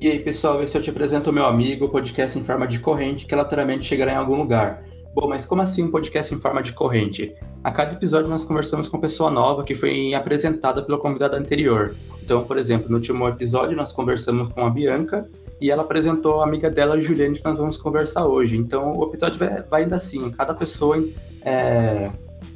E 0.00 0.08
aí, 0.08 0.20
pessoal, 0.20 0.62
esse 0.62 0.78
eu 0.78 0.82
te 0.82 0.90
apresento 0.90 1.30
o 1.30 1.32
meu 1.32 1.44
amigo, 1.44 1.86
o 1.86 1.88
podcast 1.88 2.38
em 2.38 2.44
forma 2.44 2.68
de 2.68 2.78
corrente, 2.78 3.26
que 3.26 3.34
aleatoriamente 3.34 3.84
chegará 3.84 4.12
em 4.12 4.16
algum 4.16 4.36
lugar. 4.36 4.84
Bom, 5.12 5.26
mas 5.26 5.44
como 5.44 5.60
assim 5.60 5.82
um 5.82 5.90
podcast 5.90 6.32
em 6.32 6.38
forma 6.38 6.62
de 6.62 6.72
corrente? 6.72 7.34
A 7.64 7.72
cada 7.72 7.94
episódio 7.94 8.28
nós 8.28 8.44
conversamos 8.44 8.88
com 8.88 9.00
pessoa 9.00 9.28
nova 9.28 9.64
que 9.64 9.74
foi 9.74 10.14
apresentada 10.14 10.82
pelo 10.82 10.98
convidado 10.98 11.34
anterior. 11.34 11.96
Então, 12.22 12.44
por 12.44 12.56
exemplo, 12.56 12.88
no 12.88 12.94
último 12.98 13.26
episódio 13.26 13.76
nós 13.76 13.92
conversamos 13.92 14.52
com 14.52 14.64
a 14.64 14.70
Bianca 14.70 15.28
e 15.60 15.68
ela 15.68 15.82
apresentou 15.82 16.42
a 16.42 16.44
amiga 16.44 16.70
dela, 16.70 16.94
a 16.94 17.00
Juliane, 17.00 17.36
que 17.36 17.44
nós 17.44 17.58
vamos 17.58 17.76
conversar 17.76 18.24
hoje. 18.24 18.56
Então, 18.56 18.96
o 18.96 19.08
episódio 19.08 19.36
vai, 19.36 19.62
vai 19.62 19.82
ainda 19.82 19.96
assim, 19.96 20.30
cada 20.30 20.54
pessoa 20.54 21.02
é, 21.42 22.12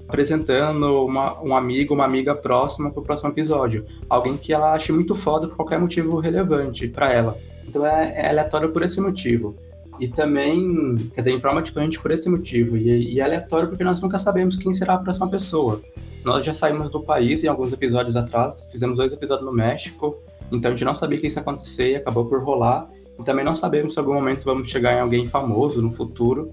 apresentando 0.08 1.04
uma, 1.04 1.40
um 1.42 1.56
amigo, 1.56 1.94
uma 1.94 2.04
amiga 2.04 2.34
próxima 2.34 2.90
para 2.90 3.00
o 3.00 3.02
próximo 3.04 3.30
episódio. 3.30 3.86
Alguém 4.08 4.36
que 4.36 4.52
ela 4.52 4.72
ache 4.72 4.92
muito 4.92 5.14
foda 5.14 5.48
por 5.48 5.56
qualquer 5.56 5.78
motivo 5.78 6.18
relevante 6.18 6.88
para 6.88 7.12
ela. 7.12 7.38
Então 7.66 7.86
é, 7.86 8.12
é, 8.16 8.28
aleatório 8.28 8.70
por 8.70 8.82
esse 8.82 9.00
motivo. 9.00 9.56
E 10.00 10.08
também, 10.08 10.96
quer 11.14 11.22
dizer, 11.22 11.32
informa 11.32 11.62
tipo, 11.62 11.78
a 11.78 11.84
gente 11.84 12.00
por 12.00 12.10
esse 12.10 12.28
motivo. 12.28 12.76
E, 12.76 13.14
e 13.14 13.20
é 13.20 13.22
aleatório 13.22 13.68
porque 13.68 13.84
nós 13.84 14.00
nunca 14.00 14.18
sabemos 14.18 14.56
quem 14.56 14.72
será 14.72 14.94
a 14.94 14.98
próxima 14.98 15.28
pessoa. 15.28 15.80
Nós 16.24 16.44
já 16.44 16.54
saímos 16.54 16.90
do 16.90 17.00
país 17.00 17.42
em 17.42 17.48
alguns 17.48 17.72
episódios 17.72 18.16
atrás, 18.16 18.66
fizemos 18.70 18.98
dois 18.98 19.12
episódios 19.12 19.44
no 19.44 19.52
México, 19.52 20.16
então 20.52 20.70
a 20.70 20.74
gente 20.74 20.84
não 20.84 20.94
sabia 20.94 21.18
que 21.18 21.26
isso 21.26 21.38
ia 21.38 21.42
acontecer 21.42 21.90
e 21.90 21.96
acabou 21.96 22.26
por 22.26 22.42
rolar. 22.42 22.88
E 23.18 23.22
também 23.24 23.44
não 23.44 23.56
sabemos 23.56 23.94
se 23.94 23.98
em 23.98 24.02
algum 24.02 24.14
momento 24.14 24.44
vamos 24.44 24.68
chegar 24.68 24.94
em 24.94 25.00
alguém 25.00 25.26
famoso 25.26 25.82
no 25.82 25.92
futuro. 25.92 26.50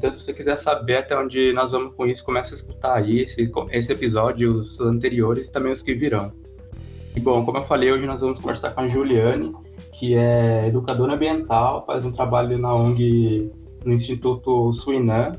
Então, 0.00 0.14
se 0.14 0.20
você 0.20 0.32
quiser 0.32 0.56
saber 0.56 0.96
até 0.96 1.14
onde 1.14 1.52
nós 1.52 1.72
vamos 1.72 1.94
com 1.94 2.06
isso, 2.06 2.24
comece 2.24 2.54
a 2.54 2.56
escutar 2.56 2.96
aí 2.96 3.20
esse, 3.20 3.52
esse 3.70 3.92
episódio, 3.92 4.54
os 4.54 4.80
anteriores 4.80 5.48
e 5.48 5.52
também 5.52 5.70
os 5.70 5.82
que 5.82 5.94
virão. 5.94 6.32
E 7.14 7.20
bom, 7.20 7.44
como 7.44 7.58
eu 7.58 7.64
falei, 7.64 7.92
hoje 7.92 8.06
nós 8.06 8.22
vamos 8.22 8.40
conversar 8.40 8.70
com 8.70 8.80
a 8.80 8.88
Juliane, 8.88 9.54
que 9.92 10.14
é 10.14 10.68
educadora 10.68 11.12
ambiental, 11.12 11.84
faz 11.84 12.06
um 12.06 12.12
trabalho 12.12 12.56
na 12.56 12.74
ONG, 12.74 13.52
no 13.84 13.92
Instituto 13.92 14.72
Suinã. 14.72 15.32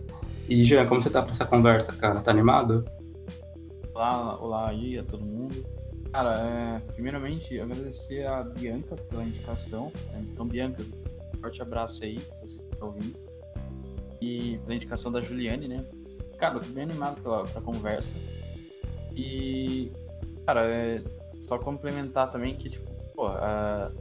E, 0.47 0.63
Jean, 0.63 0.85
como 0.85 1.01
você 1.01 1.09
tá 1.09 1.23
para 1.23 1.31
essa 1.31 1.45
conversa, 1.45 1.93
cara? 1.93 2.21
Tá 2.21 2.29
animado? 2.29 2.85
Olá, 3.95 4.37
olá 4.39 4.69
aí 4.69 4.99
a 4.99 5.03
todo 5.03 5.25
mundo. 5.25 5.55
Cara, 6.11 6.37
é, 6.39 6.91
primeiramente, 6.93 7.59
agradecer 7.59 8.27
a 8.27 8.43
Bianca 8.43 8.95
pela 9.09 9.23
indicação. 9.23 9.91
Então, 10.19 10.45
Bianca, 10.45 10.83
forte 11.41 11.63
abraço 11.63 12.03
aí, 12.03 12.19
se 12.19 12.41
você 12.41 12.61
está 12.71 12.85
ouvindo 12.85 13.30
e 14.21 14.57
pela 14.59 14.75
indicação 14.75 15.11
da 15.11 15.19
Juliane, 15.19 15.67
né? 15.67 15.85
Cara, 16.37 16.55
eu 16.55 16.61
tô 16.61 16.69
bem 16.69 16.83
animado 16.83 17.21
pela, 17.21 17.43
pela 17.45 17.61
conversa. 17.61 18.15
E, 19.15 19.91
cara, 20.45 20.65
é 20.65 21.01
só 21.41 21.57
complementar 21.57 22.31
também 22.31 22.55
que, 22.55 22.69
tipo, 22.69 22.89
pô, 23.15 23.27
a 23.27 23.91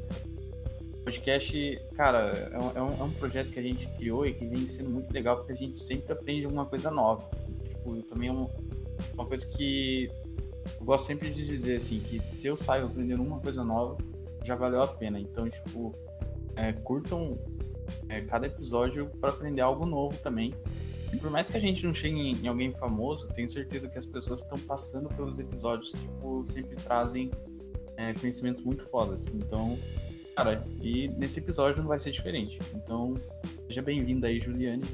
podcast, 1.05 1.81
cara, 1.97 2.31
é 2.53 2.59
um, 2.59 2.71
é, 2.77 2.83
um, 2.83 3.01
é 3.01 3.05
um 3.05 3.11
projeto 3.11 3.51
que 3.51 3.59
a 3.59 3.63
gente 3.63 3.89
criou 3.97 4.27
e 4.27 4.35
que 4.35 4.47
vem 4.47 4.69
sendo 4.69 4.91
muito 4.91 5.13
legal 5.13 5.39
porque 5.39 5.53
a 5.53 5.57
gente 5.57 5.83
sempre 5.83 6.13
aprende 6.13 6.45
alguma 6.45 6.67
coisa 6.67 6.91
nova. 6.91 7.29
Tipo, 7.69 8.03
também 8.03 8.29
é 8.29 8.33
uma, 8.33 8.49
uma 9.15 9.27
coisa 9.27 9.47
que 9.47 10.11
eu 10.79 10.85
gosto 10.85 11.07
sempre 11.07 11.31
de 11.31 11.45
dizer, 11.45 11.77
assim, 11.77 12.01
que 12.01 12.21
se 12.37 12.47
eu 12.47 12.57
saio 12.57 12.87
aprendendo 12.87 13.23
uma 13.23 13.41
coisa 13.41 13.65
nova, 13.65 13.97
já 14.45 14.55
valeu 14.55 14.83
a 14.83 14.87
pena. 14.87 15.19
Então, 15.19 15.49
tipo, 15.49 15.95
é, 16.55 16.73
curtam 16.73 17.39
é, 18.09 18.21
cada 18.23 18.47
episódio 18.47 19.11
para 19.21 19.31
aprender 19.31 19.61
algo 19.61 19.87
novo 19.87 20.17
também. 20.19 20.53
E 21.13 21.17
por 21.17 21.31
mais 21.31 21.49
que 21.49 21.57
a 21.57 21.61
gente 21.61 21.85
não 21.85 21.93
chegue 21.93 22.17
em, 22.17 22.47
alguém 22.47 22.73
famoso, 22.73 23.33
tenho 23.33 23.49
certeza 23.49 23.89
que 23.89 23.99
as 23.99 24.07
pessoas 24.07 24.43
estão 24.43 24.59
passando 24.59 25.09
pelos 25.09 25.39
episódios, 25.39 25.91
tipo, 25.91 26.45
sempre 26.47 26.77
trazem 26.77 27.31
é, 27.97 28.15
conhecimentos 28.15 28.63
muito 28.63 28.89
fodas. 28.89 29.27
Então, 29.27 29.77
cara, 30.37 30.65
e 30.81 31.09
nesse 31.09 31.41
episódio 31.41 31.83
não 31.83 31.89
vai 31.89 31.99
ser 31.99 32.13
diferente. 32.13 32.59
Então, 32.75 33.15
seja 33.67 33.83
bem-vinda 33.83 34.29
aí, 34.29 34.39
Juliane. 34.39 34.85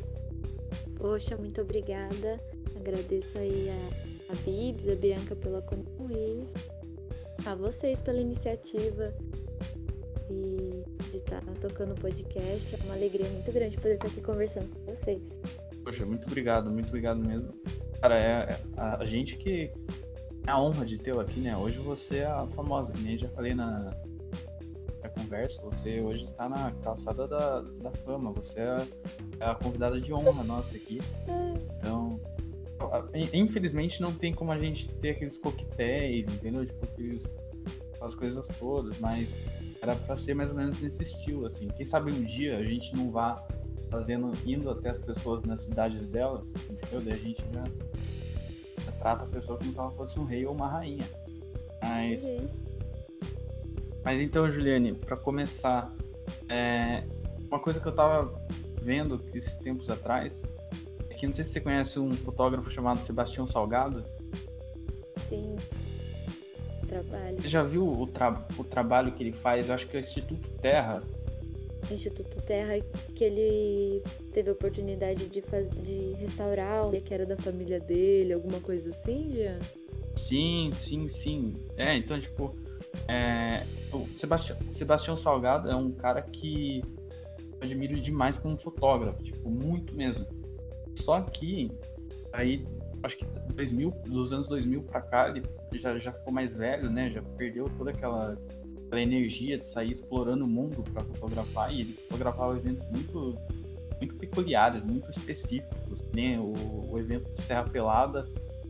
Poxa, 0.97 1.37
muito 1.37 1.61
obrigada. 1.61 2.41
Agradeço 2.75 3.39
aí 3.39 3.69
a, 3.69 4.33
a 4.33 4.37
Bibs, 4.37 4.89
a 4.89 4.95
Bianca 4.95 5.37
pela 5.37 5.61
convite, 5.61 6.47
a 7.45 7.55
vocês 7.55 8.01
pela 8.01 8.21
iniciativa 8.21 9.15
e 10.31 10.76
estar 11.27 11.41
tá 11.41 11.53
tocando 11.61 11.93
o 11.93 12.01
podcast. 12.01 12.75
É 12.75 12.85
uma 12.85 12.95
alegria 12.95 13.29
muito 13.29 13.53
grande 13.53 13.77
poder 13.77 13.95
estar 13.95 14.07
aqui 14.07 14.21
conversando 14.21 14.69
com 14.69 14.95
vocês. 14.95 15.23
Poxa, 15.85 16.07
muito 16.07 16.27
obrigado, 16.27 16.71
muito 16.71 16.89
obrigado 16.89 17.21
mesmo. 17.21 17.53
Cara, 18.01 18.19
é, 18.19 18.51
é 18.51 18.59
a, 18.77 19.05
gente 19.05 19.37
que 19.37 19.71
é 20.47 20.51
a 20.51 20.61
honra 20.61 20.85
de 20.85 20.99
tê-lo 20.99 21.21
aqui, 21.21 21.41
né? 21.41 21.57
Hoje 21.57 21.79
você 21.79 22.19
é 22.19 22.27
a 22.27 22.47
famosa, 22.49 22.93
que 22.93 23.03
nem 23.03 23.19
já 23.19 23.29
falei 23.29 23.55
na, 23.55 23.93
na 25.03 25.09
conversa, 25.09 25.61
você 25.63 26.01
hoje 26.01 26.25
está 26.25 26.49
na 26.49 26.73
calçada 26.83 27.27
da, 27.27 27.61
da 27.61 27.91
fama, 27.91 28.33
você 28.33 28.61
é, 28.61 28.77
é 29.41 29.45
a 29.45 29.55
convidada 29.55 30.01
de 30.01 30.13
honra 30.13 30.45
nossa 30.45 30.77
aqui. 30.77 30.99
Então, 31.77 32.21
infelizmente 33.33 34.01
não 34.01 34.13
tem 34.13 34.33
como 34.33 34.53
a 34.53 34.59
gente 34.59 34.89
ter 34.97 35.11
aqueles 35.11 35.39
coquetéis, 35.39 36.29
entendeu? 36.29 36.67
Tipo, 36.67 36.85
aqueles, 36.85 37.37
aquelas 37.95 38.15
coisas 38.15 38.49
todas, 38.59 38.99
mas 38.99 39.37
era 39.89 39.97
para 39.97 40.17
ser 40.17 40.35
mais 40.35 40.51
ou 40.51 40.57
menos 40.57 40.81
nesse 40.81 41.03
estilo, 41.03 41.47
assim. 41.47 41.69
Quem 41.69 41.87
sabe 41.87 42.11
um 42.11 42.23
dia 42.23 42.59
a 42.59 42.65
gente 42.65 42.95
não 42.97 43.11
vá 43.11 43.47
fazendo, 43.91 44.33
indo 44.45 44.69
até 44.71 44.91
as 44.91 44.99
pessoas 44.99 45.45
nas 45.45 45.63
cidades 45.63 46.07
delas, 46.07 46.53
entendeu? 46.69 47.01
Daí 47.01 47.13
a 47.13 47.17
gente 47.17 47.45
já, 47.53 47.65
já 48.85 48.93
trata 48.93 49.25
a 49.25 49.29
pessoa 49.29 49.59
como 49.59 49.73
se 49.73 49.79
ela 49.79 49.91
fosse 49.93 50.19
um 50.19 50.25
rei 50.25 50.45
ou 50.45 50.55
uma 50.55 50.69
rainha. 50.69 51.05
Mas. 51.83 52.25
Uhum. 52.25 52.49
Mas 54.05 54.21
então, 54.21 54.49
Juliane, 54.51 54.95
para 54.95 55.17
começar, 55.17 55.93
é, 56.49 57.05
uma 57.49 57.59
coisa 57.59 57.81
que 57.81 57.87
eu 57.87 57.93
tava 57.93 58.33
vendo 58.81 59.21
esses 59.35 59.57
tempos 59.59 59.91
atrás 59.91 60.43
é 61.11 61.15
que 61.15 61.27
não 61.27 61.35
sei 61.35 61.45
se 61.45 61.53
você 61.53 61.61
conhece 61.61 61.99
um 61.99 62.13
fotógrafo 62.13 62.71
chamado 62.71 62.99
Sebastião 63.01 63.47
Salgado. 63.49 64.05
Sim 65.29 65.57
trabalho. 67.03 67.41
Você 67.41 67.49
já 67.49 67.63
viu 67.63 67.87
o, 67.87 68.07
tra 68.07 68.47
o 68.59 68.65
trabalho 68.65 69.13
que 69.13 69.23
ele 69.23 69.33
faz? 69.33 69.69
Eu 69.69 69.75
acho 69.75 69.87
que 69.89 69.97
é 69.97 69.99
o 69.99 70.01
Instituto 70.01 70.51
Terra. 70.61 71.03
Instituto 71.91 72.43
Terra, 72.43 72.81
que 73.15 73.25
ele 73.25 74.03
teve 74.33 74.51
a 74.51 74.53
oportunidade 74.53 75.29
de, 75.29 75.41
faz... 75.43 75.71
de 75.83 76.15
restaurar 76.15 76.89
o 76.89 77.01
que 77.01 77.15
era 77.15 77.25
da 77.25 77.37
família 77.37 77.79
dele, 77.79 78.33
alguma 78.33 78.61
coisa 78.61 78.91
assim, 78.91 79.35
já? 79.37 79.59
Sim, 80.17 80.71
sim, 80.73 81.07
sim. 81.07 81.55
É, 81.77 81.95
então, 81.97 82.19
tipo, 82.21 82.57
é... 83.09 83.65
o 83.93 84.07
Sebastião, 84.19 84.59
Sebastião 84.71 85.17
Salgado 85.17 85.71
é 85.71 85.77
um 85.77 85.93
cara 85.93 86.23
que 86.23 86.83
eu 87.61 87.63
admiro 87.63 88.01
demais 88.01 88.37
como 88.39 88.57
fotógrafo, 88.57 89.23
tipo, 89.23 89.49
muito 89.49 89.95
mesmo. 89.95 90.27
Só 90.95 91.21
que 91.21 91.71
aí 92.33 92.67
acho 93.03 93.19
que 93.19 93.25
2000, 93.55 93.91
dos 94.07 94.33
anos 94.33 94.49
2000 94.49 94.83
para 94.83 95.01
cá, 95.01 95.29
ele 95.29 95.43
já, 95.73 95.99
já 95.99 96.13
ficou 96.13 96.33
mais 96.33 96.55
velho, 96.55 96.91
né? 96.91 97.11
Já 97.11 97.23
perdeu 97.23 97.69
toda 97.77 97.91
aquela, 97.91 98.39
aquela 98.87 99.01
energia 99.01 99.59
de 99.59 99.67
sair 99.67 99.91
explorando 99.91 100.45
o 100.45 100.49
mundo 100.49 100.83
para 100.93 101.03
fotografar 101.05 101.73
e 101.73 101.81
ele 101.81 101.93
fotografava 102.09 102.57
eventos 102.57 102.87
muito 102.87 103.39
muito 103.99 104.15
peculiares, 104.17 104.83
muito 104.83 105.11
específicos, 105.11 106.03
né? 106.15 106.39
O, 106.39 106.93
o 106.93 106.99
evento 106.99 107.33
de 107.33 107.41
Serra 107.41 107.65
Pelada 107.65 108.27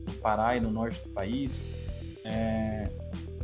no 0.06 0.12
Pará 0.20 0.56
e 0.56 0.60
no 0.60 0.70
norte 0.70 1.02
do 1.02 1.08
país. 1.10 1.60
É, 2.24 2.88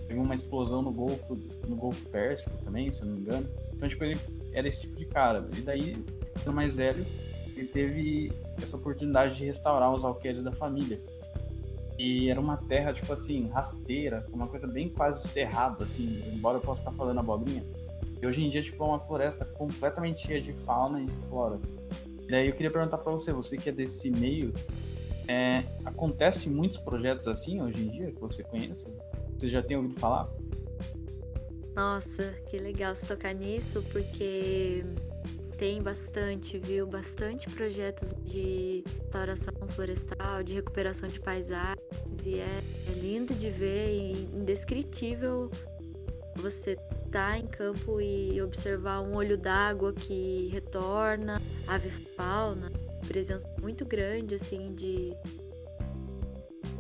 teve 0.07 0.19
uma 0.19 0.35
explosão 0.35 0.83
no 0.83 0.93
Golfo, 0.93 1.37
no 1.67 1.77
Golfo 1.77 2.09
Pérsico 2.09 2.57
também, 2.65 2.93
se 2.93 3.05
não 3.05 3.15
me 3.15 3.21
engano. 3.21 3.49
Então, 3.75 3.89
tipo, 3.89 4.05
ele 4.05 4.19
era 4.53 4.69
esse 4.69 4.83
tipo 4.83 4.97
de 4.97 5.07
cara. 5.07 5.49
E 5.57 5.61
daí, 5.61 5.97
ficando 6.37 6.55
mais 6.55 6.77
velho, 6.77 7.05
ele 7.63 7.69
teve 7.69 8.33
essa 8.61 8.77
oportunidade 8.77 9.37
de 9.37 9.47
restaurar 9.47 9.93
os 9.95 10.05
alqueires 10.05 10.43
da 10.43 10.53
família. 10.53 11.01
E 11.99 12.29
era 12.29 12.41
uma 12.41 12.57
terra, 12.57 12.93
tipo 12.93 13.13
assim, 13.13 13.49
rasteira, 13.49 14.27
uma 14.33 14.49
coisa 14.49 14.67
bem 14.67 14.89
quase 14.89 15.29
cerrada, 15.29 15.85
assim, 15.85 16.23
embora 16.33 16.59
eu 16.59 16.61
possa 16.61 16.83
estar 16.83 16.93
falando 16.93 17.21
abobrinha. 17.21 17.65
E 18.21 18.27
hoje 18.27 18.45
em 18.45 18.49
dia, 18.49 18.63
tipo, 18.63 18.83
é 18.83 18.87
uma 18.87 19.01
floresta 19.01 19.45
completamente 19.45 20.27
cheia 20.27 20.41
de 20.41 20.53
fauna 20.53 21.01
e 21.01 21.07
flora. 21.29 21.61
E 22.23 22.31
daí 22.31 22.49
eu 22.49 22.55
queria 22.55 22.71
perguntar 22.71 22.99
para 22.99 23.13
você, 23.13 23.33
você 23.33 23.57
que 23.57 23.69
é 23.69 23.73
desse 23.73 24.11
meio, 24.11 24.53
é, 25.29 25.65
acontece 25.85 26.49
muitos 26.49 26.79
projetos 26.79 27.29
assim 27.29 27.61
hoje 27.61 27.85
em 27.85 27.91
dia 27.91 28.11
que 28.11 28.21
você 28.21 28.43
conhece? 28.43 28.93
Você 29.39 29.49
já 29.49 29.63
tem 29.63 29.77
ouvido 29.77 29.99
falar? 30.01 30.29
Nossa, 31.75 32.35
que 32.51 32.59
legal 32.59 32.95
se 32.95 33.07
tocar 33.07 33.35
nisso, 33.35 33.83
porque 33.93 34.85
tem 35.63 35.81
bastante, 35.81 36.59
viu? 36.59 36.89
Bastante 36.89 37.49
projetos 37.49 38.13
de 38.25 38.83
restauração 38.99 39.55
florestal, 39.69 40.43
de 40.43 40.55
recuperação 40.55 41.09
de 41.09 41.21
paisagens, 41.21 41.79
e 42.27 42.41
é, 42.41 42.65
é 42.89 42.93
lindo 42.95 43.33
de 43.33 43.49
ver 43.49 43.91
e 43.91 44.25
indescritível 44.35 45.49
você 46.35 46.73
estar 46.73 47.31
tá 47.31 47.39
em 47.39 47.47
campo 47.47 48.01
e 48.01 48.43
observar 48.43 49.03
um 49.03 49.15
olho 49.15 49.39
d'água 49.39 49.93
que 49.93 50.49
retorna, 50.53 51.41
ave 51.69 51.91
fauna, 52.17 52.69
presença 53.07 53.49
muito 53.61 53.85
grande 53.85 54.35
assim 54.35 54.75
de, 54.75 55.15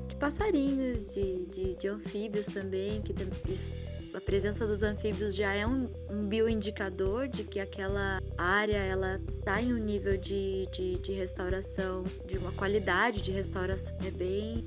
de 0.09 0.17
passarinhos, 0.17 1.15
de, 1.15 1.47
de, 1.47 1.77
de 1.77 1.87
anfíbios 1.87 2.47
também, 2.47 3.01
que 3.01 3.13
isso 3.49 3.92
a 4.15 4.21
presença 4.21 4.67
dos 4.67 4.83
anfíbios 4.83 5.35
já 5.35 5.55
é 5.55 5.67
um, 5.67 5.89
um 6.11 6.29
bioindicador 6.29 7.29
de 7.29 7.45
que 7.45 7.59
aquela 7.59 8.21
área 8.37 8.77
ela 8.77 9.21
está 9.39 9.61
em 9.61 9.73
um 9.73 9.79
nível 9.79 10.17
de, 10.17 10.67
de, 10.73 10.99
de, 10.99 11.13
restauração, 11.13 12.05
de 12.27 12.37
uma 12.37 12.53
qualidade 12.53 13.23
de 13.23 13.33
restauração. 13.33 13.97
É 14.07 14.11
bem. 14.11 14.67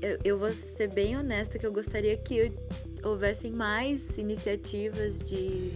Eu, 0.00 0.18
eu 0.24 0.38
vou 0.38 0.52
ser 0.52 0.88
bem 0.88 1.16
honesta 1.16 1.58
que 1.58 1.66
eu 1.66 1.72
gostaria 1.72 2.16
que 2.16 2.52
houvessem 3.02 3.50
mais 3.50 4.16
iniciativas 4.16 5.18
de, 5.28 5.72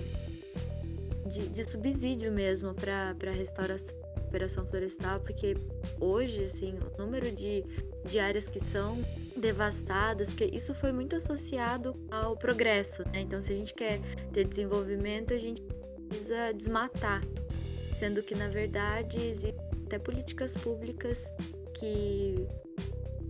de, 1.26 1.48
de 1.48 1.64
subsídio 1.64 2.30
mesmo 2.30 2.72
para 2.74 3.30
restauração 3.32 4.01
recuperação 4.32 4.66
florestal, 4.66 5.20
porque 5.20 5.54
hoje, 6.00 6.44
assim, 6.44 6.78
o 6.78 7.02
número 7.02 7.30
de, 7.30 7.62
de 8.06 8.18
áreas 8.18 8.48
que 8.48 8.58
são 8.58 9.04
devastadas, 9.36 10.30
porque 10.30 10.46
isso 10.46 10.74
foi 10.74 10.90
muito 10.90 11.16
associado 11.16 11.94
ao 12.10 12.36
progresso, 12.36 13.02
né? 13.10 13.20
Então, 13.20 13.42
se 13.42 13.52
a 13.52 13.56
gente 13.56 13.74
quer 13.74 14.00
ter 14.32 14.44
desenvolvimento, 14.44 15.34
a 15.34 15.38
gente 15.38 15.62
precisa 16.08 16.52
desmatar, 16.52 17.22
sendo 17.94 18.22
que, 18.22 18.34
na 18.34 18.48
verdade, 18.48 19.18
existem 19.18 19.54
até 19.84 19.98
políticas 19.98 20.54
públicas 20.54 21.30
que 21.74 22.46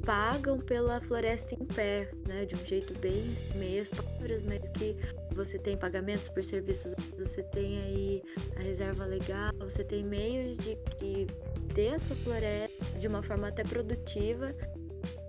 pagam 0.04 0.58
pela 0.58 1.00
floresta 1.00 1.54
em 1.54 1.64
pé, 1.64 2.10
né? 2.26 2.44
De 2.44 2.54
um 2.54 2.66
jeito 2.66 2.98
bem 2.98 3.34
meias 3.54 3.90
palavras, 3.90 4.42
mas 4.42 4.68
que 4.70 4.96
você 5.34 5.58
tem 5.58 5.76
pagamentos 5.76 6.28
por 6.28 6.44
serviços, 6.44 6.94
você 7.18 7.42
tem 7.44 7.78
aí 7.78 8.22
a 8.56 8.60
reserva 8.60 9.04
legal, 9.04 9.52
você 9.58 9.84
tem 9.84 10.04
meios 10.04 10.56
de 10.58 10.76
que 10.98 11.26
ter 11.74 11.94
a 11.94 12.00
sua 12.00 12.16
floresta 12.16 12.98
de 12.98 13.06
uma 13.06 13.22
forma 13.22 13.48
até 13.48 13.62
produtiva 13.64 14.52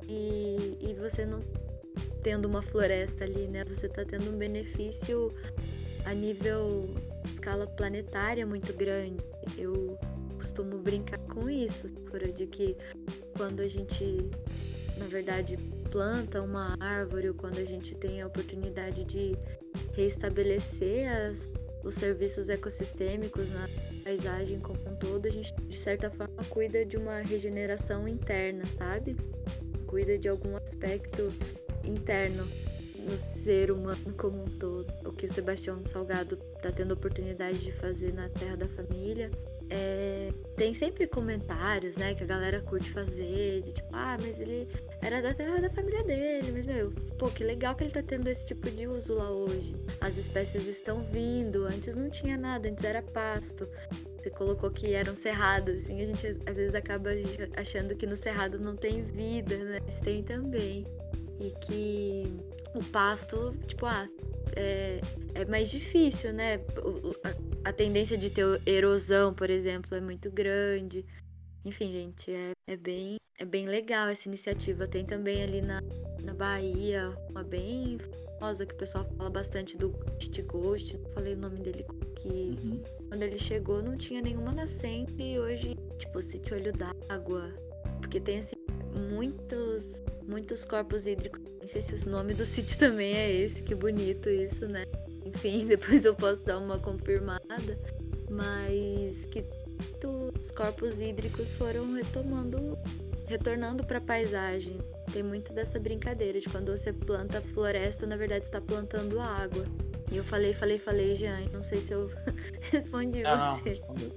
e, 0.08 0.78
e 0.82 0.94
você 0.96 1.26
não 1.26 1.40
tendo 2.22 2.46
uma 2.46 2.62
floresta 2.62 3.24
ali, 3.24 3.48
né? 3.48 3.64
Você 3.66 3.88
está 3.88 4.04
tendo 4.06 4.30
um 4.30 4.38
benefício 4.38 5.34
a 6.06 6.14
nível 6.14 6.90
escala 7.26 7.68
planetária 7.68 8.46
muito 8.46 8.74
grande. 8.74 9.26
Eu 9.58 9.98
costumo 10.44 10.78
brincar 10.78 11.20
com 11.20 11.50
isso, 11.50 11.88
de 12.36 12.46
que 12.48 12.76
quando 13.38 13.62
a 13.62 13.68
gente, 13.68 14.30
na 14.98 15.08
verdade, 15.08 15.58
planta 15.90 16.42
uma 16.42 16.76
árvore 16.82 17.30
ou 17.30 17.34
quando 17.34 17.60
a 17.60 17.64
gente 17.64 17.96
tem 17.96 18.22
a 18.22 18.28
oportunidade 18.28 19.06
de 19.06 19.38
reestabelecer 19.94 21.10
as, 21.10 21.50
os 21.84 21.96
serviços 21.96 22.50
ecossistêmicos 22.50 23.50
na 23.52 23.70
paisagem 24.04 24.60
como 24.60 24.80
um 24.86 24.96
todo, 24.96 25.28
a 25.28 25.32
gente 25.32 25.54
de 25.70 25.78
certa 25.78 26.10
forma 26.12 26.44
cuida 26.50 26.86
de 26.86 26.98
uma 26.98 27.22
regeneração 27.22 28.06
interna, 28.06 28.66
sabe? 28.66 29.16
Cuida 29.88 30.18
de 30.18 30.28
algum 30.28 30.58
aspecto 30.58 31.30
interno 31.86 32.46
no 32.98 33.18
ser 33.18 33.72
humano 33.72 34.14
como 34.18 34.44
um 34.44 34.58
todo. 34.60 34.92
O 35.06 35.14
que 35.14 35.26
o 35.26 35.34
Sebastião 35.34 35.82
Salgado 35.88 36.38
está 36.58 36.70
tendo 36.72 36.94
oportunidade 36.94 37.60
de 37.60 37.72
fazer 37.72 38.14
na 38.14 38.28
Terra 38.30 38.58
da 38.58 38.68
Família 38.68 39.32
é, 39.76 40.32
tem 40.56 40.72
sempre 40.72 41.08
comentários, 41.08 41.98
né, 41.98 42.14
que 42.14 42.24
a 42.24 42.28
galera 42.28 42.62
curte 42.62 42.92
fazer, 42.92 43.64
de 43.64 43.74
tipo, 43.74 43.90
ah, 43.92 44.16
mas 44.22 44.40
ele 44.40 44.68
era 45.02 45.20
da 45.20 45.34
terra 45.34 45.60
da 45.60 45.70
família 45.72 46.04
dele, 46.04 46.52
mas 46.52 46.66
meu, 46.68 46.92
pô, 47.18 47.28
que 47.28 47.44
legal 47.44 47.74
que 47.74 47.84
ele 47.84 47.92
tá 47.92 48.04
tendo 48.04 48.28
esse 48.28 48.46
tipo 48.46 48.70
de 48.70 48.88
uso 48.88 49.16
lá 49.16 49.32
hoje. 49.32 49.76
As 50.00 50.16
espécies 50.16 50.68
estão 50.68 51.02
vindo, 51.06 51.66
antes 51.66 51.96
não 51.96 52.08
tinha 52.08 52.38
nada, 52.38 52.70
antes 52.70 52.84
era 52.84 53.02
pasto. 53.02 53.68
Você 54.22 54.30
colocou 54.30 54.70
que 54.70 54.94
eram 54.94 55.16
cerrados, 55.16 55.82
assim, 55.82 56.02
a 56.02 56.06
gente 56.06 56.28
às 56.46 56.56
vezes 56.56 56.76
acaba 56.76 57.10
achando 57.58 57.96
que 57.96 58.06
no 58.06 58.16
cerrado 58.16 58.60
não 58.60 58.76
tem 58.76 59.02
vida, 59.02 59.58
né? 59.58 59.80
Mas 59.84 60.00
tem 60.02 60.24
também. 60.24 60.86
E 61.40 61.50
que 61.66 62.40
o 62.76 62.84
pasto, 62.84 63.56
tipo, 63.68 63.86
ah, 63.86 64.08
é, 64.56 65.00
é 65.34 65.46
mais 65.46 65.70
difícil, 65.70 66.34
né? 66.34 66.56
A, 67.24 67.70
a, 67.70 67.74
tendência 67.74 68.18
de 68.18 68.30
ter 68.30 68.62
erosão, 68.66 69.34
por 69.34 69.50
exemplo, 69.50 69.96
é 69.96 70.02
muito 70.02 70.32
grande. 70.32 71.06
Enfim, 71.66 71.92
gente, 71.92 72.32
é, 72.32 72.52
é, 72.68 72.76
bem, 72.76 73.18
é 73.40 73.46
bem 73.46 73.68
legal 73.68 74.10
essa 74.10 74.28
iniciativa. 74.28 74.88
Tem 74.88 75.06
também 75.06 75.44
ali 75.44 75.62
na, 75.62 75.82
na 76.24 76.34
Bahia 76.34 77.16
uma 77.30 77.44
bem 77.44 77.98
famosa 78.40 78.66
que 78.66 78.74
o 78.74 78.78
pessoal 78.78 79.06
fala 79.18 79.30
bastante 79.30 79.78
do 79.78 79.90
Ghost 79.90 80.42
Ghost. 80.44 80.98
Não 80.98 81.10
falei 81.12 81.34
o 81.34 81.38
nome 81.38 81.60
dele 81.60 81.86
que 82.20 82.28
uhum. 82.28 82.84
quando 83.08 83.24
ele 83.24 83.40
chegou 83.40 83.82
não 83.82 83.96
tinha 83.96 84.22
nenhuma 84.22 84.52
nascente 84.52 85.22
e 85.22 85.40
hoje, 85.40 85.76
tipo, 85.98 86.22
sítio 86.22 86.58
olho 86.58 86.74
d'água. 86.74 87.54
Porque 88.02 88.20
tem 88.20 88.40
assim 88.40 88.56
muitos 89.10 90.04
muitos 90.28 90.66
corpos 90.66 91.08
hídricos. 91.08 91.42
Não 91.60 91.68
sei 91.68 91.82
se 91.82 91.94
o 91.96 92.10
nome 92.10 92.34
do 92.34 92.46
sítio 92.48 92.78
também 92.78 93.16
é 93.16 93.32
esse, 93.32 93.62
que 93.64 93.76
bonito 93.76 94.30
isso, 94.30 94.68
né? 94.68 94.86
Enfim, 95.26 95.66
depois 95.68 96.06
eu 96.06 96.16
posso 96.16 96.44
dar 96.44 96.58
uma 96.58 96.80
confirmada, 96.80 97.80
mas 98.30 99.26
que 99.26 99.46
os 100.40 100.52
corpos 100.52 101.02
hídricos 101.02 101.56
foram 101.56 101.94
retomando, 101.94 102.78
retornando 103.28 103.84
para 103.84 103.98
a 103.98 104.02
paisagem. 104.02 104.78
Tem 105.12 105.24
muito 105.24 105.54
dessa 105.54 105.80
brincadeira 105.80 106.40
de 106.40 106.50
quando 106.50 106.76
você 106.76 106.92
planta 106.92 107.42
floresta, 107.42 108.06
na 108.06 108.16
verdade 108.16 108.46
está 108.46 108.62
plantando 108.62 109.20
água. 109.20 109.66
E 110.12 110.18
eu 110.18 110.24
falei, 110.24 110.54
falei, 110.54 110.78
falei, 110.78 111.16
Jean, 111.16 111.40
não 111.52 111.64
sei 111.64 111.80
se 111.80 111.94
eu 111.94 112.10
respondi 112.72 113.26
ah, 113.26 113.36
você. 113.36 113.46
Não, 113.46 113.64
respondeu. 113.64 114.12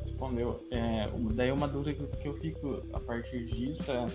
respondeu. 0.00 0.66
É, 0.70 1.10
daí 1.34 1.52
uma 1.52 1.68
dúvida 1.68 2.06
que 2.16 2.26
eu 2.26 2.34
fico 2.34 2.82
a 2.92 3.00
partir 3.00 3.44
disso 3.44 3.90
é 3.90 4.06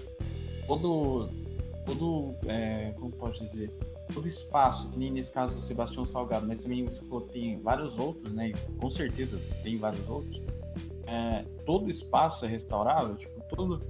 todo, 0.68 1.30
todo 1.86 2.36
é, 2.46 2.94
como 3.00 3.12
pode 3.12 3.40
dizer, 3.40 3.72
todo 4.14 4.28
espaço, 4.28 4.90
que 4.92 5.00
nem 5.00 5.12
nesse 5.12 5.31
caso 5.31 5.54
do 5.54 5.62
Sebastião 5.62 6.06
Salgado, 6.06 6.46
mas 6.46 6.62
também 6.62 6.86
você 6.86 7.04
falou 7.06 7.22
que 7.22 7.34
tem 7.34 7.60
vários 7.62 7.98
outros, 7.98 8.34
né? 8.34 8.52
com 8.80 8.90
certeza 8.90 9.40
tem 9.64 9.78
vários 9.78 10.08
outros. 10.08 10.42
É, 11.06 11.46
todo 11.66 11.90
espaço 11.90 12.46
é 12.46 12.48
restaurável, 12.48 13.16
tipo, 13.16 13.42
todo. 13.50 13.81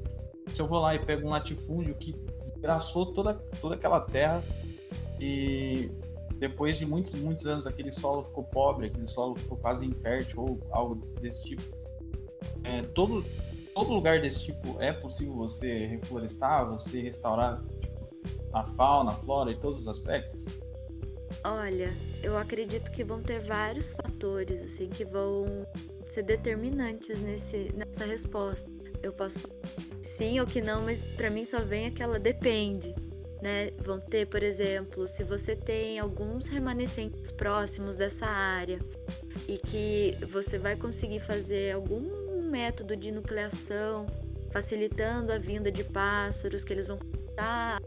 Se 0.53 0.62
eu 0.62 0.68
vou 0.68 0.79
lá 0.79 0.95
e 0.95 1.00
pego 1.00 1.27
um 1.27 1.31
latifúndio 1.31 1.95
que 1.95 2.13
desgraçou 2.41 3.07
toda, 3.07 3.33
toda 3.59 3.75
aquela 3.75 4.00
terra 4.00 4.41
e 5.19 5.91
depois 6.35 6.77
de 6.77 6.85
muitos, 6.85 7.15
muitos 7.15 7.45
anos 7.47 7.68
aquele 7.68 7.91
solo 7.91 8.23
ficou 8.23 8.44
pobre, 8.44 8.88
aquele 8.88 9.07
solo 9.07 9.35
ficou 9.35 9.57
quase 9.57 9.85
infértil 9.85 10.41
ou 10.41 10.59
algo 10.71 10.95
desse, 10.95 11.15
desse 11.15 11.44
tipo. 11.44 11.63
É, 12.63 12.81
todo, 12.81 13.25
todo 13.77 13.94
lugar 13.94 14.19
desse 14.19 14.44
tipo 14.44 14.81
é 14.81 14.91
possível 14.91 15.35
você 15.35 15.85
reflorestar, 15.85 16.68
você 16.68 17.00
restaurar 17.00 17.62
tipo, 17.79 18.09
a 18.51 18.63
fauna, 18.63 19.12
a 19.12 19.13
flora 19.13 19.51
e 19.51 19.56
todos 19.56 19.81
os 19.81 19.88
aspectos? 19.88 20.45
Olha, 21.44 21.95
eu 22.23 22.35
acredito 22.35 22.90
que 22.90 23.04
vão 23.04 23.21
ter 23.21 23.40
vários 23.42 23.94
fatores 23.94 24.63
assim 24.63 24.90
que 24.90 25.06
vão 25.06 25.45
ser 26.07 26.23
determinantes 26.23 27.21
nesse, 27.21 27.71
nessa 27.75 28.04
resposta. 28.06 28.68
Eu 29.04 29.13
posso 29.13 29.42
falar 29.42 29.54
sim 30.01 30.40
ou 30.40 30.47
que 30.47 30.59
não, 30.59 30.81
mas 30.81 30.99
para 31.16 31.30
mim 31.30 31.45
só 31.45 31.61
vem 31.61 31.85
aquela 31.85 32.18
depende. 32.18 32.95
Né? 33.44 33.69
Vão 33.85 33.99
ter, 33.99 34.25
por 34.25 34.42
exemplo, 34.42 35.07
se 35.07 35.23
você 35.23 35.56
tem 35.56 35.99
alguns 35.99 36.47
remanescentes 36.47 37.31
próximos 37.31 37.95
dessa 37.95 38.25
área 38.25 38.80
e 39.47 39.59
que 39.59 40.18
você 40.25 40.57
vai 40.57 40.75
conseguir 40.75 41.19
fazer 41.19 41.75
algum 41.75 42.26
método 42.47 42.95
de 42.95 43.11
nucleação, 43.11 44.07
facilitando 44.51 45.31
a 45.31 45.37
vinda 45.37 45.71
de 45.71 45.83
pássaros, 45.83 46.63
que 46.63 46.73
eles 46.73 46.87
vão 46.87 46.97
começar 46.97 47.80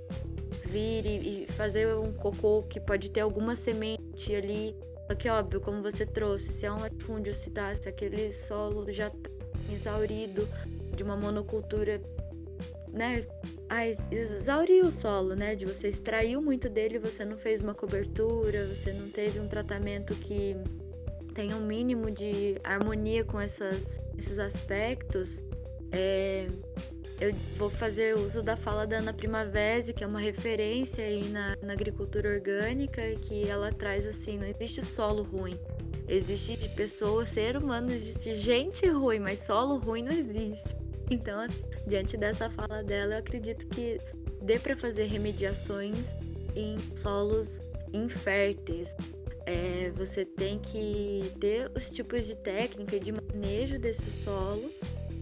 vir 0.71 1.05
e, 1.05 1.43
e 1.43 1.47
fazer 1.53 1.95
um 1.95 2.13
cocô 2.13 2.63
que 2.63 2.81
pode 2.81 3.11
ter 3.11 3.21
alguma 3.21 3.57
semente 3.57 4.35
ali. 4.35 4.75
Só 5.09 5.15
que, 5.17 5.29
óbvio, 5.29 5.61
como 5.61 5.83
você 5.83 6.07
trouxe, 6.07 6.53
se 6.53 6.67
é 6.67 6.73
um 6.73 6.79
latifúndio, 6.79 7.35
se, 7.35 7.51
tá, 7.51 7.75
se 7.75 7.89
aquele 7.89 8.33
solo 8.33 8.91
já 8.93 9.11
tá 9.11 9.31
exaurido 9.73 10.49
de 10.97 11.03
uma 11.03 11.17
monocultura, 11.17 12.01
né? 12.93 13.25
Ai, 13.69 13.97
exauriu 14.11 14.87
o 14.87 14.93
solo, 14.93 15.35
né? 15.35 15.57
De 15.57 15.67
você 15.67 15.89
extraiu 15.89 16.41
muito 16.41 16.69
dele, 16.69 16.99
você 16.99 17.25
não 17.25 17.37
fez 17.37 17.61
uma 17.61 17.75
cobertura, 17.75 18.69
você 18.69 18.93
não 18.93 19.09
teve 19.11 19.41
um 19.41 19.49
tratamento 19.49 20.15
que 20.15 20.57
tem 21.35 21.55
um 21.55 21.61
mínimo 21.61 22.11
de 22.11 22.57
harmonia 22.65 23.25
com 23.25 23.41
essas, 23.41 24.01
esses 24.17 24.39
aspectos, 24.39 25.43
é, 25.93 26.49
eu 27.21 27.35
vou 27.57 27.69
fazer 27.69 28.17
uso 28.17 28.43
da 28.43 28.57
fala 28.57 28.87
da 28.87 28.99
Ana 28.99 29.13
Primavera, 29.13 29.93
que 29.93 30.03
é 30.03 30.07
uma 30.07 30.21
referência 30.21 31.05
aí 31.05 31.29
na, 31.29 31.57
na 31.63 31.75
agricultura 31.75 32.31
orgânica, 32.31 33.03
que 33.23 33.49
ela 33.49 33.71
traz 33.71 34.07
assim, 34.07 34.39
não 34.39 34.47
existe 34.47 34.85
solo 34.85 35.23
ruim. 35.23 35.59
Existe 36.09 36.57
de 36.57 36.69
pessoa, 36.71 37.27
ser 37.27 37.57
humano, 37.57 37.93
existe 37.93 38.35
gente 38.35 38.89
ruim, 38.89 39.21
mas 39.21 39.41
solo 39.41 39.77
ruim 39.77 40.03
não 40.03 40.13
existe. 40.13 40.75
Então, 41.11 41.41
assim, 41.41 41.63
diante 41.87 42.17
dessa 42.17 42.49
fala 42.51 42.83
dela, 42.83 43.15
eu 43.15 43.19
acredito 43.19 43.67
que 43.69 44.01
dê 44.43 44.59
para 44.59 44.77
fazer 44.77 45.05
remediações 45.05 46.17
em 46.57 46.79
solos 46.97 47.61
inférteis, 47.93 48.97
é, 49.47 49.91
você 49.95 50.25
tem 50.25 50.59
que 50.59 51.33
ter 51.41 51.71
os 51.77 51.91
tipos 51.91 52.27
de 52.27 52.37
técnica 52.37 52.99
de 52.99 53.13
manejo 53.13 53.79
desse 53.79 54.11
solo, 54.23 54.71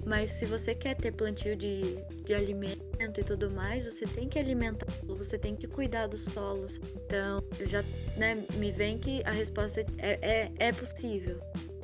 Mas 0.04 0.30
se 0.30 0.46
você 0.46 0.74
quer 0.74 0.96
ter 0.96 1.12
plantio 1.12 1.54
de, 1.54 1.96
de 2.24 2.32
alimento 2.32 3.20
e 3.20 3.24
tudo 3.24 3.50
mais, 3.50 3.84
você 3.84 4.06
tem 4.06 4.28
que 4.28 4.38
alimentar, 4.38 4.86
você 5.06 5.38
tem 5.38 5.54
que 5.54 5.66
cuidar 5.66 6.06
dos 6.06 6.24
solos. 6.24 6.80
Então, 6.96 7.42
já 7.66 7.82
né, 8.16 8.42
me 8.54 8.72
vem 8.72 8.98
que 8.98 9.22
a 9.24 9.30
resposta 9.30 9.84
é, 9.98 10.18
é, 10.22 10.52
é 10.58 10.72
possível. 10.72 11.38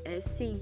É 0.04 0.20
sim. 0.20 0.60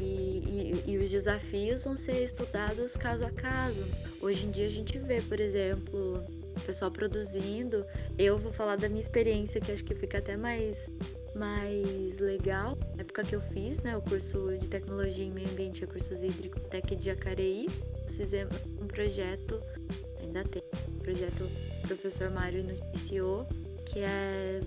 E, 0.00 0.82
e, 0.82 0.90
e, 0.92 0.98
os 0.98 1.10
desafios 1.10 1.84
vão 1.84 1.94
ser 1.94 2.24
estudados 2.24 2.96
caso 2.96 3.26
a 3.26 3.30
caso. 3.30 3.84
Hoje 4.20 4.46
em 4.46 4.50
dia 4.50 4.66
a 4.66 4.70
gente 4.70 4.98
vê, 4.98 5.20
por 5.20 5.38
exemplo, 5.38 6.24
o 6.56 6.60
pessoal 6.60 6.90
produzindo. 6.90 7.84
Eu 8.18 8.38
vou 8.38 8.52
falar 8.52 8.76
da 8.76 8.88
minha 8.88 9.00
experiência, 9.00 9.60
que 9.60 9.72
acho 9.72 9.84
que 9.84 9.94
fica 9.94 10.18
até 10.18 10.36
mais, 10.36 10.88
mais 11.34 12.18
legal. 12.18 12.78
Na 12.94 13.02
época 13.02 13.24
que 13.24 13.34
eu 13.34 13.40
fiz 13.40 13.82
né, 13.82 13.96
o 13.96 14.02
curso 14.02 14.56
de 14.58 14.68
tecnologia 14.68 15.24
em 15.24 15.30
meio 15.30 15.48
ambiente 15.48 15.78
e 15.78 15.80
recursos 15.82 16.22
hídricos 16.22 16.62
Tec 16.70 16.94
de 16.94 17.04
Jacareí, 17.04 17.68
fizemos 18.08 18.56
um 18.80 18.86
projeto, 18.86 19.60
ainda 20.20 20.44
tem, 20.44 20.62
um 20.88 20.98
projeto 20.98 21.44
que 21.86 21.92
o 21.92 21.96
professor 21.96 22.30
Mário 22.30 22.60
iniciou, 22.60 23.46
que 23.86 24.00
é 24.00 24.60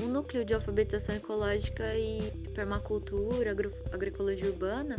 um 0.00 0.08
núcleo 0.08 0.44
de 0.44 0.54
alfabetização 0.54 1.14
ecológica 1.14 1.96
e 1.96 2.30
permacultura, 2.54 3.50
agro, 3.50 3.72
agroecologia 3.92 4.46
urbana. 4.46 4.96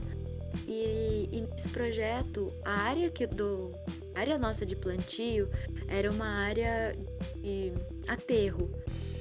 E, 0.68 1.30
e, 1.32 1.42
nesse 1.42 1.70
projeto, 1.70 2.52
a 2.64 2.72
área 2.72 3.10
que 3.10 3.28
do 3.28 3.72
a 4.14 4.20
área 4.20 4.38
nossa 4.38 4.66
de 4.66 4.76
plantio 4.76 5.50
era 5.88 6.10
uma 6.12 6.28
área 6.28 6.96
de 7.38 7.74
aterro. 8.08 8.70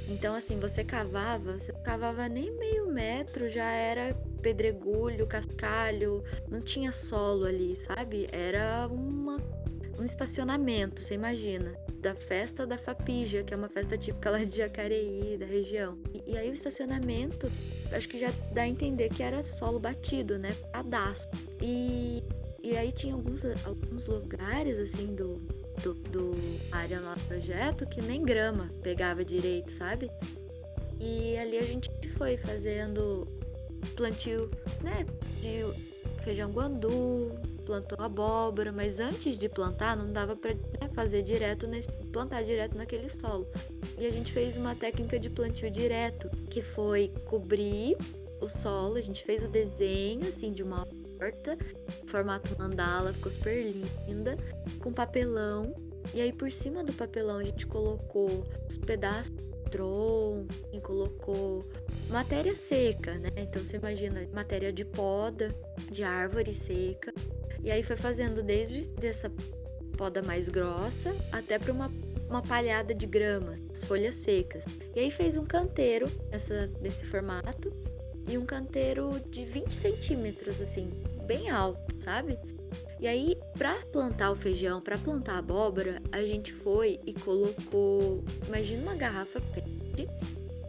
Então, 0.08 0.34
assim, 0.34 0.60
você 0.60 0.84
cavava, 0.84 1.58
você 1.58 1.72
cavava 1.84 2.28
nem 2.28 2.50
meio 2.58 2.92
metro, 2.92 3.50
já 3.50 3.70
era 3.70 4.14
pedregulho, 4.42 5.26
cascalho, 5.26 6.22
não 6.48 6.60
tinha 6.60 6.92
solo 6.92 7.46
ali, 7.46 7.74
sabe? 7.74 8.28
Era 8.30 8.86
uma, 8.88 9.38
um 9.98 10.04
estacionamento, 10.04 11.00
você 11.00 11.14
imagina 11.14 11.83
da 12.04 12.14
festa 12.14 12.66
da 12.66 12.76
Fapija, 12.76 13.42
que 13.42 13.54
é 13.54 13.56
uma 13.56 13.68
festa 13.68 13.96
típica 13.96 14.30
lá 14.30 14.44
de 14.44 14.58
Jacareí, 14.58 15.38
da 15.38 15.46
região. 15.46 15.96
E, 16.12 16.32
e 16.32 16.36
aí 16.36 16.50
o 16.50 16.52
estacionamento, 16.52 17.50
acho 17.90 18.06
que 18.06 18.20
já 18.20 18.30
dá 18.52 18.62
a 18.62 18.68
entender 18.68 19.08
que 19.08 19.22
era 19.22 19.42
solo 19.46 19.80
batido, 19.80 20.38
né? 20.38 20.50
Cadastro. 20.70 21.40
E, 21.62 22.22
e 22.62 22.76
aí 22.76 22.92
tinha 22.92 23.14
alguns, 23.14 23.42
alguns 23.64 24.06
lugares, 24.06 24.78
assim, 24.78 25.14
do, 25.14 25.36
do, 25.82 25.94
do 25.94 26.32
área 26.70 27.00
lá 27.00 27.14
do 27.14 27.22
projeto 27.22 27.86
que 27.86 28.02
nem 28.02 28.22
grama 28.22 28.70
pegava 28.82 29.24
direito, 29.24 29.72
sabe? 29.72 30.10
E 31.00 31.38
ali 31.38 31.56
a 31.56 31.62
gente 31.62 31.90
foi 32.18 32.36
fazendo 32.36 33.26
plantio, 33.96 34.50
né, 34.82 35.06
de 35.40 35.93
feijão 36.24 36.50
guandu, 36.50 37.30
plantou 37.66 37.98
abóbora, 38.00 38.72
mas 38.72 38.98
antes 38.98 39.38
de 39.38 39.48
plantar 39.48 39.96
não 39.96 40.10
dava 40.10 40.34
para 40.34 40.54
né, 40.54 40.88
fazer 40.94 41.22
direto 41.22 41.66
nesse, 41.66 41.90
plantar 42.12 42.42
direto 42.42 42.76
naquele 42.76 43.08
solo. 43.08 43.46
E 43.98 44.06
a 44.06 44.10
gente 44.10 44.32
fez 44.32 44.56
uma 44.56 44.74
técnica 44.74 45.18
de 45.20 45.28
plantio 45.28 45.70
direto, 45.70 46.28
que 46.50 46.62
foi 46.62 47.12
cobrir 47.26 47.96
o 48.40 48.48
solo, 48.48 48.96
a 48.96 49.00
gente 49.00 49.22
fez 49.22 49.44
o 49.44 49.48
desenho 49.48 50.26
assim 50.26 50.52
de 50.52 50.62
uma 50.62 50.86
horta, 51.20 51.56
formato 52.06 52.56
mandala, 52.58 53.12
ficou 53.12 53.30
super 53.30 53.74
linda, 54.06 54.36
com 54.80 54.92
papelão. 54.92 55.74
E 56.12 56.20
aí 56.20 56.32
por 56.32 56.50
cima 56.50 56.82
do 56.82 56.92
papelão 56.92 57.38
a 57.38 57.44
gente 57.44 57.66
colocou 57.66 58.44
os 58.68 58.76
pedaços 58.78 59.34
de 59.34 59.70
tronco, 59.70 60.46
e 60.72 60.80
colocou 60.80 61.64
matéria 62.08 62.54
seca, 62.54 63.14
né? 63.18 63.30
Então 63.36 63.62
você 63.62 63.76
imagina 63.76 64.26
matéria 64.32 64.72
de 64.72 64.84
poda, 64.84 65.54
de 65.90 66.02
árvore 66.02 66.54
seca, 66.54 67.12
e 67.62 67.70
aí 67.70 67.82
foi 67.82 67.96
fazendo 67.96 68.42
desde 68.42 68.82
dessa 68.92 69.30
poda 69.96 70.22
mais 70.22 70.48
grossa 70.48 71.14
até 71.32 71.58
para 71.58 71.72
uma, 71.72 71.90
uma 72.28 72.42
palhada 72.42 72.94
de 72.94 73.06
grama, 73.06 73.54
as 73.70 73.84
folhas 73.84 74.16
secas. 74.16 74.64
E 74.94 75.00
aí 75.00 75.10
fez 75.10 75.36
um 75.36 75.44
canteiro 75.44 76.06
nessa, 76.30 76.66
nesse 76.80 77.04
formato 77.06 77.72
e 78.28 78.36
um 78.36 78.44
canteiro 78.44 79.20
de 79.30 79.44
20 79.44 79.72
centímetros, 79.72 80.60
assim, 80.60 80.90
bem 81.26 81.50
alto, 81.50 81.94
sabe? 82.02 82.38
E 83.00 83.06
aí, 83.06 83.36
para 83.56 83.74
plantar 83.92 84.30
o 84.30 84.36
feijão, 84.36 84.80
para 84.80 84.96
plantar 84.98 85.34
a 85.34 85.38
abóbora, 85.38 86.00
a 86.10 86.22
gente 86.22 86.52
foi 86.52 86.98
e 87.06 87.12
colocou, 87.12 88.24
imagina 88.48 88.82
uma 88.82 88.96
garrafa 88.96 89.40
PET, 89.40 90.08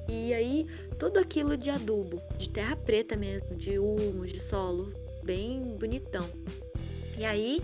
e 0.09 0.33
aí 0.33 0.67
tudo 0.97 1.19
aquilo 1.19 1.57
de 1.57 1.69
adubo, 1.69 2.21
de 2.37 2.49
terra 2.49 2.75
preta 2.75 3.15
mesmo, 3.15 3.55
de 3.55 3.77
humus, 3.77 4.31
de 4.31 4.39
solo, 4.39 4.93
bem 5.23 5.75
bonitão. 5.77 6.27
E 7.17 7.25
aí 7.25 7.63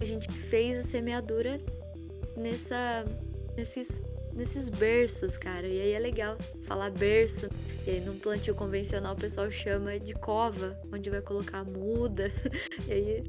a 0.00 0.04
gente 0.04 0.30
fez 0.30 0.78
a 0.78 0.82
semeadura 0.82 1.58
nessa, 2.36 3.04
nesses, 3.56 4.02
nesses 4.32 4.68
berços, 4.68 5.36
cara. 5.36 5.66
E 5.66 5.80
aí 5.80 5.92
é 5.92 5.98
legal 5.98 6.36
falar 6.66 6.90
berço. 6.90 7.48
E 7.86 7.90
aí 7.90 8.00
num 8.00 8.18
plantio 8.18 8.54
convencional 8.54 9.14
o 9.14 9.18
pessoal 9.18 9.50
chama 9.50 9.98
de 9.98 10.14
cova, 10.14 10.78
onde 10.92 11.10
vai 11.10 11.20
colocar 11.20 11.64
muda. 11.64 12.32
E 12.88 12.92
aí 12.92 13.24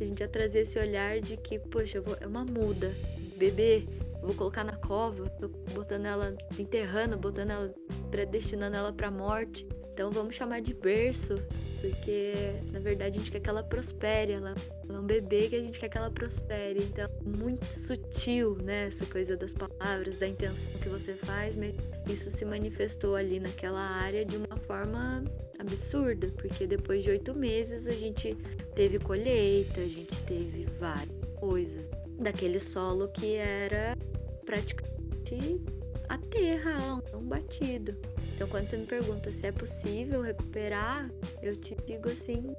a 0.00 0.04
gente 0.04 0.20
já 0.20 0.28
trazia 0.28 0.62
esse 0.62 0.78
olhar 0.78 1.20
de 1.20 1.36
que, 1.36 1.58
poxa, 1.58 2.00
vou, 2.00 2.16
é 2.20 2.26
uma 2.26 2.44
muda. 2.44 2.94
Bebê, 3.36 3.86
vou 4.22 4.34
colocar 4.34 4.64
na 4.64 4.76
cova, 4.76 5.28
tô 5.40 5.48
botando 5.74 6.06
ela, 6.06 6.34
enterrando, 6.58 7.16
botando 7.18 7.50
ela, 7.50 7.74
predestinando 8.14 8.76
ela 8.76 8.92
pra 8.92 9.10
morte. 9.10 9.66
Então 9.92 10.12
vamos 10.12 10.36
chamar 10.36 10.60
de 10.60 10.72
berço, 10.72 11.34
porque 11.80 12.32
na 12.72 12.78
verdade 12.78 13.18
a 13.18 13.20
gente 13.20 13.32
quer 13.32 13.40
que 13.40 13.48
ela 13.48 13.62
prospere, 13.64 14.32
ela, 14.32 14.54
ela 14.88 14.98
é 14.98 15.00
um 15.00 15.06
bebê 15.06 15.48
que 15.48 15.56
a 15.56 15.60
gente 15.60 15.80
quer 15.80 15.88
que 15.88 15.98
ela 15.98 16.12
prospere. 16.12 16.78
Então, 16.80 17.08
muito 17.24 17.66
sutil, 17.66 18.56
né, 18.62 18.86
essa 18.86 19.04
coisa 19.06 19.36
das 19.36 19.52
palavras, 19.52 20.16
da 20.18 20.28
intenção 20.28 20.70
que 20.80 20.88
você 20.88 21.14
faz, 21.14 21.56
mas 21.56 21.74
isso 22.08 22.30
se 22.30 22.44
manifestou 22.44 23.16
ali 23.16 23.40
naquela 23.40 23.80
área 23.80 24.24
de 24.24 24.36
uma 24.36 24.56
forma 24.58 25.24
absurda, 25.58 26.28
porque 26.36 26.68
depois 26.68 27.02
de 27.02 27.10
oito 27.10 27.34
meses 27.34 27.88
a 27.88 27.92
gente 27.92 28.32
teve 28.76 29.00
colheita, 29.00 29.80
a 29.80 29.88
gente 29.88 30.16
teve 30.22 30.66
várias 30.78 31.24
coisas 31.40 31.88
daquele 32.20 32.60
solo 32.60 33.08
que 33.08 33.34
era 33.34 33.96
praticamente 34.44 35.60
a 36.08 36.18
terra, 36.18 37.02
um 37.14 37.22
batido. 37.22 37.96
Então, 38.34 38.48
quando 38.48 38.68
você 38.68 38.76
me 38.76 38.86
pergunta 38.86 39.32
se 39.32 39.46
é 39.46 39.52
possível 39.52 40.22
recuperar, 40.22 41.08
eu 41.42 41.56
te 41.56 41.76
digo 41.86 42.08
assim, 42.08 42.54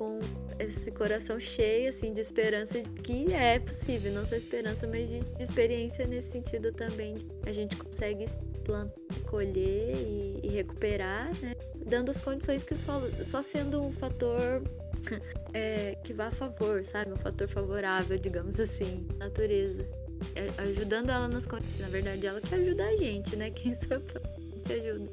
com 0.00 0.18
esse 0.58 0.90
coração 0.90 1.38
cheio 1.38 1.90
assim 1.90 2.14
de 2.14 2.22
esperança 2.22 2.80
que 3.02 3.34
é 3.34 3.58
possível, 3.58 4.10
não 4.12 4.24
só 4.24 4.34
esperança, 4.34 4.86
mas 4.86 5.08
de, 5.10 5.20
de 5.20 5.42
experiência 5.42 6.06
nesse 6.06 6.30
sentido 6.30 6.72
também. 6.72 7.18
A 7.46 7.52
gente 7.52 7.76
consegue 7.76 8.24
plantar, 8.64 8.94
colher 9.28 9.94
e, 9.94 10.40
e, 10.42 10.48
recuperar, 10.48 11.30
né? 11.42 11.54
Dando 11.86 12.10
as 12.10 12.18
condições 12.18 12.62
que 12.62 12.76
solo, 12.76 13.10
só 13.24 13.42
sendo 13.42 13.82
um 13.82 13.92
fator 13.92 14.62
é, 15.52 15.96
que 16.04 16.14
vá 16.14 16.28
a 16.28 16.32
favor, 16.32 16.84
sabe? 16.86 17.12
Um 17.12 17.16
fator 17.16 17.46
favorável, 17.46 18.16
digamos 18.18 18.58
assim, 18.58 19.06
natureza. 19.18 19.86
É, 20.34 20.48
ajudando 20.62 21.10
ela 21.10 21.28
nas 21.28 21.46
condições. 21.46 21.80
Na 21.80 21.88
verdade, 21.88 22.26
ela 22.26 22.40
que 22.40 22.54
ajuda 22.54 22.84
a 22.84 22.96
gente, 22.96 23.36
né? 23.36 23.50
Quem 23.52 23.74
sou 23.74 24.00
te 24.00 24.72
ajuda. 24.72 25.10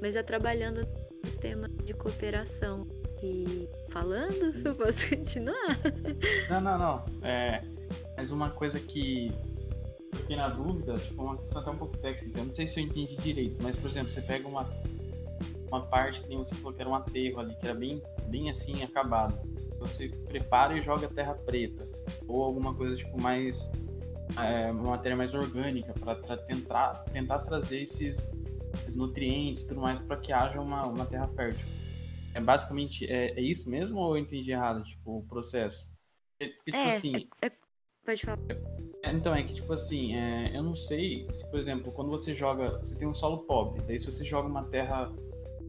Mas 0.00 0.16
é 0.16 0.22
trabalhando 0.22 0.80
no 0.82 1.30
sistema 1.30 1.68
de 1.68 1.92
cooperação. 1.94 2.86
E 3.22 3.68
falando, 3.90 4.52
eu 4.64 4.74
posso 4.74 5.08
continuar? 5.08 5.78
Não, 6.50 6.60
não, 6.60 6.78
não. 6.78 7.04
É, 7.22 7.62
mas 8.16 8.30
uma 8.30 8.50
coisa 8.50 8.78
que 8.78 9.32
eu 10.12 10.18
fiquei 10.18 10.36
na 10.36 10.48
dúvida, 10.48 10.96
tipo, 10.96 11.22
uma 11.22 11.36
questão 11.38 11.62
até 11.62 11.70
um 11.70 11.76
pouco 11.78 11.96
técnica. 11.96 12.38
Eu 12.38 12.44
não 12.44 12.52
sei 12.52 12.66
se 12.66 12.78
eu 12.80 12.84
entendi 12.84 13.16
direito, 13.16 13.62
mas, 13.62 13.76
por 13.76 13.90
exemplo, 13.90 14.10
você 14.10 14.20
pega 14.20 14.46
uma, 14.46 14.68
uma 15.68 15.80
parte 15.86 16.20
que 16.20 16.28
nem 16.28 16.38
você 16.38 16.54
falou 16.56 16.72
que 16.72 16.80
era 16.80 16.90
um 16.90 16.94
aterro 16.94 17.40
ali, 17.40 17.54
que 17.56 17.66
era 17.66 17.74
bem, 17.74 18.02
bem 18.26 18.50
assim, 18.50 18.82
acabado. 18.82 19.38
Você 19.78 20.08
prepara 20.08 20.76
e 20.76 20.82
joga 20.82 21.08
terra 21.08 21.34
preta. 21.34 21.88
Ou 22.26 22.42
alguma 22.42 22.74
coisa, 22.74 22.96
tipo, 22.96 23.20
mais 23.20 23.70
é, 24.38 24.70
uma 24.70 24.90
matéria 24.90 25.16
mais 25.16 25.34
orgânica 25.34 25.92
para 25.94 26.36
tentar, 26.36 26.94
tentar 27.12 27.40
trazer 27.40 27.82
esses 27.82 28.30
esses 28.82 28.96
nutrientes 28.96 29.62
e 29.62 29.68
tudo 29.68 29.80
mais 29.80 29.98
para 30.00 30.16
que 30.16 30.32
haja 30.32 30.60
uma, 30.60 30.86
uma 30.86 31.06
terra 31.06 31.28
fértil. 31.28 31.66
É 32.34 32.40
basicamente 32.40 33.10
é, 33.10 33.30
é, 33.30 33.40
isso 33.40 33.68
mesmo 33.70 33.98
ou 33.98 34.16
eu 34.16 34.22
entendi 34.22 34.52
errado, 34.52 34.84
tipo, 34.84 35.18
o 35.18 35.26
processo? 35.26 35.90
É, 36.38 36.48
porque, 36.48 36.70
tipo 36.70 36.76
é, 36.76 36.88
assim. 36.88 37.28
É, 37.40 37.46
é, 37.46 37.52
pode 38.04 38.22
falar. 38.22 38.38
É, 39.02 39.12
então, 39.12 39.34
é 39.34 39.42
que, 39.42 39.54
tipo 39.54 39.72
assim, 39.72 40.14
eu 40.52 40.62
não 40.62 40.76
sei 40.76 41.26
se, 41.32 41.48
por 41.50 41.58
exemplo, 41.58 41.92
quando 41.92 42.10
você 42.10 42.34
joga. 42.34 42.78
Você 42.78 42.96
tem 42.96 43.08
um 43.08 43.14
solo 43.14 43.38
pobre, 43.44 43.82
daí 43.82 43.98
se 43.98 44.12
você 44.12 44.24
joga 44.24 44.48
uma 44.48 44.64
terra 44.64 45.10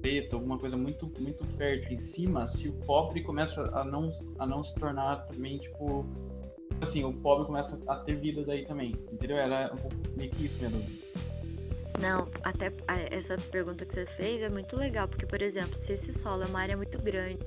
preta, 0.01 0.35
alguma 0.35 0.59
coisa 0.59 0.75
muito, 0.75 1.07
muito 1.19 1.45
fértil 1.55 1.93
em 1.93 1.99
cima, 1.99 2.47
se 2.47 2.67
o 2.67 2.73
pobre 2.85 3.21
começa 3.23 3.61
a 3.73 3.83
não, 3.83 4.09
a 4.37 4.45
não 4.45 4.63
se 4.63 4.75
tornar 4.75 5.27
também, 5.27 5.57
tipo. 5.59 6.05
Assim, 6.81 7.03
o 7.03 7.13
pobre 7.13 7.45
começa 7.45 7.81
a 7.87 7.95
ter 7.95 8.15
vida 8.15 8.43
daí 8.43 8.65
também, 8.65 8.95
entendeu? 9.11 9.37
Era 9.37 9.73
um 9.73 9.77
pouco 9.77 9.95
meio 10.15 10.29
que 10.29 10.45
isso 10.45 10.57
dúvida. 10.59 11.07
Não, 11.99 12.27
até 12.43 12.71
essa 13.09 13.35
pergunta 13.51 13.83
que 13.83 13.93
você 13.93 14.05
fez 14.05 14.41
é 14.41 14.49
muito 14.49 14.75
legal, 14.75 15.07
porque, 15.07 15.25
por 15.25 15.41
exemplo, 15.41 15.77
se 15.79 15.93
esse 15.93 16.13
solo 16.13 16.43
é 16.43 16.45
uma 16.45 16.59
área 16.59 16.77
muito 16.77 17.01
grande, 17.01 17.39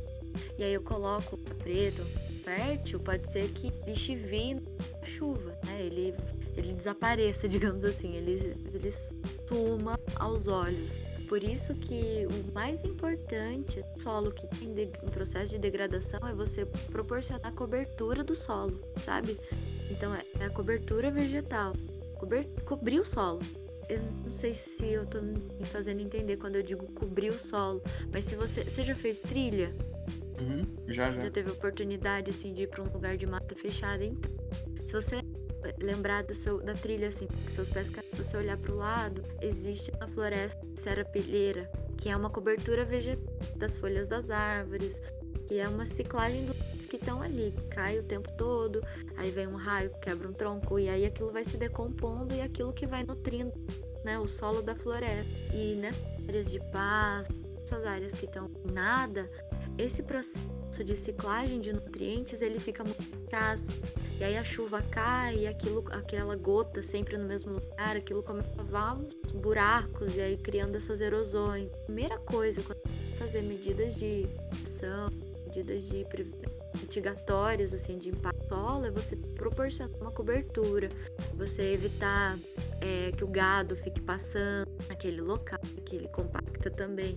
e 0.59 0.65
aí 0.65 0.75
eu 0.75 0.83
coloco 0.83 1.37
preto, 1.59 2.05
fértil, 2.45 2.99
pode 2.99 3.31
ser 3.31 3.49
que 3.53 3.73
ele 3.87 3.97
chivie 3.97 4.55
na 4.55 5.07
chuva, 5.07 5.57
né? 5.65 5.83
Ele, 5.83 6.15
ele 6.57 6.73
desapareça, 6.73 7.47
digamos 7.49 7.85
assim, 7.85 8.17
ele, 8.17 8.57
ele 8.75 8.93
suma 9.49 9.99
aos 10.17 10.49
olhos. 10.49 10.99
Por 11.31 11.45
isso 11.45 11.73
que 11.77 12.27
o 12.27 12.53
mais 12.53 12.83
importante 12.83 13.85
solo 13.99 14.33
que 14.33 14.49
tem 14.49 14.91
um 15.01 15.07
processo 15.07 15.55
de 15.55 15.61
degradação 15.61 16.19
é 16.29 16.35
você 16.35 16.67
proporcionar 16.67 17.55
cobertura 17.55 18.25
do 18.25 18.35
solo, 18.35 18.81
sabe? 18.97 19.39
Então 19.89 20.13
é, 20.13 20.25
é 20.41 20.47
a 20.47 20.51
cobertura 20.51 21.09
vegetal, 21.09 21.73
Cober, 22.19 22.49
cobrir 22.65 22.99
o 22.99 23.05
solo 23.05 23.39
eu 23.89 24.01
não 24.25 24.31
sei 24.31 24.55
se 24.55 24.87
eu 24.87 25.05
tô 25.07 25.21
me 25.21 25.67
fazendo 25.67 26.01
entender 26.01 26.37
quando 26.37 26.57
eu 26.57 26.63
digo 26.63 26.87
cobrir 26.93 27.31
o 27.31 27.39
solo, 27.39 27.83
mas 28.13 28.25
se 28.25 28.37
você, 28.37 28.65
você 28.65 28.85
já 28.85 28.95
fez 28.95 29.19
trilha? 29.19 29.75
Uhum, 30.41 30.65
já, 30.89 31.11
já. 31.11 31.23
Já 31.23 31.31
teve 31.31 31.51
oportunidade, 31.51 32.31
assim, 32.31 32.55
de 32.55 32.63
ir 32.63 32.69
pra 32.69 32.83
um 32.83 32.93
lugar 32.93 33.17
de 33.17 33.27
mata 33.27 33.55
fechada, 33.57 34.05
então. 34.05 34.31
Se 34.87 34.93
você 34.93 35.20
lembrar 35.83 36.25
seu, 36.35 36.61
da 36.63 36.75
trilha, 36.75 37.09
assim, 37.09 37.27
com 37.27 37.49
seus 37.49 37.69
pés 37.69 37.89
se 37.89 38.17
você 38.17 38.37
olhar 38.37 38.57
pro 38.59 38.77
lado, 38.77 39.23
existe 39.41 39.91
uma 39.93 40.09
floresta 40.09 40.61
serapilheira, 40.77 41.71
que 41.97 42.09
é 42.09 42.17
uma 42.17 42.31
cobertura 42.31 42.85
vegetal 42.85 43.25
das 43.57 43.77
folhas 43.77 44.09
das 44.09 44.31
árvores, 44.31 45.01
que 45.47 45.59
é 45.59 45.69
uma 45.69 45.87
ciclagem 45.87 46.47
dos 46.47 46.87
que 46.87 46.97
estão 46.97 47.23
ali, 47.23 47.55
cai 47.71 47.99
o 47.99 48.03
tempo 48.03 48.31
todo, 48.37 48.83
aí 49.17 49.31
vem 49.31 49.47
um 49.47 49.57
raio, 49.57 49.93
quebra 50.01 50.29
um 50.29 50.33
tronco, 50.33 50.79
e 50.79 50.89
aí 50.89 51.07
aquilo 51.07 51.31
vai 51.31 51.45
se 51.45 51.57
decompondo 51.57 52.35
e 52.35 52.41
aquilo 52.41 52.73
que 52.73 52.87
vai 52.87 53.05
nutrindo 53.05 53.53
né, 54.05 54.19
o 54.19 54.27
solo 54.27 54.61
da 54.61 54.75
floresta. 54.75 55.31
E 55.55 55.77
nessas 55.77 56.03
áreas 56.29 56.51
de 56.51 56.61
paz, 56.73 57.29
essas 57.63 57.87
áreas 57.87 58.15
que 58.15 58.27
estão 58.27 58.51
nada, 58.73 59.31
esse 59.79 60.03
processo 60.03 60.60
de 60.79 60.97
ciclagem 60.97 61.61
de 61.61 61.73
nutrientes 61.73 62.41
ele 62.41 62.61
fica 62.61 62.85
muito 62.85 63.03
escasso. 63.03 63.73
E 64.19 64.25
aí 64.25 64.37
a 64.37 64.45
chuva 64.45 64.83
cai 64.91 65.39
e 65.39 65.47
aquilo, 65.47 65.85
aquela 65.91 66.37
gota 66.37 66.83
sempre 66.83 67.17
no 67.17 67.25
mesmo 67.25 67.55
lugar, 67.55 67.97
aquilo 67.97 68.23
começa 68.23 68.51
a 68.53 68.63
lavar 68.63 68.97
buracos 69.35 70.17
e 70.17 70.21
aí 70.21 70.37
criando 70.37 70.77
essas 70.77 71.01
erosões. 71.01 71.71
Primeira 71.87 72.19
coisa, 72.19 72.63
quando 72.63 72.81
fazer 73.19 73.43
medidas 73.43 73.97
de 73.97 74.27
ação, 74.63 75.11
medidas 75.47 75.83
de 75.85 76.05
mitigatórias 76.81 77.75
assim 77.75 77.99
de 77.99 78.11
impacto 78.11 78.41
solo 78.49 78.87
é 78.87 78.91
você 78.91 79.17
proporcionar 79.17 79.95
uma 80.01 80.11
cobertura, 80.11 80.89
você 81.35 81.73
evitar 81.73 82.39
é, 82.81 83.13
que 83.13 83.25
o 83.25 83.29
gado 83.29 83.77
fique 83.77 84.01
passando 84.01 84.69
naquele 84.89 85.21
local, 85.21 85.61
que 85.85 85.97
ele 85.97 86.09
compacta 86.09 86.71
também 86.71 87.17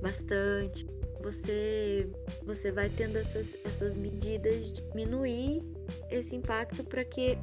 bastante. 0.00 0.86
Você 1.22 2.08
você 2.44 2.72
vai 2.72 2.88
tendo 2.88 3.16
essas, 3.16 3.56
essas 3.64 3.94
medidas 3.94 4.66
de 4.66 4.82
diminuir 4.82 5.62
esse 6.10 6.34
impacto 6.34 6.82
para 6.84 7.04
que 7.04 7.36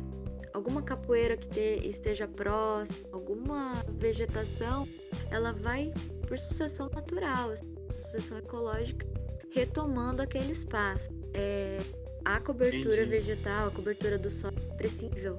alguma 0.54 0.82
capoeira 0.82 1.38
que 1.38 1.48
te, 1.48 1.88
esteja 1.88 2.28
próxima, 2.28 3.08
alguma 3.12 3.84
vegetação, 4.00 4.88
ela 5.30 5.54
vai 5.54 5.92
por 6.28 6.38
sucessão 6.38 6.90
natural, 6.94 7.52
assim, 7.52 7.76
sucessão 7.96 8.38
ecológica 8.38 9.06
retomando 9.52 10.22
aquele 10.22 10.52
espaço. 10.52 11.10
É, 11.34 11.80
a 12.26 12.40
cobertura 12.40 13.02
Entendi. 13.02 13.10
vegetal, 13.10 13.68
a 13.68 13.72
cobertura 13.72 14.18
do 14.18 14.30
solo 14.30 14.56
é 14.60 14.74
imprescindível. 14.74 15.38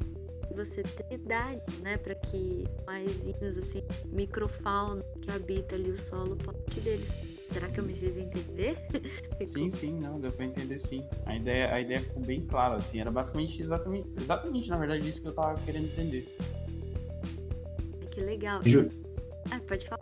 Você 0.54 0.82
ter 0.82 1.14
idade, 1.14 1.62
né, 1.82 1.96
para 1.98 2.14
que 2.14 2.64
maisinhos 2.86 3.58
assim, 3.58 3.82
microfauna 4.06 5.02
que 5.22 5.30
habita 5.30 5.74
ali 5.76 5.90
o 5.90 5.98
solo, 5.98 6.36
parte 6.36 6.80
deles. 6.80 7.14
Será 7.50 7.68
que 7.68 7.80
eu 7.80 7.84
me 7.84 7.94
fiz 7.94 8.16
entender? 8.16 8.76
sim, 9.46 9.70
sim, 9.70 9.98
não, 9.98 10.20
deu 10.20 10.30
para 10.30 10.44
entender 10.44 10.78
sim. 10.78 11.04
A 11.24 11.34
ideia, 11.34 11.72
a 11.72 11.80
ideia 11.80 12.00
ficou 12.00 12.22
bem 12.22 12.44
clara, 12.44 12.76
assim, 12.76 13.00
era 13.00 13.10
basicamente 13.10 13.62
exatamente, 13.62 14.08
exatamente 14.20 14.68
na 14.68 14.76
verdade 14.76 15.08
isso 15.08 15.22
que 15.22 15.28
eu 15.28 15.32
tava 15.32 15.58
querendo 15.62 15.86
entender. 15.86 16.28
Que 18.10 18.20
legal. 18.20 18.60
Ju... 18.64 18.90
Ah, 19.50 19.60
pode 19.66 19.86
falar. 19.86 20.00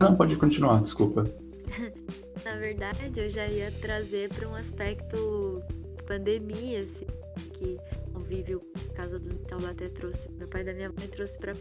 Não, 0.00 0.16
pode 0.16 0.36
continuar, 0.36 0.82
desculpa. 0.82 1.24
Na 2.44 2.56
verdade, 2.56 3.20
eu 3.20 3.28
já 3.28 3.46
ia 3.46 3.70
trazer 3.80 4.30
para 4.30 4.48
um 4.48 4.54
aspecto 4.54 5.62
pandemia, 6.06 6.82
assim, 6.82 7.06
que 7.52 7.78
convívio 8.20 8.62
casa 8.94 9.18
do 9.18 9.34
Taubaté 9.46 9.88
trouxe, 9.88 10.30
meu 10.32 10.46
pai 10.46 10.62
da 10.62 10.74
minha 10.74 10.90
mãe 10.90 11.08
trouxe 11.08 11.38
para 11.38 11.54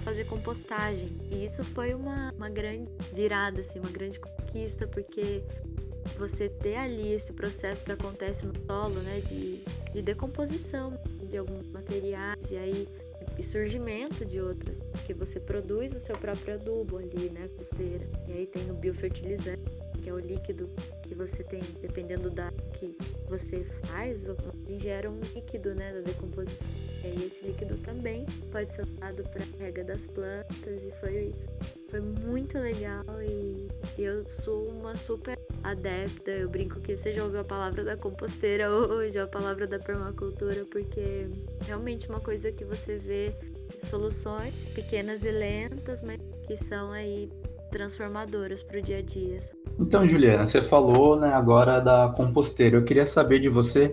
fazer 0.00 0.24
compostagem. 0.26 1.08
E 1.30 1.44
isso 1.44 1.62
foi 1.62 1.94
uma, 1.94 2.32
uma 2.32 2.50
grande 2.50 2.90
virada, 3.12 3.60
assim, 3.60 3.78
uma 3.78 3.90
grande 3.90 4.18
conquista, 4.18 4.86
porque 4.88 5.42
você 6.18 6.48
ter 6.48 6.76
ali 6.76 7.12
esse 7.12 7.32
processo 7.32 7.84
que 7.84 7.92
acontece 7.92 8.44
no 8.44 8.52
solo, 8.66 9.00
né, 9.00 9.20
de, 9.20 9.62
de 9.92 10.02
decomposição 10.02 10.98
de 11.22 11.36
alguns 11.36 11.68
materiais, 11.68 12.50
e 12.50 12.56
aí 12.56 12.88
e 13.38 13.42
surgimento 13.42 14.24
de 14.24 14.40
outros, 14.40 14.76
porque 14.90 15.14
você 15.14 15.38
produz 15.38 15.94
o 15.94 16.00
seu 16.00 16.16
próprio 16.16 16.54
adubo 16.54 16.98
ali, 16.98 17.30
né, 17.30 17.48
costeira. 17.56 18.08
E 18.26 18.32
aí 18.32 18.46
tem 18.46 18.68
o 18.68 18.74
biofertilizante, 18.74 19.62
que 20.02 20.08
é 20.08 20.12
o 20.12 20.18
líquido 20.18 20.68
que 21.02 21.14
você 21.14 21.42
tem, 21.44 21.60
dependendo 21.80 22.30
da 22.30 22.50
que 22.74 22.96
você 23.28 23.64
faz, 23.86 24.22
gera 24.78 25.10
um 25.10 25.20
líquido, 25.34 25.74
né, 25.74 25.92
da 25.92 26.00
decomposição. 26.00 26.66
E 27.04 27.24
esse 27.24 27.44
líquido 27.44 27.76
também 27.78 28.26
pode 28.50 28.72
ser 28.74 28.82
usado 28.82 29.22
para 29.24 29.42
rega 29.58 29.84
das 29.84 30.06
plantas 30.08 30.82
e 30.82 30.90
foi 31.00 31.32
foi 31.90 32.00
muito 32.00 32.58
legal 32.58 33.04
e 33.22 33.66
eu 33.98 34.26
sou 34.28 34.68
uma 34.68 34.94
super 34.94 35.38
adepta. 35.62 36.30
Eu 36.30 36.48
brinco 36.48 36.80
que 36.80 36.96
você 36.96 37.14
já 37.14 37.24
ouviu 37.24 37.40
a 37.40 37.44
palavra 37.44 37.82
da 37.82 37.96
composteira 37.96 38.70
hoje, 38.70 39.18
a 39.18 39.26
palavra 39.26 39.66
da 39.66 39.78
permacultura, 39.78 40.66
porque 40.66 41.26
realmente 41.66 42.08
uma 42.08 42.20
coisa 42.20 42.52
que 42.52 42.64
você 42.64 42.98
vê 42.98 43.34
soluções 43.88 44.54
pequenas 44.74 45.22
e 45.24 45.30
lentas, 45.30 46.02
mas 46.02 46.20
que 46.46 46.56
são 46.64 46.92
aí 46.92 47.30
transformadoras 47.70 48.62
para 48.62 48.78
o 48.78 48.82
dia 48.82 48.98
a 48.98 49.02
dia. 49.02 49.40
Então, 49.78 50.06
Juliana, 50.06 50.46
você 50.46 50.60
falou 50.60 51.18
né, 51.18 51.32
agora 51.32 51.80
da 51.80 52.12
composteira. 52.16 52.76
Eu 52.76 52.84
queria 52.84 53.06
saber 53.06 53.38
de 53.38 53.48
você 53.48 53.92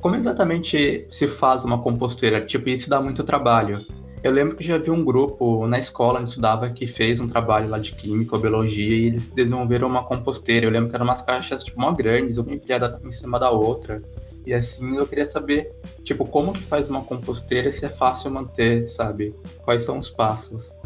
como 0.00 0.16
exatamente 0.16 1.06
se 1.10 1.28
faz 1.28 1.64
uma 1.64 1.78
composteira. 1.78 2.44
Tipo, 2.44 2.68
isso 2.70 2.88
dá 2.88 3.00
muito 3.00 3.22
trabalho. 3.22 3.84
Eu 4.22 4.32
lembro 4.32 4.56
que 4.56 4.64
já 4.64 4.78
vi 4.78 4.90
um 4.90 5.04
grupo 5.04 5.66
na 5.66 5.78
escola 5.78 6.20
onde 6.20 6.28
estudava 6.28 6.70
que 6.70 6.86
fez 6.86 7.20
um 7.20 7.28
trabalho 7.28 7.68
lá 7.68 7.78
de 7.78 7.92
química 7.92 8.36
ou 8.36 8.40
biologia 8.40 8.96
e 8.96 9.06
eles 9.06 9.28
desenvolveram 9.28 9.88
uma 9.88 10.04
composteira. 10.04 10.64
Eu 10.64 10.70
lembro 10.70 10.88
que 10.88 10.94
eram 10.94 11.04
umas 11.04 11.22
caixas 11.22 11.64
tipo 11.64 11.80
mó 11.80 11.92
grandes, 11.92 12.38
uma 12.38 12.52
empilhada 12.52 13.00
em 13.04 13.10
cima 13.10 13.38
da 13.38 13.50
outra. 13.50 14.00
E 14.46 14.54
assim 14.54 14.96
eu 14.96 15.06
queria 15.06 15.28
saber, 15.28 15.72
tipo, 16.02 16.24
como 16.24 16.52
que 16.52 16.64
faz 16.64 16.88
uma 16.88 17.02
composteira 17.02 17.70
se 17.70 17.84
é 17.84 17.88
fácil 17.88 18.30
manter, 18.30 18.88
sabe? 18.88 19.34
Quais 19.64 19.84
são 19.84 19.98
os 19.98 20.10
passos? 20.10 20.76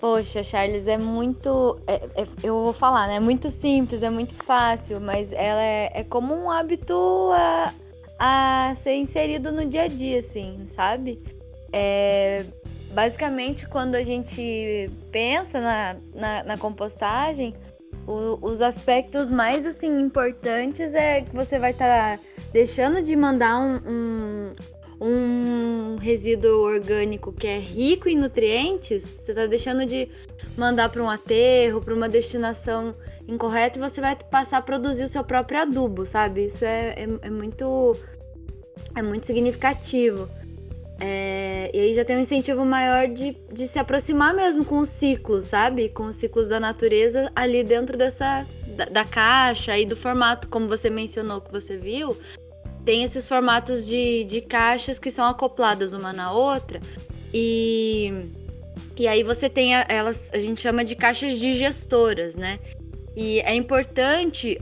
Poxa, 0.00 0.42
Charles, 0.42 0.88
é 0.88 0.96
muito. 0.96 1.78
É, 1.86 1.96
é, 2.22 2.26
eu 2.42 2.64
vou 2.64 2.72
falar, 2.72 3.06
né? 3.06 3.16
É 3.16 3.20
muito 3.20 3.50
simples, 3.50 4.02
é 4.02 4.08
muito 4.08 4.34
fácil, 4.44 4.98
mas 4.98 5.30
ela 5.30 5.62
é, 5.62 5.90
é 5.92 6.04
como 6.04 6.34
um 6.34 6.50
hábito 6.50 7.30
a, 7.34 7.74
a 8.18 8.74
ser 8.76 8.94
inserido 8.94 9.52
no 9.52 9.66
dia 9.66 9.82
a 9.82 9.88
dia, 9.88 10.20
assim, 10.20 10.66
sabe? 10.68 11.22
É, 11.70 12.46
basicamente, 12.92 13.68
quando 13.68 13.94
a 13.94 14.02
gente 14.02 14.90
pensa 15.12 15.60
na, 15.60 15.96
na, 16.14 16.44
na 16.44 16.58
compostagem, 16.58 17.54
o, 18.06 18.38
os 18.40 18.62
aspectos 18.62 19.30
mais 19.30 19.66
assim 19.66 20.00
importantes 20.00 20.94
é 20.94 21.20
que 21.20 21.36
você 21.36 21.58
vai 21.58 21.72
estar 21.72 22.16
tá 22.16 22.24
deixando 22.54 23.02
de 23.02 23.14
mandar 23.14 23.58
um, 23.58 23.76
um 23.86 24.54
um 25.00 25.96
resíduo 25.96 26.60
orgânico 26.60 27.32
que 27.32 27.46
é 27.46 27.58
rico 27.58 28.08
em 28.08 28.16
nutrientes, 28.16 29.02
você 29.02 29.32
está 29.32 29.46
deixando 29.46 29.86
de 29.86 30.08
mandar 30.56 30.90
para 30.90 31.02
um 31.02 31.08
aterro, 31.08 31.80
para 31.80 31.94
uma 31.94 32.08
destinação 32.08 32.94
incorreta 33.26 33.78
e 33.78 33.80
você 33.80 34.00
vai 34.00 34.16
passar 34.16 34.58
a 34.58 34.62
produzir 34.62 35.04
o 35.04 35.08
seu 35.08 35.24
próprio 35.24 35.60
adubo, 35.60 36.04
sabe? 36.04 36.46
Isso 36.46 36.64
é, 36.64 36.90
é, 36.90 37.08
é 37.22 37.30
muito 37.30 37.96
é 38.94 39.02
muito 39.02 39.26
significativo. 39.26 40.28
É, 41.02 41.70
e 41.72 41.80
aí 41.80 41.94
já 41.94 42.04
tem 42.04 42.18
um 42.18 42.20
incentivo 42.20 42.62
maior 42.62 43.08
de, 43.08 43.34
de 43.50 43.66
se 43.66 43.78
aproximar 43.78 44.34
mesmo 44.34 44.66
com 44.66 44.80
os 44.80 44.90
ciclos, 44.90 45.46
sabe? 45.46 45.88
Com 45.88 46.04
os 46.04 46.16
ciclos 46.16 46.48
da 46.48 46.60
natureza 46.60 47.32
ali 47.34 47.64
dentro 47.64 47.96
dessa 47.96 48.46
da, 48.76 48.84
da 48.84 49.04
caixa 49.04 49.78
e 49.78 49.86
do 49.86 49.96
formato, 49.96 50.46
como 50.48 50.68
você 50.68 50.90
mencionou 50.90 51.40
que 51.40 51.50
você 51.50 51.78
viu, 51.78 52.14
tem 52.84 53.04
esses 53.04 53.26
formatos 53.28 53.86
de, 53.86 54.24
de 54.24 54.40
caixas 54.40 54.98
que 54.98 55.10
são 55.10 55.26
acopladas 55.26 55.92
uma 55.92 56.12
na 56.12 56.32
outra 56.32 56.80
e, 57.32 58.12
e 58.96 59.06
aí 59.06 59.22
você 59.22 59.48
tem 59.48 59.74
a, 59.74 59.86
elas, 59.88 60.30
a 60.32 60.38
gente 60.38 60.60
chama 60.60 60.84
de 60.84 60.94
caixas 60.96 61.38
digestoras, 61.38 62.34
né? 62.34 62.58
E 63.16 63.40
é 63.40 63.54
importante 63.54 64.60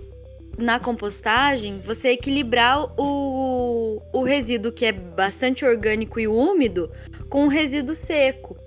na 0.58 0.80
compostagem 0.80 1.78
você 1.78 2.08
equilibrar 2.08 2.92
o, 3.00 4.02
o 4.12 4.22
resíduo 4.24 4.72
que 4.72 4.84
é 4.84 4.92
bastante 4.92 5.64
orgânico 5.64 6.18
e 6.18 6.26
úmido 6.26 6.90
com 7.28 7.44
o 7.44 7.48
resíduo 7.48 7.94
seco. 7.94 8.57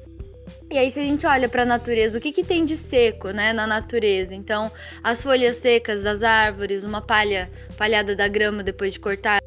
E 0.72 0.78
aí, 0.78 0.90
se 0.90 1.02
a 1.02 1.06
gente 1.06 1.26
olha 1.28 1.50
para 1.50 1.64
a 1.64 1.66
natureza, 1.66 2.18
o 2.18 2.22
que, 2.22 2.32
que 2.32 2.46
tem 2.46 2.64
de 2.64 2.78
seco, 2.78 3.32
né, 3.32 3.52
na 3.52 3.68
natureza? 3.68 4.34
Então, 4.34 4.72
as 5.04 5.22
folhas 5.22 5.58
secas 5.58 6.02
das 6.02 6.24
árvores, 6.24 6.86
uma 6.86 7.02
palha, 7.02 7.52
palhada 7.78 8.16
da 8.16 8.26
grama 8.30 8.64
depois 8.64 8.94
de 8.94 9.00
cortar, 9.00 9.42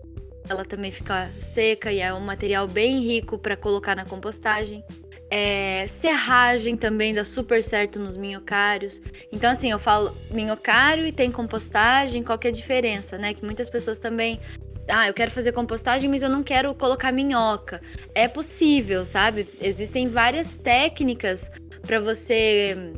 ela 0.46 0.66
também 0.66 0.92
fica 0.92 1.30
seca 1.40 1.90
e 1.90 2.00
é 2.00 2.12
um 2.12 2.20
material 2.20 2.68
bem 2.68 3.00
rico 3.00 3.38
para 3.38 3.56
colocar 3.56 3.96
na 3.96 4.04
compostagem. 4.04 4.84
É, 5.30 5.86
serragem 5.88 6.76
também 6.76 7.14
dá 7.14 7.24
super 7.24 7.64
certo 7.64 7.98
nos 7.98 8.18
minhocários. 8.18 9.00
Então, 9.32 9.50
assim, 9.50 9.70
eu 9.70 9.78
falo 9.78 10.14
minhocário 10.30 11.06
e 11.06 11.10
tem 11.12 11.32
compostagem, 11.32 12.22
qual 12.22 12.38
que 12.38 12.48
é 12.48 12.50
a 12.50 12.54
diferença, 12.54 13.16
né? 13.16 13.32
Que 13.32 13.42
muitas 13.42 13.70
pessoas 13.70 13.98
também 13.98 14.38
ah, 14.88 15.08
eu 15.08 15.14
quero 15.14 15.30
fazer 15.30 15.52
compostagem, 15.52 16.08
mas 16.08 16.22
eu 16.22 16.28
não 16.28 16.42
quero 16.42 16.74
colocar 16.74 17.12
minhoca. 17.12 17.80
É 18.14 18.28
possível, 18.28 19.04
sabe? 19.04 19.48
Existem 19.60 20.08
várias 20.08 20.56
técnicas 20.56 21.50
para 21.82 22.00
você 22.00 22.94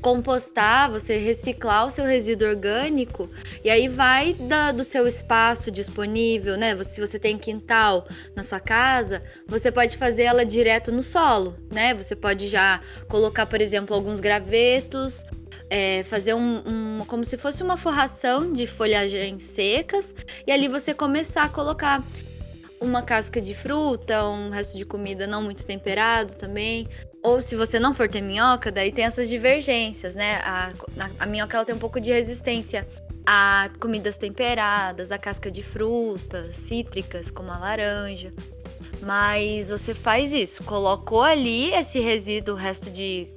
compostar, 0.00 0.90
você 0.90 1.18
reciclar 1.18 1.86
o 1.86 1.90
seu 1.90 2.04
resíduo 2.04 2.48
orgânico 2.48 3.28
e 3.64 3.70
aí 3.70 3.88
vai 3.88 4.34
da, 4.34 4.70
do 4.70 4.84
seu 4.84 5.06
espaço 5.06 5.70
disponível, 5.70 6.56
né? 6.56 6.80
Se 6.84 7.00
você 7.00 7.18
tem 7.18 7.36
quintal 7.36 8.06
na 8.34 8.42
sua 8.42 8.60
casa, 8.60 9.22
você 9.46 9.72
pode 9.72 9.96
fazer 9.96 10.24
ela 10.24 10.44
direto 10.44 10.92
no 10.92 11.02
solo, 11.02 11.56
né? 11.72 11.94
Você 11.94 12.14
pode 12.14 12.48
já 12.48 12.80
colocar, 13.08 13.46
por 13.46 13.60
exemplo, 13.60 13.94
alguns 13.94 14.20
gravetos 14.20 15.24
é, 15.70 16.02
fazer 16.04 16.34
um, 16.34 16.62
um, 16.66 17.04
como 17.06 17.24
se 17.24 17.36
fosse 17.36 17.62
uma 17.62 17.76
forração 17.76 18.52
de 18.52 18.66
folhagens 18.66 19.42
secas 19.42 20.14
e 20.46 20.52
ali 20.52 20.68
você 20.68 20.94
começar 20.94 21.44
a 21.44 21.48
colocar 21.48 22.02
uma 22.80 23.02
casca 23.02 23.40
de 23.40 23.54
fruta, 23.54 24.24
um 24.28 24.50
resto 24.50 24.76
de 24.76 24.84
comida 24.84 25.26
não 25.26 25.42
muito 25.42 25.64
temperado 25.64 26.34
também. 26.34 26.88
Ou 27.22 27.42
se 27.42 27.56
você 27.56 27.80
não 27.80 27.94
for 27.94 28.08
ter 28.08 28.20
minhoca, 28.20 28.70
daí 28.70 28.92
tem 28.92 29.04
essas 29.04 29.28
divergências, 29.28 30.14
né? 30.14 30.36
A, 30.44 30.72
a, 30.98 31.10
a 31.18 31.26
minhoca 31.26 31.56
ela 31.56 31.66
tem 31.66 31.74
um 31.74 31.78
pouco 31.78 32.00
de 32.00 32.12
resistência 32.12 32.86
a 33.26 33.68
comidas 33.80 34.16
temperadas, 34.16 35.10
a 35.10 35.18
casca 35.18 35.50
de 35.50 35.62
frutas, 35.62 36.54
cítricas, 36.54 37.30
como 37.30 37.50
a 37.50 37.58
laranja. 37.58 38.32
Mas 39.02 39.68
você 39.68 39.92
faz 39.92 40.32
isso, 40.32 40.62
colocou 40.64 41.22
ali 41.22 41.74
esse 41.74 41.98
resíduo, 41.98 42.54
o 42.54 42.56
resto 42.56 42.90
de 42.90 43.28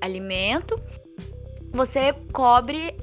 alimento, 0.00 0.80
você 1.72 2.12
cobre. 2.32 2.94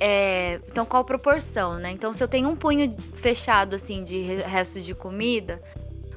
É, 0.00 0.60
então, 0.66 0.84
qual 0.84 1.04
proporção, 1.04 1.78
né? 1.78 1.92
Então, 1.92 2.12
se 2.12 2.22
eu 2.22 2.26
tenho 2.26 2.48
um 2.48 2.56
punho 2.56 2.96
fechado, 3.14 3.76
assim, 3.76 4.02
de 4.02 4.22
resto 4.22 4.80
de 4.80 4.92
comida 4.92 5.62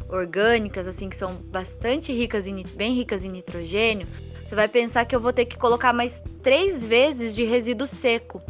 orgânicas, 0.09 0.87
assim, 0.87 1.09
que 1.09 1.15
são 1.15 1.35
bastante 1.35 2.11
ricas, 2.11 2.47
em, 2.47 2.63
bem 2.75 2.93
ricas 2.93 3.23
em 3.23 3.29
nitrogênio, 3.29 4.07
você 4.43 4.55
vai 4.55 4.67
pensar 4.67 5.05
que 5.05 5.15
eu 5.15 5.19
vou 5.19 5.33
ter 5.33 5.45
que 5.45 5.57
colocar 5.57 5.93
mais 5.93 6.23
três 6.41 6.83
vezes 6.83 7.35
de 7.35 7.43
resíduo 7.43 7.85
seco, 7.85 8.41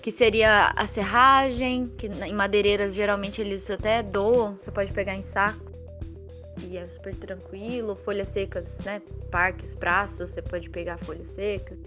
que 0.00 0.10
seria 0.10 0.72
a 0.74 0.86
serragem, 0.86 1.92
que 1.98 2.06
em 2.06 2.32
madeireiras 2.32 2.94
geralmente 2.94 3.40
eles 3.40 3.68
até 3.68 4.02
doam, 4.02 4.56
você 4.58 4.70
pode 4.70 4.92
pegar 4.92 5.14
em 5.16 5.22
saco 5.22 5.73
e 6.62 6.76
é 6.76 6.88
super 6.88 7.14
tranquilo, 7.14 7.96
folhas 7.96 8.28
secas, 8.28 8.78
né? 8.84 9.02
Parques, 9.30 9.74
praças, 9.74 10.30
você 10.30 10.42
pode 10.42 10.70
pegar 10.70 10.98
folhas 10.98 11.28
secas. 11.28 11.78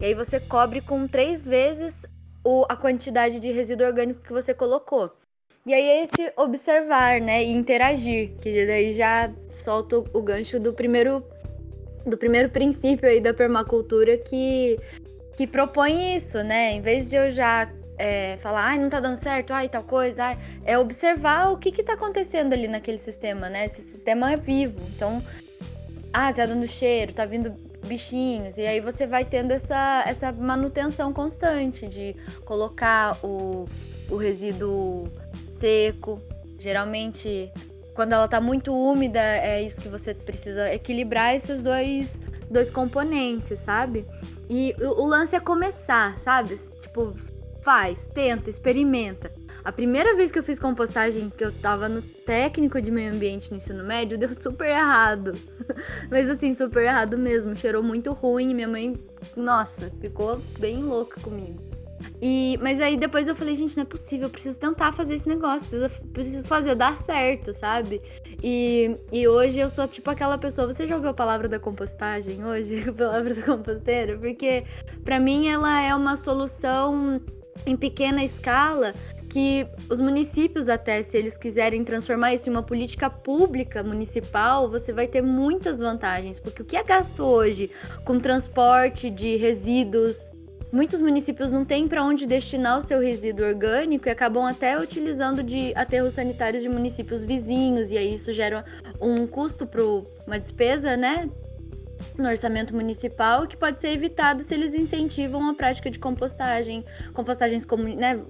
E 0.00 0.04
aí 0.04 0.14
você 0.14 0.38
cobre 0.40 0.80
com 0.80 1.06
três 1.06 1.44
vezes 1.44 2.06
o, 2.44 2.64
a 2.68 2.76
quantidade 2.76 3.40
de 3.40 3.50
resíduo 3.50 3.86
orgânico 3.86 4.22
que 4.22 4.32
você 4.32 4.54
colocou. 4.54 5.10
E 5.66 5.72
aí 5.72 5.88
é 5.88 6.04
esse 6.04 6.32
observar, 6.36 7.20
né, 7.20 7.42
e 7.42 7.50
interagir, 7.50 8.36
que 8.42 8.66
daí 8.66 8.92
já 8.92 9.32
solta 9.52 9.96
o 9.96 10.22
gancho 10.22 10.60
do 10.60 10.72
primeiro 10.74 11.24
do 12.04 12.18
primeiro 12.18 12.50
princípio 12.50 13.08
aí 13.08 13.18
da 13.18 13.32
permacultura 13.32 14.18
que 14.18 14.78
que 15.36 15.46
propõe 15.46 16.16
isso, 16.16 16.42
né? 16.42 16.72
Em 16.72 16.82
vez 16.82 17.08
de 17.08 17.16
eu 17.16 17.30
já 17.30 17.72
é, 17.98 18.36
falar, 18.38 18.64
ai, 18.64 18.78
não 18.78 18.88
tá 18.90 19.00
dando 19.00 19.18
certo, 19.18 19.52
ai, 19.52 19.68
tal 19.68 19.82
coisa, 19.82 20.24
ai, 20.24 20.38
é 20.64 20.78
observar 20.78 21.52
o 21.52 21.58
que 21.58 21.70
que 21.70 21.82
tá 21.82 21.94
acontecendo 21.94 22.52
ali 22.52 22.68
naquele 22.68 22.98
sistema, 22.98 23.48
né? 23.48 23.66
Esse 23.66 23.82
sistema 23.82 24.32
é 24.32 24.36
vivo, 24.36 24.80
então, 24.94 25.22
ah, 26.12 26.32
tá 26.32 26.46
dando 26.46 26.66
cheiro, 26.66 27.12
tá 27.12 27.24
vindo 27.24 27.54
bichinhos, 27.86 28.56
e 28.56 28.66
aí 28.66 28.80
você 28.80 29.06
vai 29.06 29.24
tendo 29.24 29.52
essa, 29.52 30.04
essa 30.06 30.32
manutenção 30.32 31.12
constante 31.12 31.86
de 31.86 32.16
colocar 32.44 33.16
o, 33.24 33.66
o 34.10 34.16
resíduo 34.16 35.04
seco, 35.56 36.20
geralmente 36.58 37.52
quando 37.94 38.12
ela 38.12 38.26
tá 38.26 38.40
muito 38.40 38.74
úmida, 38.74 39.20
é 39.20 39.62
isso 39.62 39.80
que 39.80 39.88
você 39.88 40.12
precisa 40.12 40.72
equilibrar 40.72 41.34
esses 41.34 41.62
dois, 41.62 42.20
dois 42.50 42.70
componentes, 42.70 43.60
sabe? 43.60 44.04
E 44.50 44.74
o, 44.80 45.02
o 45.02 45.06
lance 45.06 45.36
é 45.36 45.40
começar, 45.40 46.18
sabe? 46.18 46.56
Tipo, 46.80 47.14
faz, 47.64 48.06
tenta, 48.14 48.50
experimenta. 48.50 49.32
A 49.64 49.72
primeira 49.72 50.14
vez 50.14 50.30
que 50.30 50.38
eu 50.38 50.44
fiz 50.44 50.60
compostagem, 50.60 51.30
que 51.30 51.42
eu 51.42 51.50
tava 51.50 51.88
no 51.88 52.02
técnico 52.02 52.80
de 52.80 52.90
meio 52.90 53.12
ambiente 53.12 53.50
no 53.50 53.56
ensino 53.56 53.82
médio, 53.82 54.18
deu 54.18 54.32
super 54.34 54.68
errado. 54.68 55.32
Mas 56.10 56.28
assim, 56.28 56.54
super 56.54 56.84
errado 56.84 57.16
mesmo. 57.16 57.56
Cheirou 57.56 57.82
muito 57.82 58.12
ruim. 58.12 58.54
Minha 58.54 58.68
mãe, 58.68 58.94
nossa, 59.34 59.90
ficou 60.00 60.40
bem 60.58 60.84
louca 60.84 61.18
comigo. 61.20 61.62
E, 62.20 62.58
mas 62.60 62.80
aí 62.80 62.96
depois 62.96 63.26
eu 63.28 63.36
falei, 63.36 63.54
gente, 63.54 63.76
não 63.76 63.82
é 63.82 63.86
possível, 63.86 64.26
eu 64.26 64.30
preciso 64.30 64.58
tentar 64.58 64.92
fazer 64.92 65.14
esse 65.14 65.28
negócio, 65.28 65.66
preciso, 65.68 66.02
preciso 66.12 66.48
fazer 66.48 66.74
dar 66.74 66.98
certo, 66.98 67.54
sabe? 67.54 68.02
E, 68.42 68.96
e 69.12 69.26
hoje 69.26 69.60
eu 69.60 69.70
sou 69.70 69.86
tipo 69.88 70.10
aquela 70.10 70.36
pessoa. 70.36 70.66
Você 70.66 70.86
já 70.86 70.96
ouviu 70.96 71.10
a 71.10 71.14
palavra 71.14 71.48
da 71.48 71.58
compostagem 71.58 72.44
hoje? 72.44 72.84
A 72.88 72.92
palavra 72.92 73.34
da 73.34 73.42
composteira? 73.42 74.18
Porque 74.18 74.64
para 75.04 75.18
mim 75.18 75.48
ela 75.48 75.80
é 75.80 75.94
uma 75.94 76.16
solução 76.16 77.20
em 77.66 77.76
pequena 77.76 78.24
escala 78.24 78.94
que 79.34 79.66
os 79.90 79.98
municípios 79.98 80.68
até 80.68 81.02
se 81.02 81.16
eles 81.16 81.36
quiserem 81.36 81.82
transformar 81.82 82.34
isso 82.34 82.48
em 82.48 82.52
uma 82.52 82.62
política 82.62 83.10
pública 83.10 83.82
municipal, 83.82 84.70
você 84.70 84.92
vai 84.92 85.08
ter 85.08 85.22
muitas 85.22 85.80
vantagens, 85.80 86.38
porque 86.38 86.62
o 86.62 86.64
que 86.64 86.76
é 86.76 86.84
gasto 86.84 87.24
hoje 87.24 87.68
com 88.04 88.20
transporte 88.20 89.10
de 89.10 89.34
resíduos, 89.34 90.30
muitos 90.70 91.00
municípios 91.00 91.50
não 91.50 91.64
têm 91.64 91.88
para 91.88 92.04
onde 92.04 92.26
destinar 92.26 92.78
o 92.78 92.82
seu 92.82 93.00
resíduo 93.00 93.44
orgânico 93.44 94.06
e 94.06 94.10
acabam 94.12 94.46
até 94.46 94.78
utilizando 94.78 95.42
de 95.42 95.72
aterros 95.74 96.14
sanitários 96.14 96.62
de 96.62 96.68
municípios 96.68 97.24
vizinhos 97.24 97.90
e 97.90 97.98
aí 97.98 98.14
isso 98.14 98.32
gera 98.32 98.64
um 99.00 99.26
custo 99.26 99.66
para 99.66 99.82
uma 99.82 100.38
despesa, 100.38 100.96
né, 100.96 101.28
no 102.18 102.28
orçamento 102.28 102.74
municipal 102.74 103.46
que 103.46 103.56
pode 103.56 103.80
ser 103.80 103.88
evitado 103.88 104.42
se 104.42 104.54
eles 104.54 104.74
incentivam 104.74 105.48
a 105.48 105.54
prática 105.54 105.90
de 105.90 105.98
compostagem, 105.98 106.84
compostagens 107.12 107.66
né, 107.96 108.20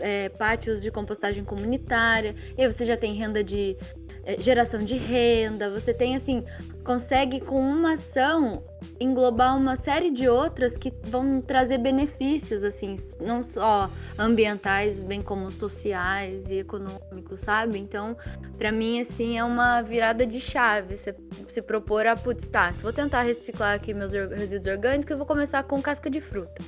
é, 0.00 0.28
pátios 0.30 0.80
de 0.80 0.90
compostagem 0.90 1.44
comunitária. 1.44 2.34
E 2.56 2.62
aí 2.62 2.70
você 2.70 2.84
já 2.84 2.96
tem 2.96 3.14
renda 3.14 3.42
de 3.42 3.76
é, 4.08 4.09
geração 4.38 4.80
de 4.80 4.96
renda, 4.96 5.70
você 5.70 5.92
tem 5.92 6.16
assim, 6.16 6.44
consegue 6.84 7.40
com 7.40 7.60
uma 7.60 7.94
ação 7.94 8.62
englobar 8.98 9.56
uma 9.56 9.76
série 9.76 10.10
de 10.10 10.28
outras 10.28 10.76
que 10.76 10.92
vão 11.04 11.40
trazer 11.40 11.78
benefícios 11.78 12.62
assim, 12.62 12.96
não 13.20 13.42
só 13.42 13.90
ambientais, 14.18 15.02
bem 15.02 15.22
como 15.22 15.50
sociais 15.50 16.48
e 16.48 16.60
econômicos, 16.60 17.40
sabe? 17.40 17.78
Então, 17.78 18.16
para 18.58 18.72
mim 18.72 19.00
assim 19.00 19.38
é 19.38 19.44
uma 19.44 19.82
virada 19.82 20.26
de 20.26 20.40
chave, 20.40 20.96
você 20.96 21.14
se 21.48 21.62
propor 21.62 22.06
a 22.06 22.16
putz, 22.16 22.48
tá, 22.48 22.72
vou 22.82 22.92
tentar 22.92 23.22
reciclar 23.22 23.74
aqui 23.74 23.92
meus 23.94 24.12
resíduos 24.12 24.74
orgânicos 24.74 25.10
e 25.10 25.16
vou 25.16 25.26
começar 25.26 25.62
com 25.64 25.80
casca 25.80 26.10
de 26.10 26.20
fruta 26.20 26.62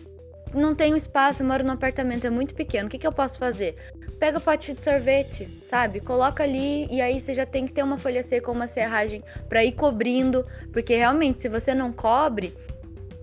não 0.55 0.75
tenho 0.75 0.97
espaço, 0.97 1.43
eu 1.43 1.47
moro 1.47 1.65
num 1.65 1.73
apartamento, 1.73 2.27
é 2.27 2.31
muito 2.31 2.55
pequeno. 2.55 2.87
O 2.87 2.91
que, 2.91 2.99
que 2.99 3.07
eu 3.07 3.13
posso 3.13 3.39
fazer? 3.39 3.75
Pega 4.19 4.39
o 4.39 4.41
pote 4.41 4.73
de 4.73 4.83
sorvete, 4.83 5.49
sabe? 5.65 6.01
Coloca 6.01 6.43
ali 6.43 6.87
e 6.91 7.01
aí 7.01 7.21
você 7.21 7.35
já 7.35 7.47
tem 7.47 7.67
que 7.67 7.73
ter 7.73 7.83
uma 7.83 7.99
folha 7.99 8.23
seca 8.23 8.51
ou 8.51 8.55
uma 8.55 8.69
serragem 8.69 9.23
para 9.49 9.65
ir 9.65 9.73
cobrindo, 9.73 10.47
porque 10.73 10.97
realmente 10.97 11.41
se 11.41 11.49
você 11.49 11.75
não 11.75 11.93
cobre, 11.93 12.57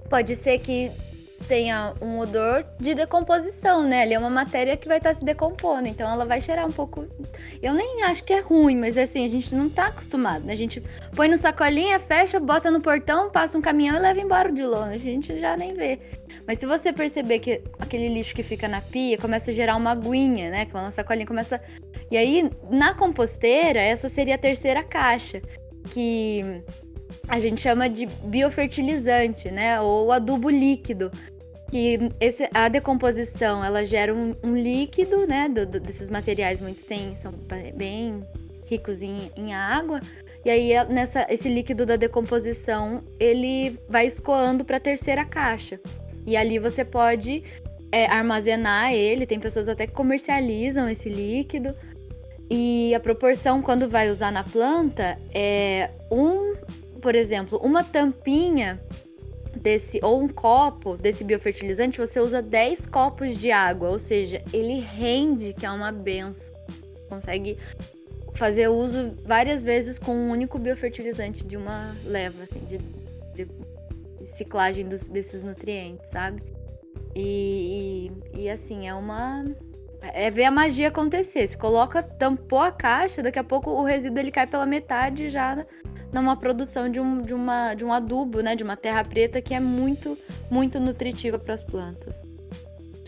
pode 0.10 0.36
ser 0.36 0.60
que 0.60 0.92
tenha 1.48 1.94
um 2.02 2.20
odor 2.20 2.66
de 2.80 2.94
decomposição, 2.94 3.84
né? 3.84 4.02
Ali 4.04 4.14
é 4.14 4.20
uma 4.20 4.30
matéria 4.30 4.76
que 4.76 4.88
vai 4.88 4.98
estar 4.98 5.14
tá 5.14 5.20
se 5.20 5.26
decompondo, 5.26 5.88
então 5.88 6.10
ela 6.10 6.26
vai 6.26 6.42
cheirar 6.42 6.68
um 6.68 6.72
pouco. 6.72 7.08
Eu 7.62 7.74
nem 7.74 8.04
acho 8.04 8.24
que 8.24 8.34
é 8.34 8.40
ruim, 8.40 8.76
mas 8.76 8.98
assim, 8.98 9.26
a 9.26 9.30
gente 9.30 9.54
não 9.56 9.70
tá 9.70 9.88
acostumado, 9.88 10.46
né? 10.46 10.54
A 10.54 10.58
gente 10.58 10.84
põe 11.16 11.28
no 11.28 11.38
sacolinha, 11.38 12.00
fecha, 12.00 12.40
bota 12.40 12.70
no 12.70 12.82
portão, 12.82 13.30
passa 13.30 13.58
um 13.58 13.62
caminhão 13.62 13.96
e 13.98 14.00
leva 14.00 14.20
embora 14.20 14.52
de 14.52 14.64
longe. 14.64 14.96
A 14.96 14.98
gente 14.98 15.40
já 15.40 15.56
nem 15.56 15.74
vê. 15.74 16.00
Mas 16.50 16.58
se 16.58 16.66
você 16.66 16.92
perceber 16.92 17.38
que 17.38 17.62
aquele 17.78 18.10
lixo 18.10 18.34
que 18.34 18.42
fica 18.42 18.68
na 18.68 18.82
pia 18.82 19.20
começa 19.20 19.52
a 19.52 19.54
gerar 19.54 19.76
uma 19.76 19.92
aguinha, 19.92 20.50
né? 20.50 20.66
Que 20.66 20.76
a 20.76 20.90
sacolinha 20.90 21.28
começa. 21.28 21.62
E 22.10 22.18
aí, 22.18 22.50
na 22.72 22.96
composteira, 22.96 23.80
essa 23.80 24.10
seria 24.10 24.34
a 24.34 24.38
terceira 24.40 24.82
caixa, 24.82 25.44
que 25.94 26.44
a 27.28 27.40
gente 27.40 27.62
chama 27.62 27.88
de 27.88 28.08
biofertilizante, 28.08 29.52
né? 29.52 29.80
Ou 29.80 30.12
adubo 30.12 30.50
líquido. 30.50 31.12
Que 31.70 32.00
esse, 32.20 32.50
a 32.52 32.68
decomposição 32.68 33.64
ela 33.64 33.86
gera 33.86 34.12
um, 34.12 34.36
um 34.44 34.58
líquido, 34.58 35.28
né? 35.28 35.48
Do, 35.48 35.68
do, 35.68 35.80
desses 35.80 36.10
materiais, 36.10 36.60
muitos 36.60 36.84
têm, 36.84 37.16
são 37.18 37.32
bem 37.76 38.24
ricos 38.66 39.04
em, 39.04 39.32
em 39.38 39.54
água. 39.54 40.00
E 40.44 40.50
aí 40.50 40.72
nessa 40.90 41.28
esse 41.30 41.48
líquido 41.48 41.86
da 41.86 41.96
decomposição 41.96 43.04
ele 43.20 43.80
vai 43.88 44.08
escoando 44.08 44.66
para 44.66 44.78
a 44.78 44.80
terceira 44.80 45.24
caixa. 45.24 45.80
E 46.30 46.38
ali 46.38 46.60
você 46.60 46.86
pode 46.86 47.44
é, 47.92 48.06
armazenar 48.06 48.94
ele. 48.94 49.26
Tem 49.26 49.40
pessoas 49.40 49.68
até 49.68 49.88
que 49.88 49.94
comercializam 49.94 50.88
esse 50.88 51.10
líquido. 51.10 51.74
E 52.50 52.94
a 52.94 53.00
proporção 53.00 53.62
quando 53.62 53.90
vai 53.90 54.10
usar 54.12 54.32
na 54.32 54.44
planta 54.44 55.18
é 55.34 55.90
um, 56.12 56.54
por 57.02 57.16
exemplo, 57.16 57.60
uma 57.64 57.84
tampinha 57.84 58.80
desse 59.56 60.00
ou 60.04 60.22
um 60.22 60.28
copo 60.28 60.96
desse 60.98 61.24
biofertilizante, 61.24 61.98
você 61.98 62.20
usa 62.20 62.42
10 62.42 62.86
copos 62.86 63.38
de 63.38 63.52
água, 63.52 63.90
ou 63.90 63.98
seja, 63.98 64.44
ele 64.54 64.80
rende, 64.80 65.54
que 65.54 65.66
é 65.66 65.72
uma 65.72 65.92
benção. 65.92 66.54
Consegue 67.10 67.58
fazer 68.36 68.68
uso 68.68 69.16
várias 69.26 69.64
vezes 69.64 69.98
com 69.98 70.12
um 70.12 70.30
único 70.30 70.60
biofertilizante 70.60 71.44
de 71.44 71.58
uma 71.58 71.96
leva 72.06 72.44
assim, 72.44 72.60
de, 72.66 72.78
de, 73.36 73.52
de 74.40 74.46
ciclagem 74.46 74.88
dos, 74.88 75.08
desses 75.08 75.44
nutrientes, 75.44 76.10
sabe? 76.10 76.42
E, 77.16 78.12
e, 78.34 78.42
e, 78.44 78.50
assim, 78.50 78.88
é 78.88 78.94
uma. 78.94 79.44
É 80.02 80.32
ver 80.32 80.46
a 80.46 80.52
magia 80.52 80.88
acontecer. 80.88 81.48
Se 81.50 81.58
coloca, 81.58 82.02
tampou 82.02 82.60
a 82.60 82.72
caixa, 82.72 83.22
daqui 83.22 83.40
a 83.40 83.44
pouco 83.44 83.70
o 83.72 83.84
resíduo 83.84 84.20
ele 84.20 84.32
cai 84.32 84.48
pela 84.48 84.66
metade 84.66 85.28
já 85.28 85.66
numa 86.14 86.38
produção 86.38 86.90
de 86.90 87.00
um, 87.00 87.22
de 87.22 87.34
uma, 87.34 87.74
de 87.74 87.84
um 87.84 87.92
adubo, 87.92 88.40
né? 88.40 88.56
De 88.56 88.64
uma 88.64 88.78
terra 88.78 89.04
preta 89.04 89.42
que 89.42 89.54
é 89.54 89.60
muito, 89.60 90.18
muito 90.50 90.80
nutritiva 90.80 91.38
para 91.38 91.56
as 91.56 91.64
plantas. 91.64 92.29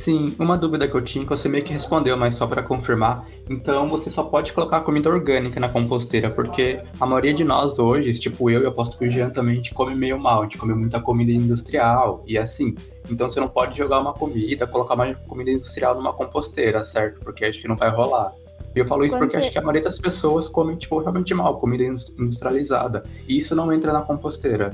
Sim, 0.02 0.36
uma 0.40 0.58
dúvida 0.58 0.88
que 0.88 0.96
eu 0.96 1.02
tinha 1.04 1.24
que 1.24 1.30
você 1.30 1.48
meio 1.48 1.64
que 1.64 1.72
respondeu, 1.72 2.18
mas 2.18 2.34
só 2.34 2.48
para 2.48 2.64
confirmar. 2.64 3.24
Então 3.48 3.88
você 3.88 4.10
só 4.10 4.24
pode 4.24 4.52
colocar 4.52 4.82
comida 4.82 5.08
orgânica 5.08 5.60
na 5.60 5.70
composteira, 5.70 6.28
porque 6.32 6.82
a 7.00 7.06
maioria 7.06 7.36
de 7.36 7.44
nós 7.44 7.78
hoje, 7.78 8.12
tipo 8.16 8.50
eu 8.50 8.64
e 8.64 8.66
aposto 8.66 8.98
que 8.98 9.06
o 9.06 9.12
Jean 9.12 9.30
também, 9.30 9.54
a 9.54 9.56
gente 9.58 9.76
come 9.76 9.94
meio 9.94 10.20
mal, 10.20 10.40
a 10.40 10.44
gente 10.46 10.58
come 10.58 10.74
muita 10.74 11.00
comida 11.00 11.32
industrial 11.32 12.24
e 12.26 12.36
assim. 12.36 12.74
Então 13.12 13.30
você 13.30 13.40
não 13.40 13.48
pode 13.48 13.78
jogar 13.78 14.00
uma 14.00 14.12
comida, 14.12 14.66
colocar 14.66 14.96
mais 14.96 15.16
comida 15.28 15.52
industrial 15.52 15.94
numa 15.94 16.14
composteira, 16.14 16.84
certo? 16.84 17.20
Porque 17.20 17.46
acho 17.46 17.62
que 17.62 17.68
não 17.68 17.76
vai 17.76 17.92
rolar. 17.92 18.34
E 18.76 18.80
eu 18.80 18.86
falo 18.86 19.06
isso 19.06 19.14
Quando 19.14 19.28
porque 19.28 19.38
você... 19.38 19.44
acho 19.44 19.52
que 19.52 19.60
a 19.60 19.62
maioria 19.62 19.84
das 19.84 20.00
pessoas 20.00 20.48
come, 20.48 20.76
tipo, 20.78 20.98
realmente 20.98 21.32
mal, 21.36 21.60
comida 21.60 21.84
industrializada. 21.84 23.04
E 23.28 23.38
isso 23.38 23.56
não 23.56 23.72
entra 23.72 23.94
na 23.94 24.02
composteira. 24.02 24.72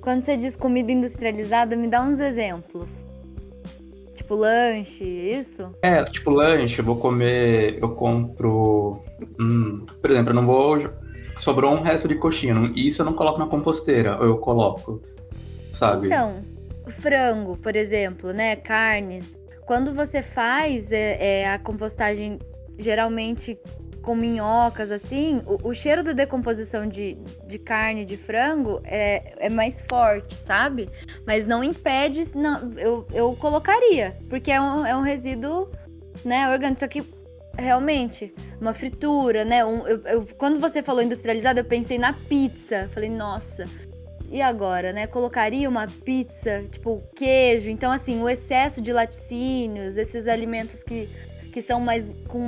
Quando 0.00 0.24
você 0.24 0.36
diz 0.36 0.56
comida 0.56 0.90
industrializada, 0.90 1.76
me 1.76 1.86
dá 1.86 2.02
uns 2.02 2.18
exemplos. 2.18 3.09
Tipo 4.30 4.42
lanche, 4.42 5.02
isso? 5.02 5.74
É, 5.82 6.04
tipo 6.04 6.30
lanche, 6.30 6.78
eu 6.78 6.84
vou 6.84 6.94
comer, 6.94 7.80
eu 7.82 7.96
compro. 7.96 9.02
Hum, 9.40 9.84
por 10.00 10.08
exemplo, 10.08 10.30
eu 10.30 10.34
não 10.36 10.46
vou. 10.46 10.88
Sobrou 11.36 11.72
um 11.72 11.82
resto 11.82 12.06
de 12.06 12.14
coxinha. 12.14 12.54
Isso 12.76 13.02
eu 13.02 13.06
não 13.06 13.14
coloco 13.14 13.40
na 13.40 13.48
composteira, 13.48 14.16
ou 14.20 14.26
eu 14.26 14.38
coloco. 14.38 15.02
Sabe? 15.72 16.06
Então, 16.06 16.44
frango, 16.86 17.56
por 17.56 17.74
exemplo, 17.74 18.32
né? 18.32 18.54
Carnes. 18.54 19.36
Quando 19.66 19.92
você 19.92 20.22
faz 20.22 20.92
é, 20.92 21.40
é 21.40 21.52
a 21.52 21.58
compostagem 21.58 22.38
geralmente 22.78 23.58
com 24.10 24.16
minhocas, 24.16 24.90
assim, 24.90 25.40
o, 25.46 25.68
o, 25.68 25.72
cheiro 25.72 26.02
da 26.02 26.10
decomposição 26.10 26.84
de, 26.84 27.16
de 27.46 27.60
carne 27.60 28.04
de 28.04 28.16
frango 28.16 28.80
é, 28.82 29.34
é 29.38 29.48
mais 29.48 29.84
forte, 29.88 30.34
sabe? 30.34 30.88
Mas 31.24 31.46
não 31.46 31.62
impede, 31.62 32.26
não, 32.36 32.72
eu, 32.76 33.06
eu 33.12 33.36
colocaria, 33.36 34.16
porque 34.28 34.50
é 34.50 34.60
um, 34.60 34.84
é 34.84 34.96
um 34.96 35.00
resíduo, 35.00 35.70
né, 36.24 36.50
orgânico. 36.50 36.80
Só 36.80 36.88
que, 36.88 37.04
realmente, 37.56 38.34
uma 38.60 38.74
fritura, 38.74 39.44
né? 39.44 39.64
Um, 39.64 39.86
eu, 39.86 40.02
eu, 40.04 40.26
quando 40.36 40.58
você 40.58 40.82
falou 40.82 41.02
industrializado, 41.02 41.60
eu 41.60 41.64
pensei 41.64 41.96
na 41.96 42.12
pizza. 42.12 42.90
Falei, 42.92 43.10
nossa, 43.10 43.64
e 44.28 44.42
agora, 44.42 44.92
né? 44.92 45.06
Colocaria 45.06 45.68
uma 45.68 45.86
pizza, 45.86 46.64
tipo 46.68 47.00
queijo. 47.14 47.70
Então, 47.70 47.92
assim, 47.92 48.20
o 48.20 48.28
excesso 48.28 48.80
de 48.80 48.92
laticínios, 48.92 49.96
esses 49.96 50.26
alimentos 50.26 50.82
que 50.82 51.08
que 51.50 51.62
são 51.62 51.80
mais 51.80 52.04
com 52.28 52.44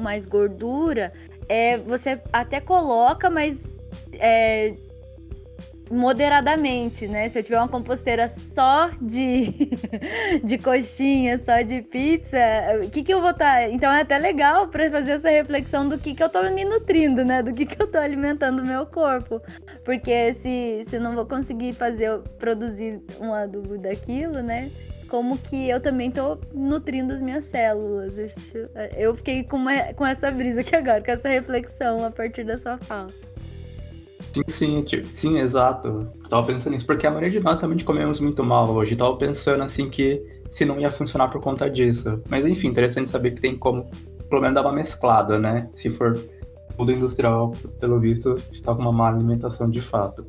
mais 0.00 0.26
gordura, 0.26 1.12
é, 1.48 1.78
você 1.78 2.20
até 2.32 2.60
coloca, 2.60 3.28
mas 3.30 3.76
é, 4.14 4.74
moderadamente, 5.90 7.06
né? 7.06 7.28
Se 7.28 7.38
eu 7.38 7.42
tiver 7.42 7.58
uma 7.58 7.68
composteira 7.68 8.28
só 8.54 8.90
de, 9.00 9.54
de 10.42 10.58
coxinha, 10.58 11.38
só 11.38 11.60
de 11.62 11.82
pizza, 11.82 12.38
o 12.84 12.90
que, 12.90 13.02
que 13.02 13.12
eu 13.12 13.20
vou 13.20 13.30
estar. 13.30 13.54
Tá... 13.54 13.68
Então 13.68 13.92
é 13.92 14.00
até 14.00 14.18
legal 14.18 14.68
para 14.68 14.90
fazer 14.90 15.12
essa 15.12 15.28
reflexão 15.28 15.88
do 15.88 15.98
que, 15.98 16.14
que 16.14 16.22
eu 16.22 16.28
tô 16.28 16.42
me 16.50 16.64
nutrindo, 16.64 17.24
né? 17.24 17.42
Do 17.42 17.52
que, 17.52 17.66
que 17.66 17.80
eu 17.80 17.86
tô 17.86 17.98
alimentando 17.98 18.62
o 18.62 18.66
meu 18.66 18.86
corpo. 18.86 19.40
Porque 19.84 20.34
se, 20.42 20.84
se 20.88 20.98
não 20.98 21.14
vou 21.14 21.26
conseguir 21.26 21.72
fazer, 21.74 22.18
produzir 22.38 23.00
um 23.20 23.32
adubo 23.32 23.76
daquilo, 23.78 24.42
né? 24.42 24.70
Como 25.14 25.38
que 25.38 25.68
eu 25.68 25.80
também 25.80 26.10
tô 26.10 26.36
nutrindo 26.52 27.12
as 27.12 27.20
minhas 27.20 27.44
células. 27.44 28.12
Eu 28.96 29.14
fiquei 29.14 29.44
com, 29.44 29.56
uma, 29.58 29.72
com 29.94 30.04
essa 30.04 30.28
brisa 30.28 30.60
aqui 30.60 30.74
agora, 30.74 31.00
com 31.00 31.12
essa 31.12 31.28
reflexão 31.28 32.04
a 32.04 32.10
partir 32.10 32.42
da 32.42 32.58
sua 32.58 32.76
fala. 32.78 33.10
Sim, 34.32 34.42
sim, 34.48 35.04
sim, 35.12 35.38
exato. 35.38 36.08
Tava 36.28 36.44
pensando 36.44 36.72
nisso, 36.72 36.84
porque 36.84 37.06
a 37.06 37.10
maioria 37.12 37.30
de 37.30 37.38
nós 37.38 37.60
realmente 37.60 37.84
comemos 37.84 38.18
muito 38.18 38.42
mal 38.42 38.68
hoje. 38.68 38.96
Tava 38.96 39.16
pensando 39.16 39.62
assim 39.62 39.88
que 39.88 40.20
se 40.50 40.64
não 40.64 40.80
ia 40.80 40.90
funcionar 40.90 41.28
por 41.28 41.40
conta 41.40 41.70
disso. 41.70 42.20
Mas 42.28 42.44
enfim, 42.44 42.66
interessante 42.66 43.08
saber 43.08 43.36
que 43.36 43.40
tem 43.40 43.56
como, 43.56 43.88
pelo 44.28 44.40
menos, 44.40 44.56
dar 44.56 44.62
uma 44.62 44.72
mesclada, 44.72 45.38
né? 45.38 45.70
Se 45.74 45.90
for 45.90 46.18
tudo 46.76 46.90
industrial, 46.90 47.52
pelo 47.78 48.00
visto, 48.00 48.34
está 48.50 48.74
com 48.74 48.82
uma 48.82 48.90
má 48.90 49.10
alimentação 49.10 49.70
de 49.70 49.80
fato. 49.80 50.26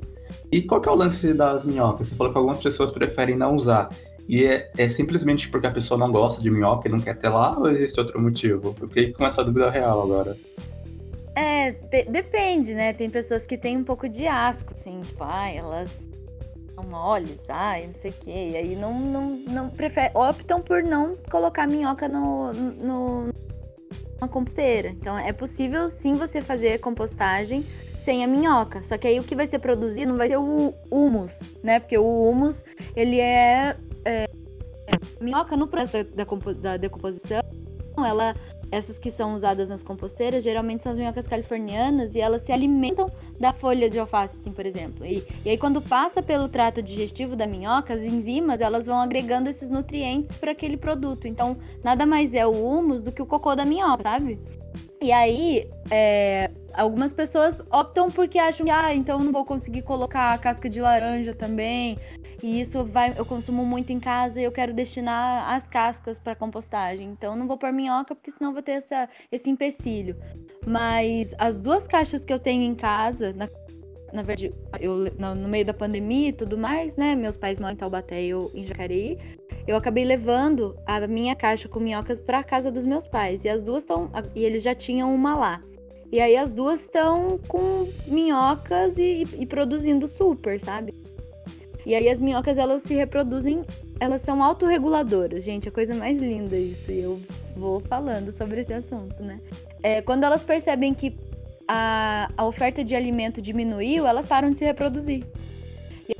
E 0.52 0.62
qual 0.62 0.80
que 0.80 0.88
é 0.88 0.92
o 0.92 0.96
lance 0.96 1.34
das 1.34 1.66
minhocas? 1.66 2.10
Você 2.10 2.16
falou 2.16 2.32
que 2.32 2.38
algumas 2.38 2.60
pessoas 2.60 2.92
preferem 2.92 3.36
não 3.36 3.56
usar. 3.56 3.90
E 4.28 4.46
é, 4.46 4.72
é, 4.78 4.90
simplesmente 4.90 5.50
porque 5.50 5.68
a 5.68 5.72
pessoa 5.72 6.00
não 6.00 6.12
gosta 6.12 6.42
de 6.42 6.50
minhoca 6.50 6.88
e 6.88 6.92
não 6.92 7.00
quer 7.00 7.18
ter 7.18 7.30
lá, 7.30 7.58
ou 7.58 7.70
existe 7.70 8.00
outro 8.00 8.20
motivo? 8.20 8.76
Eu 8.82 8.88
fiquei 8.88 9.14
com 9.14 9.26
essa 9.26 9.44
dúvida 9.44 9.70
real 9.70 10.02
agora. 10.02 10.36
É, 11.36 11.72
de, 11.72 12.06
depende, 12.06 12.74
né? 12.74 12.94
Tem 12.94 13.10
pessoas 13.10 13.46
que 13.46 13.58
têm 13.58 13.78
um 13.78 13.84
pouco 13.84 14.10
de 14.10 14.26
asco, 14.26 14.74
assim, 14.74 15.02
tipo, 15.02 15.24
ah, 15.24 15.50
elas 15.50 15.92
são 16.74 16.84
moles, 16.86 17.40
ai, 17.50 17.88
não 17.88 17.94
sei 17.96 18.12
o 18.12 18.14
quê. 18.14 18.50
E 18.52 18.58
aí 18.58 18.76
não, 18.76 18.98
não, 19.00 19.30
não 19.32 19.70
preferem, 19.70 20.12
optam 20.14 20.62
por 20.62 20.82
não 20.82 21.16
colocar 21.30 21.68
minhoca 21.68 22.08
no, 22.08 22.52
no, 22.54 23.28
na 24.20 24.28
composteira. 24.28 24.90
Então 24.90 25.18
é 25.18 25.34
possível 25.34 25.90
sim 25.90 26.14
você 26.14 26.42
fazer 26.42 26.80
compostagem 26.80 27.66
sem 28.04 28.24
a 28.24 28.28
minhoca. 28.28 28.84
Só 28.84 28.98
que 28.98 29.08
aí 29.08 29.20
o 29.20 29.24
que 29.24 29.36
vai 29.36 29.48
ser 29.48 29.60
produzido 29.60 30.12
não 30.12 30.18
vai 30.18 30.30
ser 30.30 30.38
o 30.38 30.74
humus, 30.92 31.52
né? 31.64 31.80
Porque 31.80 31.98
o 31.98 32.30
humus, 32.30 32.64
ele 32.96 33.20
é, 33.20 33.76
minhoca 35.20 35.56
no 35.56 35.68
processo 35.68 36.10
da, 36.12 36.24
da, 36.24 36.54
da, 36.54 36.78
decomposição, 36.78 37.42
ela, 37.98 38.36
essas 38.72 38.98
que 38.98 39.10
são 39.10 39.36
usadas 39.36 39.70
nas 39.70 39.84
composteiras, 39.84 40.44
geralmente 40.44 40.84
são 40.84 40.92
as 40.92 40.98
minhocas 40.98 41.28
californianas 41.28 42.16
e 42.16 42.20
elas 42.20 42.42
se 42.42 42.52
alimentam 42.52 43.10
da 43.40 43.54
folha 43.54 43.90
de 43.90 43.98
alface, 44.00 44.38
assim, 44.40 44.52
por 44.52 44.66
exemplo. 44.66 45.06
E, 45.06 45.26
e 45.46 45.50
aí 45.50 45.58
quando 45.58 45.82
passa 45.82 46.22
pelo 46.22 46.50
trato 46.50 46.82
digestivo 46.82 47.36
da 47.36 47.48
minhoca, 47.48 47.94
as 47.94 48.02
enzimas 48.02 48.62
elas 48.62 48.86
vão 48.86 49.00
agregando 49.00 49.50
esses 49.50 49.70
nutrientes 49.70 50.36
para 50.38 50.52
aquele 50.52 50.78
produto. 50.78 51.28
Então, 51.28 51.58
nada 51.84 52.06
mais 52.06 52.34
é 52.34 52.46
o 52.46 52.52
humus 52.52 53.02
do 53.02 53.12
que 53.12 53.22
o 53.22 53.26
cocô 53.26 53.56
da 53.56 53.66
minhoca, 53.66 54.04
sabe? 54.04 54.40
E 55.02 55.12
aí, 55.12 55.70
é, 55.92 56.50
algumas 56.78 57.12
pessoas 57.12 57.56
optam 57.72 58.10
porque 58.10 58.38
acham 58.38 58.66
que, 58.66 58.72
ah, 58.72 58.94
então 58.94 59.20
não 59.20 59.32
vou 59.32 59.46
conseguir 59.46 59.82
colocar 59.82 60.34
a 60.34 60.38
casca 60.38 60.70
de 60.70 60.82
laranja 60.82 61.34
também. 61.34 61.98
E 62.44 62.60
isso 62.60 62.84
vai, 62.84 63.14
eu 63.18 63.26
consumo 63.26 63.66
muito 63.66 63.92
em 63.92 64.00
casa 64.00 64.40
e 64.40 64.44
eu 64.44 64.52
quero 64.52 64.74
destinar 64.74 65.52
as 65.52 65.68
cascas 65.68 66.20
para 66.20 66.36
compostagem. 66.36 67.08
Então 67.10 67.36
não 67.36 67.48
vou 67.48 67.58
pôr 67.58 67.72
minhoca 67.72 68.14
porque 68.14 68.32
senão 68.32 68.54
vou 68.54 68.62
ter 68.62 68.74
essa, 68.74 69.10
esse 69.32 69.50
empecilho. 69.50 70.16
Mas 70.66 71.34
as 71.38 71.62
duas 71.62 71.88
caixas 71.88 72.26
que 72.26 72.34
eu 72.34 72.40
tenho 72.40 72.64
em 72.64 72.76
casa, 72.76 73.34
na, 73.34 73.50
na 74.14 74.22
verdade, 74.22 74.54
eu, 74.80 75.12
no, 75.18 75.36
no, 75.36 75.48
meio 75.48 75.66
da 75.66 75.74
pandemia 75.74 76.30
e 76.30 76.34
tudo 76.34 76.58
mais, 76.58 76.96
né? 76.98 77.16
Meus 77.16 77.38
pais 77.38 77.60
moram 77.60 77.74
em 77.74 77.78
Taubaté 77.78 78.24
e 78.24 78.30
eu 78.30 78.52
em 78.54 78.66
Jacareí. 78.66 79.18
Eu 79.68 79.76
acabei 79.76 80.06
levando 80.06 80.78
a 80.86 81.08
minha 81.08 81.36
caixa 81.36 81.68
com 81.68 81.80
minhocas 81.80 82.20
para 82.20 82.44
casa 82.44 82.72
dos 82.72 82.86
meus 82.86 83.08
pais. 83.08 83.44
E 83.44 83.50
as 83.50 83.64
duas 83.64 83.84
estão. 83.84 84.12
E 84.36 84.44
eles 84.44 84.62
já 84.62 84.76
tinham 84.76 85.14
uma 85.14 85.36
lá. 85.36 85.62
E 86.16 86.22
aí 86.22 86.38
as 86.38 86.54
duas 86.54 86.80
estão 86.80 87.38
com 87.46 87.90
minhocas 88.08 88.98
e, 88.98 89.26
e, 89.38 89.46
produzindo 89.46 90.08
super, 90.08 90.62
sabe? 90.62 90.94
E 91.86 91.94
aí 91.94 92.08
as 92.08 92.22
minhocas 92.22 92.58
elas 92.58 92.84
se 92.84 92.94
reproduzem, 92.94 93.66
elas 94.00 94.22
são 94.22 94.42
autorreguladoras, 94.42 95.44
gente, 95.44 95.68
a 95.68 95.72
coisa 95.74 95.94
mais 95.94 96.18
linda 96.18 96.56
isso. 96.56 96.90
E 96.90 97.02
eu 97.02 97.20
vou 97.58 97.82
falando 97.82 98.32
sobre 98.32 98.62
esse 98.62 98.72
assunto, 98.72 99.22
né? 99.22 99.42
É, 99.84 100.02
quando 100.02 100.24
elas 100.24 100.42
percebem 100.42 100.94
que 100.94 101.18
a, 101.68 102.32
a 102.38 102.46
oferta 102.46 102.82
de 102.82 102.96
alimento 102.96 103.42
diminuiu, 103.42 104.08
elas 104.08 104.26
param 104.26 104.52
de 104.52 104.60
se 104.60 104.64
reproduzir. 104.64 105.22
E 106.08 106.16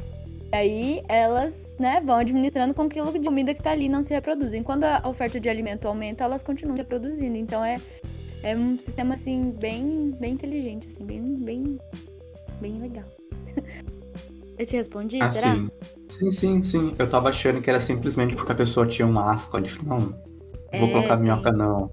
aí 0.52 1.04
elas 1.08 1.54
né, 1.80 2.02
vão 2.04 2.18
administrando 2.18 2.74
com 2.74 2.82
aquilo 2.82 3.14
de 3.14 3.20
comida 3.22 3.54
que 3.54 3.62
está 3.62 3.72
ali 3.72 3.88
não 3.88 4.04
se 4.04 4.14
reproduzem. 4.14 4.62
Quando 4.62 4.84
a 4.84 5.08
oferta 5.08 5.40
de 5.40 5.48
alimento 5.48 5.88
aumenta, 5.88 6.26
elas 6.26 6.44
continuam 6.44 6.76
reproduzindo. 6.76 7.38
Então 7.38 7.64
é, 7.64 7.78
é 8.46 8.56
um 8.56 8.78
sistema 8.78 9.16
assim 9.16 9.52
bem, 9.60 10.12
bem 10.20 10.34
inteligente, 10.34 10.88
assim, 10.92 11.06
bem, 11.06 11.36
bem 11.36 11.80
bem 12.62 12.80
legal. 12.80 13.06
Eu 14.58 14.66
te 14.66 14.76
respondi, 14.78 15.22
Ah, 15.22 15.32
será? 15.32 15.54
sim. 15.56 15.70
Sim, 16.08 16.32
sim, 16.32 16.64
sim. 16.64 16.96
Eu 16.98 17.10
tava 17.10 17.28
achando 17.30 17.62
que 17.62 17.70
era 17.70 17.82
simplesmente 17.82 18.36
porque 18.36 18.52
a 18.54 18.56
pessoa 18.56 18.88
tinha 18.88 19.06
um 19.06 19.20
asco 19.20 19.58
ali. 19.58 19.70
Não, 19.84 20.00
não 20.00 20.10
vou 20.80 20.88
É, 20.88 20.92
colocar 20.92 21.16
tem. 21.18 21.24
minhoca, 21.26 21.52
não. 21.52 21.92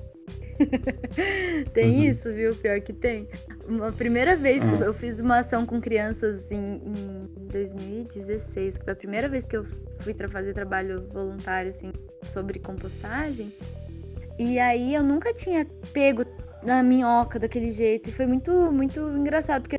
Tem 1.74 1.88
Uhum. 1.96 2.04
isso, 2.04 2.32
viu? 2.32 2.54
Pior 2.54 2.80
que 2.80 2.92
tem. 2.92 3.26
Uma 3.66 3.90
primeira 3.90 4.36
vez 4.36 4.62
É. 4.62 4.86
eu 4.86 4.94
fiz 4.94 5.18
uma 5.18 5.38
ação 5.38 5.66
com 5.66 5.80
crianças 5.80 6.50
em, 6.52 6.76
em 6.76 7.28
2016, 7.50 8.78
que 8.78 8.84
foi 8.84 8.92
a 8.92 8.96
primeira 8.96 9.28
vez 9.28 9.44
que 9.44 9.56
eu 9.56 9.64
fui 10.00 10.14
fazer 10.14 10.52
trabalho 10.52 11.08
voluntário 11.12 11.70
assim 11.70 11.92
sobre 12.24 12.60
compostagem. 12.60 13.52
E 14.38 14.58
aí 14.58 14.94
eu 14.94 15.02
nunca 15.02 15.34
tinha 15.34 15.66
pego 15.92 16.24
na 16.62 16.82
minhoca 16.82 17.38
daquele 17.38 17.70
jeito. 17.70 18.10
E 18.10 18.12
foi 18.12 18.26
muito, 18.26 18.50
muito 18.72 19.00
engraçado, 19.00 19.62
porque 19.62 19.76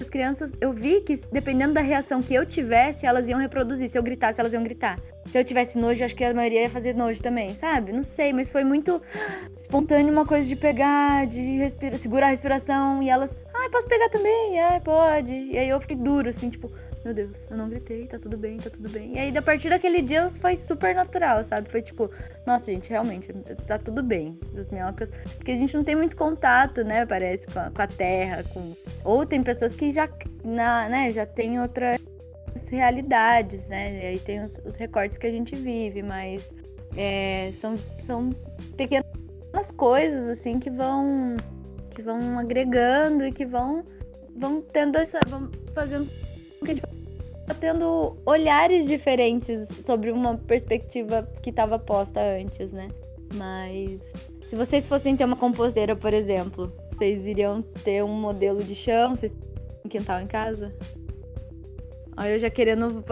as 0.00 0.10
crianças, 0.10 0.50
eu 0.60 0.72
vi 0.72 1.00
que 1.02 1.16
dependendo 1.30 1.74
da 1.74 1.80
reação 1.80 2.22
que 2.22 2.34
eu 2.34 2.44
tivesse, 2.44 3.06
elas 3.06 3.28
iam 3.28 3.38
reproduzir. 3.38 3.90
Se 3.90 3.98
eu 3.98 4.02
gritasse, 4.02 4.40
elas 4.40 4.52
iam 4.52 4.62
gritar. 4.62 4.98
Se 5.26 5.38
eu 5.38 5.44
tivesse 5.44 5.78
nojo, 5.78 6.04
acho 6.04 6.14
que 6.14 6.24
a 6.24 6.34
maioria 6.34 6.62
ia 6.62 6.70
fazer 6.70 6.94
nojo 6.94 7.22
também, 7.22 7.54
sabe? 7.54 7.92
Não 7.92 8.02
sei, 8.02 8.32
mas 8.32 8.50
foi 8.50 8.64
muito 8.64 9.00
espontâneo 9.56 10.12
uma 10.12 10.26
coisa 10.26 10.46
de 10.46 10.56
pegar, 10.56 11.26
de 11.26 11.58
respira, 11.58 11.96
segurar 11.96 12.26
a 12.26 12.30
respiração. 12.30 13.02
E 13.02 13.08
elas, 13.08 13.34
ai, 13.54 13.68
posso 13.70 13.88
pegar 13.88 14.08
também? 14.08 14.60
Ai, 14.60 14.80
pode. 14.80 15.32
E 15.32 15.56
aí 15.56 15.68
eu 15.68 15.80
fiquei 15.80 15.96
duro, 15.96 16.28
assim, 16.28 16.50
tipo, 16.50 16.70
meu 17.04 17.12
Deus, 17.12 17.46
eu 17.50 17.56
não 17.56 17.68
gritei, 17.68 18.06
tá 18.06 18.18
tudo 18.18 18.36
bem, 18.36 18.58
tá 18.58 18.70
tudo 18.70 18.88
bem. 18.88 19.14
E 19.14 19.18
aí, 19.18 19.36
a 19.36 19.42
partir 19.42 19.70
daquele 19.70 20.00
dia, 20.00 20.30
foi 20.40 20.56
super 20.56 20.94
natural, 20.94 21.42
sabe? 21.42 21.68
Foi 21.68 21.82
tipo, 21.82 22.08
nossa, 22.46 22.70
gente, 22.70 22.90
realmente, 22.90 23.32
tá 23.66 23.76
tudo 23.76 24.02
bem. 24.02 24.38
As 24.56 24.70
minhocas. 24.70 25.10
Porque 25.36 25.50
a 25.50 25.56
gente 25.56 25.74
não 25.76 25.82
tem 25.82 25.96
muito 25.96 26.16
contato, 26.16 26.84
né? 26.84 27.04
Parece, 27.04 27.48
com 27.48 27.58
a, 27.58 27.70
com 27.70 27.82
a 27.82 27.86
terra, 27.88 28.44
com. 28.44 28.76
Ou 29.04 29.26
tem 29.26 29.42
pessoas 29.42 29.74
que 29.74 29.90
já, 29.90 30.08
na, 30.44 30.88
né, 30.88 31.10
já 31.10 31.26
tem 31.26 31.60
outras 31.60 32.00
realidades, 32.70 33.68
né? 33.68 34.04
E 34.04 34.06
aí 34.06 34.18
tem 34.20 34.42
os, 34.44 34.60
os 34.64 34.76
recortes 34.76 35.18
que 35.18 35.26
a 35.26 35.30
gente 35.30 35.56
vive, 35.56 36.02
mas 36.02 36.48
é, 36.96 37.50
são, 37.52 37.74
são 38.04 38.30
pequenas 38.76 39.06
coisas, 39.76 40.28
assim, 40.28 40.60
que 40.60 40.70
vão. 40.70 41.36
que 41.90 42.00
vão 42.00 42.38
agregando 42.38 43.26
e 43.26 43.32
que 43.32 43.44
vão. 43.44 43.84
vão 44.36 44.62
tendo 44.62 44.98
essa. 44.98 45.18
vão 45.26 45.50
fazendo 45.74 46.08
que 46.64 46.70
a 46.70 46.74
gente 46.74 46.91
tendo 47.54 48.16
olhares 48.26 48.86
diferentes 48.86 49.68
sobre 49.84 50.10
uma 50.10 50.36
perspectiva 50.36 51.28
que 51.42 51.50
estava 51.50 51.78
posta 51.78 52.20
antes, 52.20 52.72
né? 52.72 52.88
Mas 53.34 54.00
se 54.48 54.56
vocês 54.56 54.86
fossem 54.86 55.16
ter 55.16 55.24
uma 55.24 55.36
composteira, 55.36 55.96
por 55.96 56.12
exemplo, 56.12 56.72
vocês 56.90 57.24
iriam 57.24 57.62
ter 57.84 58.04
um 58.04 58.12
modelo 58.12 58.62
de 58.62 58.74
chão, 58.74 59.16
vocês 59.16 59.32
têm 59.32 59.40
um 59.84 59.88
quintal 59.88 60.20
em 60.20 60.26
casa? 60.26 60.72
Olha, 62.16 62.30
eu 62.30 62.38
já 62.38 62.50
querendo 62.50 63.02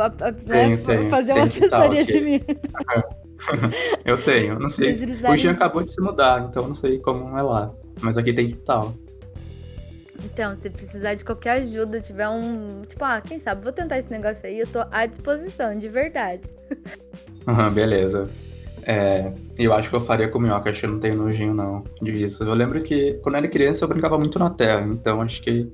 né, 0.44 0.76
fazer 1.08 1.32
uma 1.32 1.48
quintal 1.48 1.90
assessoria 1.90 2.02
aqui. 2.02 2.12
de 2.12 2.20
mim. 2.20 2.40
Eu 4.04 4.22
tenho, 4.22 4.58
não 4.58 4.68
sei. 4.68 4.92
O 4.92 5.36
Jean 5.36 5.52
acabou 5.52 5.82
de 5.82 5.90
se 5.90 6.00
mudar, 6.02 6.46
então 6.48 6.68
não 6.68 6.74
sei 6.74 6.98
como 6.98 7.36
é 7.38 7.42
lá. 7.42 7.72
Mas 8.02 8.18
aqui 8.18 8.34
tem 8.34 8.48
que 8.48 8.56
tal. 8.56 8.94
Então, 10.24 10.56
se 10.58 10.68
precisar 10.70 11.14
de 11.14 11.24
qualquer 11.24 11.62
ajuda, 11.62 12.00
tiver 12.00 12.28
um. 12.28 12.82
Tipo, 12.82 13.04
ah, 13.04 13.20
quem 13.20 13.38
sabe, 13.38 13.62
vou 13.62 13.72
tentar 13.72 13.98
esse 13.98 14.10
negócio 14.10 14.46
aí, 14.46 14.60
eu 14.60 14.66
tô 14.66 14.84
à 14.90 15.06
disposição, 15.06 15.78
de 15.78 15.88
verdade. 15.88 16.42
Aham, 17.46 17.72
beleza. 17.72 18.30
É, 18.82 19.32
eu 19.58 19.72
acho 19.72 19.90
que 19.90 19.96
eu 19.96 20.04
faria 20.04 20.28
com 20.28 20.38
minhoca, 20.38 20.70
acho 20.70 20.80
que 20.80 20.86
eu 20.86 20.90
não 20.90 21.00
tenho 21.00 21.16
nojinho 21.16 21.54
não 21.54 21.84
disso. 22.02 22.44
Eu 22.44 22.54
lembro 22.54 22.82
que 22.82 23.14
quando 23.22 23.34
eu 23.34 23.40
era 23.40 23.48
criança 23.48 23.84
eu 23.84 23.88
brincava 23.88 24.18
muito 24.18 24.38
na 24.38 24.50
terra, 24.50 24.86
então 24.86 25.20
acho 25.20 25.42
que 25.42 25.70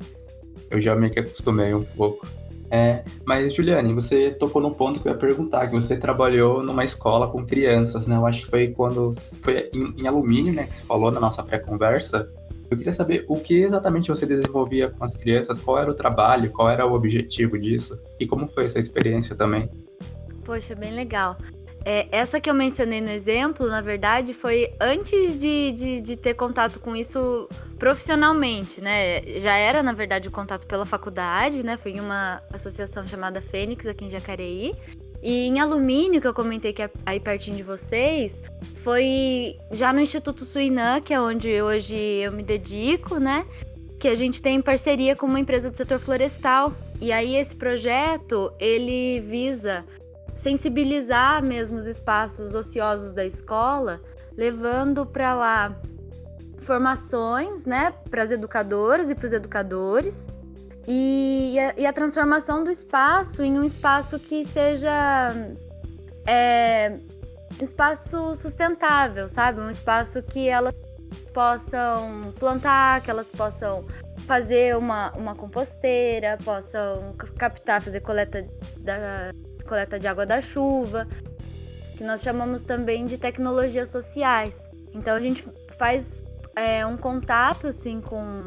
eu 0.71 0.81
já 0.81 0.95
meio 0.97 1.13
que 1.13 1.21
acostumei 1.21 1.73
um 1.73 1.85
pouco. 1.85 2.27
É, 2.69 3.05
mas 3.25 3.55
Juliane, 3.55 3.93
você 3.93 4.33
tocou 4.33 4.61
num 4.61 4.73
ponto 4.73 5.01
que 5.01 5.07
eu 5.07 5.13
ia 5.13 5.19
perguntar, 5.19 5.69
que 5.69 5.75
você 5.75 5.97
trabalhou 5.97 6.65
numa 6.65 6.85
escola 6.85 7.29
com 7.29 7.47
crianças, 7.47 8.07
né? 8.07 8.17
Eu 8.17 8.27
acho 8.27 8.43
que 8.43 8.51
foi 8.51 8.69
quando 8.69 9.15
foi 9.41 9.71
em, 9.73 10.03
em 10.03 10.07
alumínio, 10.07 10.53
né, 10.53 10.65
que 10.65 10.75
você 10.75 10.83
falou 10.83 11.13
na 11.13 11.21
nossa 11.21 11.43
pré-conversa. 11.43 12.29
Eu 12.71 12.77
queria 12.77 12.93
saber 12.93 13.25
o 13.29 13.37
que 13.37 13.63
exatamente 13.63 14.09
você 14.09 14.27
desenvolvia 14.27 14.91
com 14.91 15.05
as 15.05 15.17
crianças, 15.17 15.59
qual 15.59 15.79
era 15.79 15.91
o 15.91 15.95
trabalho, 15.95 16.51
qual 16.51 16.69
era 16.69 16.87
o 16.87 16.95
objetivo 16.95 17.59
disso 17.59 17.99
e 18.19 18.27
como 18.27 18.49
foi 18.49 18.65
essa 18.65 18.79
experiência 18.79 19.37
também. 19.37 19.71
Poxa, 20.45 20.75
bem 20.75 20.93
legal. 20.93 21.37
É, 21.89 22.09
essa 22.11 22.41
que 22.41 22.51
eu 22.51 22.55
mencionei 22.55 23.01
no 23.01 23.11
exemplo, 23.11 23.69
na 23.69 23.81
verdade, 23.81 24.35
foi 24.35 24.75
antes 24.81 25.39
de, 25.39 25.71
de, 25.71 26.01
de 26.01 26.17
ter 26.17 26.35
contato 26.35 26.81
com 26.81 26.97
isso 26.97 27.49
profissionalmente, 27.79 28.81
né? 28.81 29.23
Já 29.41 29.57
era, 29.57 29.85
na 29.85 29.93
verdade, 29.93 30.27
o 30.27 30.33
contato 30.33 30.67
pela 30.67 30.85
faculdade, 30.85 31.63
né? 31.63 31.77
Foi 31.77 31.93
em 31.93 32.01
uma 32.01 32.43
associação 32.53 33.07
chamada 33.07 33.41
Fênix, 33.41 33.87
aqui 33.87 34.05
em 34.05 34.11
Jacareí. 34.11 34.75
E 35.27 35.49
em 35.49 35.59
alumínio, 35.59 36.21
que 36.21 36.29
eu 36.29 36.33
comentei 36.33 36.73
que 36.73 36.83
é 36.83 36.91
aí 37.05 37.19
pertinho 37.19 37.57
de 37.57 37.65
vocês, 37.65 38.33
foi 38.85 39.59
já 39.73 39.93
no 39.93 39.99
Instituto 39.99 40.45
Suinã, 40.45 41.01
que 41.01 41.13
é 41.13 41.21
onde 41.21 41.61
hoje 41.61 41.97
eu 41.97 42.31
me 42.31 42.45
dedico, 42.45 43.19
né? 43.19 43.45
Que 43.99 44.07
a 44.07 44.15
gente 44.15 44.41
tem 44.41 44.63
parceria 44.63 45.17
com 45.17 45.27
uma 45.27 45.41
empresa 45.41 45.69
do 45.69 45.77
setor 45.77 45.99
florestal. 45.99 46.73
E 47.01 47.11
aí 47.11 47.35
esse 47.35 47.57
projeto, 47.57 48.53
ele 48.61 49.19
visa 49.19 49.85
sensibilizar 50.37 51.45
mesmo 51.45 51.77
os 51.77 51.87
espaços 51.87 52.55
ociosos 52.55 53.13
da 53.13 53.27
escola, 53.27 54.01
levando 54.37 55.05
para 55.05 55.35
lá 55.35 55.77
formações, 56.59 57.67
né, 57.67 57.93
para 58.09 58.23
as 58.23 58.31
educadoras 58.31 59.11
e 59.11 59.15
para 59.17 59.27
os 59.27 59.33
educadores, 59.33 60.25
e, 60.87 61.59
a, 61.59 61.75
e, 61.77 61.87
a, 61.87 61.93
transformação 61.93 62.63
do 62.63 62.71
espaço 62.71 63.43
em 63.43 63.59
um 63.59 63.65
espaço 63.65 64.19
que 64.21 64.45
seja 64.45 65.33
é, 66.27 66.99
espaço 67.61 68.37
sustentável, 68.37 69.29
sabe? 69.29 69.61
Um 69.61 69.71
espaço 69.71 70.23
que 70.23 70.49
elas 70.49 70.75
possam 71.33 72.33
plantar, 72.39 73.03
que 73.03 73.11
elas 73.11 73.29
possam 73.29 73.85
fazer 74.27 74.77
uma, 74.77 75.13
uma 75.13 75.35
composteira, 75.35 76.39
possam 76.45 77.15
captar, 77.39 77.83
fazer 77.83 78.01
coleta 78.01 78.47
da, 78.79 79.33
coleta 79.67 79.99
de 79.99 80.07
água 80.07 80.25
da 80.25 80.41
chuva, 80.41 81.07
que 81.97 82.05
nós 82.05 82.23
chamamos 82.23 82.65
também 82.65 83.05
de 83.05 83.19
tecnologias 83.19 83.91
sociais. 83.91 84.69
Então 84.95 85.15
a 85.15 85.21
gente 85.21 85.47
faz 85.79 86.25
é, 86.57 86.87
um 86.87 86.97
contato 86.97 87.67
assim 87.67 88.01
com, 88.01 88.45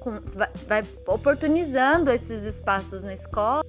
com 0.00 0.20
vai, 0.34 0.48
vai, 0.66 0.82
oportunizando 1.06 2.10
esses 2.10 2.44
espaços 2.44 3.02
na 3.02 3.14
escola 3.14 3.64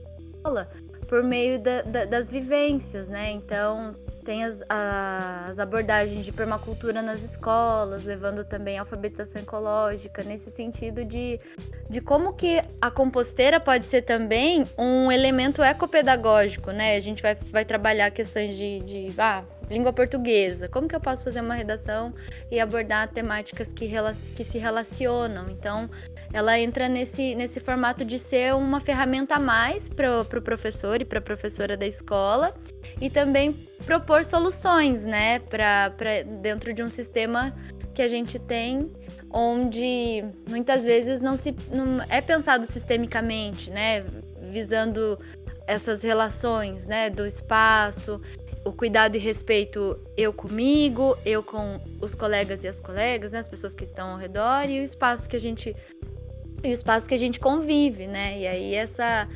por 1.07 1.23
meio 1.23 1.59
da, 1.59 1.81
da, 1.81 2.05
das 2.05 2.29
vivências, 2.29 3.07
né? 3.07 3.31
Então 3.31 3.95
tem 4.23 4.43
as, 4.43 4.63
as 4.69 5.57
abordagens 5.57 6.23
de 6.23 6.31
permacultura 6.31 7.01
nas 7.01 7.21
escolas, 7.23 8.03
levando 8.03 8.45
também 8.45 8.77
a 8.77 8.81
alfabetização 8.81 9.41
ecológica, 9.41 10.21
nesse 10.21 10.51
sentido 10.51 11.03
de, 11.03 11.39
de 11.89 11.99
como 11.99 12.33
que 12.33 12.61
a 12.79 12.91
composteira 12.91 13.59
pode 13.59 13.85
ser 13.85 14.03
também 14.03 14.65
um 14.77 15.11
elemento 15.11 15.63
ecopedagógico, 15.63 16.69
né? 16.69 16.95
A 16.95 16.99
gente 16.99 17.23
vai, 17.23 17.35
vai 17.51 17.65
trabalhar 17.65 18.11
questões 18.11 18.55
de, 18.55 18.79
de 18.81 19.13
ah, 19.17 19.43
língua 19.67 19.91
portuguesa, 19.91 20.69
como 20.69 20.87
que 20.87 20.95
eu 20.95 21.01
posso 21.01 21.23
fazer 21.23 21.41
uma 21.41 21.55
redação 21.55 22.13
e 22.51 22.59
abordar 22.59 23.07
temáticas 23.07 23.71
que, 23.71 23.89
que 24.35 24.43
se 24.43 24.59
relacionam. 24.59 25.49
Então, 25.49 25.89
ela 26.31 26.59
entra 26.59 26.87
nesse, 26.87 27.33
nesse 27.33 27.59
formato 27.59 28.05
de 28.05 28.19
ser 28.19 28.53
uma 28.53 28.79
ferramenta 28.79 29.35
a 29.35 29.39
mais 29.39 29.89
para 29.89 30.21
o 30.21 30.25
pro 30.25 30.41
professor 30.41 31.01
e 31.01 31.05
para 31.05 31.19
a 31.19 31.21
professora 31.21 31.75
da 31.75 31.87
escola 31.87 32.53
e 33.01 33.09
também 33.09 33.67
propor 33.85 34.23
soluções, 34.23 35.03
né, 35.03 35.39
para 35.39 35.89
dentro 36.41 36.73
de 36.73 36.83
um 36.83 36.89
sistema 36.89 37.53
que 37.95 38.01
a 38.01 38.07
gente 38.07 38.37
tem, 38.37 38.91
onde 39.31 40.23
muitas 40.47 40.83
vezes 40.83 41.19
não 41.19 41.37
se 41.37 41.55
não 41.71 42.01
é 42.09 42.21
pensado 42.21 42.65
sistemicamente, 42.71 43.71
né, 43.71 44.05
visando 44.51 45.19
essas 45.65 46.01
relações, 46.01 46.87
né, 46.87 47.09
do 47.09 47.25
espaço, 47.25 48.21
o 48.65 48.71
cuidado 48.71 49.15
e 49.15 49.19
respeito 49.19 49.99
eu 50.17 50.31
comigo, 50.33 51.17
eu 51.25 51.41
com 51.41 51.79
os 52.01 52.13
colegas 52.13 52.63
e 52.63 52.67
as 52.67 52.79
colegas, 52.79 53.31
né, 53.31 53.39
as 53.39 53.47
pessoas 53.47 53.73
que 53.73 53.83
estão 53.83 54.11
ao 54.11 54.17
redor 54.17 54.69
e 54.69 54.79
o 54.79 54.83
espaço 54.83 55.27
que 55.27 55.35
a 55.35 55.41
gente 55.41 55.75
e 56.63 56.69
o 56.69 56.73
espaço 56.73 57.07
que 57.07 57.15
a 57.15 57.19
gente 57.19 57.39
convive, 57.39 58.07
né? 58.07 58.39
E 58.39 58.47
aí 58.47 58.75
essa 58.75 59.27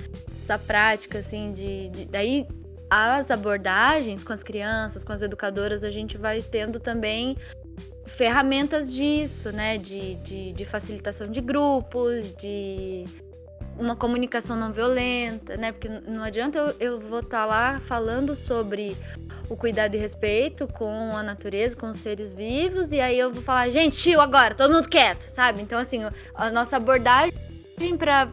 essa 0.43 0.59
prática 0.59 1.19
assim 1.19 1.53
de, 1.53 1.89
de 1.89 2.05
daí 2.05 2.45
as 2.89 3.32
abordagens 3.32 4.24
com 4.24 4.34
as 4.34 4.43
crianças, 4.43 5.03
com 5.03 5.13
as 5.13 5.21
educadoras, 5.21 5.84
a 5.84 5.89
gente 5.89 6.17
vai 6.17 6.41
tendo 6.41 6.80
também 6.80 7.36
ferramentas 8.05 8.93
disso, 8.93 9.51
né? 9.51 9.78
De, 9.78 10.15
de, 10.15 10.53
de 10.53 10.65
facilitação 10.65 11.28
de 11.28 11.41
grupos, 11.41 12.34
de 12.36 13.05
uma 13.78 13.95
comunicação 13.95 14.55
não 14.55 14.71
violenta, 14.71 15.57
né? 15.57 15.71
Porque 15.71 15.89
não 15.89 16.21
adianta 16.24 16.57
eu, 16.59 16.76
eu 16.80 16.99
vou 16.99 17.19
estar 17.19 17.39
tá 17.39 17.45
lá 17.45 17.80
falando 17.80 18.36
sobre 18.36 18.95
o 19.49 19.55
cuidado 19.55 19.95
e 19.95 19.97
respeito 19.97 20.67
com 20.67 21.15
a 21.15 21.23
natureza, 21.23 21.75
com 21.75 21.87
os 21.87 21.97
seres 21.97 22.33
vivos, 22.33 22.91
e 22.91 22.99
aí 22.99 23.17
eu 23.17 23.31
vou 23.31 23.43
falar, 23.43 23.69
gente, 23.69 23.97
tio, 23.97 24.21
agora, 24.21 24.55
todo 24.55 24.73
mundo 24.73 24.89
quieto, 24.89 25.23
sabe? 25.23 25.61
Então, 25.61 25.79
assim, 25.79 26.01
a 26.35 26.49
nossa 26.49 26.77
abordagem 26.77 27.33
para 27.97 28.29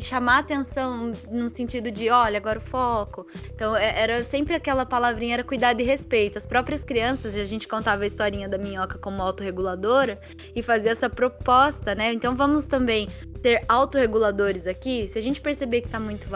chamar 0.00 0.38
atenção 0.38 1.12
no 1.30 1.50
sentido 1.50 1.90
de, 1.90 2.08
olha, 2.08 2.38
agora 2.38 2.58
o 2.58 2.62
foco. 2.62 3.26
Então, 3.54 3.76
é, 3.76 4.00
era 4.00 4.22
sempre 4.22 4.54
aquela 4.54 4.86
palavrinha, 4.86 5.34
era 5.34 5.44
cuidado 5.44 5.80
e 5.80 5.84
respeito. 5.84 6.38
As 6.38 6.46
próprias 6.46 6.84
crianças, 6.84 7.34
a 7.34 7.44
gente 7.44 7.68
contava 7.68 8.04
a 8.04 8.06
historinha 8.06 8.48
da 8.48 8.56
minhoca 8.56 8.98
como 8.98 9.22
autorreguladora 9.22 10.18
e 10.54 10.62
fazia 10.62 10.92
essa 10.92 11.10
proposta, 11.10 11.94
né? 11.94 12.12
Então, 12.12 12.34
vamos 12.36 12.66
também 12.66 13.08
ter 13.42 13.64
autorreguladores 13.68 14.66
aqui. 14.66 15.08
Se 15.08 15.18
a 15.18 15.22
gente 15.22 15.40
perceber 15.40 15.82
que 15.82 15.88
tá 15.88 16.00
muito, 16.00 16.26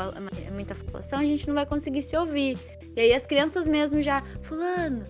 muita 0.52 0.74
falação, 0.74 1.18
a 1.20 1.24
gente 1.24 1.46
não 1.46 1.54
vai 1.54 1.64
conseguir 1.64 2.02
se 2.02 2.16
ouvir. 2.16 2.58
E 2.96 3.00
aí 3.00 3.12
as 3.14 3.26
crianças 3.26 3.66
mesmo 3.66 4.02
já, 4.02 4.22
fulano, 4.42 5.04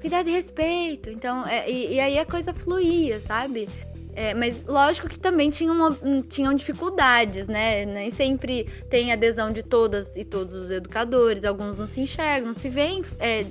cuidado 0.00 0.28
e 0.28 0.32
respeito. 0.32 1.10
Então, 1.10 1.46
é, 1.46 1.70
e, 1.70 1.94
e 1.94 2.00
aí 2.00 2.18
a 2.18 2.24
coisa 2.24 2.52
fluía, 2.54 3.20
sabe? 3.20 3.68
É, 4.14 4.32
mas 4.32 4.64
lógico 4.64 5.08
que 5.08 5.18
também 5.18 5.50
tinham, 5.50 5.76
tinham 6.22 6.54
dificuldades, 6.54 7.46
né? 7.48 7.84
Nem 7.84 8.10
sempre 8.10 8.64
tem 8.88 9.12
adesão 9.12 9.52
de 9.52 9.62
todas 9.62 10.16
e 10.16 10.24
todos 10.24 10.54
os 10.54 10.70
educadores, 10.70 11.44
alguns 11.44 11.78
não 11.78 11.86
se 11.86 12.00
enxergam, 12.00 12.48
não 12.48 12.54
se 12.54 12.70
veem 12.70 13.02
é, 13.18 13.44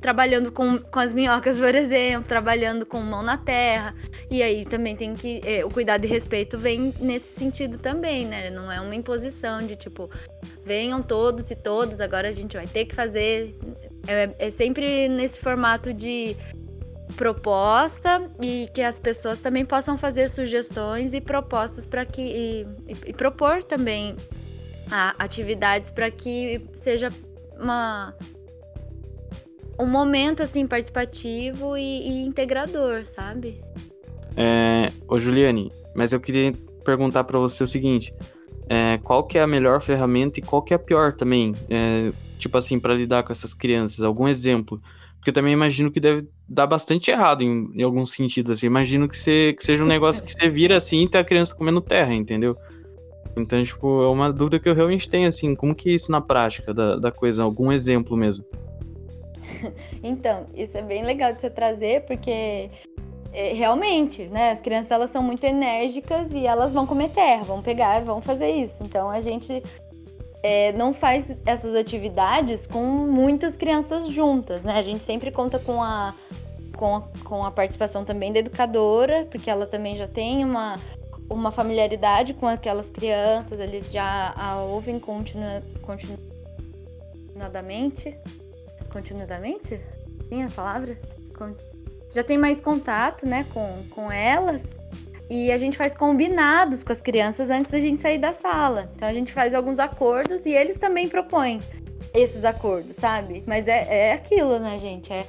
trabalhando 0.00 0.52
com, 0.52 0.78
com 0.78 0.98
as 0.98 1.12
minhocas, 1.12 1.58
por 1.60 1.74
exemplo, 1.74 2.28
trabalhando 2.28 2.86
com 2.86 3.00
mão 3.00 3.22
na 3.22 3.36
terra. 3.36 3.94
E 4.30 4.42
aí 4.42 4.64
também 4.64 4.96
tem 4.96 5.14
que. 5.14 5.40
É, 5.44 5.64
o 5.64 5.70
cuidado 5.70 6.04
e 6.04 6.08
respeito 6.08 6.58
vem 6.58 6.94
nesse 7.00 7.38
sentido 7.38 7.78
também, 7.78 8.26
né? 8.26 8.50
Não 8.50 8.70
é 8.70 8.80
uma 8.80 8.94
imposição 8.94 9.60
de 9.60 9.76
tipo, 9.76 10.10
venham 10.64 11.02
todos 11.02 11.50
e 11.50 11.56
todas, 11.56 12.00
agora 12.00 12.28
a 12.28 12.32
gente 12.32 12.56
vai 12.56 12.66
ter 12.66 12.84
que 12.84 12.94
fazer. 12.94 13.56
É, 14.06 14.46
é 14.46 14.50
sempre 14.50 15.08
nesse 15.08 15.38
formato 15.40 15.92
de 15.92 16.36
proposta 17.16 18.30
e 18.40 18.68
que 18.72 18.82
as 18.82 19.00
pessoas 19.00 19.40
também 19.40 19.64
possam 19.64 19.96
fazer 19.96 20.28
sugestões 20.28 21.14
e 21.14 21.20
propostas 21.20 21.86
para 21.86 22.04
que 22.04 22.22
e, 22.22 22.62
e, 22.86 22.96
e, 23.06 23.12
propor 23.12 23.64
também 23.64 24.14
atividades 25.18 25.90
para 25.90 26.10
que 26.10 26.64
seja 26.74 27.10
uma 27.58 28.14
um 29.78 29.86
momento 29.86 30.42
assim 30.42 30.66
participativo 30.66 31.76
e, 31.76 32.08
e 32.08 32.26
integrador, 32.26 33.06
sabe? 33.06 33.60
É, 34.36 34.92
ô 35.08 35.18
Juliane, 35.18 35.72
mas 35.94 36.12
eu 36.12 36.20
queria 36.20 36.52
perguntar 36.84 37.24
para 37.24 37.38
você 37.38 37.64
o 37.64 37.66
seguinte: 37.66 38.14
é, 38.68 38.98
qual 39.02 39.24
que 39.24 39.38
é 39.38 39.42
a 39.42 39.46
melhor 39.46 39.80
ferramenta 39.80 40.38
e 40.38 40.42
qual 40.42 40.62
que 40.62 40.72
é 40.74 40.76
a 40.76 40.78
pior 40.78 41.12
também? 41.12 41.54
É, 41.68 42.12
tipo 42.38 42.56
assim, 42.56 42.78
para 42.78 42.94
lidar 42.94 43.22
com 43.22 43.32
essas 43.32 43.54
crianças, 43.54 44.04
algum 44.04 44.28
exemplo? 44.28 44.80
Porque 45.16 45.30
eu 45.30 45.34
também 45.34 45.52
imagino 45.52 45.90
que 45.90 45.98
deve 45.98 46.28
dar 46.48 46.66
bastante 46.66 47.10
errado 47.10 47.42
em, 47.42 47.70
em 47.74 47.82
alguns 47.82 48.12
sentidos, 48.12 48.52
assim. 48.52 48.66
Imagino 48.66 49.08
que, 49.08 49.52
que 49.54 49.64
seja 49.64 49.82
um 49.82 49.86
negócio 49.86 50.24
que 50.24 50.32
você 50.32 50.48
vira 50.48 50.76
assim 50.76 51.02
e 51.02 51.08
tá 51.08 51.18
a 51.18 51.24
criança 51.24 51.54
comendo 51.56 51.80
terra, 51.80 52.14
entendeu? 52.14 52.56
Então, 53.36 53.62
tipo, 53.62 54.02
é 54.02 54.08
uma 54.08 54.32
dúvida 54.32 54.58
que 54.58 54.68
eu 54.68 54.74
realmente 54.74 55.08
tenho, 55.08 55.28
assim, 55.28 55.54
como 55.54 55.74
que 55.74 55.90
é 55.90 55.92
isso 55.92 56.10
na 56.10 56.20
prática 56.20 56.72
da, 56.72 56.96
da 56.96 57.10
coisa? 57.12 57.42
Algum 57.42 57.72
exemplo 57.72 58.16
mesmo? 58.16 58.44
Então, 60.02 60.46
isso 60.54 60.76
é 60.76 60.82
bem 60.82 61.04
legal 61.04 61.32
de 61.32 61.40
você 61.40 61.50
trazer, 61.50 62.04
porque 62.06 62.70
é, 63.32 63.52
realmente, 63.52 64.26
né, 64.26 64.50
as 64.50 64.60
crianças 64.60 64.90
elas 64.90 65.10
são 65.10 65.22
muito 65.22 65.44
enérgicas 65.44 66.32
e 66.32 66.46
elas 66.46 66.72
vão 66.72 66.86
comer 66.86 67.10
terra, 67.10 67.44
vão 67.44 67.62
pegar 67.62 68.02
vão 68.02 68.20
fazer 68.20 68.50
isso. 68.50 68.82
Então, 68.82 69.10
a 69.10 69.20
gente 69.20 69.62
é, 70.42 70.72
não 70.72 70.94
faz 70.94 71.38
essas 71.44 71.74
atividades 71.74 72.66
com 72.66 72.82
muitas 72.82 73.56
crianças 73.56 74.08
juntas, 74.08 74.62
né? 74.62 74.78
A 74.78 74.82
gente 74.82 75.00
sempre 75.00 75.30
conta 75.30 75.58
com 75.58 75.82
a, 75.82 76.14
com 76.76 76.96
a, 76.96 77.02
com 77.24 77.44
a 77.44 77.50
participação 77.50 78.04
também 78.04 78.32
da 78.32 78.38
educadora, 78.38 79.26
porque 79.30 79.50
ela 79.50 79.66
também 79.66 79.96
já 79.96 80.06
tem 80.06 80.44
uma, 80.44 80.76
uma 81.28 81.50
familiaridade 81.50 82.34
com 82.34 82.46
aquelas 82.46 82.88
crianças, 82.88 83.58
eles 83.58 83.90
já 83.90 84.32
a 84.36 84.60
ouvem 84.60 84.98
continua, 84.98 85.62
continuadamente. 85.82 88.16
Continuadamente? 88.90 89.80
Sim, 90.28 90.44
a 90.44 90.50
palavra? 90.50 90.98
Já 92.12 92.24
tem 92.24 92.38
mais 92.38 92.60
contato, 92.60 93.26
né, 93.26 93.46
com, 93.52 93.84
com 93.90 94.10
elas. 94.10 94.62
E 95.30 95.52
a 95.52 95.58
gente 95.58 95.76
faz 95.76 95.94
combinados 95.94 96.82
com 96.82 96.92
as 96.92 97.02
crianças 97.02 97.50
antes 97.50 97.70
da 97.70 97.78
gente 97.78 98.00
sair 98.00 98.18
da 98.18 98.32
sala. 98.32 98.90
Então 98.96 99.06
a 99.06 99.12
gente 99.12 99.30
faz 99.30 99.52
alguns 99.52 99.78
acordos 99.78 100.46
e 100.46 100.54
eles 100.54 100.78
também 100.78 101.06
propõem 101.06 101.60
esses 102.14 102.44
acordos, 102.44 102.96
sabe? 102.96 103.44
Mas 103.46 103.68
é, 103.68 104.08
é 104.08 104.12
aquilo, 104.14 104.58
né, 104.58 104.78
gente? 104.78 105.12
É, 105.12 105.26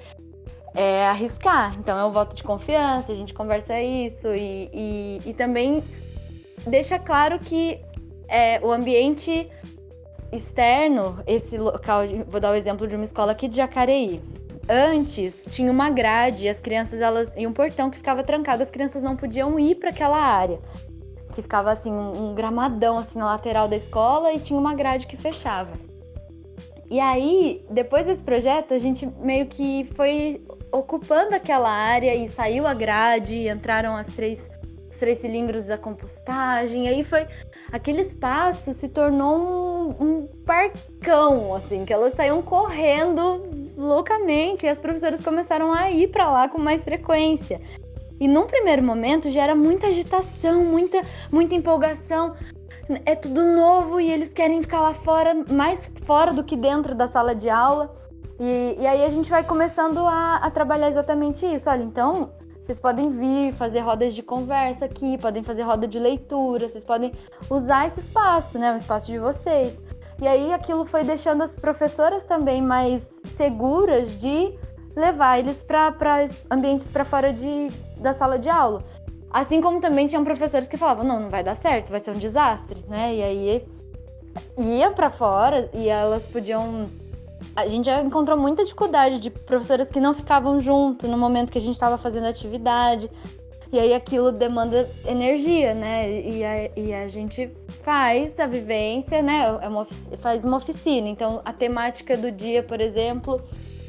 é 0.74 1.06
arriscar. 1.08 1.76
Então 1.78 2.00
é 2.00 2.06
um 2.06 2.12
voto 2.12 2.34
de 2.36 2.44
confiança, 2.44 3.12
a 3.12 3.16
gente 3.16 3.34
conversa 3.34 3.80
isso 3.82 4.28
e, 4.34 4.70
e, 4.74 5.22
e 5.26 5.34
também 5.34 5.84
deixa 6.66 6.98
claro 6.98 7.38
que 7.38 7.82
é, 8.30 8.60
o 8.62 8.72
ambiente 8.72 9.50
externo, 10.32 11.18
esse 11.26 11.58
local, 11.58 12.02
vou 12.28 12.40
dar 12.40 12.52
o 12.52 12.56
exemplo 12.56 12.88
de 12.88 12.96
uma 12.96 13.06
escola 13.06 13.32
aqui 13.32 13.48
de 13.48 13.58
Jacareí. 13.58 14.22
Antes 14.68 15.44
tinha 15.50 15.72
uma 15.72 15.90
grade, 15.90 16.48
as 16.48 16.60
crianças 16.60 17.02
elas 17.02 17.34
e 17.36 17.48
um 17.48 17.54
portão 17.54 17.90
que 17.90 17.98
ficava 17.98 18.24
trancado, 18.24 18.62
as 18.62 18.70
crianças 18.70 19.02
não 19.02 19.16
podiam 19.16 19.60
ir 19.60 19.76
para 19.76 19.90
aquela 19.90 20.18
área. 20.18 20.60
Que 21.34 21.42
ficava 21.42 21.72
assim 21.72 21.92
um, 21.92 22.30
um 22.30 22.36
gramadão 22.36 22.98
assim 22.98 23.18
na 23.18 23.26
lateral 23.26 23.68
da 23.68 23.76
escola 23.76 24.32
e 24.32 24.40
tinha 24.40 24.60
uma 24.60 24.76
grade 24.76 25.08
que 25.08 25.18
fechava. 25.18 25.72
E 26.90 27.00
aí, 27.00 27.64
depois 27.70 28.06
desse 28.06 28.24
projeto, 28.24 28.74
a 28.74 28.78
gente 28.80 29.06
meio 29.22 29.46
que 29.46 29.88
foi 29.96 30.44
ocupando 30.72 31.36
aquela 31.36 31.70
área 31.70 32.16
e 32.16 32.28
saiu 32.28 32.66
a 32.66 32.74
grade, 32.74 33.48
entraram 33.48 33.96
as 33.96 34.08
três, 34.08 34.50
três 35.00 35.20
cilindros 35.20 35.68
da 35.68 35.78
compostagem. 35.78 36.88
Aí 36.88 37.04
foi. 37.04 37.26
Aquele 37.72 38.02
espaço 38.02 38.74
se 38.74 38.90
tornou 38.90 39.38
um, 39.38 40.06
um 40.06 40.28
parcão, 40.46 41.56
assim, 41.56 41.86
que 41.86 41.94
elas 41.94 42.14
saíam 42.14 42.42
correndo 42.42 43.48
loucamente 43.78 44.66
e 44.66 44.70
as 44.70 44.80
professoras 44.80 45.22
começaram 45.22 45.72
a 45.72 45.90
ir 45.90 46.08
para 46.10 46.30
lá 46.30 46.50
com 46.50 46.58
mais 46.58 46.84
frequência. 46.84 47.62
E 48.20 48.28
num 48.28 48.46
primeiro 48.46 48.84
momento 48.84 49.30
gera 49.30 49.56
muita 49.56 49.88
agitação, 49.88 50.66
muita, 50.66 51.02
muita 51.32 51.56
empolgação. 51.56 52.36
É 53.06 53.16
tudo 53.16 53.42
novo 53.44 54.00
e 54.00 54.12
eles 54.12 54.30
querem 54.30 54.62
ficar 54.62 54.82
lá 54.82 54.94
fora, 54.94 55.34
mais 55.50 55.90
fora 56.04 56.34
do 56.34 56.44
que 56.44 56.58
dentro 56.58 56.94
da 56.94 57.08
sala 57.08 57.34
de 57.34 57.50
aula. 57.50 57.94
E, 58.40 58.76
e 58.80 58.88
aí 58.88 59.06
a 59.06 59.10
gente 59.10 59.30
vai 59.30 59.44
começando 59.44 60.00
a, 60.00 60.38
a 60.38 60.52
trabalhar 60.52 60.90
exatamente 60.90 61.46
isso. 61.46 61.70
Olha, 61.70 61.84
então 61.84 62.32
vocês 62.70 62.80
podem 62.80 63.10
vir 63.10 63.52
fazer 63.54 63.80
rodas 63.80 64.14
de 64.14 64.22
conversa 64.22 64.86
aqui, 64.86 65.18
podem 65.18 65.42
fazer 65.42 65.64
roda 65.64 65.88
de 65.88 65.98
leitura, 65.98 66.70
vocês 66.70 66.84
podem 66.84 67.12
usar 67.50 67.88
esse 67.88 68.00
espaço, 68.00 68.60
né? 68.60 68.72
O 68.72 68.76
espaço 68.76 69.08
de 69.08 69.18
vocês. 69.18 69.76
E 70.22 70.28
aí 70.28 70.54
aquilo 70.54 70.86
foi 70.86 71.04
deixando 71.04 71.42
as 71.42 71.52
professoras 71.52 72.24
também 72.26 72.62
mais 72.62 73.22
seguras 73.26 74.16
de 74.20 74.54
levar 74.96 75.40
eles 75.40 75.64
para 75.64 75.96
ambientes 76.52 76.88
para 76.88 77.04
fora 77.04 77.34
de, 77.34 77.70
da 77.98 78.14
sala 78.14 78.38
de 78.38 78.50
aula. 78.50 78.84
Assim 79.32 79.62
como 79.62 79.82
também 79.82 80.06
tinham 80.06 80.24
professores 80.24 80.68
que 80.68 80.78
falavam: 80.78 81.04
não, 81.04 81.22
não 81.22 81.30
vai 81.32 81.44
dar 81.44 81.56
certo, 81.56 81.90
vai 81.90 82.00
ser 82.00 82.12
um 82.12 82.20
desastre, 82.20 82.86
né? 82.88 83.16
E 83.16 83.24
aí 83.24 83.68
ia 84.60 84.92
para 84.92 85.10
fora 85.10 85.72
e 85.74 85.90
elas 85.90 86.28
podiam. 86.28 86.88
A 87.56 87.68
gente 87.68 87.86
já 87.86 88.02
encontrou 88.02 88.38
muita 88.38 88.64
dificuldade 88.64 89.20
de 89.20 89.30
professoras 89.30 89.90
que 89.90 90.00
não 90.00 90.14
ficavam 90.14 90.60
junto 90.60 91.08
no 91.08 91.18
momento 91.18 91.52
que 91.52 91.58
a 91.58 91.62
gente 91.62 91.74
estava 91.74 91.98
fazendo 91.98 92.28
atividade. 92.28 93.10
E 93.72 93.78
aí 93.78 93.94
aquilo 93.94 94.32
demanda 94.32 94.90
energia, 95.06 95.76
né? 95.76 96.10
E 96.22 96.44
a, 96.44 96.72
e 96.76 96.94
a 96.94 97.08
gente 97.08 97.52
faz 97.84 98.40
a 98.40 98.48
vivência, 98.48 99.22
né? 99.22 99.60
É 99.62 99.68
uma, 99.68 99.86
faz 100.20 100.44
uma 100.44 100.58
oficina. 100.58 101.08
Então 101.08 101.42
a 101.46 101.54
temática 101.54 102.18
do 102.18 102.32
dia, 102.32 102.64
por 102.64 102.82
exemplo, 102.82 103.42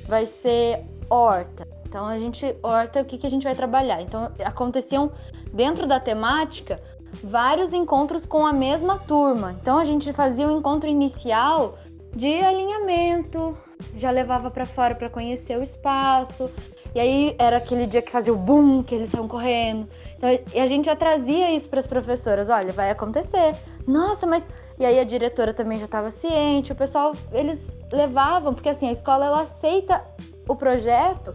vai 0.07 0.27
ser 0.27 0.85
horta. 1.09 1.67
Então 1.87 2.07
a 2.07 2.19
gente, 2.19 2.55
horta, 2.63 3.01
o 3.01 3.05
que, 3.05 3.19
que 3.19 3.27
a 3.27 3.31
gente 3.31 3.43
vai 3.43 3.55
trabalhar? 3.55 4.03
Então 4.03 4.31
aconteciam 4.45 5.11
dentro 5.53 5.87
da 5.87 5.99
temática 5.99 6.81
vários 7.25 7.73
encontros 7.73 8.25
com 8.25 8.47
a 8.47 8.53
mesma 8.53 8.99
turma. 8.99 9.57
Então 9.61 9.79
a 9.79 9.85
gente 9.85 10.13
fazia 10.13 10.47
o 10.47 10.51
um 10.55 10.59
encontro 10.59 10.89
inicial 10.89 11.79
de 12.15 12.41
alinhamento, 12.41 13.57
já 13.95 14.11
levava 14.11 14.51
para 14.51 14.67
fora 14.67 14.95
para 14.95 15.09
conhecer 15.09 15.59
o 15.59 15.63
espaço, 15.63 16.51
e 16.95 17.01
aí 17.01 17.37
era 17.39 17.59
aquele 17.59 17.87
dia 17.87 18.03
que 18.03 18.11
fazia 18.11 18.33
o 18.33 18.37
boom, 18.37 18.83
que 18.83 18.95
eles 18.95 19.09
estavam 19.09 19.29
correndo. 19.29 19.89
Então, 20.17 20.29
e 20.55 20.61
a 20.61 20.67
gente 20.67 20.87
já 20.87 20.97
trazia 20.97 21.51
isso 21.53 21.69
para 21.69 21.81
as 21.81 21.87
professoras, 21.87 22.49
olha, 22.49 22.73
vai 22.73 22.91
acontecer. 22.91 23.55
Nossa, 23.87 24.27
mas 24.27 24.47
e 24.79 24.85
aí 24.85 24.99
a 24.99 25.05
diretora 25.05 25.53
também 25.53 25.79
já 25.79 25.85
estava 25.85 26.11
ciente, 26.11 26.73
o 26.73 26.75
pessoal 26.75 27.13
eles 27.33 27.71
levavam, 27.93 28.55
porque 28.55 28.71
assim, 28.71 28.89
a 28.89 28.93
escola 28.93 29.27
ela 29.27 29.43
aceita 29.43 30.03
o 30.49 30.57
projeto 30.57 31.35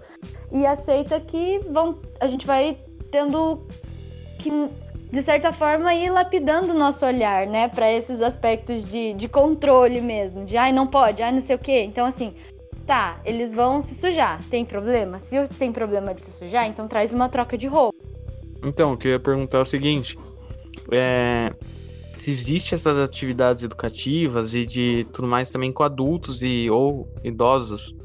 e 0.52 0.66
aceita 0.66 1.20
que 1.20 1.60
vão 1.70 2.00
a 2.20 2.28
gente 2.28 2.46
vai 2.46 2.78
tendo 3.12 3.66
que 4.40 4.50
de 5.12 5.24
certa 5.24 5.54
forma 5.54 5.94
ir 5.94 6.10
lapidando 6.10 6.74
o 6.74 6.78
nosso 6.78 7.06
olhar, 7.06 7.48
né, 7.48 7.68
para 7.68 7.92
esses 7.92 8.22
aspectos 8.22 8.86
de, 8.90 9.14
de 9.14 9.28
controle 9.28 10.02
mesmo, 10.02 10.46
de 10.46 10.58
ai 10.58 10.72
não 10.72 10.88
pode, 10.88 11.22
ai 11.22 11.32
não 11.32 11.42
sei 11.42 11.56
o 11.56 11.60
quê. 11.60 11.84
Então 11.84 12.06
assim, 12.06 12.34
Tá, 12.86 13.20
eles 13.26 13.52
vão 13.52 13.82
se 13.82 13.96
sujar. 13.96 14.42
Tem 14.50 14.64
problema? 14.64 15.20
Se 15.20 15.48
tem 15.58 15.72
problema 15.72 16.14
de 16.14 16.24
se 16.24 16.32
sujar, 16.32 16.68
então 16.68 16.88
traz 16.88 17.12
uma 17.12 17.28
troca 17.28 17.58
de 17.58 17.66
roupa. 17.66 17.98
Então, 18.64 18.92
eu 18.92 18.98
queria 18.98 19.20
perguntar 19.20 19.62
o 19.62 19.66
seguinte. 19.66 20.18
É... 20.92 21.52
se 22.16 22.30
existe 22.30 22.76
essas 22.76 22.98
atividades 22.98 23.64
educativas 23.64 24.54
e 24.54 24.66
de 24.66 25.06
tudo 25.12 25.28
mais 25.28 25.50
também 25.50 25.72
com 25.72 25.82
adultos 25.82 26.44
e 26.44 26.70
ou 26.70 27.08
idosos. 27.24 27.96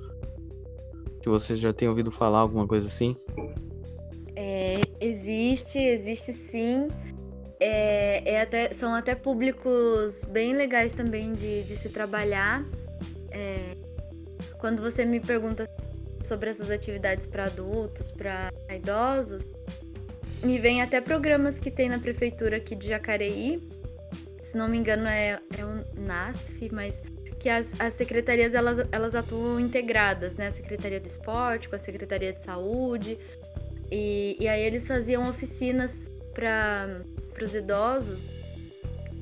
Que 1.22 1.28
você 1.28 1.56
já 1.56 1.74
tem 1.74 1.86
ouvido 1.86 2.10
falar 2.10 2.38
alguma 2.38 2.66
coisa 2.66 2.88
assim? 2.88 3.14
É, 4.60 4.82
existe, 5.00 5.78
existe 5.78 6.34
sim. 6.34 6.88
É, 7.58 8.34
é 8.34 8.40
até, 8.42 8.74
são 8.74 8.94
até 8.94 9.14
públicos 9.14 10.22
bem 10.28 10.54
legais 10.54 10.92
também 10.92 11.32
de, 11.32 11.62
de 11.64 11.76
se 11.76 11.88
trabalhar. 11.88 12.62
É, 13.30 13.74
quando 14.58 14.82
você 14.82 15.06
me 15.06 15.18
pergunta 15.18 15.66
sobre 16.22 16.50
essas 16.50 16.70
atividades 16.70 17.26
para 17.26 17.46
adultos, 17.46 18.10
para 18.12 18.52
idosos, 18.70 19.42
me 20.42 20.58
vem 20.58 20.82
até 20.82 21.00
programas 21.00 21.58
que 21.58 21.70
tem 21.70 21.88
na 21.88 21.98
prefeitura 21.98 22.58
aqui 22.58 22.74
de 22.74 22.88
Jacareí, 22.88 23.66
se 24.42 24.58
não 24.58 24.68
me 24.68 24.76
engano 24.76 25.06
é, 25.06 25.40
é 25.56 25.64
o 25.64 26.02
NASF, 26.02 26.68
mas 26.70 27.00
que 27.38 27.48
as, 27.48 27.72
as 27.80 27.94
secretarias 27.94 28.52
elas, 28.52 28.86
elas 28.92 29.14
atuam 29.14 29.58
integradas, 29.58 30.34
né? 30.34 30.48
A 30.48 30.52
Secretaria 30.52 31.00
do 31.00 31.06
Esporte 31.06 31.66
com 31.66 31.76
a 31.76 31.78
Secretaria 31.78 32.34
de 32.34 32.42
Saúde. 32.42 33.18
E, 33.90 34.36
e 34.38 34.46
aí 34.46 34.62
eles 34.62 34.86
faziam 34.86 35.28
oficinas 35.28 36.10
para 36.32 37.02
os 37.42 37.54
idosos 37.54 38.18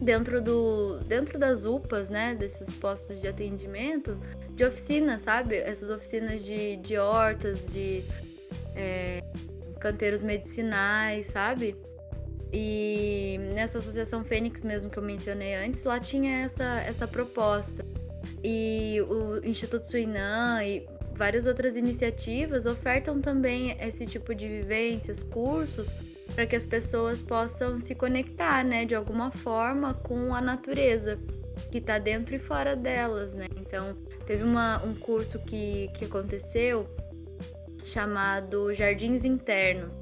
dentro, 0.00 0.40
do, 0.40 0.98
dentro 1.00 1.38
das 1.38 1.64
UPAs, 1.64 2.10
né? 2.10 2.34
Desses 2.34 2.72
postos 2.74 3.20
de 3.20 3.28
atendimento, 3.28 4.18
de 4.54 4.64
oficina, 4.64 5.18
sabe? 5.18 5.56
Essas 5.56 5.90
oficinas 5.90 6.44
de, 6.44 6.76
de 6.76 6.98
hortas, 6.98 7.64
de 7.66 8.04
é, 8.76 9.22
canteiros 9.80 10.22
medicinais, 10.22 11.26
sabe? 11.28 11.76
E 12.52 13.38
nessa 13.54 13.78
associação 13.78 14.24
Fênix 14.24 14.64
mesmo 14.64 14.88
que 14.88 14.98
eu 14.98 15.02
mencionei 15.02 15.54
antes, 15.54 15.84
lá 15.84 16.00
tinha 16.00 16.44
essa, 16.44 16.80
essa 16.80 17.06
proposta. 17.06 17.84
E 18.42 19.00
o 19.02 19.44
Instituto 19.46 19.86
Suinã 19.86 20.62
e 20.64 20.86
várias 21.18 21.46
outras 21.46 21.76
iniciativas 21.76 22.64
ofertam 22.64 23.20
também 23.20 23.76
esse 23.80 24.06
tipo 24.06 24.32
de 24.34 24.46
vivências, 24.46 25.22
cursos, 25.24 25.88
para 26.32 26.46
que 26.46 26.54
as 26.54 26.64
pessoas 26.64 27.20
possam 27.20 27.80
se 27.80 27.94
conectar, 27.94 28.64
né, 28.64 28.84
de 28.84 28.94
alguma 28.94 29.32
forma 29.32 29.94
com 29.94 30.32
a 30.32 30.40
natureza 30.40 31.18
que 31.72 31.78
está 31.78 31.98
dentro 31.98 32.36
e 32.36 32.38
fora 32.38 32.76
delas, 32.76 33.34
né? 33.34 33.46
Então, 33.56 33.96
teve 34.26 34.44
uma, 34.44 34.80
um 34.84 34.94
curso 34.94 35.40
que, 35.40 35.90
que 35.98 36.04
aconteceu 36.04 36.88
chamado 37.82 38.72
Jardins 38.72 39.24
Internos, 39.24 39.94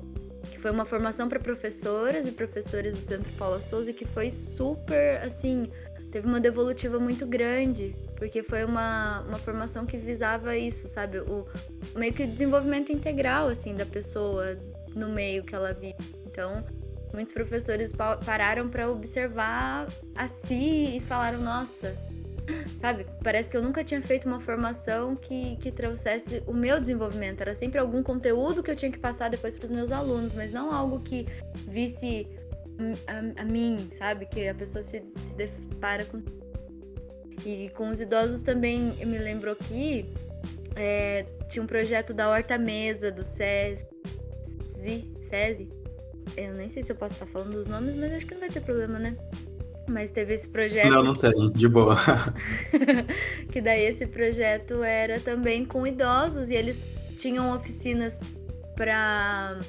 que 0.51 0.59
foi 0.59 0.71
uma 0.71 0.85
formação 0.85 1.31
para 1.31 1.41
professoras 1.41 2.29
e 2.29 2.33
professores 2.33 2.93
do 2.93 3.07
Centro 3.07 3.33
Paula 3.39 3.63
Souza 3.63 3.93
que 3.93 4.05
foi 4.05 4.31
super, 4.31 5.23
assim, 5.23 5.71
teve 6.17 6.27
uma 6.27 6.41
devolutiva 6.41 6.99
muito 6.99 7.27
grande, 7.27 7.95
porque 8.17 8.43
foi 8.43 8.65
uma, 8.65 9.21
uma 9.29 9.37
formação 9.37 9.85
que 9.85 9.99
visava 9.99 10.57
isso, 10.57 10.89
sabe? 10.89 11.19
O 11.19 11.47
meio 11.95 12.15
que 12.15 12.27
desenvolvimento 12.27 12.91
integral, 12.91 13.49
assim, 13.49 13.75
da 13.75 13.85
pessoa 13.85 14.57
no 14.95 15.11
meio 15.11 15.45
que 15.45 15.55
ela 15.55 15.75
vive. 15.75 15.95
Então, 16.25 16.65
muitos 17.13 17.35
professores 17.35 17.93
pararam 18.25 18.71
para 18.71 18.91
observar 18.91 19.89
a 20.17 20.27
si 20.27 20.97
e 20.97 21.01
falaram: 21.01 21.39
nossa, 21.39 21.95
sabe? 22.81 23.05
Parece 23.23 23.51
que 23.51 23.57
eu 23.59 23.63
nunca 23.63 23.85
tinha 23.85 24.01
feito 24.01 24.27
uma 24.27 24.41
formação 24.41 25.17
que, 25.17 25.57
que 25.57 25.71
trouxesse 25.71 26.43
o 26.47 26.55
meu 26.55 26.81
desenvolvimento. 26.81 27.43
Era 27.43 27.55
sempre 27.55 27.79
algum 27.79 28.03
conteúdo 28.03 28.63
que 28.63 28.71
eu 28.71 28.77
tinha 28.77 28.91
que 28.91 28.99
passar 28.99 29.29
depois 29.29 29.55
para 29.55 29.67
os 29.67 29.71
meus 29.71 29.93
alunos, 29.93 30.33
mas 30.33 30.51
não 30.51 30.73
algo 30.73 30.99
que 31.01 31.27
visse 31.69 32.27
a, 33.07 33.43
a, 33.43 33.45
mim, 33.45 33.89
sabe? 33.93 34.27
Que 34.27 34.49
a 34.49 34.55
pessoa 34.55 34.85
se, 34.85 35.03
se 35.17 35.35
depara 35.35 36.05
com. 36.05 36.23
E 37.45 37.71
com 37.71 37.91
os 37.91 38.01
idosos 38.01 38.43
também, 38.43 38.97
eu 38.99 39.07
me 39.07 39.19
lembro 39.19 39.53
aqui, 39.53 40.07
é, 40.75 41.25
tinha 41.49 41.63
um 41.63 41.67
projeto 41.67 42.15
da 42.15 42.29
Horta 42.31 42.59
Mesa, 42.59 43.11
do 43.13 43.23
SESI, 43.23 43.85
SESI. 45.29 45.69
Eu 46.37 46.55
nem 46.55 46.69
sei 46.69 46.83
se 46.83 46.91
eu 46.91 46.97
posso 46.97 47.15
estar 47.15 47.27
falando 47.27 47.53
dos 47.53 47.67
nomes, 47.67 47.95
mas 47.95 48.13
acho 48.13 48.27
que 48.27 48.35
não 48.35 48.41
vai 48.41 48.51
ter 48.51 48.61
problema, 48.61 48.99
né? 48.99 49.17
Mas 49.89 50.11
teve 50.11 50.35
esse 50.35 50.49
projeto. 50.49 50.91
Não, 50.91 51.05
não 51.05 51.15
tem, 51.15 51.51
de 51.51 51.69
boa. 51.69 51.97
que 53.53 53.61
daí 53.61 53.85
esse 53.85 54.07
projeto 54.07 54.83
era 54.83 55.21
também 55.21 55.65
com 55.65 55.87
idosos 55.87 56.51
e 56.51 56.55
eles 56.55 56.81
tinham 57.17 57.55
oficinas 57.55 58.19
para 58.75 59.61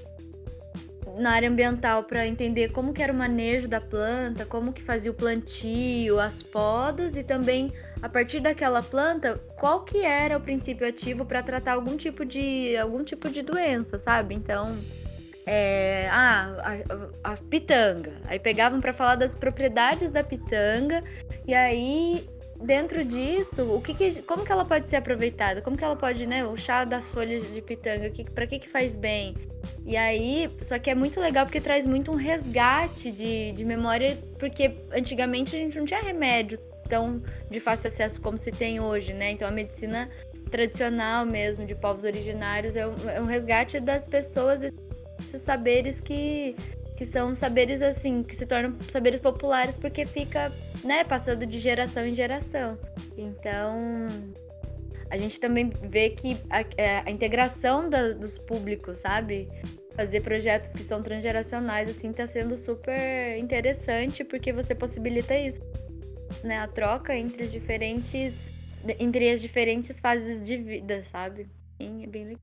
na 1.18 1.32
área 1.32 1.50
ambiental 1.50 2.04
para 2.04 2.28
entender 2.28 2.72
como 2.72 2.94
que 2.94 3.02
era 3.02 3.12
o 3.12 3.16
manejo 3.16 3.68
da 3.68 3.82
planta, 3.82 4.46
como 4.46 4.72
que 4.72 4.84
fazia 4.84 5.12
o 5.12 5.14
plantio, 5.14 6.20
as 6.20 6.44
podas 6.44 7.16
e 7.16 7.24
também 7.24 7.74
a 8.02 8.08
partir 8.08 8.40
daquela 8.40 8.82
planta, 8.84 9.40
qual 9.58 9.84
que 9.84 10.06
era 10.06 10.38
o 10.38 10.42
princípio 10.42 10.88
ativo 10.88 11.26
para 11.26 11.42
tratar 11.42 11.74
algum 11.74 11.98
tipo 11.98 12.24
de 12.24 12.78
algum 12.78 13.04
tipo 13.04 13.30
de 13.30 13.42
doença, 13.42 13.98
sabe? 13.98 14.36
Então, 14.36 14.78
é, 15.46 16.08
ah, 16.12 16.82
a, 17.24 17.32
a, 17.32 17.38
pitanga. 17.38 18.14
Aí 18.26 18.38
pegavam 18.38 18.82
para 18.82 18.94
falar 18.94 19.16
das 19.16 19.34
propriedades 19.34 20.12
da 20.12 20.24
pitanga 20.24 21.04
e 21.48 21.54
aí 21.54 22.28
dentro 22.62 23.04
disso, 23.04 23.64
o 23.64 23.82
que, 23.82 23.94
que, 23.94 24.22
como 24.24 24.44
que 24.44 24.52
ela 24.52 24.66
pode 24.66 24.90
ser 24.90 24.98
aproveitada? 24.98 25.62
Como 25.62 25.78
que 25.78 25.84
ela 25.84 25.96
pode, 25.96 26.26
né, 26.26 26.46
o 26.46 26.58
chá 26.58 26.84
das 26.84 27.14
folhas 27.14 27.52
de 27.54 27.62
pitanga, 27.62 28.10
que, 28.10 28.24
para 28.24 28.48
que 28.48 28.60
que 28.60 28.70
faz 28.70 28.96
bem? 28.96 29.36
E 29.86 29.96
aí, 29.96 30.50
só 30.62 30.80
que 30.80 30.90
é 30.90 30.96
muito 30.96 31.20
legal 31.20 31.46
porque 31.46 31.62
traz 31.62 31.86
muito 31.86 32.12
um 32.12 32.16
resgate 32.16 33.12
de, 33.12 33.52
de 33.52 33.66
memória, 33.66 34.18
porque 34.40 34.76
antigamente 34.92 35.56
a 35.56 35.60
gente 35.60 35.78
não 35.78 35.86
tinha 35.86 36.02
remédio 36.02 36.60
tão 36.90 37.22
de 37.50 37.60
fácil 37.60 37.90
acesso 37.90 38.22
como 38.22 38.38
se 38.38 38.52
tem 38.52 38.80
hoje, 38.80 39.14
né? 39.14 39.32
Então 39.32 39.48
a 39.48 39.52
medicina 39.52 40.10
tradicional 40.50 41.26
mesmo 41.26 41.66
de 41.66 41.76
povos 41.76 42.04
originários 42.04 42.76
é 42.76 42.88
um, 42.88 42.96
é 43.10 43.22
um 43.22 43.26
resgate 43.26 43.80
das 43.80 44.08
pessoas 44.08 44.62
esses 45.20 45.42
saberes 45.42 46.00
que, 46.00 46.56
que 46.98 47.06
são 47.06 47.36
saberes 47.36 47.82
assim, 47.82 48.24
que 48.24 48.36
se 48.36 48.46
tornam 48.46 48.76
saberes 48.90 49.22
populares 49.22 49.78
porque 49.78 50.04
fica, 50.04 50.52
né, 50.84 51.04
passando 51.04 51.46
de 51.46 51.60
geração 51.60 52.06
em 52.06 52.16
geração. 52.16 52.76
Então, 53.16 54.08
a 55.12 55.18
gente 55.18 55.40
também 55.40 55.70
vê 55.90 56.10
que 56.10 56.36
a, 56.50 56.62
é, 56.76 57.04
a 57.06 57.12
integração 57.12 57.88
da, 57.88 58.14
dos 58.14 58.40
públicos, 58.40 58.98
sabe? 58.98 59.48
Fazer 59.96 60.22
projetos 60.22 60.74
que 60.74 60.84
são 60.84 61.04
transgeracionais, 61.04 61.92
assim, 61.92 62.12
tá 62.12 62.26
sendo 62.26 62.58
super 62.58 63.38
interessante 63.38 64.24
porque 64.24 64.52
você 64.52 64.74
possibilita 64.74 65.38
isso, 65.38 65.62
né? 66.44 66.58
A 66.58 66.68
troca 66.68 67.16
entre 67.16 67.44
as 67.44 67.52
diferentes, 67.52 68.42
entre 69.00 69.30
as 69.30 69.40
diferentes 69.40 70.00
fases 70.00 70.44
de 70.46 70.58
vida, 70.58 71.04
sabe? 71.12 71.48
Sim, 71.80 72.04
é 72.04 72.08
bem 72.08 72.26
legal. 72.26 72.42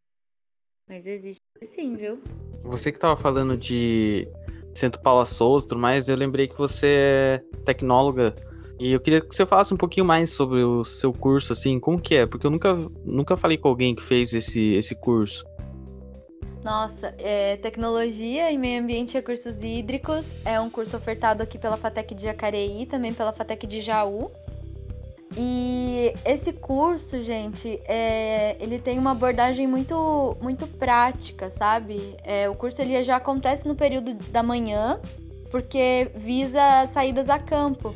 Mas 0.89 1.05
existe 1.07 1.43
sim, 1.63 1.97
viu? 1.97 2.23
Você 2.63 2.93
que 2.93 2.99
tava 2.99 3.17
falando 3.17 3.57
de 3.57 4.29
Centro 4.75 5.01
Paula 5.03 5.25
Souza 5.25 5.67
e 5.67 5.69
tudo 5.69 5.81
mais, 5.81 6.09
eu 6.09 6.17
lembrei 6.17 6.49
que 6.49 6.57
você 6.57 6.87
é 6.87 7.43
tecnóloga. 7.65 8.35
E 8.79 8.93
eu 8.93 9.01
queria 9.01 9.21
que 9.21 9.35
você 9.35 9.47
falasse 9.47 9.73
um 9.73 9.77
pouquinho 9.77 10.05
mais 10.05 10.31
sobre 10.31 10.63
o 10.63 10.83
seu 10.85 11.13
curso, 11.13 11.53
assim, 11.53 11.79
como 11.79 12.01
que 12.01 12.17
é? 12.17 12.27
Porque 12.27 12.47
eu 12.47 12.51
nunca, 12.51 12.75
nunca 13.05 13.37
falei 13.37 13.57
com 13.57 13.69
alguém 13.69 13.95
que 13.95 14.03
fez 14.03 14.33
esse, 14.35 14.75
esse 14.75 14.95
curso. 14.97 15.45
Nossa, 16.65 17.15
é, 17.19 17.57
Tecnologia 17.59 18.51
em 18.51 18.59
Meio 18.59 18.83
Ambiente 18.83 19.11
e 19.11 19.15
Recursos 19.15 19.63
Hídricos 19.63 20.25
é 20.47 20.59
um 20.59 20.71
curso 20.71 20.97
ofertado 20.97 21.43
aqui 21.43 21.59
pela 21.59 21.77
FATEC 21.77 22.15
de 22.15 22.23
Jacareí, 22.23 22.87
também 22.87 23.13
pela 23.13 23.33
FATEC 23.33 23.67
de 23.67 23.83
Jaú. 23.83 24.31
E 25.37 26.13
esse 26.25 26.53
curso, 26.53 27.21
gente, 27.23 27.81
é, 27.87 28.57
ele 28.61 28.79
tem 28.79 28.99
uma 28.99 29.11
abordagem 29.11 29.67
muito, 29.67 30.37
muito 30.41 30.67
prática, 30.67 31.51
sabe? 31.51 32.17
É, 32.23 32.49
o 32.49 32.55
curso 32.55 32.81
ele 32.81 33.03
já 33.03 33.17
acontece 33.17 33.67
no 33.67 33.75
período 33.75 34.15
da 34.31 34.43
manhã, 34.43 35.01
porque 35.51 36.11
visa 36.15 36.87
saídas 36.87 37.29
a 37.29 37.39
campo. 37.39 37.95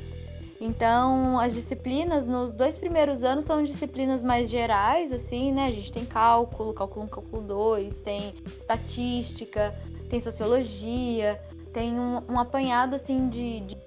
Então, 0.60 1.38
as 1.38 1.54
disciplinas 1.54 2.26
nos 2.26 2.52
dois 2.52 2.76
primeiros 2.76 3.22
anos 3.22 3.44
são 3.44 3.62
disciplinas 3.62 4.22
mais 4.22 4.50
gerais, 4.50 5.12
assim, 5.12 5.52
né? 5.52 5.66
A 5.66 5.70
gente 5.70 5.92
tem 5.92 6.04
cálculo, 6.04 6.72
cálculo 6.72 7.06
1, 7.06 7.08
cálculo 7.08 7.42
2, 7.42 8.00
tem 8.00 8.34
estatística, 8.46 9.72
tem 10.10 10.18
sociologia, 10.18 11.40
tem 11.72 11.98
um, 11.98 12.20
um 12.28 12.40
apanhado, 12.40 12.96
assim, 12.96 13.28
de, 13.28 13.60
de, 13.60 13.78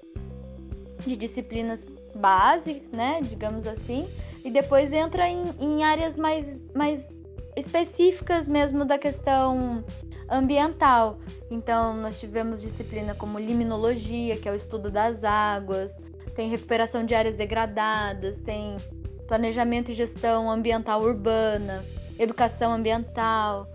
de 1.06 1.16
disciplinas 1.16 1.86
base, 2.14 2.82
né, 2.92 3.20
digamos 3.22 3.66
assim, 3.66 4.08
e 4.44 4.50
depois 4.50 4.92
entra 4.92 5.28
em, 5.28 5.44
em 5.60 5.84
áreas 5.84 6.16
mais, 6.16 6.64
mais 6.74 7.06
específicas 7.56 8.48
mesmo 8.48 8.84
da 8.84 8.98
questão 8.98 9.84
ambiental. 10.28 11.18
Então, 11.50 11.94
nós 11.94 12.18
tivemos 12.18 12.60
disciplina 12.62 13.14
como 13.14 13.38
liminologia, 13.38 14.36
que 14.36 14.48
é 14.48 14.52
o 14.52 14.56
estudo 14.56 14.90
das 14.90 15.24
águas, 15.24 15.94
tem 16.34 16.48
recuperação 16.48 17.04
de 17.04 17.14
áreas 17.14 17.36
degradadas, 17.36 18.40
tem 18.40 18.76
planejamento 19.26 19.90
e 19.90 19.94
gestão 19.94 20.50
ambiental 20.50 21.02
urbana, 21.02 21.84
educação 22.18 22.72
ambiental, 22.72 23.68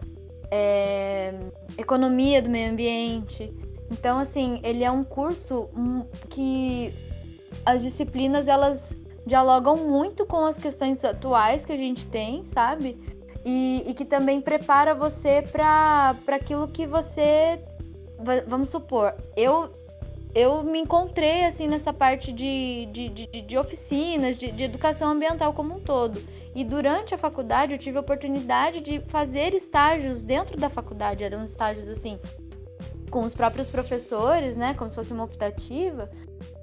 é, 0.52 1.34
economia 1.78 2.42
do 2.42 2.50
meio 2.50 2.72
ambiente. 2.72 3.54
Então, 3.92 4.20
assim, 4.20 4.60
ele 4.64 4.84
é 4.84 4.92
um 4.92 5.04
curso 5.04 5.70
que 6.30 6.94
as 7.66 7.82
disciplinas 7.82 8.48
elas 8.48 8.96
dialogam 9.26 9.76
muito 9.78 10.26
com 10.26 10.46
as 10.46 10.58
questões 10.58 11.04
atuais 11.04 11.66
que 11.66 11.74
a 11.74 11.78
gente 11.78 12.08
tem, 12.08 12.44
sabe? 12.46 12.98
E, 13.46 13.84
e 13.86 13.94
que 13.94 14.06
também 14.06 14.42
prepara 14.42 14.96
você 14.96 15.42
para 15.42 16.16
aquilo 16.28 16.68
que 16.68 16.88
você. 16.88 17.62
Vamos 18.48 18.70
supor, 18.70 19.14
eu 19.36 19.70
eu 20.34 20.62
me 20.62 20.80
encontrei 20.80 21.46
assim 21.46 21.68
nessa 21.68 21.92
parte 21.92 22.32
de, 22.32 22.88
de, 22.92 23.10
de, 23.10 23.42
de 23.42 23.58
oficinas, 23.58 24.38
de, 24.38 24.52
de, 24.52 24.64
educação 24.64 25.10
ambiental 25.10 25.54
como 25.54 25.76
um 25.76 25.80
todo. 25.80 26.22
E 26.54 26.64
durante 26.64 27.16
a 27.16 27.18
faculdade 27.18 27.74
eu 27.74 27.80
tive 27.80 27.98
a 27.98 28.02
oportunidade 28.02 28.82
de 28.82 29.00
fazer 29.08 29.54
estágios 29.54 30.22
dentro 30.22 30.56
da 30.58 30.70
faculdade, 30.70 31.24
eram 31.24 31.44
estágios 31.44 31.88
assim 31.88 32.20
com 33.10 33.22
os 33.22 33.34
próprios 33.34 33.70
professores, 33.70 34.56
né, 34.58 34.74
como 34.74 34.90
se 34.90 34.96
fosse 34.96 35.14
uma 35.14 35.24
optativa, 35.24 36.10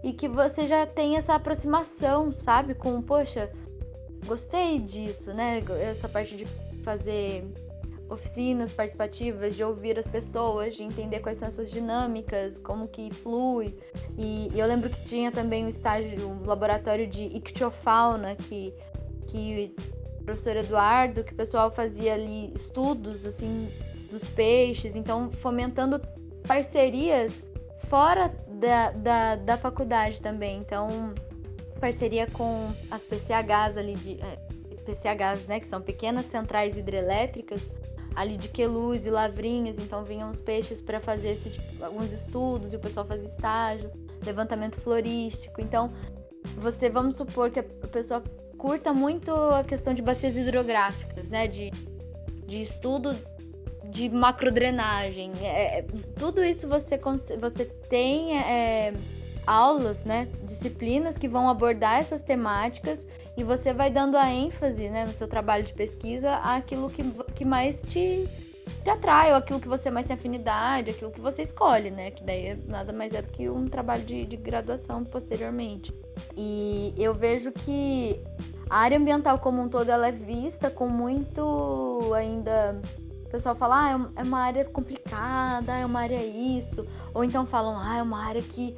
e 0.02 0.12
que 0.12 0.28
você 0.28 0.66
já 0.66 0.86
tem 0.86 1.16
essa 1.16 1.34
aproximação, 1.34 2.32
sabe, 2.38 2.74
com, 2.74 3.00
poxa, 3.00 3.50
gostei 4.26 4.78
disso, 4.78 5.32
né, 5.32 5.62
essa 5.80 6.08
parte 6.08 6.36
de 6.36 6.46
fazer 6.82 7.44
oficinas 8.08 8.72
participativas, 8.72 9.56
de 9.56 9.64
ouvir 9.64 9.98
as 9.98 10.06
pessoas, 10.06 10.76
de 10.76 10.82
entender 10.82 11.20
quais 11.20 11.38
são 11.38 11.48
essas 11.48 11.70
dinâmicas, 11.70 12.58
como 12.58 12.86
que 12.86 13.12
flui. 13.12 13.74
E, 14.16 14.48
eu 14.54 14.66
lembro 14.66 14.90
que 14.90 15.02
tinha 15.02 15.32
também 15.32 15.64
um 15.64 15.68
estágio, 15.68 16.28
um 16.28 16.44
laboratório 16.44 17.06
de 17.06 17.24
ictiofauna, 17.24 18.36
que, 18.36 18.74
que 19.26 19.74
o 20.20 20.24
professor 20.24 20.56
Eduardo, 20.56 21.24
que 21.24 21.32
o 21.32 21.36
pessoal 21.36 21.70
fazia 21.70 22.14
ali 22.14 22.52
estudos, 22.54 23.24
assim, 23.24 23.68
dos 24.10 24.26
peixes, 24.26 24.94
então 24.94 25.30
fomentando 25.32 26.00
parcerias 26.46 27.42
fora 27.88 28.34
da, 28.48 28.90
da, 28.92 29.36
da 29.36 29.56
faculdade 29.56 30.20
também. 30.20 30.58
Então, 30.58 31.14
parceria 31.80 32.26
com 32.26 32.72
as 32.90 33.04
PCHs 33.04 33.76
ali 33.76 33.94
de... 33.94 34.20
É, 34.20 34.44
PCHs, 34.84 35.46
né, 35.46 35.60
que 35.60 35.66
são 35.66 35.80
pequenas 35.80 36.26
centrais 36.26 36.76
hidrelétricas, 36.76 37.72
ali 38.14 38.36
de 38.36 38.48
Queluz 38.48 39.06
e 39.06 39.10
Lavrinhas, 39.10 39.76
então 39.78 40.04
vinham 40.04 40.30
os 40.30 40.40
peixes 40.40 40.80
para 40.80 41.00
fazer 41.00 41.32
esse, 41.32 41.50
tipo, 41.50 41.84
alguns 41.84 42.12
estudos 42.12 42.72
e 42.72 42.76
o 42.76 42.78
pessoal 42.78 43.06
fazia 43.06 43.26
estágio, 43.26 43.90
levantamento 44.24 44.80
florístico. 44.80 45.60
Então, 45.60 45.92
você 46.56 46.88
vamos 46.88 47.16
supor 47.16 47.50
que 47.50 47.60
a 47.60 47.64
pessoa 47.88 48.22
curta 48.56 48.92
muito 48.92 49.32
a 49.32 49.64
questão 49.64 49.92
de 49.92 50.00
bacias 50.00 50.36
hidrográficas, 50.36 51.28
né, 51.28 51.48
de, 51.48 51.70
de 52.46 52.62
estudo 52.62 53.16
de 53.94 54.08
macrodrenagem. 54.08 55.32
É, 55.40 55.78
é 55.78 55.82
tudo 56.18 56.42
isso 56.42 56.66
você, 56.66 56.98
você 57.40 57.64
tem 57.88 58.36
é, 58.36 58.92
aulas, 59.46 60.02
né, 60.02 60.28
disciplinas 60.42 61.16
que 61.16 61.28
vão 61.28 61.48
abordar 61.48 62.00
essas 62.00 62.20
temáticas 62.22 63.06
e 63.36 63.44
você 63.44 63.72
vai 63.72 63.90
dando 63.90 64.16
a 64.16 64.28
ênfase 64.28 64.90
né, 64.90 65.06
no 65.06 65.12
seu 65.12 65.28
trabalho 65.28 65.62
de 65.62 65.72
pesquisa 65.72 66.34
àquilo 66.36 66.90
que, 66.90 67.04
que 67.36 67.44
mais 67.44 67.82
te, 67.82 68.28
te 68.82 68.90
atrai, 68.90 69.30
ou 69.30 69.36
aquilo 69.36 69.60
que 69.60 69.68
você 69.68 69.92
mais 69.92 70.06
tem 70.06 70.14
afinidade, 70.14 70.90
aquilo 70.90 71.12
que 71.12 71.20
você 71.20 71.42
escolhe, 71.42 71.90
né? 71.90 72.10
Que 72.10 72.24
daí 72.24 72.46
é 72.46 72.58
nada 72.66 72.92
mais 72.92 73.14
é 73.14 73.22
do 73.22 73.28
que 73.28 73.48
um 73.48 73.66
trabalho 73.68 74.02
de, 74.02 74.26
de 74.26 74.36
graduação 74.36 75.04
posteriormente. 75.04 75.94
E 76.36 76.92
eu 76.96 77.14
vejo 77.14 77.52
que 77.52 78.20
a 78.68 78.78
área 78.78 78.98
ambiental 78.98 79.38
como 79.38 79.62
um 79.62 79.68
todo 79.68 79.88
ela 79.88 80.08
é 80.08 80.12
vista 80.12 80.68
com 80.68 80.88
muito 80.88 82.12
ainda 82.14 82.80
pessoal 83.34 83.56
fala, 83.56 83.74
ah, 83.76 84.10
é 84.14 84.22
uma 84.22 84.38
área 84.38 84.64
complicada, 84.64 85.72
é 85.76 85.84
uma 85.84 86.00
área 86.00 86.24
isso. 86.24 86.86
Ou 87.12 87.24
então 87.24 87.44
falam, 87.44 87.76
ah, 87.76 87.98
é 87.98 88.02
uma 88.02 88.24
área 88.24 88.40
que 88.40 88.76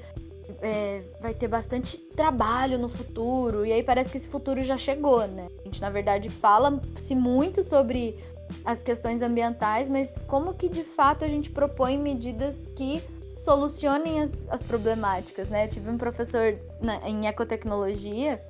é, 0.62 1.02
vai 1.20 1.34
ter 1.34 1.46
bastante 1.46 1.98
trabalho 1.98 2.78
no 2.78 2.88
futuro, 2.88 3.66
e 3.66 3.72
aí 3.72 3.82
parece 3.82 4.10
que 4.10 4.16
esse 4.16 4.28
futuro 4.28 4.62
já 4.62 4.78
chegou, 4.78 5.26
né? 5.28 5.48
A 5.60 5.64
gente, 5.64 5.80
na 5.82 5.90
verdade, 5.90 6.30
fala-se 6.30 7.14
muito 7.14 7.62
sobre 7.62 8.18
as 8.64 8.82
questões 8.82 9.20
ambientais, 9.20 9.90
mas 9.90 10.16
como 10.26 10.54
que 10.54 10.70
de 10.70 10.84
fato 10.84 11.22
a 11.22 11.28
gente 11.28 11.50
propõe 11.50 11.98
medidas 11.98 12.66
que 12.74 13.02
solucionem 13.36 14.22
as, 14.22 14.48
as 14.48 14.62
problemáticas, 14.62 15.50
né? 15.50 15.66
Eu 15.66 15.68
tive 15.68 15.90
um 15.90 15.98
professor 15.98 16.58
na, 16.80 17.06
em 17.06 17.26
ecotecnologia 17.26 18.40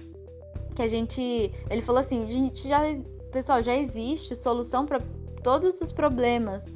que 0.76 0.82
a 0.82 0.88
gente. 0.88 1.52
Ele 1.68 1.82
falou 1.82 2.00
assim: 2.00 2.30
gente 2.30 2.68
já. 2.68 2.80
Pessoal, 3.32 3.62
já 3.62 3.74
existe 3.76 4.36
solução 4.36 4.86
para 4.86 5.00
todos 5.46 5.80
os 5.80 5.92
problemas 5.92 6.72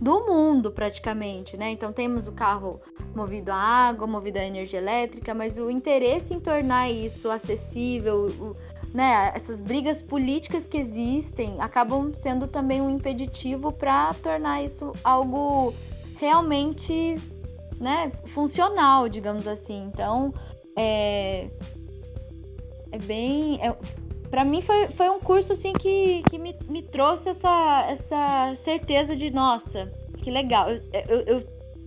do 0.00 0.26
mundo 0.26 0.72
praticamente, 0.72 1.56
né? 1.56 1.70
Então 1.70 1.92
temos 1.92 2.26
o 2.26 2.32
carro 2.32 2.80
movido 3.14 3.52
a 3.52 3.54
água, 3.54 4.08
movido 4.08 4.40
a 4.40 4.44
energia 4.44 4.80
elétrica, 4.80 5.32
mas 5.32 5.56
o 5.56 5.70
interesse 5.70 6.34
em 6.34 6.40
tornar 6.40 6.90
isso 6.90 7.30
acessível, 7.30 8.26
o, 8.26 8.56
né, 8.92 9.30
essas 9.36 9.60
brigas 9.60 10.02
políticas 10.02 10.66
que 10.66 10.78
existem 10.78 11.60
acabam 11.60 12.12
sendo 12.12 12.48
também 12.48 12.80
um 12.80 12.90
impeditivo 12.90 13.70
para 13.70 14.12
tornar 14.14 14.64
isso 14.64 14.92
algo 15.04 15.72
realmente, 16.16 17.14
né, 17.78 18.10
funcional, 18.24 19.08
digamos 19.08 19.46
assim. 19.46 19.84
Então, 19.94 20.34
é, 20.76 21.48
é 22.90 22.98
bem, 22.98 23.60
é, 23.62 23.76
para 24.30 24.44
mim 24.44 24.60
foi, 24.60 24.88
foi 24.88 25.08
um 25.08 25.20
curso 25.20 25.52
assim 25.52 25.72
que, 25.74 26.22
que 26.30 26.38
me, 26.38 26.54
me 26.68 26.82
trouxe 26.82 27.30
essa, 27.30 27.86
essa 27.88 28.54
certeza 28.64 29.16
de 29.16 29.30
nossa, 29.30 29.90
que 30.22 30.30
legal. 30.30 30.70
Eu, 30.70 30.80
eu, 31.08 31.20
eu 31.20 31.40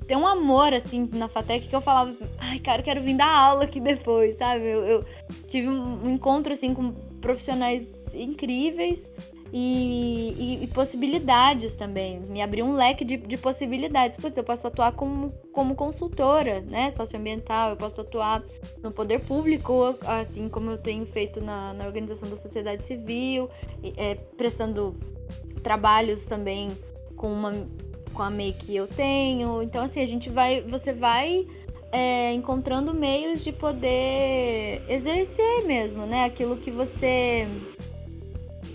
tenho 0.07 0.21
um 0.21 0.27
amor 0.27 0.73
assim 0.73 1.09
na 1.13 1.27
Fatec 1.27 1.67
que 1.67 1.75
eu 1.75 1.81
falava, 1.81 2.15
ai, 2.39 2.59
cara, 2.59 2.81
eu 2.81 2.85
quero 2.85 3.01
vir 3.01 3.15
dar 3.15 3.29
aula 3.29 3.63
aqui 3.65 3.79
depois, 3.79 4.37
sabe? 4.37 4.65
Eu, 4.65 4.83
eu 4.83 5.05
tive 5.47 5.69
um 5.69 6.09
encontro 6.09 6.53
assim 6.53 6.73
com 6.73 6.91
profissionais 7.21 7.87
incríveis 8.13 9.07
e, 9.53 10.33
e, 10.37 10.63
e, 10.63 10.67
possibilidades 10.67 11.75
também. 11.75 12.19
Me 12.21 12.41
abriu 12.41 12.65
um 12.65 12.73
leque 12.73 13.03
de, 13.03 13.17
de, 13.17 13.37
possibilidades. 13.37 14.15
Putz, 14.17 14.37
eu 14.37 14.43
posso 14.43 14.67
atuar 14.67 14.93
como, 14.93 15.31
como 15.51 15.75
consultora, 15.75 16.61
né? 16.61 16.91
Socioambiental, 16.91 17.71
eu 17.71 17.77
posso 17.77 18.01
atuar 18.01 18.43
no 18.81 18.91
poder 18.91 19.19
público, 19.21 19.95
assim 20.05 20.47
como 20.47 20.71
eu 20.71 20.77
tenho 20.77 21.05
feito 21.05 21.43
na, 21.43 21.73
na 21.73 21.85
organização 21.85 22.29
da 22.29 22.37
sociedade 22.37 22.85
civil, 22.85 23.49
é, 23.97 24.15
prestando 24.15 24.95
trabalhos 25.61 26.25
também 26.25 26.69
com 27.15 27.31
uma 27.31 27.51
com 28.13 28.23
a 28.23 28.29
MEI 28.29 28.53
que 28.53 28.75
eu 28.75 28.87
tenho. 28.87 29.61
Então, 29.61 29.85
assim, 29.85 30.01
a 30.01 30.07
gente 30.07 30.29
vai. 30.29 30.61
Você 30.61 30.93
vai 30.93 31.45
é, 31.91 32.33
encontrando 32.33 32.93
meios 32.93 33.43
de 33.43 33.51
poder 33.51 34.81
exercer 34.87 35.63
mesmo, 35.65 36.05
né? 36.05 36.25
Aquilo 36.25 36.57
que 36.57 36.71
você 36.71 37.47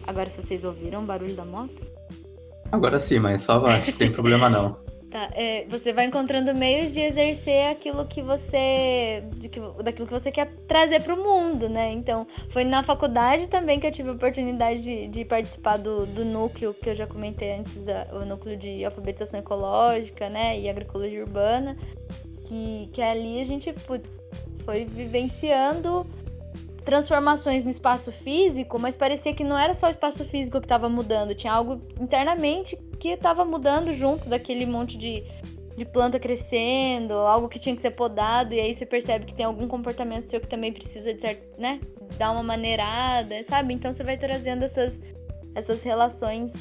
Agora 0.07 0.31
vocês 0.31 0.63
ouviram 0.65 1.03
o 1.03 1.07
barulho 1.07 1.35
da 1.35 1.45
moto? 1.45 1.83
Agora 2.71 2.99
sim, 2.99 3.19
mas 3.19 3.43
só 3.43 3.59
vai, 3.59 3.87
não 3.87 3.93
tem 3.93 4.11
problema 4.11 4.49
não. 4.49 4.77
Tá, 5.09 5.31
é, 5.35 5.65
você 5.69 5.93
vai 5.93 6.05
encontrando 6.05 6.53
meios 6.53 6.93
de 6.93 7.01
exercer 7.01 7.71
aquilo 7.71 8.05
que 8.07 8.21
você. 8.21 9.23
Que, 9.51 9.61
daquilo 9.83 10.07
que 10.07 10.13
você 10.13 10.33
quer 10.33 10.53
trazer 10.67 11.03
para 11.03 11.15
o 11.15 11.17
mundo, 11.17 11.69
né? 11.69 11.93
Então, 11.93 12.27
foi 12.51 12.65
na 12.65 12.83
faculdade 12.83 13.47
também 13.47 13.79
que 13.79 13.87
eu 13.87 13.93
tive 13.93 14.09
a 14.09 14.13
oportunidade 14.13 14.83
de, 14.83 15.07
de 15.07 15.25
participar 15.25 15.79
do, 15.79 16.05
do 16.07 16.25
núcleo 16.25 16.75
que 16.75 16.91
eu 16.91 16.97
já 16.97 17.07
comentei 17.07 17.53
antes, 17.53 17.77
da, 17.85 18.09
o 18.13 18.27
núcleo 18.27 18.57
de 18.57 18.85
alfabetização 18.85 19.39
ecológica, 19.39 20.29
né? 20.29 20.59
E 20.59 20.69
agroecologia 20.69 21.23
urbana. 21.23 21.77
Que, 22.47 22.91
que 22.93 23.01
ali 23.01 23.41
a 23.41 23.47
gente, 23.47 23.73
putz, 23.73 24.21
foi 24.65 24.85
vivenciando 24.85 26.05
transformações 26.87 27.65
no 27.65 27.71
espaço 27.71 28.13
físico, 28.13 28.79
mas 28.79 28.97
parecia 28.97 29.35
que 29.35 29.43
não 29.43 29.59
era 29.59 29.75
só 29.75 29.89
o 29.89 29.91
espaço 29.91 30.25
físico 30.25 30.61
que 30.61 30.67
estava 30.67 30.89
mudando, 30.89 31.35
tinha 31.35 31.53
algo 31.53 31.83
internamente 32.01 32.79
que 33.01 33.09
estava 33.09 33.45
mudando 33.45 33.93
junto 33.93 34.29
daquele 34.29 34.65
monte 34.65 34.97
de, 34.97 35.25
de 35.77 35.85
planta 35.85 36.21
crescendo, 36.21 37.13
algo 37.15 37.49
que 37.49 37.59
tinha 37.59 37.75
que 37.75 37.83
ser 37.83 37.91
podado, 37.91 38.55
e 38.55 38.61
aí 38.61 38.75
você 38.75 38.87
percebe 38.87 39.27
que 39.27 39.35
tem 39.35 39.45
algum 39.45 39.67
comportamento 39.67 40.31
seu 40.31 40.41
que 40.41 40.47
também 40.47 40.73
precisa 40.73 41.13
de 41.13 41.39
né, 41.59 41.81
dar 42.17 42.31
uma 42.31 42.45
maneirada, 42.45 43.45
sabe? 43.51 43.75
Então 43.75 43.93
você 43.93 44.05
vai 44.05 44.17
trazendo 44.17 44.65
essas, 44.65 44.95
essas 45.57 45.83
relações 45.83 46.53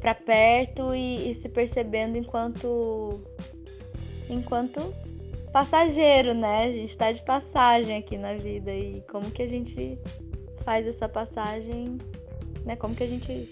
para 0.00 0.14
perto 0.14 0.94
e, 0.94 1.32
e 1.32 1.34
se 1.34 1.48
percebendo 1.48 2.16
enquanto 2.16 3.20
enquanto 4.28 4.94
passageiro, 5.56 6.34
né? 6.34 6.64
A 6.64 6.70
gente 6.70 6.94
tá 6.98 7.10
de 7.10 7.22
passagem 7.22 7.96
aqui 7.96 8.18
na 8.18 8.34
vida 8.34 8.70
e 8.70 9.02
como 9.10 9.30
que 9.30 9.42
a 9.42 9.48
gente 9.48 9.98
faz 10.66 10.86
essa 10.86 11.08
passagem, 11.08 11.96
né? 12.66 12.76
Como 12.76 12.94
que 12.94 13.02
a 13.02 13.06
gente 13.06 13.50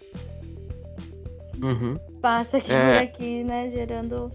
uhum. 1.62 1.98
passa 2.20 2.58
aqui 2.58 2.70
é... 2.70 2.98
aqui, 2.98 3.42
né? 3.42 3.70
Gerando 3.70 4.30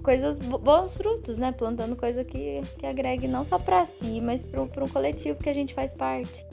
coisas 0.00 0.38
bons 0.38 0.96
frutos, 0.96 1.36
né? 1.36 1.50
Plantando 1.50 1.96
coisa 1.96 2.22
que, 2.22 2.60
que 2.78 2.86
agregue 2.86 3.26
não 3.26 3.44
só 3.44 3.58
para 3.58 3.84
si, 4.00 4.20
mas 4.20 4.40
para 4.44 4.84
um 4.84 4.88
coletivo 4.88 5.42
que 5.42 5.50
a 5.50 5.54
gente 5.54 5.74
faz 5.74 5.92
parte. 5.94 6.46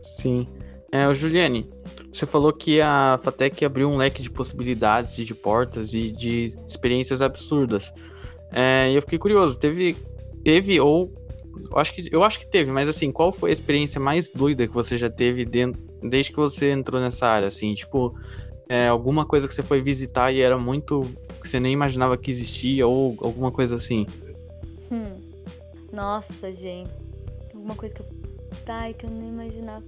Sim. 0.00 0.46
É, 0.92 1.08
o 1.08 1.12
Juliane, 1.12 1.68
você 2.12 2.26
falou 2.26 2.52
que 2.52 2.80
a 2.80 3.18
Fatec 3.24 3.64
abriu 3.64 3.90
um 3.90 3.96
leque 3.96 4.22
de 4.22 4.30
possibilidades, 4.30 5.16
de 5.16 5.34
portas 5.34 5.94
e 5.94 6.12
de 6.12 6.54
experiências 6.64 7.20
absurdas. 7.20 7.92
É, 8.52 8.90
e 8.90 8.94
eu 8.94 9.02
fiquei 9.02 9.18
curioso, 9.18 9.58
teve, 9.58 9.96
teve 10.42 10.80
ou 10.80 11.12
Eu 11.70 11.78
acho, 11.78 11.94
que, 11.94 12.08
eu 12.10 12.24
acho 12.24 12.38
que 12.40 12.46
teve, 12.46 12.70
mas 12.70 12.88
assim, 12.88 13.12
qual 13.12 13.30
foi 13.32 13.50
a 13.50 13.52
experiência 13.52 14.00
mais 14.00 14.30
doida 14.30 14.66
que 14.66 14.72
você 14.72 14.96
já 14.96 15.10
teve 15.10 15.44
dentro, 15.44 15.80
desde 16.02 16.30
que 16.30 16.36
você 16.36 16.70
entrou 16.70 17.00
nessa 17.00 17.26
área? 17.26 17.48
Assim, 17.48 17.74
tipo, 17.74 18.14
é, 18.68 18.88
alguma 18.88 19.24
coisa 19.24 19.48
que 19.48 19.54
você 19.54 19.62
foi 19.62 19.80
visitar 19.80 20.30
e 20.32 20.40
era 20.40 20.58
muito. 20.58 21.02
que 21.40 21.48
você 21.48 21.58
nem 21.58 21.72
imaginava 21.72 22.16
que 22.16 22.30
existia, 22.30 22.86
ou 22.86 23.16
alguma 23.20 23.50
coisa 23.50 23.76
assim? 23.76 24.06
Hum. 24.90 25.20
Nossa, 25.92 26.52
gente. 26.52 26.90
Alguma 27.54 27.74
coisa 27.74 27.94
que 27.94 28.02
eu. 28.02 28.06
Tá, 28.64 28.92
que 28.92 29.06
eu 29.06 29.10
nem 29.10 29.28
imaginava. 29.28 29.84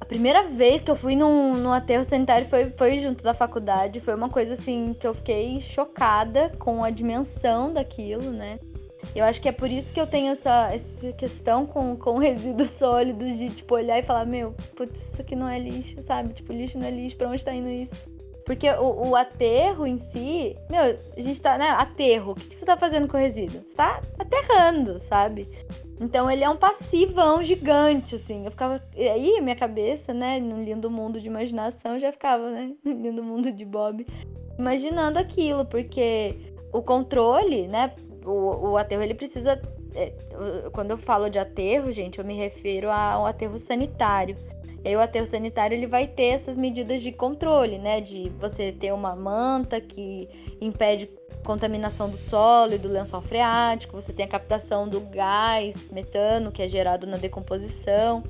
A 0.00 0.04
primeira 0.04 0.48
vez 0.48 0.82
que 0.82 0.90
eu 0.90 0.96
fui 0.96 1.14
num, 1.14 1.54
num 1.54 1.72
aterro 1.72 2.04
sanitário 2.04 2.48
foi, 2.48 2.70
foi 2.70 3.00
junto 3.00 3.22
da 3.22 3.34
faculdade. 3.34 4.00
Foi 4.00 4.14
uma 4.14 4.28
coisa 4.28 4.54
assim 4.54 4.94
que 4.98 5.06
eu 5.06 5.14
fiquei 5.14 5.60
chocada 5.60 6.50
com 6.58 6.82
a 6.82 6.90
dimensão 6.90 7.72
daquilo, 7.72 8.30
né? 8.30 8.58
Eu 9.14 9.24
acho 9.24 9.40
que 9.40 9.48
é 9.48 9.52
por 9.52 9.70
isso 9.70 9.92
que 9.92 10.00
eu 10.00 10.06
tenho 10.06 10.32
essa, 10.32 10.72
essa 10.72 11.12
questão 11.12 11.66
com, 11.66 11.96
com 11.96 12.18
resíduos 12.18 12.70
sólidos 12.70 13.38
de, 13.38 13.50
tipo, 13.50 13.74
olhar 13.74 13.98
e 13.98 14.02
falar, 14.02 14.26
meu, 14.26 14.54
putz, 14.76 15.12
isso 15.12 15.22
aqui 15.22 15.36
não 15.36 15.48
é 15.48 15.58
lixo, 15.58 16.02
sabe? 16.02 16.34
Tipo, 16.34 16.52
lixo 16.52 16.78
não 16.78 16.86
é 16.86 16.90
lixo, 16.90 17.16
pra 17.16 17.28
onde 17.28 17.44
tá 17.44 17.54
indo 17.54 17.68
isso? 17.68 18.18
Porque 18.44 18.68
o, 18.70 19.10
o 19.10 19.16
aterro 19.16 19.86
em 19.86 19.98
si, 19.98 20.56
meu, 20.70 20.98
a 21.16 21.20
gente 21.20 21.40
tá, 21.40 21.58
né? 21.58 21.68
Aterro, 21.68 22.32
o 22.32 22.34
que, 22.34 22.46
que 22.46 22.54
você 22.54 22.64
tá 22.64 22.76
fazendo 22.76 23.06
com 23.06 23.16
o 23.16 23.20
resíduo? 23.20 23.60
Você 23.60 23.76
tá 23.76 24.00
aterrando, 24.18 25.00
sabe? 25.02 25.46
Então 26.00 26.30
ele 26.30 26.44
é 26.44 26.48
um 26.48 26.56
passivão 26.56 27.42
gigante, 27.42 28.14
assim. 28.14 28.44
Eu 28.44 28.50
ficava. 28.50 28.82
E 28.96 29.08
aí, 29.08 29.40
minha 29.40 29.56
cabeça, 29.56 30.14
né, 30.14 30.38
num 30.38 30.62
lindo 30.62 30.90
mundo 30.90 31.20
de 31.20 31.26
imaginação, 31.26 31.98
já 31.98 32.12
ficava, 32.12 32.50
né? 32.50 32.72
No 32.84 32.92
lindo 32.92 33.22
mundo 33.22 33.50
de 33.50 33.64
Bob, 33.64 34.06
imaginando 34.58 35.18
aquilo, 35.18 35.64
porque 35.64 36.36
o 36.72 36.82
controle, 36.82 37.66
né? 37.66 37.92
O, 38.24 38.70
o 38.70 38.76
aterro 38.76 39.02
ele 39.02 39.14
precisa. 39.14 39.60
É, 39.94 40.12
quando 40.72 40.90
eu 40.92 40.98
falo 40.98 41.28
de 41.28 41.38
aterro, 41.38 41.90
gente, 41.90 42.18
eu 42.18 42.24
me 42.24 42.34
refiro 42.34 42.90
a 42.90 43.20
um 43.20 43.26
aterro 43.26 43.58
sanitário. 43.58 44.36
E 44.84 44.88
aí 44.88 44.96
o 44.96 45.00
aterro 45.00 45.26
sanitário 45.26 45.74
ele 45.74 45.88
vai 45.88 46.06
ter 46.06 46.34
essas 46.34 46.56
medidas 46.56 47.02
de 47.02 47.10
controle, 47.10 47.78
né? 47.78 48.00
De 48.00 48.28
você 48.38 48.70
ter 48.70 48.92
uma 48.92 49.16
manta 49.16 49.80
que 49.80 50.28
impede 50.60 51.10
contaminação 51.44 52.08
do 52.08 52.16
solo 52.16 52.74
e 52.74 52.78
do 52.78 52.88
lençol 52.88 53.20
freático, 53.22 54.00
você 54.00 54.12
tem 54.12 54.24
a 54.24 54.28
captação 54.28 54.88
do 54.88 55.00
gás 55.00 55.90
metano 55.90 56.52
que 56.52 56.62
é 56.62 56.68
gerado 56.68 57.06
na 57.06 57.16
decomposição. 57.16 58.22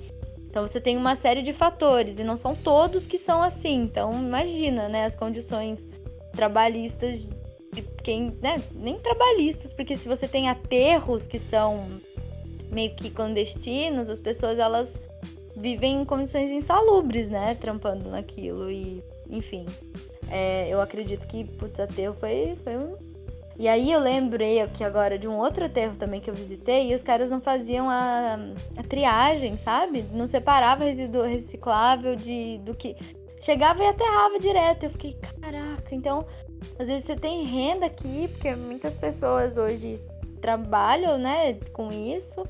Então 0.49 0.67
você 0.67 0.81
tem 0.81 0.97
uma 0.97 1.17
série 1.17 1.43
de 1.43 1.53
fatores 1.53 2.19
e 2.19 2.25
não 2.25 2.37
são 2.37 2.55
todos 2.55 3.07
que 3.07 3.19
são 3.19 3.43
assim. 3.43 3.83
Então 3.83 4.13
imagina, 4.13 4.89
né, 4.89 5.07
as 5.07 5.15
condições 5.15 5.79
trabalhistas 6.33 7.21
de 7.73 7.83
quem, 8.03 8.37
né, 8.41 8.57
nem 8.73 8.99
trabalhistas, 8.99 9.73
porque 9.73 9.97
se 9.97 10.09
você 10.09 10.27
tem 10.27 10.49
aterros 10.49 11.27
que 11.27 11.39
são 11.39 11.87
meio 12.71 12.95
que 12.95 13.11
clandestinos, 13.11 14.09
as 14.09 14.21
pessoas 14.21 14.59
elas 14.59 14.89
vivem 15.57 16.03
em 16.03 16.05
condições 16.05 16.51
insalubres, 16.51 17.29
né, 17.29 17.57
trampando 17.61 18.09
naquilo 18.09 18.71
e, 18.71 19.03
enfim, 19.29 19.67
é, 20.31 20.69
eu 20.69 20.81
acredito 20.81 21.27
que, 21.27 21.45
putz, 21.45 21.79
aterro 21.81 22.15
foi, 22.19 22.57
foi 22.63 22.77
um. 22.77 22.97
E 23.59 23.67
aí 23.67 23.91
eu 23.91 23.99
lembrei 23.99 24.61
aqui 24.61 24.85
agora 24.85 25.19
de 25.19 25.27
um 25.27 25.37
outro 25.37 25.65
aterro 25.65 25.97
também 25.97 26.21
que 26.21 26.31
eu 26.31 26.35
visitei 26.35 26.93
e 26.93 26.95
os 26.95 27.03
caras 27.03 27.29
não 27.29 27.41
faziam 27.41 27.91
a, 27.91 28.39
a 28.77 28.83
triagem, 28.85 29.59
sabe? 29.59 30.03
Não 30.13 30.29
separava 30.29 30.85
resíduo 30.85 31.23
reciclável 31.23 32.15
de, 32.15 32.59
do 32.59 32.73
que. 32.75 32.95
Chegava 33.43 33.83
e 33.83 33.87
aterrava 33.87 34.39
direto. 34.39 34.85
Eu 34.85 34.91
fiquei, 34.91 35.17
caraca, 35.41 35.93
então 35.93 36.25
às 36.79 36.87
vezes 36.87 37.05
você 37.05 37.17
tem 37.17 37.45
renda 37.45 37.87
aqui, 37.87 38.29
porque 38.29 38.55
muitas 38.55 38.95
pessoas 38.95 39.57
hoje 39.57 40.01
trabalham, 40.41 41.19
né, 41.19 41.55
com 41.73 41.89
isso. 41.89 42.47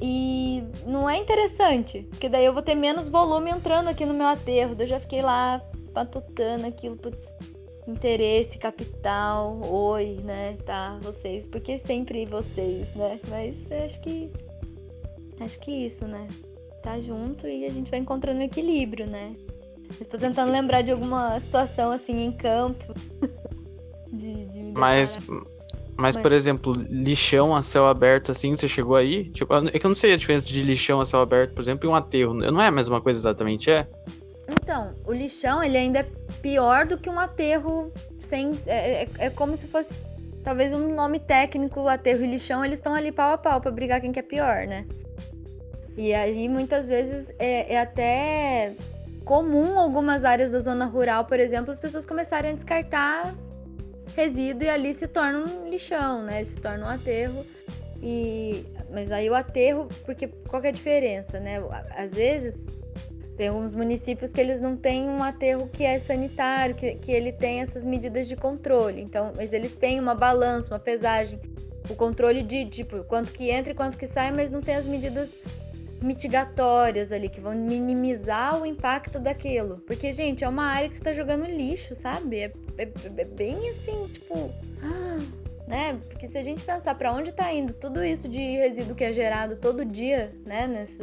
E 0.00 0.62
não 0.86 1.08
é 1.08 1.16
interessante, 1.16 2.06
porque 2.10 2.28
daí 2.28 2.44
eu 2.44 2.52
vou 2.52 2.62
ter 2.62 2.74
menos 2.74 3.08
volume 3.08 3.50
entrando 3.50 3.88
aqui 3.88 4.04
no 4.04 4.14
meu 4.14 4.26
aterro. 4.26 4.76
Eu 4.78 4.86
já 4.86 5.00
fiquei 5.00 5.20
lá 5.20 5.60
patutando 5.92 6.66
aquilo, 6.66 6.96
putz, 6.96 7.28
interesse, 7.86 8.58
capital, 8.58 9.60
oi, 9.62 10.18
né? 10.24 10.56
Tá, 10.64 10.98
vocês, 11.02 11.44
porque 11.46 11.80
sempre 11.86 12.24
vocês, 12.26 12.86
né? 12.94 13.18
Mas 13.28 13.54
acho 13.84 14.00
que. 14.00 14.30
Acho 15.40 15.58
que 15.60 15.86
isso, 15.86 16.06
né? 16.06 16.28
Tá 16.82 17.00
junto 17.00 17.46
e 17.46 17.64
a 17.64 17.70
gente 17.70 17.90
vai 17.90 18.00
encontrando 18.00 18.40
um 18.40 18.42
equilíbrio, 18.42 19.06
né? 19.06 19.34
Estou 20.00 20.20
tentando 20.20 20.52
lembrar 20.52 20.82
de 20.82 20.92
alguma 20.92 21.38
situação 21.40 21.90
assim 21.90 22.24
em 22.24 22.32
campo. 22.32 22.94
de, 24.12 24.46
de 24.46 24.72
mas, 24.72 25.18
mas, 25.96 26.16
por 26.16 26.32
exemplo, 26.32 26.72
lixão 26.88 27.54
a 27.54 27.62
céu 27.62 27.86
aberto, 27.86 28.30
assim, 28.30 28.56
você 28.56 28.68
chegou 28.68 28.96
aí? 28.96 29.30
Tipo, 29.30 29.54
é 29.54 29.78
que 29.78 29.84
eu 29.84 29.88
não 29.88 29.94
sei 29.94 30.12
a 30.12 30.16
diferença 30.16 30.46
de 30.48 30.62
lixão 30.62 31.00
a 31.00 31.04
céu 31.04 31.20
aberto, 31.20 31.54
por 31.54 31.60
exemplo, 31.60 31.88
e 31.88 31.92
um 31.92 31.94
aterro. 31.94 32.34
Não 32.34 32.60
é 32.60 32.68
a 32.68 32.70
mesma 32.70 33.00
coisa 33.00 33.20
exatamente, 33.20 33.70
é? 33.70 33.88
Então, 34.50 34.94
o 35.06 35.12
lixão, 35.12 35.62
ele 35.62 35.76
ainda 35.76 36.00
é 36.00 36.06
pior 36.42 36.86
do 36.86 36.98
que 36.98 37.08
um 37.08 37.18
aterro 37.18 37.92
sem. 38.18 38.52
É, 38.66 39.04
é, 39.04 39.08
é 39.18 39.30
como 39.30 39.56
se 39.56 39.66
fosse. 39.66 39.94
Talvez 40.42 40.72
um 40.72 40.94
nome 40.94 41.20
técnico, 41.20 41.86
aterro 41.86 42.24
e 42.24 42.30
lixão, 42.30 42.64
eles 42.64 42.78
estão 42.78 42.94
ali 42.94 43.12
pau 43.12 43.34
a 43.34 43.38
pau 43.38 43.60
pra 43.60 43.70
brigar 43.70 44.00
quem 44.00 44.10
que 44.10 44.18
é 44.18 44.22
pior, 44.22 44.66
né? 44.66 44.86
E 45.96 46.14
aí, 46.14 46.48
muitas 46.48 46.88
vezes, 46.88 47.30
é, 47.38 47.74
é 47.74 47.78
até 47.78 48.74
comum 49.24 49.78
algumas 49.78 50.24
áreas 50.24 50.50
da 50.50 50.60
zona 50.60 50.86
rural, 50.86 51.26
por 51.26 51.38
exemplo, 51.38 51.70
as 51.70 51.78
pessoas 51.78 52.06
começarem 52.06 52.52
a 52.52 52.54
descartar 52.54 53.34
resíduo 54.16 54.64
e 54.64 54.68
ali 54.68 54.94
se 54.94 55.06
torna 55.06 55.38
um 55.38 55.68
lixão, 55.68 56.22
né? 56.22 56.42
Se 56.44 56.60
torna 56.60 56.86
um 56.86 56.88
aterro. 56.88 57.44
E 58.02 58.64
mas 58.90 59.12
aí 59.12 59.28
o 59.28 59.34
aterro, 59.34 59.88
porque 60.04 60.26
qual 60.48 60.62
é 60.62 60.68
a 60.68 60.72
diferença, 60.72 61.38
né? 61.38 61.62
Às 61.94 62.14
vezes 62.14 62.66
tem 63.40 63.48
alguns 63.48 63.74
municípios 63.74 64.34
que 64.34 64.40
eles 64.42 64.60
não 64.60 64.76
têm 64.76 65.08
um 65.08 65.22
aterro 65.22 65.66
que 65.72 65.82
é 65.82 65.98
sanitário, 65.98 66.74
que, 66.74 66.96
que 66.96 67.10
ele 67.10 67.32
tem 67.32 67.62
essas 67.62 67.82
medidas 67.86 68.28
de 68.28 68.36
controle. 68.36 69.00
Então, 69.00 69.32
mas 69.34 69.50
eles 69.50 69.74
têm 69.74 69.98
uma 69.98 70.14
balança, 70.14 70.68
uma 70.70 70.78
pesagem, 70.78 71.40
o 71.88 71.94
controle 71.94 72.42
de 72.42 72.66
tipo 72.66 73.02
quanto 73.04 73.32
que 73.32 73.48
entra 73.48 73.72
e 73.72 73.74
quanto 73.74 73.96
que 73.96 74.06
sai, 74.06 74.30
mas 74.30 74.50
não 74.50 74.60
tem 74.60 74.74
as 74.74 74.84
medidas 74.84 75.30
mitigatórias 76.02 77.10
ali 77.10 77.30
que 77.30 77.40
vão 77.40 77.54
minimizar 77.54 78.60
o 78.60 78.66
impacto 78.66 79.18
daquilo. 79.18 79.78
Porque, 79.86 80.12
gente, 80.12 80.44
é 80.44 80.48
uma 80.48 80.66
área 80.66 80.90
que 80.90 80.96
você 80.96 81.02
tá 81.02 81.14
jogando 81.14 81.46
lixo, 81.46 81.94
sabe? 81.94 82.40
É, 82.40 82.52
é, 82.76 82.92
é 83.16 83.24
bem 83.24 83.70
assim, 83.70 84.06
tipo. 84.12 84.52
Né? 85.66 86.00
Porque 86.08 86.26
se 86.26 86.36
a 86.36 86.42
gente 86.42 86.64
pensar 86.64 86.96
para 86.96 87.14
onde 87.14 87.30
tá 87.30 87.52
indo 87.52 87.72
tudo 87.72 88.04
isso 88.04 88.28
de 88.28 88.40
resíduo 88.56 88.96
que 88.96 89.04
é 89.04 89.12
gerado 89.12 89.54
todo 89.54 89.84
dia, 89.84 90.34
né, 90.44 90.66
nesse, 90.66 91.00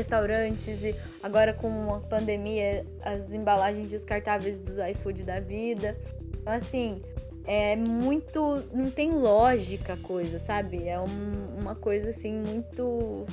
restaurantes 0.00 0.82
e 0.82 0.94
agora 1.22 1.52
com 1.52 1.94
a 1.94 2.00
pandemia 2.00 2.84
as 3.02 3.32
embalagens 3.32 3.90
descartáveis 3.90 4.58
dos 4.60 4.76
iFood 4.78 5.22
da 5.22 5.40
vida. 5.40 5.96
Então 6.40 6.52
assim, 6.52 7.02
é 7.46 7.76
muito. 7.76 8.62
não 8.72 8.90
tem 8.90 9.12
lógica 9.12 9.94
a 9.94 9.96
coisa, 9.96 10.38
sabe? 10.38 10.88
É 10.88 10.98
um, 10.98 11.60
uma 11.60 11.74
coisa 11.74 12.10
assim 12.10 12.32
muito. 12.32 13.26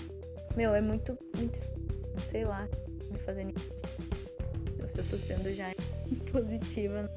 Meu, 0.56 0.76
é 0.76 0.82
muito. 0.82 1.18
muito 1.38 1.58
sei 2.18 2.44
lá, 2.46 2.68
me 3.12 3.20
fazendo. 3.20 3.54
Se 4.90 5.00
eu 5.00 5.06
tô 5.10 5.18
sendo 5.18 5.54
já 5.54 5.72
positiva. 6.32 7.10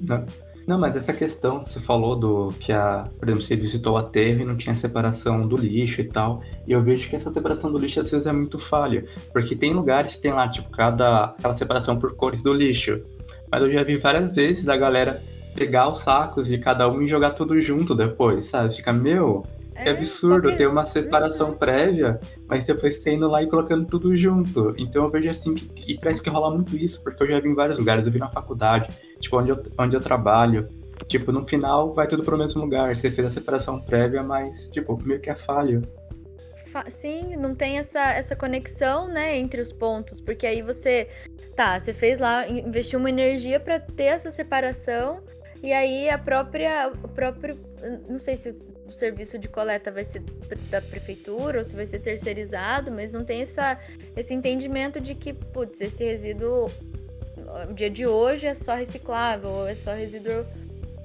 Não. 0.00 0.26
Não, 0.66 0.78
mas 0.78 0.96
essa 0.96 1.12
questão 1.12 1.60
que 1.60 1.68
você 1.68 1.80
falou 1.80 2.16
do 2.16 2.48
que 2.58 2.72
a, 2.72 3.08
por 3.18 3.28
exemplo, 3.28 3.42
você 3.42 3.54
visitou 3.54 3.94
o 3.94 3.96
aterro 3.98 4.40
e 4.40 4.44
não 4.44 4.56
tinha 4.56 4.74
separação 4.74 5.46
do 5.46 5.56
lixo 5.56 6.00
e 6.00 6.04
tal, 6.04 6.42
e 6.66 6.72
eu 6.72 6.82
vejo 6.82 7.08
que 7.08 7.16
essa 7.16 7.32
separação 7.32 7.70
do 7.70 7.78
lixo 7.78 8.00
às 8.00 8.10
vezes 8.10 8.26
é 8.26 8.32
muito 8.32 8.58
falha, 8.58 9.04
porque 9.32 9.54
tem 9.54 9.74
lugares 9.74 10.16
que 10.16 10.22
tem 10.22 10.32
lá, 10.32 10.48
tipo, 10.48 10.70
cada 10.70 11.26
aquela 11.26 11.54
separação 11.54 11.98
por 11.98 12.14
cores 12.16 12.42
do 12.42 12.52
lixo. 12.52 13.02
Mas 13.50 13.62
eu 13.62 13.72
já 13.72 13.82
vi 13.82 13.96
várias 13.96 14.34
vezes 14.34 14.68
a 14.68 14.76
galera 14.76 15.22
pegar 15.54 15.88
os 15.88 16.00
sacos 16.00 16.48
de 16.48 16.58
cada 16.58 16.88
um 16.88 17.02
e 17.02 17.08
jogar 17.08 17.30
tudo 17.30 17.60
junto 17.60 17.94
depois, 17.94 18.46
sabe? 18.46 18.74
Fica, 18.74 18.92
meu, 18.92 19.44
é, 19.88 19.90
absurdo 19.90 20.56
ter 20.56 20.66
uma 20.66 20.84
separação 20.84 21.54
prévia, 21.54 22.18
mas 22.46 22.66
depois 22.66 22.96
você 22.96 23.14
indo 23.14 23.28
lá 23.28 23.42
e 23.42 23.46
colocando 23.46 23.86
tudo 23.86 24.14
junto. 24.16 24.74
Então 24.78 25.04
eu 25.04 25.10
vejo 25.10 25.30
assim, 25.30 25.54
que, 25.54 25.92
e 25.92 25.98
parece 25.98 26.22
que 26.22 26.30
rola 26.30 26.50
muito 26.50 26.76
isso, 26.76 27.02
porque 27.02 27.22
eu 27.22 27.30
já 27.30 27.40
vi 27.40 27.48
em 27.48 27.54
vários 27.54 27.78
lugares, 27.78 28.06
eu 28.06 28.12
vi 28.12 28.18
na 28.18 28.30
faculdade, 28.30 28.88
tipo, 29.20 29.38
onde 29.38 29.50
eu, 29.50 29.62
onde 29.78 29.96
eu 29.96 30.00
trabalho. 30.00 30.68
Tipo, 31.08 31.32
no 31.32 31.44
final 31.44 31.92
vai 31.92 32.06
tudo 32.06 32.22
pro 32.22 32.38
mesmo 32.38 32.60
lugar. 32.62 32.94
Você 32.94 33.10
fez 33.10 33.26
a 33.26 33.30
separação 33.30 33.80
prévia, 33.80 34.22
mas, 34.22 34.68
tipo, 34.70 34.96
meio 35.04 35.20
que 35.20 35.28
é 35.28 35.34
falho. 35.34 35.82
Sim, 36.88 37.36
não 37.36 37.54
tem 37.54 37.78
essa, 37.78 38.00
essa 38.00 38.34
conexão, 38.34 39.06
né, 39.06 39.36
entre 39.38 39.60
os 39.60 39.72
pontos, 39.72 40.20
porque 40.20 40.44
aí 40.44 40.60
você, 40.60 41.08
tá, 41.54 41.78
você 41.78 41.94
fez 41.94 42.18
lá, 42.18 42.48
investiu 42.48 42.98
uma 42.98 43.08
energia 43.08 43.60
para 43.60 43.78
ter 43.78 44.04
essa 44.04 44.32
separação, 44.32 45.20
e 45.62 45.72
aí 45.72 46.08
a 46.08 46.18
própria, 46.18 46.88
o 46.88 47.08
próprio, 47.08 47.58
não 48.08 48.18
sei 48.18 48.36
se 48.36 48.52
o 48.86 48.92
serviço 48.92 49.38
de 49.38 49.48
coleta 49.48 49.90
vai 49.90 50.04
ser 50.04 50.22
da 50.70 50.80
prefeitura 50.80 51.58
ou 51.58 51.64
se 51.64 51.74
vai 51.74 51.86
ser 51.86 52.00
terceirizado, 52.00 52.90
mas 52.92 53.12
não 53.12 53.24
tem 53.24 53.42
essa, 53.42 53.78
esse 54.16 54.32
entendimento 54.34 55.00
de 55.00 55.14
que, 55.14 55.32
putz, 55.32 55.80
esse 55.80 56.04
resíduo 56.04 56.70
no 57.68 57.74
dia 57.74 57.90
de 57.90 58.06
hoje 58.06 58.46
é 58.46 58.54
só 58.54 58.74
reciclável, 58.74 59.66
é 59.66 59.74
só 59.74 59.92
resíduo 59.94 60.44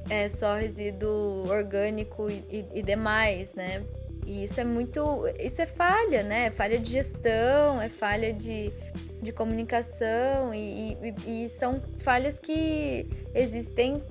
é 0.10 0.28
só 0.28 0.56
resíduo 0.56 1.48
orgânico 1.48 2.30
e, 2.30 2.44
e, 2.50 2.66
e 2.80 2.82
demais, 2.82 3.54
né? 3.54 3.84
E 4.26 4.44
isso 4.44 4.60
é 4.60 4.64
muito. 4.64 5.28
Isso 5.40 5.62
é 5.62 5.66
falha, 5.66 6.24
né? 6.24 6.48
É 6.48 6.52
falha 6.52 6.80
de 6.80 6.92
gestão, 6.92 7.82
é 7.82 7.90
falha 7.90 8.34
de, 8.34 8.72
de 9.22 9.32
comunicação, 9.32 10.54
e, 10.54 10.98
e, 11.26 11.46
e 11.46 11.50
são 11.50 11.82
falhas 12.00 12.40
que 12.40 13.08
existem 13.34 14.02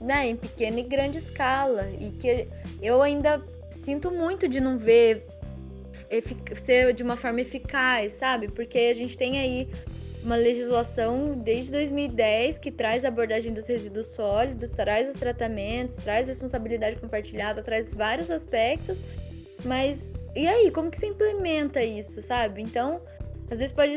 né, 0.00 0.28
em 0.28 0.36
pequena 0.36 0.80
e 0.80 0.82
grande 0.82 1.18
escala. 1.18 1.90
E 1.98 2.10
que 2.12 2.48
eu 2.80 3.02
ainda 3.02 3.42
sinto 3.70 4.10
muito 4.10 4.48
de 4.48 4.60
não 4.60 4.78
ver 4.78 5.26
ser 6.56 6.92
de 6.92 7.02
uma 7.02 7.16
forma 7.16 7.40
eficaz, 7.40 8.14
sabe? 8.14 8.48
Porque 8.48 8.78
a 8.78 8.94
gente 8.94 9.16
tem 9.16 9.38
aí 9.38 9.68
uma 10.22 10.36
legislação 10.36 11.38
desde 11.38 11.70
2010 11.72 12.58
que 12.58 12.70
traz 12.70 13.04
a 13.04 13.08
abordagem 13.08 13.54
dos 13.54 13.66
resíduos 13.66 14.08
sólidos, 14.08 14.70
traz 14.72 15.08
os 15.08 15.16
tratamentos, 15.16 15.96
traz 15.96 16.26
responsabilidade 16.26 16.96
compartilhada, 17.00 17.62
traz 17.62 17.94
vários 17.94 18.30
aspectos, 18.30 18.98
mas 19.64 20.10
e 20.34 20.46
aí, 20.46 20.70
como 20.70 20.90
que 20.90 20.98
se 20.98 21.06
implementa 21.06 21.82
isso, 21.82 22.22
sabe? 22.22 22.62
Então, 22.62 23.00
às 23.50 23.58
vezes 23.58 23.74
pode 23.74 23.96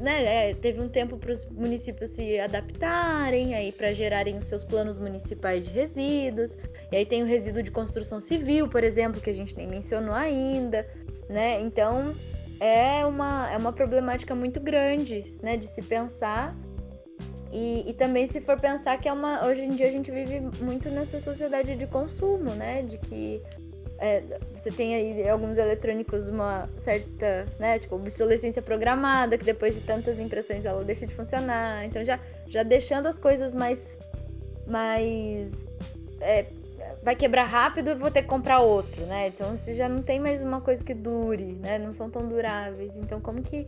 né, 0.00 0.50
é, 0.50 0.54
teve 0.54 0.80
um 0.80 0.88
tempo 0.88 1.16
para 1.18 1.32
os 1.32 1.44
municípios 1.46 2.12
se 2.12 2.38
adaptarem, 2.38 3.54
aí 3.54 3.72
para 3.72 3.92
gerarem 3.92 4.38
os 4.38 4.48
seus 4.48 4.64
planos 4.64 4.98
municipais 4.98 5.64
de 5.64 5.70
resíduos. 5.70 6.56
E 6.92 6.96
aí 6.96 7.06
tem 7.06 7.22
o 7.22 7.26
resíduo 7.26 7.62
de 7.62 7.70
construção 7.70 8.20
civil, 8.20 8.68
por 8.68 8.84
exemplo, 8.84 9.20
que 9.20 9.30
a 9.30 9.34
gente 9.34 9.56
nem 9.56 9.66
mencionou 9.66 10.14
ainda, 10.14 10.86
né? 11.28 11.60
Então 11.60 12.14
é 12.60 13.04
uma, 13.04 13.50
é 13.52 13.56
uma 13.56 13.72
problemática 13.72 14.34
muito 14.34 14.60
grande, 14.60 15.34
né, 15.42 15.56
de 15.56 15.66
se 15.66 15.82
pensar. 15.82 16.56
E, 17.50 17.88
e 17.88 17.94
também 17.94 18.26
se 18.26 18.40
for 18.40 18.60
pensar 18.60 18.98
que 18.98 19.08
é 19.08 19.12
uma. 19.12 19.46
Hoje 19.46 19.62
em 19.62 19.70
dia 19.70 19.88
a 19.88 19.92
gente 19.92 20.10
vive 20.10 20.40
muito 20.62 20.90
nessa 20.90 21.18
sociedade 21.18 21.76
de 21.76 21.86
consumo, 21.86 22.50
né? 22.54 22.82
De 22.82 22.98
que 22.98 23.42
é, 23.98 24.22
você 24.54 24.70
tem 24.70 24.94
aí 24.94 25.28
alguns 25.28 25.58
eletrônicos 25.58 26.28
uma 26.28 26.68
certa, 26.76 27.46
né, 27.58 27.78
tipo, 27.80 27.96
obsolescência 27.96 28.62
programada, 28.62 29.36
que 29.36 29.44
depois 29.44 29.74
de 29.74 29.80
tantas 29.80 30.18
impressões 30.18 30.64
ela 30.64 30.84
deixa 30.84 31.06
de 31.06 31.14
funcionar. 31.14 31.84
Então 31.84 32.04
já, 32.04 32.20
já 32.46 32.62
deixando 32.62 33.06
as 33.06 33.18
coisas 33.18 33.52
mais. 33.52 33.98
mais. 34.66 35.50
É, 36.20 36.46
vai 37.02 37.16
quebrar 37.16 37.44
rápido 37.44 37.90
e 37.90 37.94
vou 37.94 38.10
ter 38.10 38.22
que 38.22 38.28
comprar 38.28 38.60
outro, 38.60 39.04
né? 39.06 39.28
Então 39.28 39.56
você 39.56 39.74
já 39.74 39.88
não 39.88 40.02
tem 40.02 40.20
mais 40.20 40.40
uma 40.40 40.60
coisa 40.60 40.84
que 40.84 40.94
dure, 40.94 41.58
né? 41.60 41.78
Não 41.78 41.92
são 41.92 42.08
tão 42.08 42.28
duráveis. 42.28 42.92
Então 42.96 43.20
como 43.20 43.42
que 43.42 43.66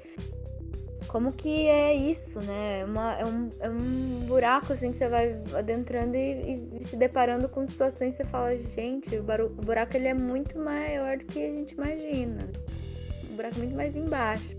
como 1.08 1.32
que 1.32 1.66
é 1.66 1.94
isso, 1.94 2.40
né? 2.40 2.80
É 2.80 2.84
uma, 2.84 3.14
é, 3.18 3.24
um, 3.24 3.50
é 3.60 3.68
um 3.68 4.26
buraco 4.26 4.72
assim 4.72 4.92
que 4.92 4.98
você 4.98 5.08
vai 5.08 5.36
adentrando 5.54 6.16
e, 6.16 6.68
e 6.80 6.84
se 6.84 6.96
deparando 6.96 7.48
com 7.48 7.66
situações 7.66 8.16
que 8.16 8.22
você 8.22 8.28
fala, 8.28 8.56
gente, 8.56 9.16
o, 9.16 9.22
o 9.22 9.48
buraco 9.48 9.96
ele 9.96 10.08
é 10.08 10.14
muito 10.14 10.58
maior 10.58 11.18
do 11.18 11.24
que 11.24 11.38
a 11.44 11.48
gente 11.48 11.72
imagina. 11.72 12.48
O 13.28 13.34
buraco 13.34 13.58
muito 13.58 13.74
mais 13.74 13.96
embaixo. 13.96 14.56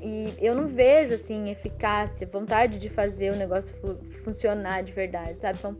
E 0.00 0.34
eu 0.40 0.54
não 0.54 0.66
vejo 0.66 1.14
assim 1.14 1.50
eficácia, 1.50 2.26
vontade 2.26 2.78
de 2.78 2.88
fazer 2.88 3.32
o 3.32 3.36
negócio 3.36 3.76
funcionar 4.24 4.82
de 4.82 4.92
verdade, 4.92 5.40
sabe? 5.40 5.58
São 5.58 5.76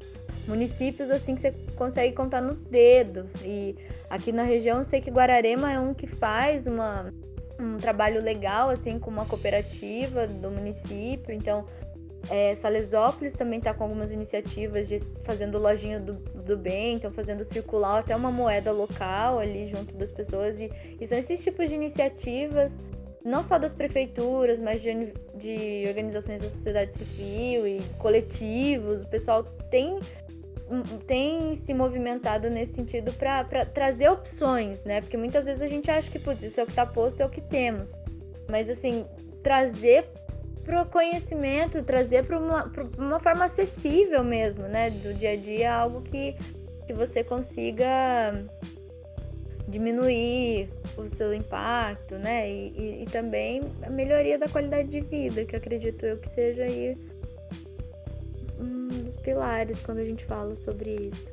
municípios 0.47 1.11
assim 1.11 1.35
que 1.35 1.41
você 1.41 1.53
consegue 1.75 2.14
contar 2.14 2.41
no 2.41 2.55
dedo. 2.55 3.29
E 3.43 3.77
aqui 4.09 4.31
na 4.31 4.45
região 4.45 4.79
eu 4.79 4.85
sei 4.85 5.01
que 5.01 5.11
Guararema 5.11 5.73
é 5.73 5.81
um 5.81 5.93
que 5.93 6.07
faz 6.07 6.68
uma 6.68 7.12
um 7.62 7.78
trabalho 7.78 8.20
legal, 8.20 8.68
assim, 8.70 8.98
com 8.98 9.10
uma 9.10 9.26
cooperativa 9.26 10.26
do 10.26 10.50
município. 10.50 11.32
Então, 11.32 11.66
é, 12.30 12.54
Salesópolis 12.54 13.32
também 13.32 13.58
está 13.58 13.74
com 13.74 13.82
algumas 13.84 14.12
iniciativas 14.12 14.88
de 14.88 15.00
fazendo 15.24 15.58
lojinha 15.58 15.98
do, 15.98 16.14
do 16.14 16.56
bem, 16.56 16.94
então 16.94 17.10
fazendo 17.10 17.44
circular 17.44 17.98
até 17.98 18.14
uma 18.14 18.30
moeda 18.30 18.70
local 18.70 19.38
ali 19.38 19.68
junto 19.68 19.94
das 19.96 20.10
pessoas. 20.10 20.58
E, 20.58 20.70
e 21.00 21.06
são 21.06 21.18
esses 21.18 21.42
tipos 21.42 21.68
de 21.68 21.74
iniciativas, 21.74 22.78
não 23.24 23.42
só 23.42 23.58
das 23.58 23.72
prefeituras, 23.72 24.60
mas 24.60 24.80
de, 24.80 25.12
de 25.34 25.84
organizações 25.88 26.40
da 26.40 26.50
sociedade 26.50 26.94
civil 26.94 27.66
e 27.66 27.80
coletivos. 27.98 29.02
O 29.02 29.08
pessoal 29.08 29.44
tem 29.70 29.98
tem 31.07 31.55
se 31.57 31.75
movimentado 31.75 32.49
nesse 32.49 32.75
sentido 32.75 33.12
para 33.12 33.64
trazer 33.66 34.09
opções, 34.09 34.85
né? 34.85 35.01
Porque 35.01 35.16
muitas 35.16 35.45
vezes 35.45 35.62
a 35.62 35.68
gente 35.68 35.91
acha 35.91 36.11
que, 36.11 36.18
putz, 36.18 36.43
isso 36.43 36.61
é 36.61 36.62
o 36.62 36.66
que 36.66 36.73
está 36.73 36.87
posto, 36.87 37.20
é 37.20 37.27
o 37.27 37.31
que 37.31 37.41
temos. 37.41 37.93
Mas, 38.49 38.68
assim, 38.68 39.05
trazer 39.43 40.07
para 40.64 40.83
o 40.83 40.87
conhecimento, 40.87 41.83
trazer 41.83 42.25
para 42.25 42.39
uma, 42.39 42.70
uma 42.97 43.20
forma 43.20 43.45
acessível 43.45 44.23
mesmo, 44.23 44.64
né? 44.64 44.91
Do 44.91 45.12
dia 45.14 45.33
a 45.33 45.37
dia, 45.37 45.75
algo 45.75 46.03
que, 46.03 46.37
que 46.87 46.93
você 46.93 47.25
consiga 47.25 48.33
diminuir 49.68 50.68
o 50.97 51.09
seu 51.09 51.35
impacto, 51.35 52.16
né? 52.16 52.51
E, 52.51 52.73
e, 52.77 53.03
e 53.03 53.07
também 53.07 53.62
a 53.83 53.91
melhoria 53.91 54.39
da 54.39 54.49
qualidade 54.49 54.89
de 54.89 55.01
vida, 55.01 55.45
que 55.45 55.57
acredito 55.57 56.05
eu 56.05 56.18
que 56.18 56.29
seja 56.29 56.64
aí 56.64 56.97
pilares 59.23 59.81
quando 59.81 59.99
a 59.99 60.05
gente 60.05 60.25
fala 60.25 60.55
sobre 60.57 61.11
isso. 61.12 61.33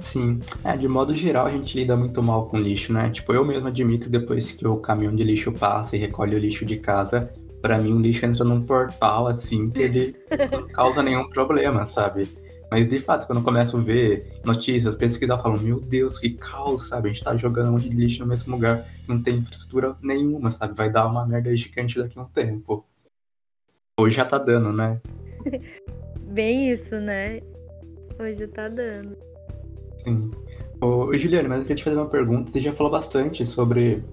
Sim, 0.00 0.40
é, 0.62 0.76
de 0.76 0.86
modo 0.86 1.12
geral 1.12 1.46
a 1.46 1.50
gente 1.50 1.76
lida 1.76 1.96
muito 1.96 2.22
mal 2.22 2.46
com 2.46 2.58
lixo, 2.58 2.92
né? 2.92 3.10
Tipo, 3.10 3.32
eu 3.32 3.44
mesmo 3.44 3.68
admito 3.68 4.10
depois 4.10 4.52
que 4.52 4.66
o 4.66 4.76
caminhão 4.76 5.14
de 5.14 5.24
lixo 5.24 5.52
passa 5.52 5.96
e 5.96 5.98
recolhe 5.98 6.36
o 6.36 6.38
lixo 6.38 6.64
de 6.64 6.76
casa, 6.76 7.32
para 7.62 7.78
mim 7.78 7.92
o 7.92 8.00
lixo 8.00 8.24
entra 8.24 8.44
num 8.44 8.62
portal 8.62 9.26
assim 9.26 9.70
que 9.70 9.82
ele 9.82 10.16
não 10.52 10.68
causa 10.68 11.02
nenhum 11.02 11.28
problema, 11.28 11.84
sabe? 11.84 12.28
Mas 12.70 12.88
de 12.88 12.98
fato, 12.98 13.26
quando 13.26 13.38
eu 13.38 13.44
começo 13.44 13.76
a 13.76 13.80
ver 13.80 14.40
notícias, 14.44 14.94
pesquisar, 14.94 15.34
eu 15.34 15.42
falo, 15.42 15.60
meu 15.60 15.80
Deus, 15.80 16.18
que 16.18 16.30
caos, 16.30 16.88
sabe? 16.88 17.08
A 17.08 17.12
gente 17.12 17.24
tá 17.24 17.36
jogando 17.36 17.68
um 17.68 17.72
monte 17.72 17.88
de 17.88 17.96
lixo 17.96 18.20
no 18.20 18.26
mesmo 18.26 18.54
lugar, 18.54 18.86
não 19.06 19.22
tem 19.22 19.36
infraestrutura 19.36 19.96
nenhuma, 20.02 20.50
sabe? 20.50 20.74
Vai 20.74 20.90
dar 20.90 21.06
uma 21.06 21.24
merda 21.24 21.56
gigante 21.56 21.98
daqui 21.98 22.18
a 22.18 22.22
um 22.22 22.26
tempo. 22.26 22.84
Hoje 23.98 24.16
já 24.16 24.24
tá 24.24 24.36
dando, 24.36 24.72
né? 24.72 25.00
bem 26.36 26.70
isso, 26.70 26.94
né? 26.96 27.40
Hoje 28.20 28.46
tá 28.48 28.68
dando. 28.68 29.16
Sim. 29.96 30.30
Ô, 30.82 31.16
Juliane, 31.16 31.48
mas 31.48 31.58
eu 31.58 31.64
queria 31.64 31.76
te 31.76 31.84
fazer 31.84 31.96
uma 31.96 32.10
pergunta. 32.10 32.52
Você 32.52 32.60
já 32.60 32.74
falou 32.74 32.92
bastante 32.92 33.46
sobre 33.46 34.04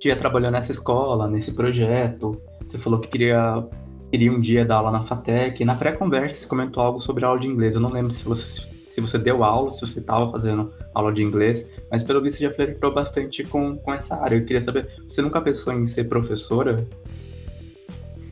que 0.00 0.08
ia 0.08 0.16
trabalhar 0.16 0.50
nessa 0.50 0.72
escola, 0.72 1.28
nesse 1.28 1.52
projeto. 1.52 2.42
Você 2.66 2.76
falou 2.76 2.98
que 2.98 3.06
queria, 3.06 3.64
queria 4.10 4.32
um 4.32 4.40
dia 4.40 4.64
dar 4.64 4.78
aula 4.78 4.90
na 4.90 5.04
FATEC. 5.04 5.64
Na 5.64 5.76
pré-conversa 5.76 6.40
você 6.40 6.48
comentou 6.48 6.82
algo 6.82 7.00
sobre 7.00 7.24
aula 7.24 7.38
de 7.38 7.46
inglês. 7.46 7.76
Eu 7.76 7.80
não 7.80 7.90
lembro 7.90 8.12
se 8.12 8.24
você, 8.24 8.62
se 8.88 9.00
você 9.00 9.16
deu 9.16 9.44
aula, 9.44 9.70
se 9.70 9.80
você 9.80 10.00
estava 10.00 10.28
fazendo 10.32 10.72
aula 10.92 11.12
de 11.12 11.22
inglês, 11.22 11.64
mas 11.88 12.02
pelo 12.02 12.20
visto 12.20 12.38
você 12.38 12.44
já 12.44 12.50
flertou 12.50 12.92
bastante 12.92 13.44
com, 13.44 13.76
com 13.76 13.94
essa 13.94 14.16
área. 14.16 14.34
Eu 14.34 14.44
queria 14.44 14.60
saber, 14.60 14.88
você 15.08 15.22
nunca 15.22 15.40
pensou 15.40 15.72
em 15.72 15.86
ser 15.86 16.08
professora? 16.08 16.84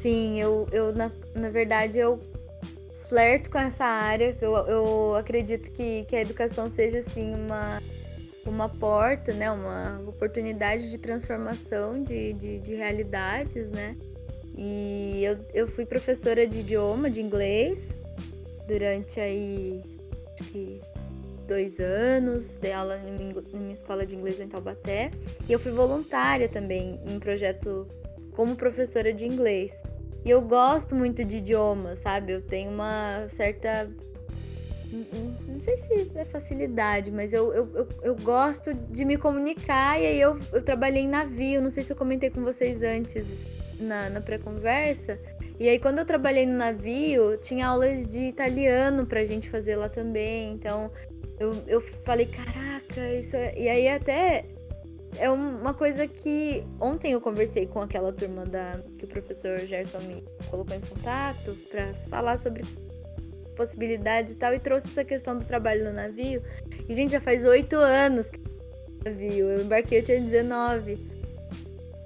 Sim, 0.01 0.41
eu, 0.41 0.67
eu 0.73 0.93
na, 0.93 1.13
na 1.37 1.51
verdade, 1.51 1.99
eu 1.99 2.21
flerto 3.09 3.51
com 3.51 3.59
essa 3.59 3.85
área. 3.85 4.37
Eu, 4.41 4.55
eu 4.67 5.15
acredito 5.17 5.71
que, 5.73 6.05
que 6.05 6.15
a 6.15 6.21
educação 6.21 6.71
seja 6.71 6.99
assim 6.99 7.35
uma, 7.35 7.83
uma 8.47 8.69
porta, 8.69 9.33
né? 9.33 9.51
Uma 9.51 10.01
oportunidade 10.07 10.91
de 10.91 10.99
transformação 10.99 12.03
de, 12.03 12.33
de, 12.35 12.59
de 12.61 12.75
realidades, 12.75 13.71
né? 13.71 13.97
E 14.57 15.23
eu, 15.25 15.39
eu 15.55 15.69
fui 15.69 15.87
professora 15.87 16.47
de 16.47 16.61
idioma, 16.61 17.09
de 17.09 17.21
inglês, 17.21 17.79
durante 18.67 19.21
aí 19.21 19.83
acho 20.35 20.51
que 20.51 20.81
dois 21.47 21.81
anos, 21.81 22.57
dei 22.57 22.73
aula 22.73 23.01
em 23.07 23.57
minha 23.57 23.73
escola 23.73 24.05
de 24.05 24.15
inglês 24.15 24.39
em 24.39 24.49
Taubaté. 24.49 25.11
E 25.49 25.53
eu 25.53 25.59
fui 25.59 25.73
voluntária 25.73 26.49
também 26.49 27.01
em 27.07 27.17
um 27.17 27.21
projeto 27.21 27.87
como 28.33 28.55
professora 28.55 29.13
de 29.13 29.27
inglês. 29.27 29.73
E 30.25 30.31
eu 30.31 30.43
gosto 30.43 30.95
muito 30.95 31.25
de 31.25 31.37
idiomas, 31.37 32.01
sabe? 32.01 32.33
Eu 32.33 32.43
tenho 32.43 32.71
uma 32.71 33.29
certa. 33.29 33.89
Não 35.47 35.61
sei 35.61 35.77
se 35.79 36.11
é 36.15 36.25
facilidade, 36.25 37.11
mas 37.11 37.33
eu, 37.33 37.53
eu, 37.53 37.69
eu, 37.75 37.89
eu 38.03 38.17
gosto 38.17 38.73
de 38.73 39.05
me 39.05 39.17
comunicar. 39.17 40.01
E 40.01 40.07
aí 40.07 40.21
eu, 40.21 40.39
eu 40.53 40.63
trabalhei 40.63 41.03
em 41.03 41.09
navio, 41.09 41.61
não 41.61 41.71
sei 41.71 41.83
se 41.83 41.93
eu 41.93 41.97
comentei 41.97 42.31
com 42.31 42.43
vocês 42.43 42.83
antes 42.83 43.25
na, 43.79 44.09
na 44.11 44.21
pré-conversa. 44.21 45.19
E 45.59 45.69
aí, 45.69 45.79
quando 45.79 45.99
eu 45.99 46.05
trabalhei 46.05 46.47
no 46.47 46.57
navio, 46.57 47.37
tinha 47.39 47.67
aulas 47.67 48.07
de 48.07 48.21
italiano 48.21 49.05
pra 49.05 49.25
gente 49.25 49.51
fazer 49.51 49.75
lá 49.75 49.89
também. 49.89 50.53
Então, 50.53 50.91
eu, 51.39 51.53
eu 51.67 51.81
falei, 52.05 52.27
caraca, 52.27 53.13
isso 53.15 53.35
é... 53.35 53.59
E 53.59 53.69
aí, 53.69 53.89
até 53.89 54.45
é 55.17 55.31
uma 55.31 55.75
coisa 55.75 56.07
que 56.07 56.65
ontem 56.81 57.13
eu 57.13 57.21
conversei 57.21 57.67
com 57.67 57.81
aquela 57.81 58.13
turma 58.13 58.45
da 58.45 58.81
que 58.99 59.05
o 59.05 59.09
professor 59.09 59.59
Gerson 59.61 60.01
me 60.01 60.25
colocou 60.51 60.77
em 60.77 60.81
contato 60.81 61.57
para 61.71 61.95
falar 62.09 62.37
sobre 62.37 62.63
possibilidades 63.57 64.33
e 64.33 64.37
tal 64.37 64.55
e 64.55 64.61
trouxe 64.61 64.87
essa 64.87 65.05
questão 65.05 65.37
do 65.37 65.45
trabalho 65.45 65.85
no 65.85 65.93
navio. 65.93 66.43
E 66.89 66.95
gente, 66.95 67.11
já 67.13 67.21
faz 67.21 67.45
oito 67.45 67.77
anos 67.77 68.31
que 68.31 68.39
eu 68.39 69.13
navio. 69.13 69.51
Eu 69.51 69.63
embarquei, 69.63 69.99
eu 69.99 70.05
tinha 70.05 70.21
19. 70.21 71.19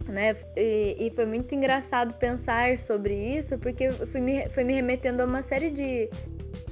Né? 0.09 0.36
E, 0.57 0.96
e, 0.98 1.11
foi 1.14 1.24
muito 1.26 1.55
engraçado 1.55 2.14
pensar 2.14 2.78
sobre 2.78 3.14
isso, 3.14 3.57
porque 3.59 3.90
foi 3.92 4.20
me, 4.20 4.48
foi 4.48 4.64
me 4.64 4.74
remetendo 4.74 5.22
a 5.22 5.26
uma 5.26 5.42
série 5.42 5.70
de, 5.70 6.11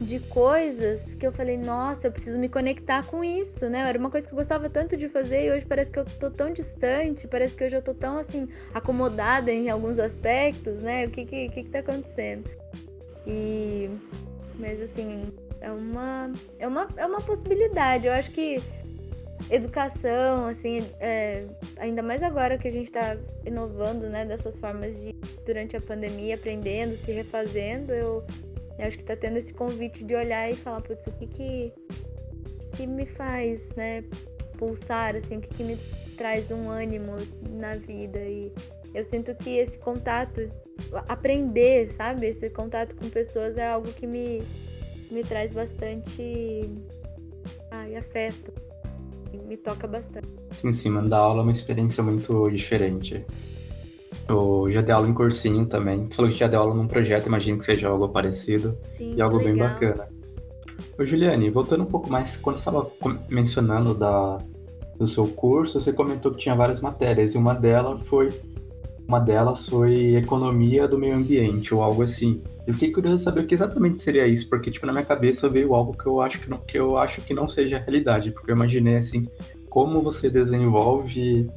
de 0.01 0.21
coisas 0.21 1.15
que 1.15 1.27
eu 1.27 1.33
falei, 1.33 1.57
nossa, 1.57 2.07
eu 2.07 2.13
preciso 2.13 2.39
me 2.39 2.49
conectar 2.49 3.07
com 3.07 3.23
isso, 3.23 3.69
né? 3.69 3.89
Era 3.89 3.99
uma 3.99 4.11
coisa 4.11 4.27
que 4.27 4.35
eu 4.35 4.39
gostava 4.39 4.69
tanto 4.69 4.97
de 4.97 5.09
fazer 5.09 5.47
e 5.47 5.53
hoje 5.53 5.67
parece 5.67 5.91
que 5.91 5.99
eu 5.99 6.05
tô 6.05 6.31
tão 6.31 6.53
distante, 6.53 7.27
parece 7.27 7.57
que 7.57 7.65
hoje 7.65 7.77
eu 7.77 7.83
tô 7.83 7.95
tão 7.95 8.19
assim, 8.19 8.49
acomodada 8.75 9.51
em 9.51 9.71
alguns 9.71 9.99
aspectos, 9.99 10.81
né? 10.83 11.07
O 11.07 11.11
que 11.11 11.25
que, 11.25 11.49
que, 11.49 11.65
que 11.65 11.71
tá 11.71 11.81
acontecendo? 11.81 12.49
E. 13.27 13.91
Mas 14.59 14.81
assim, 14.83 15.33
é 15.61 15.71
uma, 15.71 16.33
é 16.59 16.67
uma, 16.67 16.89
é 16.97 17.07
uma 17.07 17.21
possibilidade. 17.21 18.07
Eu 18.07 18.13
acho 18.13 18.31
que 18.31 18.61
educação, 19.49 20.47
assim, 20.47 20.87
é, 21.01 21.47
ainda 21.79 22.03
mais 22.03 22.23
agora 22.23 22.59
que 22.59 22.69
a 22.69 22.73
gente 22.73 22.87
está 22.87 23.17
inovando, 23.47 24.09
né, 24.09 24.25
dessas 24.25 24.59
formas 24.59 24.97
de 24.97 25.15
durante 25.47 25.77
a 25.77 25.81
pandemia, 25.81 26.35
aprendendo, 26.35 26.97
se 26.97 27.11
refazendo, 27.11 27.93
eu, 27.93 28.25
eu 28.81 28.87
acho 28.87 28.97
que 28.97 29.03
está 29.03 29.15
tendo 29.15 29.37
esse 29.37 29.53
convite 29.53 30.03
de 30.05 30.15
olhar 30.15 30.51
e 30.51 30.55
falar, 30.55 30.81
putz, 30.81 31.07
o 31.07 31.13
que 31.13 31.27
que, 31.27 31.73
que 32.77 32.87
me 32.87 33.07
faz, 33.07 33.71
né, 33.77 34.03
pulsar, 34.59 35.17
assim, 35.17 35.37
o 35.37 35.41
que 35.41 35.55
que 35.55 35.63
me 35.63 35.77
traz 36.17 36.51
um 36.51 36.69
ânimo 36.69 37.17
na 37.51 37.77
vida 37.77 38.19
e 38.19 38.53
eu 38.95 39.05
sinto 39.05 39.35
que 39.35 39.51
esse 39.51 39.79
contato, 39.79 40.51
aprender, 41.09 41.89
sabe, 41.89 42.27
esse 42.27 42.51
contato 42.51 42.97
com 42.97 43.09
pessoas 43.09 43.57
é 43.57 43.69
algo 43.69 43.93
que 43.93 44.07
me 44.07 44.43
me 45.11 45.25
traz 45.25 45.51
bastante 45.51 46.71
ai, 47.71 47.97
afeto. 47.97 48.53
Me 49.47 49.57
toca 49.57 49.87
bastante. 49.87 50.29
Sim, 50.53 50.73
sim, 50.73 50.91
mandar 50.91 51.19
aula 51.19 51.41
é 51.41 51.43
uma 51.43 51.53
experiência 51.53 52.03
muito 52.03 52.49
diferente. 52.51 53.25
Eu 54.29 54.69
já 54.71 54.81
dei 54.81 54.95
aula 54.95 55.09
em 55.09 55.15
cursinho 55.15 55.67
também. 55.67 56.09
Você 56.09 56.17
falou 56.17 56.31
que 56.31 56.37
já 56.37 56.47
deu 56.47 56.61
aula 56.61 56.75
num 56.75 56.87
projeto, 56.87 57.27
imagino 57.27 57.59
que 57.59 57.65
seja 57.65 57.89
algo 57.89 58.09
parecido. 58.09 58.77
Sim, 58.97 59.15
e 59.17 59.21
algo 59.21 59.39
legal. 59.39 59.53
bem 59.53 59.63
bacana. 59.63 60.09
Ô, 60.99 61.05
Juliane, 61.05 61.51
voltando 61.51 61.83
um 61.83 61.87
pouco 61.87 62.11
mais, 62.11 62.37
quando 62.37 62.57
você 62.57 62.69
estava 62.69 62.91
mencionando 63.29 63.95
da, 63.95 64.39
do 64.99 65.07
seu 65.07 65.27
curso, 65.27 65.81
você 65.81 65.93
comentou 65.93 66.33
que 66.33 66.39
tinha 66.39 66.55
várias 66.55 66.81
matérias, 66.81 67.35
e 67.35 67.39
uma 67.39 67.55
delas 67.55 68.01
foi 68.03 68.29
uma 69.11 69.19
delas 69.19 69.67
foi 69.67 70.15
economia 70.15 70.87
do 70.87 70.97
meio 70.97 71.17
ambiente, 71.17 71.75
ou 71.75 71.83
algo 71.83 72.05
assim. 72.05 72.41
Eu 72.65 72.75
fiquei 72.75 72.93
curioso 72.93 73.19
de 73.19 73.25
saber 73.25 73.41
o 73.41 73.47
que 73.47 73.55
exatamente 73.55 73.99
seria 73.99 74.25
isso, 74.25 74.49
porque 74.49 74.71
tipo 74.71 74.87
na 74.87 74.93
minha 74.93 75.05
cabeça 75.05 75.49
veio 75.49 75.75
algo 75.75 75.93
que 75.97 76.07
eu 76.07 76.21
acho 76.21 76.39
que 76.41 76.49
não, 76.49 76.59
que 76.59 76.79
eu 76.79 76.97
acho 76.97 77.21
que 77.23 77.35
não 77.35 77.49
seja 77.49 77.81
realidade, 77.81 78.31
porque 78.31 78.53
eu 78.53 78.55
imaginei 78.55 78.99
assim, 78.99 79.27
como 79.69 80.01
você 80.01 80.31
desenvolve 80.31 81.51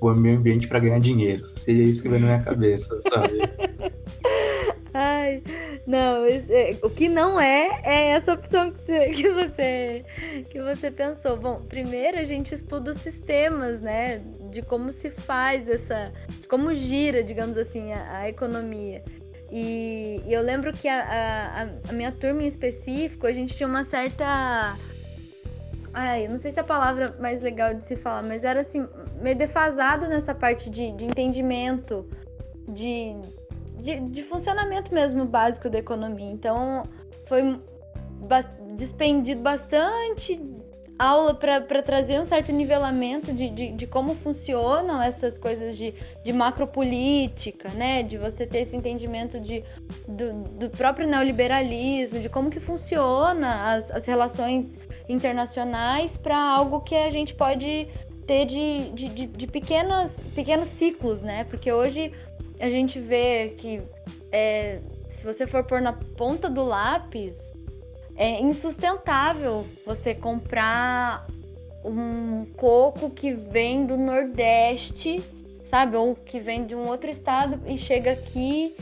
o 0.00 0.14
meio 0.14 0.38
ambiente 0.38 0.66
para 0.68 0.78
ganhar 0.80 1.00
dinheiro. 1.00 1.46
Seria 1.56 1.84
isso 1.84 2.02
que 2.02 2.08
veio 2.08 2.20
na 2.22 2.28
minha 2.28 2.42
cabeça, 2.42 2.98
sabe? 3.02 3.38
Ai, 4.92 5.40
não, 5.86 6.24
é, 6.26 6.76
o 6.82 6.90
que 6.90 7.08
não 7.08 7.40
é 7.40 7.80
é 7.84 8.08
essa 8.10 8.32
opção 8.32 8.72
que 8.72 8.80
você, 8.82 9.10
que 9.10 9.30
você 9.30 10.04
que 10.50 10.60
você 10.60 10.90
pensou. 10.90 11.36
Bom, 11.36 11.60
primeiro 11.68 12.18
a 12.18 12.24
gente 12.24 12.54
estuda 12.54 12.90
os 12.90 12.96
sistemas, 12.98 13.80
né, 13.80 14.20
de 14.50 14.62
como 14.62 14.90
se 14.90 15.10
faz 15.10 15.68
essa, 15.68 16.12
como 16.48 16.74
gira, 16.74 17.22
digamos 17.22 17.56
assim, 17.56 17.92
a, 17.92 18.18
a 18.18 18.28
economia. 18.28 19.02
E, 19.52 20.20
e 20.26 20.32
eu 20.32 20.42
lembro 20.42 20.72
que 20.72 20.88
a, 20.88 21.00
a, 21.02 21.62
a- 21.62 21.68
a 21.88 21.92
minha 21.92 22.10
turma 22.10 22.42
em 22.42 22.46
específico, 22.46 23.26
a 23.28 23.32
gente 23.32 23.56
tinha 23.56 23.68
uma 23.68 23.84
certa 23.84 24.76
Ai, 25.92 26.26
eu 26.26 26.30
não 26.30 26.38
sei 26.38 26.52
se 26.52 26.58
é 26.58 26.62
a 26.62 26.64
palavra 26.64 27.16
mais 27.20 27.42
legal 27.42 27.74
de 27.74 27.84
se 27.84 27.96
falar, 27.96 28.22
mas 28.22 28.44
era 28.44 28.60
assim, 28.60 28.86
meio 29.20 29.36
defasado 29.36 30.08
nessa 30.08 30.34
parte 30.34 30.70
de, 30.70 30.92
de 30.92 31.04
entendimento, 31.04 32.08
de, 32.68 33.14
de, 33.78 34.00
de 34.00 34.22
funcionamento 34.24 34.92
mesmo 34.94 35.24
básico 35.24 35.68
da 35.68 35.78
economia. 35.78 36.30
Então, 36.30 36.84
foi 37.26 37.60
bas- 38.28 38.50
despendido 38.76 39.42
bastante 39.42 40.40
aula 40.98 41.34
para 41.34 41.82
trazer 41.82 42.20
um 42.20 42.26
certo 42.26 42.52
nivelamento 42.52 43.32
de, 43.32 43.48
de, 43.48 43.72
de 43.72 43.86
como 43.86 44.14
funcionam 44.16 45.02
essas 45.02 45.38
coisas 45.38 45.74
de, 45.74 45.94
de 46.22 46.30
macropolítica, 46.30 47.70
né? 47.70 48.02
De 48.02 48.18
você 48.18 48.46
ter 48.46 48.60
esse 48.60 48.76
entendimento 48.76 49.40
de, 49.40 49.64
do, 50.06 50.32
do 50.58 50.70
próprio 50.70 51.08
neoliberalismo, 51.08 52.20
de 52.20 52.28
como 52.28 52.50
que 52.50 52.60
funciona 52.60 53.72
as, 53.72 53.90
as 53.90 54.04
relações 54.04 54.78
internacionais 55.08 56.18
para 56.18 56.38
algo 56.38 56.82
que 56.82 56.94
a 56.94 57.10
gente 57.10 57.34
pode 57.34 57.88
ter 58.30 58.46
de, 58.46 58.90
de, 58.90 59.08
de, 59.08 59.26
de 59.26 59.46
pequenos, 59.48 60.20
pequenos 60.36 60.68
ciclos, 60.68 61.20
né? 61.20 61.42
Porque 61.50 61.72
hoje 61.72 62.12
a 62.60 62.70
gente 62.70 63.00
vê 63.00 63.56
que 63.58 63.82
é, 64.30 64.78
se 65.10 65.24
você 65.24 65.48
for 65.48 65.64
pôr 65.64 65.80
na 65.80 65.94
ponta 65.94 66.48
do 66.48 66.62
lápis, 66.62 67.52
é 68.14 68.40
insustentável 68.40 69.66
você 69.84 70.14
comprar 70.14 71.26
um 71.84 72.46
coco 72.56 73.10
que 73.10 73.32
vem 73.32 73.84
do 73.84 73.96
Nordeste, 73.96 75.20
sabe? 75.64 75.96
Ou 75.96 76.14
que 76.14 76.38
vem 76.38 76.64
de 76.64 76.76
um 76.76 76.86
outro 76.86 77.10
estado 77.10 77.60
e 77.66 77.76
chega 77.76 78.12
aqui. 78.12 78.76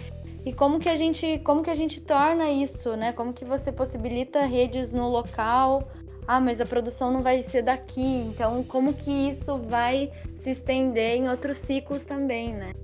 E 0.44 0.53
como 0.53 0.78
que 0.78 0.90
a 0.90 0.96
gente, 0.96 1.40
como 1.42 1.62
que 1.62 1.70
a 1.70 1.74
gente 1.74 2.03
torna 2.03 2.51
isso, 2.51 2.94
né? 2.99 3.14
Como 3.14 3.32
que 3.32 3.46
você 3.46 3.72
possibilita 3.72 4.42
redes 4.42 4.92
no 4.92 5.09
local? 5.09 5.88
Ah, 6.29 6.41
mas 6.41 6.61
a 6.61 6.66
produção 6.66 7.11
não 7.11 7.22
vai 7.22 7.43
ser 7.43 7.62
daqui, 7.62 8.05
então 8.05 8.62
como 8.62 8.93
que 8.93 9.11
isso 9.11 9.57
vai 9.57 10.12
se 10.41 10.51
estender 10.51 11.16
em 11.16 11.26
outros 11.26 11.57
ciclos 11.57 12.05
também, 12.05 12.53
né? 12.53 12.74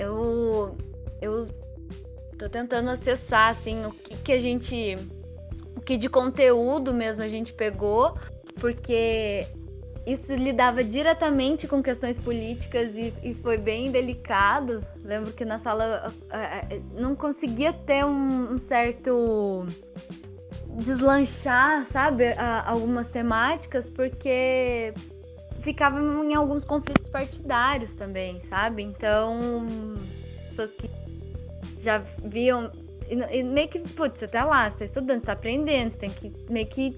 Eu 0.00 0.76
eu 1.22 1.46
tô 2.36 2.48
tentando 2.48 2.90
acessar 2.90 3.50
assim 3.50 3.86
o 3.86 3.92
que 3.92 4.16
que 4.16 4.32
a 4.32 4.40
gente 4.40 4.96
o 5.76 5.80
que 5.80 5.96
de 5.96 6.08
conteúdo 6.08 6.92
mesmo 6.92 7.22
a 7.22 7.28
gente 7.28 7.52
pegou, 7.52 8.16
porque 8.60 9.46
isso 10.04 10.34
lidava 10.34 10.82
diretamente 10.82 11.68
com 11.68 11.80
questões 11.80 12.18
políticas 12.18 12.96
e, 12.96 13.14
e 13.22 13.34
foi 13.34 13.58
bem 13.58 13.92
delicado. 13.92 14.84
Lembro 15.04 15.32
que 15.32 15.44
na 15.44 15.60
sala 15.60 16.12
não 16.92 17.14
conseguia 17.14 17.72
ter 17.72 18.04
um, 18.04 18.54
um 18.54 18.58
certo 18.58 19.64
deslanchar, 20.76 21.84
sabe, 21.86 22.32
a- 22.36 22.68
algumas 22.68 23.08
temáticas, 23.08 23.88
porque 23.88 24.92
ficava 25.60 25.98
em 26.00 26.34
alguns 26.34 26.64
conflitos 26.64 27.08
partidários 27.08 27.94
também, 27.94 28.40
sabe? 28.42 28.82
Então, 28.82 29.38
pessoas 30.44 30.72
que 30.72 30.90
já 31.80 31.98
viam. 32.24 32.70
E, 33.08 33.38
e 33.38 33.42
meio 33.42 33.68
que, 33.68 33.80
putz, 33.80 34.18
você 34.18 34.28
tá 34.28 34.44
lá, 34.44 34.68
você 34.68 34.78
tá 34.78 34.84
estudando, 34.84 35.20
você 35.20 35.26
tá 35.26 35.32
aprendendo, 35.32 35.90
você 35.90 35.98
tem 35.98 36.10
que 36.10 36.32
meio 36.50 36.66
que 36.66 36.96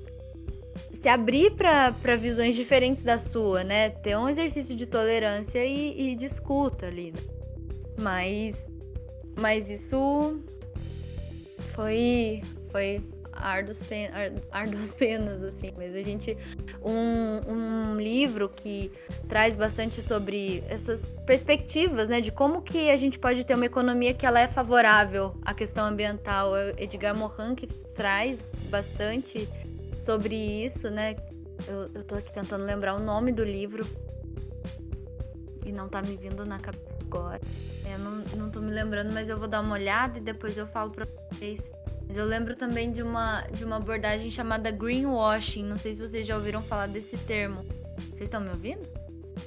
se 1.00 1.08
abrir 1.08 1.52
para 1.52 2.16
visões 2.16 2.56
diferentes 2.56 3.02
da 3.04 3.18
sua, 3.18 3.62
né? 3.64 3.90
Ter 3.90 4.16
um 4.16 4.28
exercício 4.28 4.74
de 4.74 4.86
tolerância 4.86 5.64
e, 5.64 6.12
e 6.12 6.16
de 6.16 6.26
escuta 6.26 6.86
ali. 6.86 7.12
né? 7.12 7.20
Mas, 8.00 8.70
mas 9.38 9.68
isso 9.70 10.40
foi, 11.74 12.42
foi 12.70 13.02
árduas, 13.40 13.82
pen, 13.82 14.08
ar- 14.08 14.32
árduas 14.50 14.92
penas, 14.92 15.42
assim. 15.42 15.72
Mas 15.76 15.94
a 15.94 16.02
gente. 16.02 16.36
Um, 16.82 17.52
um 17.52 17.96
livro 17.96 18.48
que 18.48 18.90
traz 19.28 19.56
bastante 19.56 20.02
sobre 20.02 20.62
essas 20.68 21.08
perspectivas, 21.26 22.08
né? 22.08 22.20
De 22.20 22.30
como 22.30 22.62
que 22.62 22.90
a 22.90 22.96
gente 22.96 23.18
pode 23.18 23.44
ter 23.44 23.54
uma 23.54 23.66
economia 23.66 24.14
que 24.14 24.24
ela 24.26 24.40
é 24.40 24.46
favorável 24.48 25.34
à 25.44 25.54
questão 25.54 25.86
ambiental. 25.86 26.56
É 26.56 26.74
Edgar 26.78 27.16
Morin 27.16 27.54
que 27.54 27.66
traz 27.66 28.40
bastante 28.70 29.48
sobre 29.98 30.34
isso, 30.34 30.88
né? 30.90 31.16
Eu, 31.66 31.90
eu 31.94 32.04
tô 32.04 32.14
aqui 32.14 32.32
tentando 32.32 32.64
lembrar 32.64 32.94
o 32.94 33.00
nome 33.00 33.32
do 33.32 33.42
livro. 33.42 33.84
E 35.64 35.72
não 35.72 35.88
tá 35.88 36.00
me 36.00 36.16
vindo 36.16 36.46
na 36.46 36.58
cabeça 36.58 36.86
agora. 37.02 37.40
Eu 37.84 37.98
não, 37.98 38.24
não 38.36 38.50
tô 38.50 38.60
me 38.60 38.70
lembrando, 38.70 39.12
mas 39.12 39.28
eu 39.28 39.38
vou 39.38 39.48
dar 39.48 39.60
uma 39.60 39.74
olhada 39.74 40.18
e 40.18 40.20
depois 40.20 40.56
eu 40.56 40.66
falo 40.66 40.90
pra 40.90 41.06
vocês. 41.30 41.60
Mas 42.08 42.16
eu 42.16 42.24
lembro 42.24 42.56
também 42.56 42.90
de 42.90 43.02
uma, 43.02 43.42
de 43.52 43.64
uma 43.64 43.76
abordagem 43.76 44.30
chamada 44.30 44.70
greenwashing. 44.70 45.62
Não 45.62 45.76
sei 45.76 45.94
se 45.94 46.00
vocês 46.00 46.26
já 46.26 46.36
ouviram 46.36 46.62
falar 46.62 46.88
desse 46.88 47.16
termo. 47.18 47.62
Vocês 47.98 48.22
estão 48.22 48.40
me 48.40 48.48
ouvindo? 48.48 48.82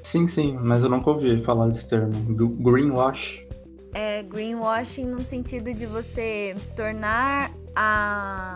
Sim, 0.04 0.28
sim, 0.28 0.58
mas 0.62 0.84
eu 0.84 0.90
nunca 0.90 1.10
ouvi 1.10 1.44
falar 1.44 1.68
desse 1.68 1.90
termo. 1.90 2.12
Greenwash. 2.60 3.46
É 3.94 4.24
greenwashing 4.24 5.06
no 5.06 5.20
sentido 5.22 5.74
de 5.74 5.86
você 5.86 6.56
tornar 6.76 7.52
a, 7.76 8.56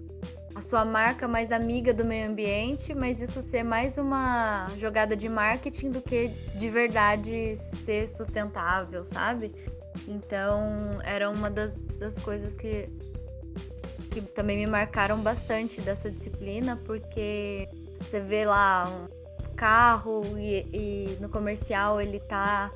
a 0.53 0.61
sua 0.61 0.85
marca 0.85 1.27
mais 1.27 1.51
amiga 1.51 1.93
do 1.93 2.05
meio 2.05 2.29
ambiente, 2.29 2.93
mas 2.93 3.21
isso 3.21 3.41
ser 3.41 3.63
mais 3.63 3.97
uma 3.97 4.67
jogada 4.79 5.15
de 5.15 5.27
marketing 5.27 5.91
do 5.91 6.01
que 6.01 6.29
de 6.55 6.69
verdade 6.69 7.57
ser 7.57 8.07
sustentável, 8.07 9.03
sabe? 9.03 9.53
Então, 10.07 10.99
era 11.03 11.29
uma 11.29 11.49
das, 11.49 11.85
das 11.99 12.17
coisas 12.19 12.55
que, 12.55 12.87
que 14.21 14.33
também 14.33 14.57
me 14.57 14.67
marcaram 14.67 15.21
bastante 15.21 15.81
dessa 15.81 16.09
disciplina, 16.09 16.79
porque 16.85 17.67
você 17.99 18.19
vê 18.19 18.45
lá 18.45 18.87
um 18.87 19.55
carro 19.55 20.23
e, 20.37 20.67
e 20.73 21.17
no 21.19 21.29
comercial 21.29 21.99
ele 21.99 22.19
tá 22.19 22.71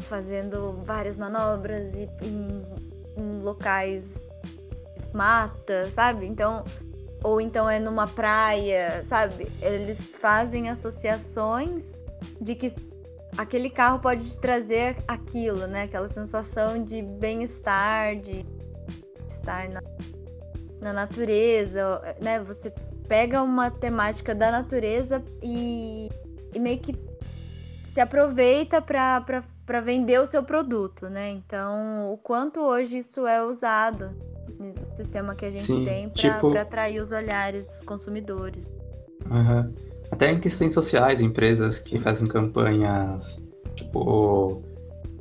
fazendo 0.00 0.82
várias 0.84 1.16
manobras 1.16 1.92
e 1.94 2.08
em, 2.24 2.62
em 3.16 3.42
locais 3.42 4.22
mata, 5.12 5.86
sabe? 5.90 6.26
Então 6.26 6.64
ou 7.22 7.40
então 7.40 7.68
é 7.68 7.80
numa 7.80 8.06
praia, 8.06 9.02
sabe? 9.04 9.50
Eles 9.60 9.98
fazem 9.98 10.68
associações 10.68 11.96
de 12.40 12.54
que 12.54 12.72
aquele 13.36 13.70
carro 13.70 13.98
pode 13.98 14.30
te 14.30 14.38
trazer 14.38 14.96
aquilo, 15.08 15.66
né? 15.66 15.84
Aquela 15.84 16.08
sensação 16.08 16.82
de 16.82 17.02
bem-estar, 17.02 18.16
de 18.16 18.44
estar 19.28 19.68
na, 19.68 19.80
na 20.80 20.92
natureza, 20.92 22.00
né? 22.20 22.40
Você 22.40 22.72
pega 23.08 23.42
uma 23.42 23.70
temática 23.70 24.34
da 24.34 24.50
natureza 24.50 25.22
e, 25.42 26.10
e 26.54 26.58
meio 26.58 26.78
que 26.78 26.94
se 27.86 28.00
aproveita 28.00 28.82
para 28.82 29.80
vender 29.80 30.20
o 30.20 30.26
seu 30.26 30.42
produto, 30.42 31.08
né? 31.08 31.30
Então, 31.30 32.12
o 32.12 32.18
quanto 32.18 32.60
hoje 32.60 32.98
isso 32.98 33.26
é 33.26 33.42
usado 33.42 34.10
no 34.58 34.96
sistema 34.96 35.34
que 35.34 35.44
a 35.44 35.50
gente 35.50 35.64
Sim, 35.64 35.84
tem 35.84 36.08
para 36.08 36.34
tipo... 36.34 36.56
atrair 36.56 37.00
os 37.00 37.12
olhares 37.12 37.66
dos 37.66 37.82
consumidores. 37.82 38.66
Uhum. 39.30 39.74
Até 40.10 40.30
em 40.30 40.40
questões 40.40 40.72
sociais, 40.72 41.20
empresas 41.20 41.78
que 41.78 41.98
fazem 41.98 42.26
campanhas 42.26 43.40
tipo 43.74 44.62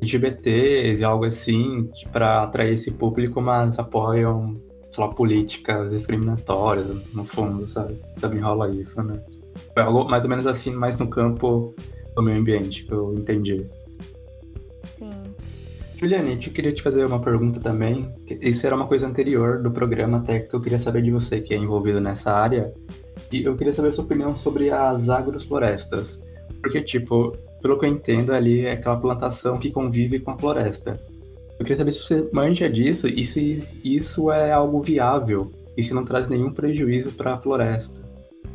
LGBTs 0.01 1.01
e 1.01 1.03
algo 1.03 1.25
assim 1.25 1.89
para 2.11 2.43
atrair 2.43 2.73
esse 2.73 2.91
público, 2.91 3.41
mas 3.41 3.77
apoiam, 3.79 4.61
sei 4.95 5.03
lá, 5.03 5.13
políticas 5.13 5.91
discriminatórias, 5.91 6.87
no 7.13 7.25
fundo, 7.25 7.67
sabe? 7.67 7.99
Também 8.19 8.39
rola 8.39 8.69
isso, 8.69 9.01
né? 9.03 9.21
É 9.75 9.81
algo 9.81 10.05
mais 10.09 10.23
ou 10.23 10.29
menos 10.29 10.47
assim, 10.47 10.71
mais 10.71 10.97
no 10.97 11.07
campo 11.09 11.75
do 12.15 12.21
meio 12.21 12.39
ambiente, 12.39 12.85
que 12.85 12.93
eu 12.93 13.13
entendi. 13.13 13.65
Sim. 14.97 15.11
Juliane, 15.97 16.33
eu 16.33 16.53
queria 16.53 16.73
te 16.73 16.81
fazer 16.81 17.05
uma 17.05 17.19
pergunta 17.19 17.59
também. 17.59 18.13
Isso 18.41 18.65
era 18.65 18.75
uma 18.75 18.87
coisa 18.87 19.05
anterior 19.05 19.61
do 19.61 19.69
programa, 19.69 20.19
até 20.19 20.39
que 20.39 20.53
eu 20.53 20.61
queria 20.61 20.79
saber 20.79 21.01
de 21.01 21.11
você, 21.11 21.41
que 21.41 21.53
é 21.53 21.57
envolvido 21.57 21.99
nessa 21.99 22.31
área. 22.31 22.73
E 23.31 23.43
eu 23.43 23.55
queria 23.57 23.73
saber 23.73 23.89
a 23.89 23.91
sua 23.91 24.05
opinião 24.05 24.35
sobre 24.35 24.71
as 24.71 25.09
agroflorestas. 25.09 26.23
Porque, 26.61 26.81
tipo, 26.81 27.37
pelo 27.61 27.77
que 27.77 27.85
eu 27.85 27.89
entendo, 27.89 28.33
ali 28.33 28.65
é 28.65 28.73
aquela 28.73 28.97
plantação 28.97 29.57
que 29.57 29.71
convive 29.71 30.19
com 30.19 30.31
a 30.31 30.37
floresta. 30.37 30.99
Eu 31.57 31.65
queria 31.65 31.77
saber 31.77 31.91
se 31.91 32.03
você 32.03 32.29
manja 32.33 32.69
disso 32.69 33.07
e 33.07 33.25
se 33.25 33.67
isso 33.83 34.31
é 34.31 34.51
algo 34.51 34.81
viável 34.81 35.51
e 35.77 35.83
se 35.83 35.93
não 35.93 36.03
traz 36.03 36.27
nenhum 36.27 36.51
prejuízo 36.51 37.11
para 37.13 37.33
a 37.33 37.37
floresta. 37.37 38.03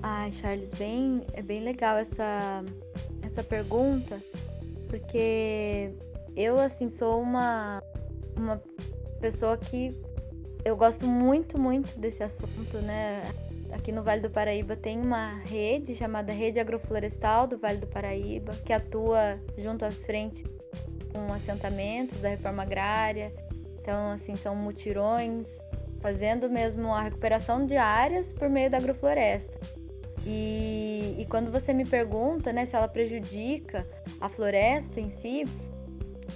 Ai, 0.03 0.33
Charles, 0.33 0.71
bem, 0.79 1.23
é 1.33 1.43
bem 1.43 1.61
legal 1.61 1.97
essa, 1.97 2.65
essa 3.23 3.43
pergunta, 3.43 4.23
porque 4.89 5.91
eu, 6.37 6.59
assim, 6.59 6.89
sou 6.89 7.21
uma, 7.21 7.83
uma 8.37 8.61
pessoa 9.21 9.57
que 9.57 9.95
eu 10.65 10.77
gosto 10.77 11.07
muito, 11.07 11.59
muito 11.59 11.99
desse 11.99 12.23
assunto, 12.23 12.79
né? 12.79 13.23
aqui 13.73 13.93
no 13.93 14.03
Vale 14.03 14.21
do 14.21 14.31
Paraíba 14.31 14.77
tem 14.77 15.01
uma 15.01 15.39
rede 15.39 15.95
chamada 15.95 16.33
Rede 16.33 16.59
Agroflorestal 16.59 17.47
do 17.47 17.59
Vale 17.59 17.79
do 17.79 17.87
Paraíba, 17.87 18.53
que 18.65 18.73
atua 18.73 19.39
junto 19.57 19.85
às 19.85 20.05
frentes 20.05 20.43
com 21.13 21.33
assentamentos 21.33 22.21
da 22.21 22.29
reforma 22.29 22.63
agrária. 22.63 23.33
Então, 23.81 24.13
assim, 24.13 24.37
são 24.37 24.55
mutirões, 24.55 25.47
fazendo 26.01 26.49
mesmo 26.49 26.93
a 26.93 27.03
recuperação 27.03 27.67
de 27.67 27.77
áreas 27.77 28.33
por 28.33 28.49
meio 28.49 28.71
da 28.71 28.79
agrofloresta. 28.79 29.59
E, 30.27 31.17
e 31.19 31.27
quando 31.27 31.51
você 31.51 31.73
me 31.73 31.85
pergunta 31.85 32.53
né, 32.53 32.67
se 32.67 32.77
ela 32.77 32.89
prejudica 32.89 33.87
a 34.21 34.29
floresta 34.29 35.01
em 35.01 35.09
si, 35.09 35.45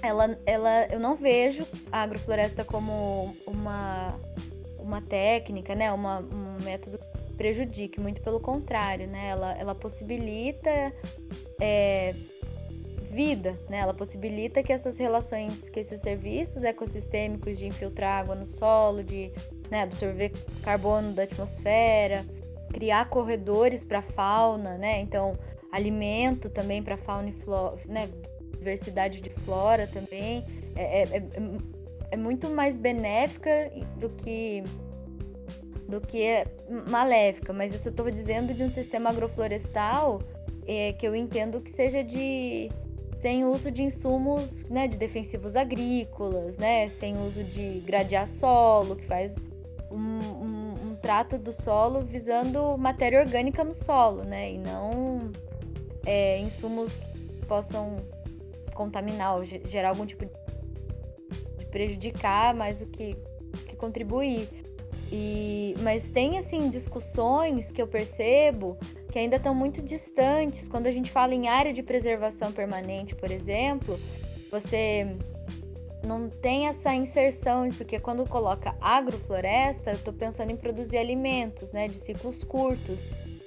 ela, 0.03 0.39
ela, 0.47 0.87
eu 0.87 0.99
não 0.99 1.17
vejo 1.17 1.67
a 1.93 2.03
agrofloresta 2.03 2.65
como 2.65 3.37
uma, 3.47 4.19
uma 4.79 5.03
técnica, 5.03 5.75
né, 5.75 5.93
uma, 5.93 6.21
um 6.21 6.63
método 6.65 6.99
prejudique, 7.37 8.01
muito 8.01 8.23
pelo 8.23 8.41
contrário, 8.41 9.07
né? 9.07 9.29
Ela, 9.29 9.53
ela 9.59 9.75
possibilita 9.75 10.71
é, 11.61 12.15
vida, 13.15 13.59
né? 13.69 13.79
Ela 13.79 13.95
possibilita 13.95 14.63
que 14.63 14.73
essas 14.73 14.99
relações, 14.99 15.71
que 15.71 15.81
esses 15.81 16.01
serviços 16.03 16.65
ecossistêmicos 16.65 17.57
de 17.59 17.67
infiltrar 17.67 18.21
água 18.21 18.35
no 18.35 18.45
solo, 18.45 19.03
de 19.05 19.31
né, 19.71 19.83
absorver 19.83 20.33
carbono 20.63 21.13
da 21.13 21.23
atmosfera, 21.23 22.25
criar 22.73 23.09
corredores 23.09 23.85
para 23.85 24.03
fauna, 24.03 24.77
né? 24.77 25.01
Então, 25.01 25.39
alimento 25.71 26.51
também 26.51 26.83
para 26.83 26.97
fauna 26.97 27.29
e 27.29 27.33
flora, 27.33 27.79
né? 27.87 28.09
Diversidade 28.59 29.21
de 29.21 29.31
flora 29.31 29.87
também 29.87 30.45
é, 30.75 31.03
é, 31.03 31.03
é, 31.03 31.23
é 32.11 32.17
muito 32.17 32.51
mais 32.51 32.77
benéfica 32.77 33.71
do 33.97 34.11
que 34.11 34.65
do 35.89 36.01
que 36.01 36.47
maléfica, 36.91 37.53
mas 37.53 37.75
isso 37.75 37.89
eu 37.89 37.91
estou 37.91 38.11
dizendo 38.11 38.55
de 38.55 38.65
um 38.65 38.71
sistema 38.71 39.11
agroflorestal 39.11 40.23
é, 40.67 40.95
que 40.95 41.07
eu 41.07 41.15
entendo 41.15 41.61
que 41.61 41.71
seja 41.71 42.03
de 42.03 42.71
sem 43.25 43.43
uso 43.43 43.71
de 43.71 43.83
insumos 43.83 44.67
né, 44.69 44.87
de 44.87 44.99
defensivos 44.99 45.57
agrícolas, 45.57 46.59
né, 46.59 46.91
sem 46.91 47.17
uso 47.17 47.43
de 47.43 47.81
gradear 47.81 48.29
solo, 48.29 48.97
que 48.97 49.07
faz 49.07 49.35
um, 49.91 49.97
um, 49.97 50.75
um 50.91 50.97
trato 50.97 51.39
do 51.39 51.51
solo 51.51 52.03
visando 52.03 52.77
matéria 52.77 53.21
orgânica 53.21 53.65
no 53.65 53.73
solo, 53.73 54.25
né, 54.25 54.53
e 54.53 54.59
não 54.59 55.33
é, 56.05 56.39
insumos 56.41 56.99
que 57.39 57.47
possam 57.47 57.97
contaminar 58.75 59.37
ou 59.37 59.45
gerar 59.47 59.89
algum 59.89 60.05
tipo 60.05 60.27
de 60.27 61.65
prejudicar 61.71 62.55
mais 62.55 62.81
do 62.81 62.87
que, 62.89 63.17
que 63.67 63.75
contribuir. 63.75 64.64
E, 65.13 65.75
mas 65.81 66.11
tem 66.11 66.39
assim 66.39 66.71
discussões 66.71 67.71
que 67.71 67.81
eu 67.81 67.87
percebo 67.87 68.77
que 69.13 69.19
ainda 69.19 69.37
estão 69.37 69.55
muito 69.55 69.81
distantes. 69.81 70.67
Quando 70.67 70.87
a 70.87 70.93
gente 70.93 71.11
fala 71.11 71.35
em 71.35 71.49
área 71.49 71.73
de 71.73 71.83
preservação 71.83 72.51
permanente, 72.51 73.15
por 73.15 73.31
exemplo, 73.31 73.99
você 74.51 75.17
não 76.05 76.29
tem 76.29 76.67
essa 76.67 76.95
inserção, 76.95 77.69
porque 77.71 77.99
quando 77.99 78.29
coloca 78.29 78.75
agrofloresta, 78.81 79.91
eu 79.91 79.95
estou 79.95 80.13
pensando 80.13 80.51
em 80.51 80.57
produzir 80.57 80.99
alimentos, 80.99 81.73
né, 81.73 81.89
de 81.89 81.95
ciclos 81.95 82.45
curtos, 82.45 83.03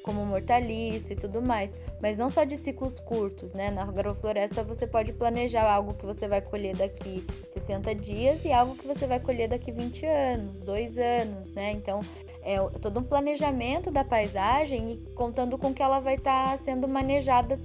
como 0.08 0.26
mortaliça 0.26 1.12
e 1.12 1.16
tudo 1.16 1.42
mais 1.42 1.70
mas 2.00 2.18
não 2.18 2.30
só 2.30 2.44
de 2.44 2.58
ciclos 2.58 3.00
curtos, 3.00 3.54
né? 3.54 3.72
Na 3.72 3.84
agrofloresta 3.84 4.64
você 4.64 4.86
pode 4.86 5.14
planejar 5.14 5.70
algo 5.70 5.94
que 5.96 6.06
você 6.06 6.28
vai 6.28 6.42
colher 6.42 6.76
daqui 6.76 7.26
60 7.54 7.96
dias 7.96 8.46
e 8.46 8.52
algo 8.52 8.76
que 8.76 8.86
você 8.86 9.08
vai 9.08 9.20
colher 9.20 9.50
daqui 9.50 9.72
20 9.72 10.06
anos, 10.06 10.62
dois 10.62 10.98
anos, 10.98 11.52
né? 11.54 11.72
Então 11.72 12.02
é 12.44 12.58
todo 12.80 13.00
um 13.00 13.04
planejamento 13.04 13.90
da 13.90 14.04
paisagem 14.04 14.94
e 14.94 15.14
contando 15.14 15.58
com 15.58 15.74
que 15.74 15.82
ela 15.82 16.00
vai 16.00 16.16
estar 16.16 16.58
tá 16.58 16.64
sendo 16.64 16.88
manejada 16.88 17.60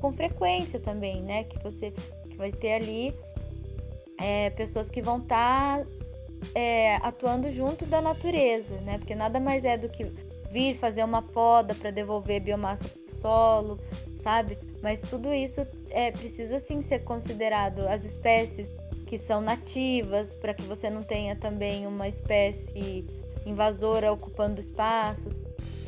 com 0.00 0.12
frequência 0.12 0.78
também, 0.78 1.22
né? 1.22 1.44
Que 1.44 1.58
você 1.62 1.92
vai 2.36 2.52
ter 2.52 2.74
ali 2.74 3.14
é, 4.20 4.50
pessoas 4.50 4.90
que 4.90 5.00
vão 5.00 5.18
estar 5.18 5.78
tá, 5.78 5.86
é, 6.54 6.96
atuando 6.96 7.50
junto 7.50 7.86
da 7.86 8.02
natureza, 8.02 8.78
né? 8.82 8.98
Porque 8.98 9.14
nada 9.14 9.40
mais 9.40 9.64
é 9.64 9.78
do 9.78 9.88
que 9.88 10.04
vir 10.50 10.76
fazer 10.78 11.04
uma 11.04 11.22
poda 11.22 11.74
para 11.74 11.90
devolver 11.90 12.40
biomassa 12.40 12.88
solo, 13.20 13.78
sabe? 14.20 14.58
Mas 14.82 15.02
tudo 15.02 15.32
isso 15.32 15.66
é 15.90 16.10
precisa 16.10 16.60
sim 16.60 16.82
ser 16.82 17.00
considerado 17.00 17.80
as 17.88 18.04
espécies 18.04 18.68
que 19.06 19.18
são 19.18 19.40
nativas 19.40 20.34
para 20.34 20.54
que 20.54 20.62
você 20.62 20.90
não 20.90 21.02
tenha 21.02 21.34
também 21.34 21.86
uma 21.86 22.08
espécie 22.08 23.06
invasora 23.46 24.12
ocupando 24.12 24.60
espaço. 24.60 25.30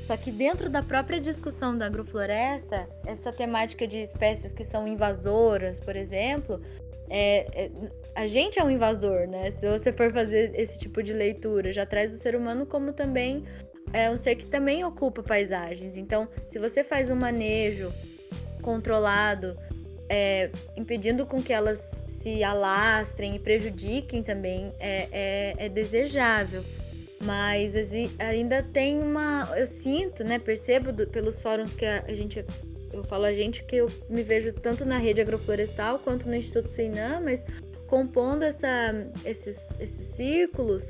Só 0.02 0.16
que 0.16 0.32
dentro 0.32 0.68
da 0.68 0.82
própria 0.82 1.20
discussão 1.20 1.76
da 1.76 1.86
agrofloresta, 1.86 2.88
essa 3.06 3.32
temática 3.32 3.86
de 3.86 3.98
espécies 3.98 4.52
que 4.52 4.64
são 4.64 4.88
invasoras, 4.88 5.78
por 5.78 5.94
exemplo, 5.94 6.60
é, 7.08 7.46
é, 7.66 7.70
a 8.14 8.26
gente 8.26 8.58
é 8.58 8.64
um 8.64 8.70
invasor, 8.70 9.28
né? 9.28 9.52
Se 9.52 9.68
você 9.68 9.92
for 9.92 10.12
fazer 10.12 10.52
esse 10.58 10.78
tipo 10.78 11.02
de 11.02 11.12
leitura, 11.12 11.72
já 11.72 11.84
traz 11.84 12.12
o 12.12 12.18
ser 12.18 12.34
humano 12.34 12.66
como 12.66 12.92
também 12.92 13.44
é 13.92 14.10
um 14.10 14.16
ser 14.16 14.36
que 14.36 14.46
também 14.46 14.84
ocupa 14.84 15.22
paisagens. 15.22 15.96
Então, 15.96 16.28
se 16.46 16.58
você 16.58 16.84
faz 16.84 17.10
um 17.10 17.16
manejo 17.16 17.92
controlado, 18.62 19.56
é, 20.08 20.50
impedindo 20.76 21.26
com 21.26 21.42
que 21.42 21.52
elas 21.52 22.00
se 22.06 22.44
alastrem 22.44 23.36
e 23.36 23.38
prejudiquem 23.38 24.22
também, 24.22 24.72
é, 24.78 25.08
é, 25.10 25.54
é 25.66 25.68
desejável. 25.68 26.64
Mas 27.22 27.74
ainda 28.18 28.62
tem 28.62 28.98
uma. 28.98 29.46
Eu 29.56 29.66
sinto, 29.66 30.24
né? 30.24 30.38
Percebo 30.38 30.90
do, 30.90 31.06
pelos 31.06 31.40
fóruns 31.40 31.74
que 31.74 31.84
a, 31.84 32.02
a, 32.06 32.14
gente. 32.14 32.44
Eu 32.92 33.04
falo 33.04 33.24
a 33.24 33.34
gente 33.34 33.62
que 33.64 33.76
eu 33.76 33.88
me 34.08 34.22
vejo 34.22 34.52
tanto 34.54 34.84
na 34.84 34.98
rede 34.98 35.20
agroflorestal 35.20 35.98
quanto 35.98 36.28
no 36.28 36.34
Instituto 36.34 36.72
Suinam, 36.72 37.22
mas 37.22 37.44
compondo 37.86 38.42
essa, 38.42 38.94
esses, 39.24 39.58
esses 39.78 40.06
círculos, 40.08 40.84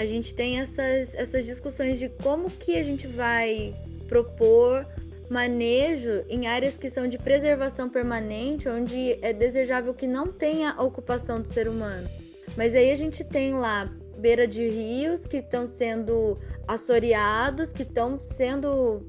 a 0.00 0.06
gente 0.06 0.34
tem 0.34 0.60
essas, 0.60 1.14
essas 1.14 1.44
discussões 1.44 1.98
de 1.98 2.08
como 2.08 2.50
que 2.50 2.76
a 2.78 2.82
gente 2.82 3.06
vai 3.06 3.74
propor 4.08 4.86
manejo 5.28 6.24
em 6.26 6.46
áreas 6.46 6.78
que 6.78 6.88
são 6.88 7.06
de 7.06 7.18
preservação 7.18 7.88
permanente, 7.90 8.66
onde 8.66 9.18
é 9.20 9.34
desejável 9.34 9.92
que 9.92 10.06
não 10.06 10.26
tenha 10.26 10.74
ocupação 10.80 11.42
do 11.42 11.46
ser 11.46 11.68
humano. 11.68 12.08
Mas 12.56 12.74
aí 12.74 12.90
a 12.90 12.96
gente 12.96 13.22
tem 13.22 13.52
lá 13.52 13.94
beira 14.16 14.46
de 14.46 14.66
rios 14.68 15.26
que 15.26 15.36
estão 15.36 15.68
sendo 15.68 16.38
assoreados, 16.66 17.70
que 17.70 17.82
estão 17.82 18.18
sendo. 18.22 19.06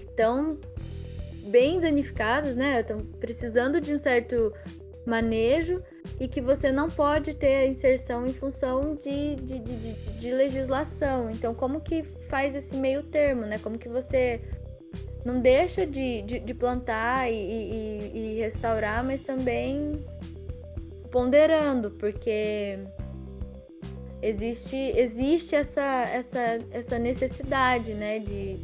estão 0.00 0.58
bem 1.48 1.80
danificados, 1.80 2.54
né? 2.56 2.80
Estão 2.80 2.98
precisando 3.20 3.78
de 3.78 3.94
um 3.94 3.98
certo 3.98 4.54
manejo 5.06 5.82
e 6.18 6.26
que 6.28 6.40
você 6.40 6.72
não 6.72 6.88
pode 6.88 7.34
ter 7.34 7.56
a 7.56 7.66
inserção 7.66 8.26
em 8.26 8.32
função 8.32 8.94
de, 8.94 9.36
de, 9.36 9.58
de, 9.58 9.92
de, 9.92 10.30
legislação. 10.30 11.30
Então, 11.30 11.54
como 11.54 11.80
que 11.80 12.02
faz 12.28 12.54
esse 12.54 12.74
meio 12.76 13.02
termo, 13.02 13.42
né? 13.42 13.58
Como 13.58 13.78
que 13.78 13.88
você 13.88 14.40
não 15.24 15.40
deixa 15.40 15.86
de, 15.86 16.22
de, 16.22 16.40
de 16.40 16.54
plantar 16.54 17.30
e, 17.30 17.34
e, 17.34 18.10
e, 18.14 18.38
restaurar, 18.40 19.02
mas 19.02 19.22
também 19.22 20.04
ponderando, 21.10 21.90
porque 21.92 22.78
existe, 24.20 24.76
existe 24.76 25.54
essa, 25.54 26.04
essa, 26.12 26.58
essa 26.70 26.98
necessidade, 26.98 27.94
né, 27.94 28.18
de, 28.18 28.56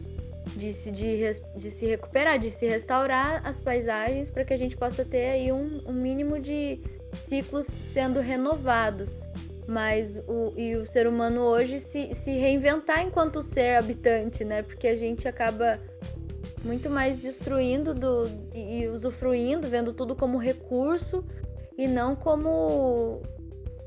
de, 0.56 0.72
se, 0.72 0.90
de, 0.90 1.18
de 1.56 1.70
se 1.70 1.86
recuperar, 1.86 2.38
de 2.38 2.50
se 2.50 2.66
restaurar 2.66 3.40
as 3.44 3.62
paisagens 3.62 4.30
para 4.30 4.44
que 4.44 4.54
a 4.54 4.56
gente 4.56 4.76
possa 4.76 5.04
ter 5.04 5.30
aí 5.30 5.52
um, 5.52 5.82
um 5.86 5.92
mínimo 5.92 6.38
de 6.38 6.80
ciclos 7.26 7.66
sendo 7.80 8.20
renovados. 8.20 9.18
Mas 9.66 10.16
o, 10.26 10.52
e 10.56 10.74
o 10.76 10.84
ser 10.84 11.06
humano 11.06 11.42
hoje 11.42 11.78
se, 11.78 12.14
se 12.14 12.32
reinventar 12.32 13.02
enquanto 13.02 13.42
ser 13.42 13.76
habitante, 13.76 14.44
né? 14.44 14.62
Porque 14.62 14.88
a 14.88 14.96
gente 14.96 15.28
acaba 15.28 15.78
muito 16.64 16.90
mais 16.90 17.20
destruindo 17.20 17.94
do, 17.94 18.26
e, 18.52 18.80
e 18.80 18.88
usufruindo, 18.88 19.68
vendo 19.68 19.92
tudo 19.92 20.16
como 20.16 20.38
recurso 20.38 21.24
e 21.78 21.86
não 21.86 22.16
como 22.16 23.22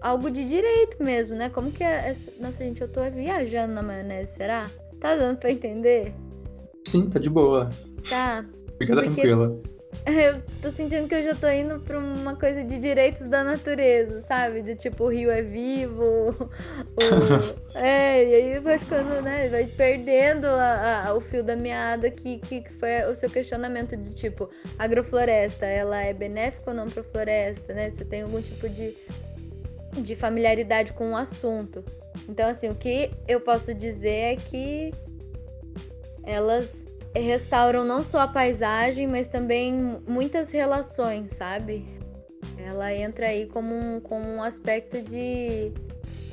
algo 0.02 0.32
de 0.32 0.46
direito 0.46 1.04
mesmo, 1.04 1.36
né? 1.36 1.50
Como 1.50 1.72
que 1.72 1.84
é. 1.84 2.16
Nossa, 2.40 2.64
gente, 2.64 2.82
eu 2.82 2.88
tô 2.88 3.02
viajando 3.10 3.74
na 3.74 3.84
maionese, 3.84 4.34
será? 4.34 4.70
Tá 5.00 5.16
dando 5.16 5.38
pra 5.38 5.52
entender? 5.52 6.14
Sim, 6.94 7.10
tá 7.10 7.18
de 7.18 7.28
boa. 7.28 7.72
Tá. 8.08 8.46
Fica 8.78 8.96
tranquila. 8.96 9.60
Eu 10.06 10.42
tô 10.62 10.72
sentindo 10.72 11.08
que 11.08 11.14
eu 11.14 11.22
já 11.22 11.36
tô 11.36 11.48
indo 11.48 11.80
pra 11.80 12.00
uma 12.00 12.36
coisa 12.36 12.64
de 12.64 12.80
direitos 12.80 13.28
da 13.30 13.44
natureza, 13.44 14.24
sabe? 14.28 14.62
De 14.64 14.76
tipo, 14.76 15.06
o 15.06 15.08
rio 15.08 15.30
é 15.32 15.42
vivo. 15.42 16.36
O... 16.94 17.74
é, 17.78 18.24
e 18.24 18.36
aí 18.36 18.60
vai 18.60 18.78
ficando, 18.78 19.22
né? 19.22 19.50
Vai 19.50 19.66
perdendo 19.66 20.46
a, 20.46 21.08
a, 21.08 21.14
o 21.16 21.22
fio 21.22 21.44
da 21.44 21.56
meada 21.56 22.10
que, 22.12 22.38
que, 22.40 22.62
que 22.62 22.74
foi 22.74 23.04
o 23.06 23.16
seu 23.16 23.30
questionamento 23.30 23.96
de 23.98 24.14
tipo, 24.14 24.50
agrofloresta, 24.78 25.66
ela 25.66 26.00
é 26.00 26.14
benéfica 26.14 26.72
ou 26.72 26.76
não 26.76 26.88
pra 26.88 27.04
floresta, 27.04 27.74
né? 27.74 27.92
Você 27.92 28.06
tem 28.06 28.24
algum 28.24 28.42
tipo 28.42 28.70
de, 28.70 28.96
de 29.94 30.16
familiaridade 30.16 30.94
com 30.94 31.12
o 31.12 31.16
assunto. 31.16 31.84
Então, 32.30 32.48
assim, 32.50 32.70
o 32.70 32.76
que 32.76 33.12
eu 33.28 33.40
posso 33.42 33.74
dizer 33.74 34.34
é 34.34 34.36
que 34.36 34.92
elas 36.24 36.83
restauram 37.22 37.84
não 37.84 38.04
só 38.04 38.22
a 38.22 38.28
paisagem, 38.28 39.08
mas 39.08 39.28
também 39.28 40.00
muitas 40.08 40.52
relações, 40.52 41.32
sabe? 41.34 41.86
Ela 42.58 42.94
entra 42.94 43.28
aí 43.28 43.46
como 43.46 43.74
um, 43.74 44.00
como 44.00 44.26
um 44.26 44.42
aspecto 44.42 45.02
de, 45.02 45.72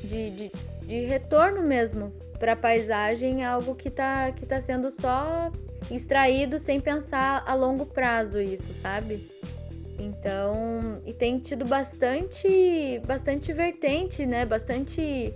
de, 0.02 0.30
de, 0.30 0.52
de 0.82 1.00
retorno 1.04 1.62
mesmo 1.62 2.12
para 2.38 2.52
a 2.52 2.56
paisagem, 2.56 3.44
algo 3.44 3.74
que 3.74 3.88
está 3.88 4.32
que 4.32 4.46
tá 4.46 4.60
sendo 4.60 4.90
só 4.90 5.52
extraído 5.90 6.58
sem 6.58 6.80
pensar 6.80 7.44
a 7.46 7.54
longo 7.54 7.86
prazo 7.86 8.40
isso, 8.40 8.72
sabe? 8.80 9.28
Então, 9.98 11.02
e 11.04 11.12
tem 11.12 11.38
tido 11.38 11.66
bastante 11.66 13.00
bastante 13.06 13.52
vertente, 13.52 14.24
né? 14.24 14.46
Bastante 14.46 15.34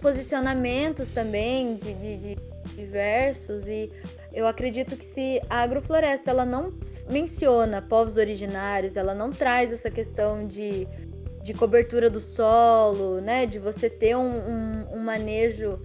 posicionamentos 0.00 1.10
também 1.10 1.74
de, 1.74 1.94
de, 1.94 2.16
de 2.16 2.38
diversos 2.76 3.66
e 3.66 3.90
eu 4.32 4.46
acredito 4.46 4.96
que 4.96 5.04
se 5.04 5.40
a 5.48 5.62
agrofloresta 5.62 6.30
ela 6.30 6.44
não 6.44 6.72
menciona 7.08 7.82
povos 7.82 8.16
originários, 8.16 8.96
ela 8.96 9.14
não 9.14 9.30
traz 9.30 9.72
essa 9.72 9.90
questão 9.90 10.46
de, 10.46 10.86
de 11.42 11.52
cobertura 11.52 12.08
do 12.08 12.20
solo, 12.20 13.20
né? 13.20 13.46
De 13.46 13.58
você 13.58 13.90
ter 13.90 14.16
um, 14.16 14.20
um, 14.20 14.86
um 14.92 14.98
manejo 15.02 15.80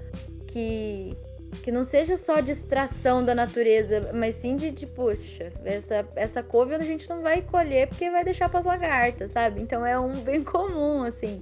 que, 0.47 1.17
que 1.63 1.71
não 1.71 1.83
seja 1.83 2.17
só 2.17 2.39
de 2.39 2.51
extração 2.51 3.25
da 3.25 3.33
natureza, 3.33 4.11
mas 4.13 4.35
sim 4.35 4.55
de, 4.55 4.69
de 4.69 4.85
puxa, 4.85 5.51
essa, 5.63 6.07
essa 6.15 6.43
couve 6.43 6.75
a 6.75 6.79
gente 6.79 7.09
não 7.09 7.21
vai 7.21 7.41
colher 7.41 7.87
porque 7.87 8.09
vai 8.11 8.23
deixar 8.23 8.47
para 8.47 8.59
as 8.59 8.65
lagartas, 8.65 9.31
sabe? 9.31 9.61
Então 9.61 9.83
é 9.83 9.99
um 9.99 10.19
bem 10.19 10.43
comum, 10.43 11.03
assim, 11.03 11.41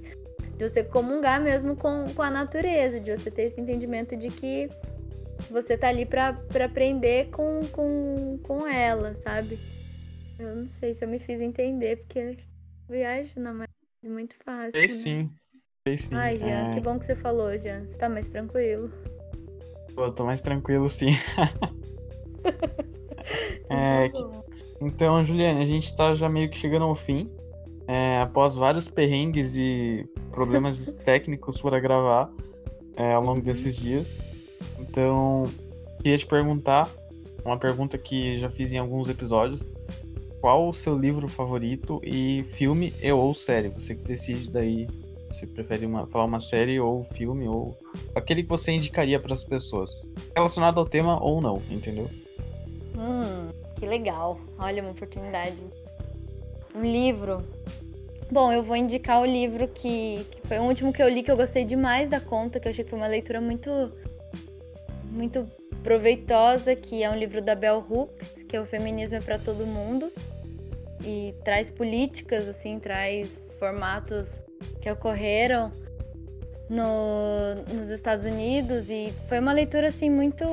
de 0.56 0.68
você 0.68 0.82
comungar 0.82 1.40
mesmo 1.40 1.76
com, 1.76 2.06
com 2.14 2.22
a 2.22 2.30
natureza, 2.30 2.98
de 2.98 3.14
você 3.14 3.30
ter 3.30 3.42
esse 3.44 3.60
entendimento 3.60 4.16
de 4.16 4.28
que 4.28 4.70
você 5.50 5.76
tá 5.76 5.88
ali 5.88 6.06
pra, 6.06 6.32
pra 6.32 6.66
aprender 6.66 7.30
com, 7.30 7.60
com, 7.72 8.38
com 8.42 8.66
ela, 8.66 9.14
sabe? 9.14 9.58
Eu 10.38 10.56
não 10.56 10.68
sei 10.68 10.94
se 10.94 11.04
eu 11.04 11.08
me 11.08 11.18
fiz 11.18 11.40
entender, 11.40 11.98
porque 11.98 12.36
viagem 12.88 13.32
não 13.36 13.62
é 13.62 14.08
muito 14.08 14.34
fácil. 14.44 14.72
Sei 14.72 14.82
né? 14.82 14.88
sim. 14.88 15.30
Sei 15.86 15.98
sim. 15.98 16.14
Ai, 16.14 16.36
Jean, 16.36 16.70
é... 16.70 16.74
que 16.74 16.80
bom 16.80 16.98
que 16.98 17.06
você 17.06 17.14
falou, 17.14 17.56
Jean. 17.58 17.86
Você 17.86 17.96
tá 17.96 18.08
mais 18.08 18.28
tranquilo. 18.28 18.90
Pô, 19.94 20.06
eu 20.06 20.12
tô 20.12 20.24
mais 20.24 20.40
tranquilo 20.40 20.88
sim. 20.88 21.10
é, 23.70 24.10
então, 24.80 25.22
Juliane, 25.22 25.62
a 25.62 25.66
gente 25.66 25.94
tá 25.96 26.14
já 26.14 26.28
meio 26.28 26.50
que 26.50 26.58
chegando 26.58 26.84
ao 26.84 26.96
fim. 26.96 27.30
É, 27.86 28.20
após 28.20 28.56
vários 28.56 28.88
perrengues 28.88 29.56
e 29.56 30.08
problemas 30.30 30.96
técnicos 31.04 31.60
para 31.60 31.78
gravar 31.78 32.32
é, 32.96 33.12
ao 33.12 33.22
longo 33.22 33.40
desses 33.40 33.76
dias. 33.76 34.18
Então, 34.78 35.44
queria 35.98 36.18
te 36.18 36.26
perguntar 36.26 36.88
uma 37.44 37.58
pergunta 37.58 37.98
que 37.98 38.36
já 38.38 38.50
fiz 38.50 38.72
em 38.72 38.78
alguns 38.78 39.08
episódios. 39.08 39.64
Qual 40.40 40.68
o 40.68 40.72
seu 40.72 40.98
livro 40.98 41.28
favorito 41.28 42.00
e 42.04 42.44
filme 42.52 42.94
e 43.00 43.10
ou 43.12 43.32
série? 43.32 43.68
Você 43.68 43.94
que 43.94 44.02
decide 44.02 44.50
daí 44.50 44.86
você 45.34 45.46
prefere 45.46 45.84
uma, 45.84 46.06
falar 46.06 46.26
uma 46.26 46.38
série 46.38 46.78
ou 46.78 47.02
filme 47.04 47.48
ou 47.48 47.76
aquele 48.14 48.42
que 48.42 48.48
você 48.48 48.72
indicaria 48.72 49.18
para 49.18 49.34
as 49.34 49.42
pessoas, 49.42 50.12
relacionado 50.34 50.78
ao 50.78 50.86
tema 50.86 51.20
ou 51.22 51.40
não, 51.40 51.60
entendeu? 51.68 52.08
Hum, 52.96 53.48
que 53.78 53.86
legal. 53.86 54.38
Olha 54.58 54.82
uma 54.82 54.92
oportunidade. 54.92 55.64
Um 56.74 56.82
livro. 56.82 57.42
Bom, 58.30 58.52
eu 58.52 58.62
vou 58.62 58.76
indicar 58.76 59.20
o 59.20 59.26
livro 59.26 59.68
que, 59.68 60.24
que 60.30 60.46
foi 60.46 60.58
o 60.58 60.62
último 60.62 60.92
que 60.92 61.02
eu 61.02 61.08
li 61.08 61.22
que 61.22 61.30
eu 61.30 61.36
gostei 61.36 61.64
demais 61.64 62.08
da 62.08 62.20
conta, 62.20 62.60
que 62.60 62.68
eu 62.68 62.70
achei 62.70 62.84
que 62.84 62.90
foi 62.90 62.98
uma 62.98 63.08
leitura 63.08 63.40
muito 63.40 63.70
muito 65.14 65.48
proveitosa, 65.82 66.74
que 66.74 67.02
é 67.02 67.10
um 67.10 67.16
livro 67.16 67.40
da 67.40 67.54
Bell 67.54 67.84
Hooks, 67.88 68.42
que 68.42 68.56
é 68.56 68.60
o 68.60 68.66
Feminismo 68.66 69.16
é 69.16 69.20
para 69.20 69.38
Todo 69.38 69.66
Mundo, 69.66 70.10
e 71.04 71.34
traz 71.44 71.70
políticas, 71.70 72.48
assim, 72.48 72.78
traz 72.80 73.40
formatos 73.58 74.38
que 74.80 74.90
ocorreram 74.90 75.70
no, 76.68 77.54
nos 77.74 77.88
Estados 77.90 78.24
Unidos. 78.24 78.88
E 78.90 79.12
foi 79.28 79.38
uma 79.38 79.52
leitura 79.52 79.88
assim 79.88 80.10
muito 80.10 80.44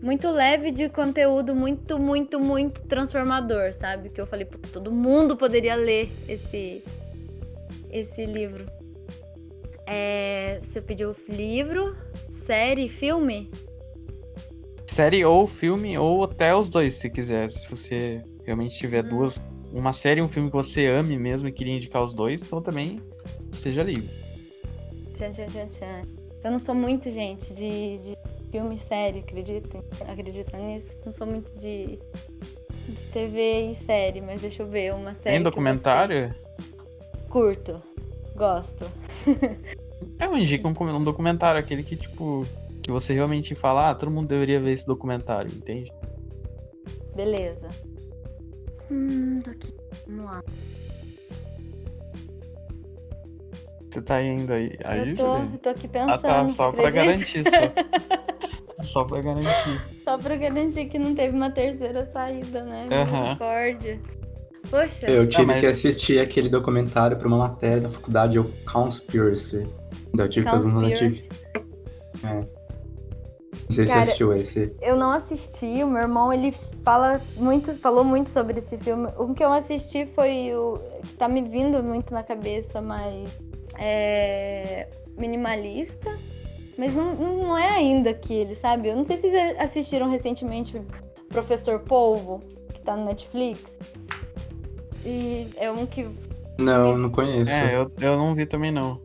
muito 0.00 0.30
leve 0.30 0.70
de 0.70 0.88
conteúdo 0.88 1.54
muito 1.54 1.98
muito 1.98 2.38
muito 2.38 2.82
transformador 2.82 3.72
sabe? 3.72 4.10
Que 4.10 4.20
eu 4.20 4.26
falei 4.26 4.46
todo 4.72 4.92
mundo 4.92 5.36
poderia 5.36 5.74
ler 5.74 6.10
esse 6.28 6.84
esse 7.90 8.24
livro. 8.26 8.66
É, 9.86 10.58
você 10.62 10.80
pediu 10.80 11.14
livro 11.28 11.96
série 12.30 12.88
filme 12.88 13.50
série 14.96 15.22
ou 15.26 15.46
filme, 15.46 15.98
ou 15.98 16.24
até 16.24 16.56
os 16.56 16.70
dois, 16.70 16.94
se 16.94 17.10
quiser. 17.10 17.50
Se 17.50 17.70
você 17.70 18.24
realmente 18.46 18.74
tiver 18.78 19.02
duas, 19.02 19.38
uma 19.70 19.92
série 19.92 20.20
e 20.20 20.22
um 20.22 20.28
filme 20.28 20.48
que 20.48 20.56
você 20.56 20.86
ame 20.86 21.18
mesmo 21.18 21.46
e 21.46 21.52
queria 21.52 21.74
indicar 21.74 22.02
os 22.02 22.14
dois, 22.14 22.42
então 22.42 22.62
também 22.62 22.98
seja 23.52 23.82
livre. 23.82 24.08
Tchan, 25.12 25.32
tchan, 25.32 25.46
tchan, 25.48 25.66
tchan. 25.66 26.02
Eu 26.42 26.50
não 26.50 26.58
sou 26.58 26.74
muito, 26.74 27.10
gente, 27.10 27.52
de, 27.52 27.98
de 27.98 28.18
filme 28.50 28.76
e 28.76 28.78
série, 28.88 29.18
acreditem? 29.18 29.82
Acreditam 30.08 30.66
nisso? 30.66 30.98
Não 31.04 31.12
sou 31.12 31.26
muito 31.26 31.50
de, 31.60 31.98
de 32.88 32.96
TV 33.12 33.72
e 33.72 33.84
série, 33.84 34.22
mas 34.22 34.40
deixa 34.40 34.62
eu 34.62 34.66
ver, 34.66 34.94
uma 34.94 35.12
série. 35.12 35.36
Tem 35.36 35.42
documentário? 35.42 36.34
Curto. 37.28 37.82
Gosto. 38.34 38.90
Eu 40.18 40.38
indico 40.38 40.66
um, 40.68 40.96
um 40.96 41.02
documentário, 41.02 41.60
aquele 41.60 41.82
que, 41.82 41.96
tipo, 41.96 42.46
que 42.86 42.92
você 42.92 43.12
realmente 43.12 43.52
fala, 43.52 43.90
ah, 43.90 43.94
todo 43.96 44.12
mundo 44.12 44.28
deveria 44.28 44.60
ver 44.60 44.70
esse 44.70 44.86
documentário, 44.86 45.50
entende? 45.50 45.92
Beleza. 47.16 47.68
Hum, 48.88 49.40
tá 49.40 49.50
aqui. 49.50 49.74
Vamos 50.06 50.24
lá. 50.26 50.44
Você 53.90 54.02
tá 54.02 54.22
indo 54.22 54.52
aí? 54.52 54.78
aí 54.84 55.10
eu, 55.10 55.16
tô, 55.16 55.36
eu 55.36 55.58
tô 55.58 55.68
aqui 55.70 55.88
pensando. 55.88 56.12
Ah, 56.12 56.18
tá, 56.18 56.48
só 56.48 56.70
pra 56.70 56.90
garantir 56.90 57.42
só. 57.42 58.82
só 58.84 59.04
pra 59.04 59.20
garantir. 59.20 60.00
Só 60.04 60.16
pra 60.16 60.36
garantir 60.36 60.84
que 60.86 60.96
não 60.96 61.12
teve 61.12 61.34
uma 61.34 61.50
terceira 61.50 62.08
saída, 62.12 62.62
né? 62.62 62.86
Misericórdia. 62.88 64.00
Poxa. 64.70 65.10
Eu 65.10 65.28
tive 65.28 65.42
ah, 65.42 65.46
mas... 65.46 65.60
que 65.60 65.66
assistir 65.66 66.20
aquele 66.20 66.48
documentário 66.48 67.16
pra 67.16 67.26
uma 67.26 67.38
matéria 67.38 67.80
da 67.80 67.90
faculdade, 67.90 68.38
o 68.38 68.44
Conspiracy. 68.70 69.66
Eu 70.16 70.28
tive 70.28 70.46
que 70.46 70.52
fazer 70.52 70.68
um 70.68 70.86
É. 72.24 72.65
Não 73.68 73.74
sei 73.74 73.86
se 73.86 73.92
Cara, 73.92 74.04
você 74.04 74.10
assistiu 74.10 74.34
esse. 74.34 74.72
Eu 74.80 74.96
não 74.96 75.10
assisti, 75.10 75.82
o 75.82 75.88
meu 75.88 76.02
irmão 76.02 76.32
ele 76.32 76.54
fala 76.84 77.20
muito, 77.36 77.74
falou 77.76 78.04
muito 78.04 78.30
sobre 78.30 78.58
esse 78.58 78.76
filme. 78.78 79.08
O 79.18 79.34
que 79.34 79.44
eu 79.44 79.52
assisti 79.52 80.06
foi 80.14 80.54
o 80.54 80.78
que 81.02 81.14
tá 81.14 81.28
me 81.28 81.42
vindo 81.42 81.82
muito 81.82 82.14
na 82.14 82.22
cabeça, 82.22 82.80
mas 82.80 83.38
é 83.78 84.88
minimalista, 85.16 86.16
mas 86.78 86.94
não, 86.94 87.14
não 87.14 87.58
é 87.58 87.70
ainda 87.70 88.10
aquele, 88.10 88.54
sabe? 88.54 88.88
Eu 88.88 88.96
não 88.96 89.04
sei 89.04 89.16
se 89.16 89.30
vocês 89.30 89.58
assistiram 89.58 90.08
recentemente 90.08 90.80
Professor 91.28 91.80
Polvo, 91.80 92.40
que 92.72 92.80
tá 92.82 92.96
no 92.96 93.04
Netflix. 93.04 93.64
E 95.04 95.48
é 95.56 95.70
um 95.70 95.86
que 95.86 96.08
Não, 96.58 96.96
não 96.96 97.10
conheço. 97.10 97.50
É, 97.50 97.76
eu, 97.76 97.90
eu 98.00 98.16
não 98.16 98.34
vi 98.34 98.46
também 98.46 98.70
não. 98.70 99.00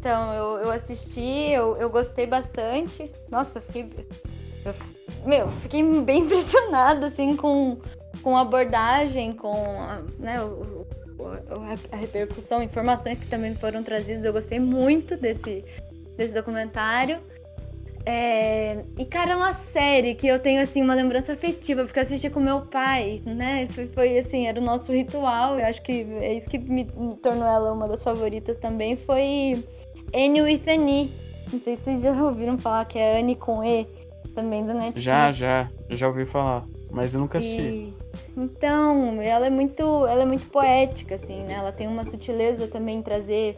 Então, 0.00 0.32
eu, 0.32 0.62
eu 0.62 0.70
assisti, 0.70 1.50
eu, 1.52 1.76
eu 1.76 1.90
gostei 1.90 2.24
bastante. 2.26 3.12
Nossa, 3.30 3.58
eu 3.58 3.62
fiquei. 3.62 3.90
eu- 4.64 4.74
meu, 5.26 5.48
fiquei 5.62 5.82
bem 6.00 6.22
impressionada, 6.22 7.08
assim, 7.08 7.36
com, 7.36 7.76
com 8.22 8.34
a 8.34 8.40
abordagem, 8.40 9.34
com 9.34 9.52
né, 10.18 10.42
o- 10.42 10.86
a, 11.20 11.94
a 11.94 11.96
repercussão, 11.98 12.62
informações 12.62 13.18
que 13.18 13.26
também 13.26 13.54
foram 13.54 13.82
trazidas. 13.82 14.24
Eu 14.24 14.32
gostei 14.32 14.58
muito 14.58 15.18
desse, 15.18 15.66
desse 16.16 16.32
documentário. 16.32 17.20
É, 18.06 18.82
e, 18.96 19.04
cara, 19.04 19.32
é 19.32 19.36
uma 19.36 19.52
série 19.52 20.14
que 20.14 20.26
eu 20.26 20.38
tenho, 20.38 20.62
assim, 20.62 20.80
uma 20.80 20.94
lembrança 20.94 21.34
afetiva, 21.34 21.84
porque 21.84 21.98
eu 21.98 22.04
assisti 22.04 22.30
com 22.30 22.40
meu 22.40 22.62
pai, 22.62 23.20
né? 23.26 23.68
Foi, 23.72 23.86
foi, 23.88 24.18
assim, 24.18 24.46
era 24.46 24.58
o 24.58 24.64
nosso 24.64 24.90
ritual. 24.90 25.58
Eu 25.58 25.66
acho 25.66 25.82
que 25.82 25.92
é 26.22 26.32
isso 26.32 26.48
que 26.48 26.56
me 26.58 26.86
tornou 27.22 27.46
ela 27.46 27.70
uma 27.70 27.86
das 27.86 28.02
favoritas 28.02 28.56
também. 28.56 28.96
Foi 28.96 29.62
Annie 30.14 30.42
with 30.42 30.62
an 30.68 30.88
E. 30.88 31.10
Não 31.52 31.60
sei 31.60 31.76
se 31.76 31.82
vocês 31.84 32.02
já 32.02 32.12
ouviram 32.22 32.58
falar 32.58 32.84
que 32.84 32.98
é 32.98 33.18
Annie 33.20 33.36
com 33.36 33.64
E, 33.64 33.86
também 34.34 34.64
da 34.64 34.74
Netflix. 34.74 35.02
Já, 35.02 35.32
já, 35.32 35.68
já 35.88 36.08
ouvi 36.08 36.26
falar, 36.26 36.64
mas 36.90 37.14
eu 37.14 37.20
nunca 37.20 37.38
assisti. 37.38 37.62
E- 37.62 37.94
Então, 38.36 39.20
ela 39.22 39.46
é 39.46 39.50
muito, 39.50 39.82
ela 40.06 40.22
é 40.22 40.26
muito 40.26 40.46
poética, 40.46 41.14
assim, 41.16 41.42
né? 41.44 41.54
Ela 41.54 41.72
tem 41.72 41.86
uma 41.88 42.04
sutileza 42.04 42.66
também 42.66 42.98
em 42.98 43.02
trazer 43.02 43.56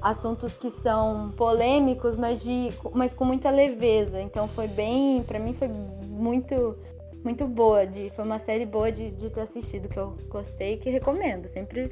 assuntos 0.00 0.56
que 0.58 0.70
são 0.82 1.32
polêmicos, 1.36 2.16
mas, 2.16 2.40
de, 2.42 2.68
mas 2.94 3.12
com 3.14 3.24
muita 3.24 3.50
leveza. 3.50 4.20
Então 4.20 4.46
foi 4.48 4.68
bem, 4.68 5.22
pra 5.22 5.38
mim 5.38 5.52
foi 5.54 5.68
muito, 5.68 6.76
muito 7.24 7.46
boa. 7.46 7.86
De, 7.86 8.10
foi 8.10 8.24
uma 8.24 8.38
série 8.38 8.64
boa 8.66 8.92
de, 8.92 9.10
de 9.10 9.30
ter 9.30 9.40
assistido, 9.40 9.88
que 9.88 9.98
eu 9.98 10.14
gostei 10.28 10.74
e 10.74 10.76
que 10.76 10.90
recomendo. 10.90 11.48
Sempre 11.48 11.90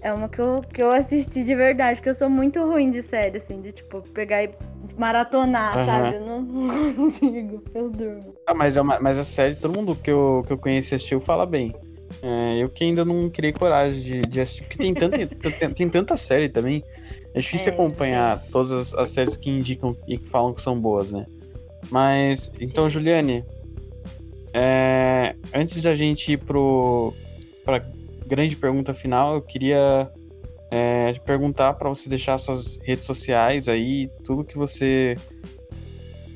é 0.00 0.12
uma 0.12 0.28
que 0.28 0.40
eu, 0.40 0.62
que 0.72 0.82
eu 0.82 0.90
assisti 0.90 1.42
de 1.44 1.54
verdade, 1.54 1.96
porque 1.96 2.10
eu 2.10 2.14
sou 2.14 2.30
muito 2.30 2.64
ruim 2.64 2.90
de 2.90 3.02
série, 3.02 3.36
assim, 3.38 3.60
de 3.60 3.72
tipo, 3.72 4.02
pegar 4.14 4.44
e 4.44 4.50
maratonar, 4.96 5.76
Aham. 5.76 5.86
sabe? 5.86 6.16
Eu 6.16 6.20
não, 6.26 6.42
não 6.42 6.94
consigo, 6.94 7.62
eu 7.74 7.90
durmo. 7.90 8.34
Ah, 8.46 8.54
mas, 8.54 8.76
é 8.76 8.80
uma, 8.80 8.98
mas 9.00 9.18
a 9.18 9.24
série, 9.24 9.56
todo 9.56 9.76
mundo 9.76 9.94
que 9.96 10.10
eu, 10.10 10.42
que 10.46 10.52
eu 10.52 10.58
conheci 10.58 10.94
assistiu 10.94 11.20
fala 11.20 11.44
bem. 11.44 11.74
É, 12.22 12.56
eu 12.62 12.68
que 12.68 12.84
ainda 12.84 13.04
não 13.04 13.28
criei 13.28 13.52
coragem 13.52 14.02
de, 14.02 14.20
de 14.22 14.40
assistir, 14.40 14.64
porque 14.64 14.78
tem 14.78 14.94
tanta, 14.94 15.16
tem, 15.58 15.70
tem 15.70 15.88
tanta 15.88 16.16
série 16.16 16.48
também. 16.48 16.82
É 17.34 17.40
difícil 17.40 17.72
É, 17.72 17.74
acompanhar 17.74 18.42
todas 18.50 18.72
as, 18.72 18.94
as 18.94 19.10
séries 19.10 19.36
que 19.36 19.50
indicam 19.50 19.96
e 20.06 20.16
que 20.16 20.28
falam 20.30 20.54
que 20.54 20.62
são 20.62 20.78
boas, 20.78 21.12
né? 21.12 21.26
Mas, 21.90 22.50
então, 22.58 22.88
Juliane, 22.88 23.44
é, 24.54 25.34
antes 25.54 25.82
da 25.82 25.94
gente 25.94 26.32
ir 26.32 26.38
pro, 26.38 27.12
pra 27.64 27.80
grande 28.28 28.54
pergunta 28.56 28.92
final, 28.92 29.34
eu 29.34 29.42
queria 29.42 30.10
é, 30.70 31.12
perguntar 31.24 31.74
para 31.74 31.88
você 31.88 32.08
deixar 32.08 32.38
suas 32.38 32.78
redes 32.82 33.06
sociais 33.06 33.68
aí, 33.68 34.08
tudo 34.24 34.44
que 34.44 34.56
você 34.56 35.16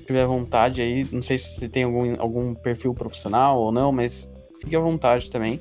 tiver 0.06 0.26
vontade 0.26 0.80
aí. 0.80 1.06
Não 1.12 1.22
sei 1.22 1.38
se 1.38 1.54
você 1.54 1.68
tem 1.68 1.84
algum, 1.84 2.20
algum 2.20 2.54
perfil 2.54 2.94
profissional 2.94 3.60
ou 3.60 3.70
não, 3.70 3.92
mas 3.92 4.30
fique 4.58 4.74
à 4.74 4.80
vontade 4.80 5.30
também. 5.30 5.60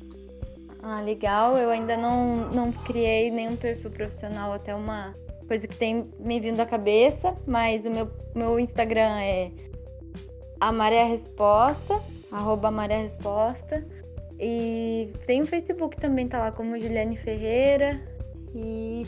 Ah, 0.82 1.00
legal. 1.00 1.56
Eu 1.56 1.70
ainda 1.70 1.96
não, 1.96 2.50
não 2.50 2.72
criei 2.72 3.30
nenhum 3.30 3.56
perfil 3.56 3.90
profissional, 3.90 4.52
até 4.52 4.74
uma 4.74 5.14
coisa 5.46 5.68
que 5.68 5.76
tem 5.76 6.10
me 6.18 6.40
vindo 6.40 6.60
à 6.60 6.66
cabeça, 6.66 7.36
mas 7.46 7.84
o 7.84 7.90
meu, 7.90 8.10
meu 8.34 8.58
Instagram 8.58 9.20
é 9.20 9.50
a 10.58 10.72
Maré 10.72 11.04
Resposta, 11.04 12.00
arroba 12.30 12.70
Resposta. 12.86 13.84
E 14.44 15.12
tem 15.24 15.40
o 15.40 15.46
Facebook 15.46 15.96
também, 16.00 16.26
tá 16.26 16.38
lá 16.40 16.50
como 16.52 16.78
Juliane 16.78 17.16
Ferreira. 17.16 18.00
E 18.54 19.06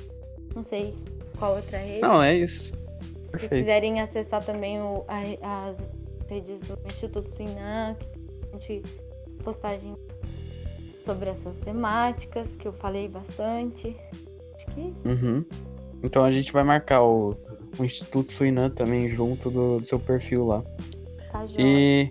não 0.55 0.63
sei 0.63 0.95
qual 1.39 1.57
outra 1.57 1.79
rede. 1.79 2.01
Não, 2.03 2.23
é 2.23 2.35
isso. 2.37 2.73
Se 2.73 3.31
Perfeito. 3.31 3.55
quiserem 3.63 4.01
acessar 4.01 4.45
também 4.45 4.81
o- 4.81 5.05
a- 5.09 5.69
as 5.71 5.77
redes 6.29 6.61
do 6.61 6.79
Instituto 6.89 7.29
Suinam, 7.33 7.97
que 7.97 8.07
tem 8.07 8.23
bastante 8.41 8.83
postagem 9.43 9.97
sobre 11.05 11.31
essas 11.31 11.57
temáticas, 11.57 12.49
que 12.57 12.67
eu 12.69 12.73
falei 12.73 13.09
bastante. 13.09 13.95
Acho 14.55 14.67
que 14.67 14.95
Uhum. 15.09 15.45
Então 16.03 16.23
a 16.25 16.31
gente 16.31 16.53
vai 16.53 16.63
marcar 16.63 17.03
o, 17.03 17.37
o 17.79 17.85
Instituto 17.85 18.31
Suinam 18.31 18.71
também 18.71 19.09
junto 19.09 19.51
do, 19.51 19.79
do 19.81 19.85
seu 19.87 19.99
perfil 19.99 20.47
lá. 20.47 20.63
tá. 21.33 21.45
E 21.59 22.11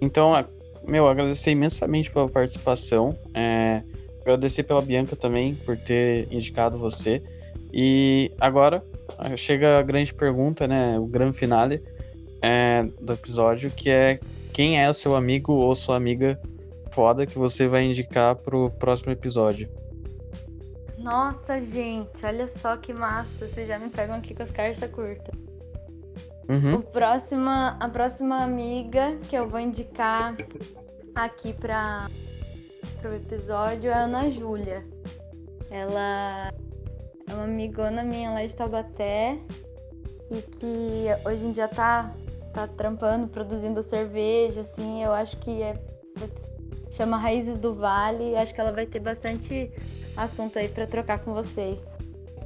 então, 0.00 0.34
a- 0.34 0.44
meu, 0.86 1.08
agradecer 1.08 1.50
imensamente 1.50 2.10
pela 2.10 2.28
participação. 2.28 3.16
é, 3.34 3.82
agradecer 4.20 4.64
pela 4.64 4.82
Bianca 4.82 5.14
também 5.14 5.54
por 5.54 5.76
ter 5.76 6.26
indicado 6.32 6.76
você. 6.78 7.22
E 7.72 8.32
agora 8.40 8.82
ah, 9.18 9.36
chega 9.36 9.78
a 9.78 9.82
grande 9.82 10.12
pergunta, 10.12 10.66
né? 10.66 10.98
O 10.98 11.06
grande 11.06 11.38
finale 11.38 11.82
é, 12.42 12.84
do 13.00 13.12
episódio, 13.12 13.70
que 13.70 13.88
é 13.88 14.18
quem 14.52 14.80
é 14.80 14.88
o 14.88 14.94
seu 14.94 15.14
amigo 15.14 15.52
ou 15.52 15.74
sua 15.74 15.96
amiga 15.96 16.40
foda 16.92 17.26
que 17.26 17.38
você 17.38 17.68
vai 17.68 17.84
indicar 17.84 18.34
pro 18.34 18.70
próximo 18.70 19.12
episódio. 19.12 19.68
Nossa, 20.98 21.60
gente, 21.60 22.24
olha 22.24 22.48
só 22.48 22.76
que 22.76 22.92
massa. 22.92 23.28
Vocês 23.38 23.68
já 23.68 23.78
me 23.78 23.90
pegam 23.90 24.16
aqui 24.16 24.34
com 24.34 24.42
as 24.42 24.50
cartas 24.50 24.90
curtas. 24.90 25.45
Uhum. 26.48 26.76
O 26.76 26.82
próxima, 26.82 27.76
a 27.80 27.88
próxima 27.88 28.42
amiga 28.42 29.16
que 29.28 29.36
eu 29.36 29.48
vou 29.48 29.58
indicar 29.58 30.36
aqui 31.14 31.52
para 31.52 32.08
o 33.04 33.14
episódio 33.14 33.90
é 33.90 33.94
a 33.94 34.04
Ana 34.04 34.30
Júlia. 34.30 34.86
Ela 35.70 36.52
é 37.28 37.34
uma 37.34 37.44
amigona 37.44 38.04
minha 38.04 38.30
lá 38.30 38.46
de 38.46 38.54
Taubaté 38.54 39.38
e 40.30 40.42
que 40.42 41.06
hoje 41.24 41.44
em 41.44 41.52
dia 41.52 41.68
tá, 41.68 42.14
tá 42.52 42.68
trampando, 42.68 43.26
produzindo 43.28 43.82
cerveja, 43.82 44.60
assim, 44.60 45.02
eu 45.02 45.12
acho 45.12 45.36
que 45.38 45.62
é 45.62 45.74
chama 46.90 47.18
Raízes 47.18 47.58
do 47.58 47.74
Vale, 47.74 48.36
acho 48.36 48.54
que 48.54 48.60
ela 48.60 48.72
vai 48.72 48.86
ter 48.86 49.00
bastante 49.00 49.70
assunto 50.16 50.58
aí 50.58 50.68
para 50.68 50.86
trocar 50.86 51.18
com 51.18 51.34
vocês. 51.34 51.78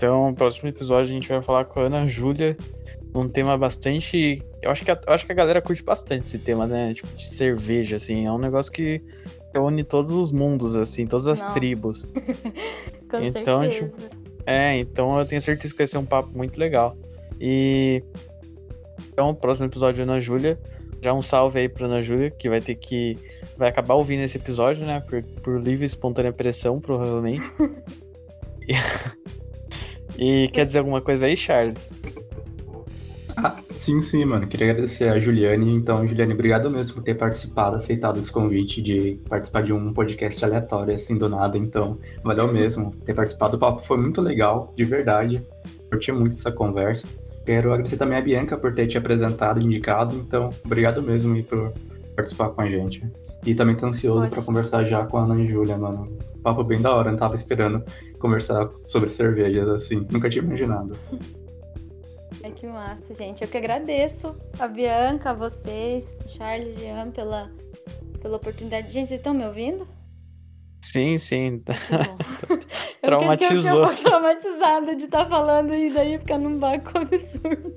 Então, 0.00 0.30
no 0.30 0.34
próximo 0.34 0.70
episódio 0.70 1.10
a 1.10 1.14
gente 1.14 1.28
vai 1.28 1.42
falar 1.42 1.66
com 1.66 1.78
a 1.78 1.82
Ana 1.82 2.08
Júlia, 2.08 2.56
um 3.14 3.28
tema 3.28 3.58
bastante. 3.58 4.42
Eu 4.62 4.70
acho 4.70 4.82
que 4.82 4.90
a, 4.90 4.98
acho 5.08 5.26
que 5.26 5.32
a 5.32 5.34
galera 5.34 5.60
curte 5.60 5.84
bastante 5.84 6.24
esse 6.24 6.38
tema, 6.38 6.66
né? 6.66 6.94
Tipo, 6.94 7.06
de 7.14 7.28
cerveja, 7.28 7.96
assim. 7.96 8.24
É 8.24 8.32
um 8.32 8.38
negócio 8.38 8.72
que 8.72 9.02
une 9.54 9.84
todos 9.84 10.10
os 10.10 10.32
mundos, 10.32 10.74
assim, 10.74 11.06
todas 11.06 11.28
as 11.28 11.40
Nossa. 11.40 11.52
tribos. 11.52 12.08
Com 13.10 13.18
Então, 13.18 13.60
certeza. 13.70 14.10
É, 14.46 14.78
então 14.78 15.18
eu 15.18 15.26
tenho 15.26 15.42
certeza 15.42 15.74
que 15.74 15.78
vai 15.78 15.86
ser 15.86 15.98
um 15.98 16.06
papo 16.06 16.30
muito 16.34 16.58
legal. 16.58 16.96
E. 17.38 18.02
Então, 19.12 19.34
próximo 19.34 19.66
episódio 19.66 20.02
Ana 20.02 20.18
Júlia. 20.18 20.58
Já 21.02 21.12
um 21.12 21.20
salve 21.20 21.58
aí 21.60 21.68
pra 21.68 21.84
Ana 21.84 22.00
Júlia, 22.00 22.30
que 22.30 22.48
vai 22.48 22.62
ter 22.62 22.74
que. 22.74 23.18
Vai 23.58 23.68
acabar 23.68 23.96
ouvindo 23.96 24.22
esse 24.22 24.38
episódio, 24.38 24.86
né? 24.86 25.00
Por, 25.00 25.22
por 25.42 25.60
livre 25.60 25.84
e 25.84 25.86
espontânea 25.86 26.32
pressão, 26.32 26.80
provavelmente. 26.80 27.42
e, 30.18 30.48
quer 30.48 30.66
dizer 30.66 30.78
alguma 30.78 31.00
coisa 31.00 31.26
aí, 31.26 31.36
Charles? 31.36 31.88
Ah, 33.36 33.56
sim, 33.70 34.02
sim, 34.02 34.24
mano. 34.24 34.46
Queria 34.46 34.70
agradecer 34.70 35.08
a 35.08 35.18
Juliane. 35.18 35.74
Então, 35.74 36.06
Juliane, 36.06 36.34
obrigado 36.34 36.70
mesmo 36.70 36.94
por 36.94 37.02
ter 37.02 37.14
participado, 37.14 37.76
aceitado 37.76 38.18
esse 38.18 38.30
convite 38.30 38.82
de 38.82 39.18
participar 39.28 39.62
de 39.62 39.72
um 39.72 39.92
podcast 39.94 40.44
aleatório, 40.44 40.94
assim, 40.94 41.16
do 41.16 41.28
nada. 41.28 41.56
Então, 41.56 41.98
valeu 42.22 42.52
mesmo 42.52 42.94
ter 43.04 43.14
participado. 43.14 43.56
O 43.56 43.58
papo 43.58 43.84
foi 43.86 43.96
muito 43.96 44.20
legal, 44.20 44.72
de 44.76 44.84
verdade. 44.84 45.42
Curti 45.90 46.12
muito 46.12 46.34
essa 46.34 46.52
conversa. 46.52 47.06
Quero 47.46 47.72
agradecer 47.72 47.96
também 47.96 48.18
a 48.18 48.22
Bianca 48.22 48.58
por 48.58 48.74
ter 48.74 48.86
te 48.86 48.98
apresentado, 48.98 49.60
indicado. 49.60 50.14
Então, 50.16 50.50
obrigado 50.64 51.02
mesmo 51.02 51.34
aí 51.34 51.42
por 51.42 51.72
participar 52.14 52.50
com 52.50 52.60
a 52.60 52.66
gente. 52.66 53.02
E 53.46 53.54
também 53.54 53.74
tô 53.74 53.86
ansioso 53.86 54.28
pra 54.28 54.42
conversar 54.42 54.84
já 54.84 55.04
com 55.06 55.16
a 55.16 55.22
Ana 55.22 55.40
e 55.40 55.46
Júlia, 55.46 55.78
mano. 55.78 56.18
Papo 56.42 56.62
bem 56.62 56.80
da 56.80 56.94
hora, 56.94 57.10
não 57.10 57.18
tava 57.18 57.34
esperando 57.34 57.82
conversar 58.20 58.70
sobre 58.86 59.10
cervejas 59.10 59.68
assim. 59.68 60.06
Nunca 60.10 60.30
tinha 60.30 60.44
imaginado. 60.44 60.96
É 62.42 62.50
que 62.50 62.66
massa, 62.66 63.12
gente. 63.12 63.42
Eu 63.42 63.48
que 63.48 63.58
agradeço 63.58 64.34
a 64.58 64.66
Bianca, 64.66 65.30
a 65.30 65.34
vocês, 65.34 66.10
Charles, 66.26 66.78
Jean, 66.80 67.10
pela, 67.10 67.50
pela 68.22 68.36
oportunidade. 68.36 68.90
Gente, 68.90 69.08
vocês 69.08 69.20
estão 69.20 69.34
me 69.34 69.44
ouvindo? 69.44 69.86
Sim, 70.80 71.18
sim. 71.18 71.62
Traumatizou. 73.02 73.82
Eu 73.82 73.88
fiquei 73.88 73.98
pouco 73.98 74.02
traumatizada 74.02 74.96
de 74.96 75.04
estar 75.04 75.28
falando 75.28 75.74
e 75.74 75.92
daí 75.92 76.18
ficar 76.18 76.38
num 76.38 76.58
barco 76.58 76.96
absurdo. 76.96 77.76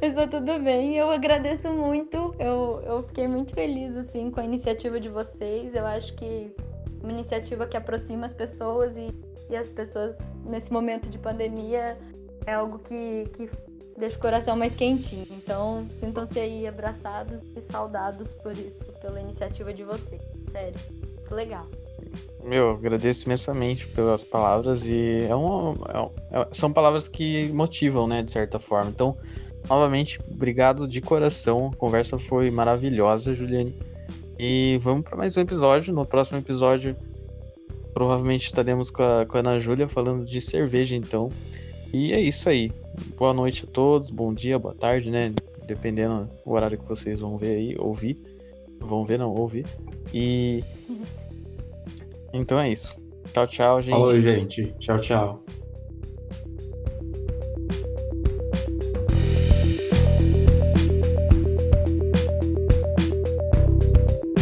Mas 0.00 0.14
tá 0.14 0.26
tudo 0.26 0.58
bem. 0.58 0.98
Eu 0.98 1.10
agradeço 1.10 1.68
muito. 1.70 2.34
Eu, 2.38 2.82
eu 2.84 3.02
fiquei 3.04 3.26
muito 3.26 3.54
feliz, 3.54 3.96
assim, 3.96 4.30
com 4.30 4.40
a 4.40 4.44
iniciativa 4.44 5.00
de 5.00 5.08
vocês. 5.08 5.74
Eu 5.74 5.86
acho 5.86 6.14
que 6.14 6.54
uma 7.02 7.12
iniciativa 7.12 7.66
que 7.66 7.76
aproxima 7.76 8.26
as 8.26 8.34
pessoas 8.34 8.96
e, 8.96 9.08
e 9.52 9.56
as 9.56 9.70
pessoas, 9.70 10.16
nesse 10.46 10.72
momento 10.72 11.10
de 11.10 11.18
pandemia, 11.18 11.98
é 12.46 12.54
algo 12.54 12.78
que, 12.78 13.28
que 13.34 13.50
deixa 13.98 14.16
o 14.16 14.20
coração 14.20 14.56
mais 14.56 14.74
quentinho. 14.74 15.26
Então, 15.30 15.86
sintam-se 16.00 16.40
aí 16.40 16.66
abraçados 16.66 17.40
e 17.54 17.60
saudados 17.70 18.32
por 18.34 18.52
isso, 18.52 18.92
pela 19.00 19.20
iniciativa 19.20 19.72
de 19.72 19.84
vocês. 19.84 20.22
Sério, 20.50 20.80
muito 21.16 21.34
legal. 21.34 21.66
Meu, 22.42 22.70
agradeço 22.70 23.26
imensamente 23.26 23.86
pelas 23.86 24.24
palavras 24.24 24.86
e 24.86 25.26
é 25.28 25.34
uma, 25.34 25.74
é, 26.32 26.40
é, 26.40 26.48
são 26.50 26.72
palavras 26.72 27.06
que 27.06 27.48
motivam, 27.52 28.08
né, 28.08 28.22
de 28.22 28.32
certa 28.32 28.58
forma. 28.58 28.90
Então, 28.90 29.16
novamente, 29.68 30.18
obrigado 30.30 30.88
de 30.88 31.00
coração. 31.00 31.70
A 31.72 31.76
conversa 31.76 32.18
foi 32.18 32.50
maravilhosa, 32.50 33.34
Juliane. 33.34 33.78
E 34.38 34.78
vamos 34.80 35.04
para 35.04 35.16
mais 35.16 35.36
um 35.36 35.40
episódio. 35.42 35.92
No 35.94 36.04
próximo 36.06 36.38
episódio, 36.38 36.96
provavelmente 37.92 38.46
estaremos 38.46 38.90
com 38.90 39.02
a, 39.02 39.26
com 39.26 39.36
a 39.36 39.40
Ana 39.40 39.58
Júlia 39.58 39.88
falando 39.88 40.24
de 40.24 40.40
cerveja, 40.40 40.96
então. 40.96 41.28
E 41.92 42.12
é 42.12 42.20
isso 42.20 42.48
aí. 42.48 42.72
Boa 43.16 43.34
noite 43.34 43.64
a 43.68 43.72
todos, 43.72 44.10
bom 44.10 44.32
dia, 44.32 44.58
boa 44.58 44.74
tarde, 44.74 45.10
né? 45.10 45.32
Dependendo 45.66 46.28
do 46.44 46.52
horário 46.52 46.78
que 46.78 46.88
vocês 46.88 47.20
vão 47.20 47.36
ver 47.36 47.56
aí, 47.56 47.76
ouvir. 47.78 48.16
Vão 48.80 49.04
ver, 49.04 49.18
não, 49.18 49.32
ouvir. 49.34 49.66
E. 50.12 50.64
Então 52.32 52.58
é 52.58 52.70
isso. 52.70 52.96
Tchau, 53.32 53.46
tchau, 53.46 53.82
gente. 53.82 53.92
Falou, 53.92 54.20
gente. 54.20 54.74
Tchau, 54.78 54.98
tchau. 54.98 55.44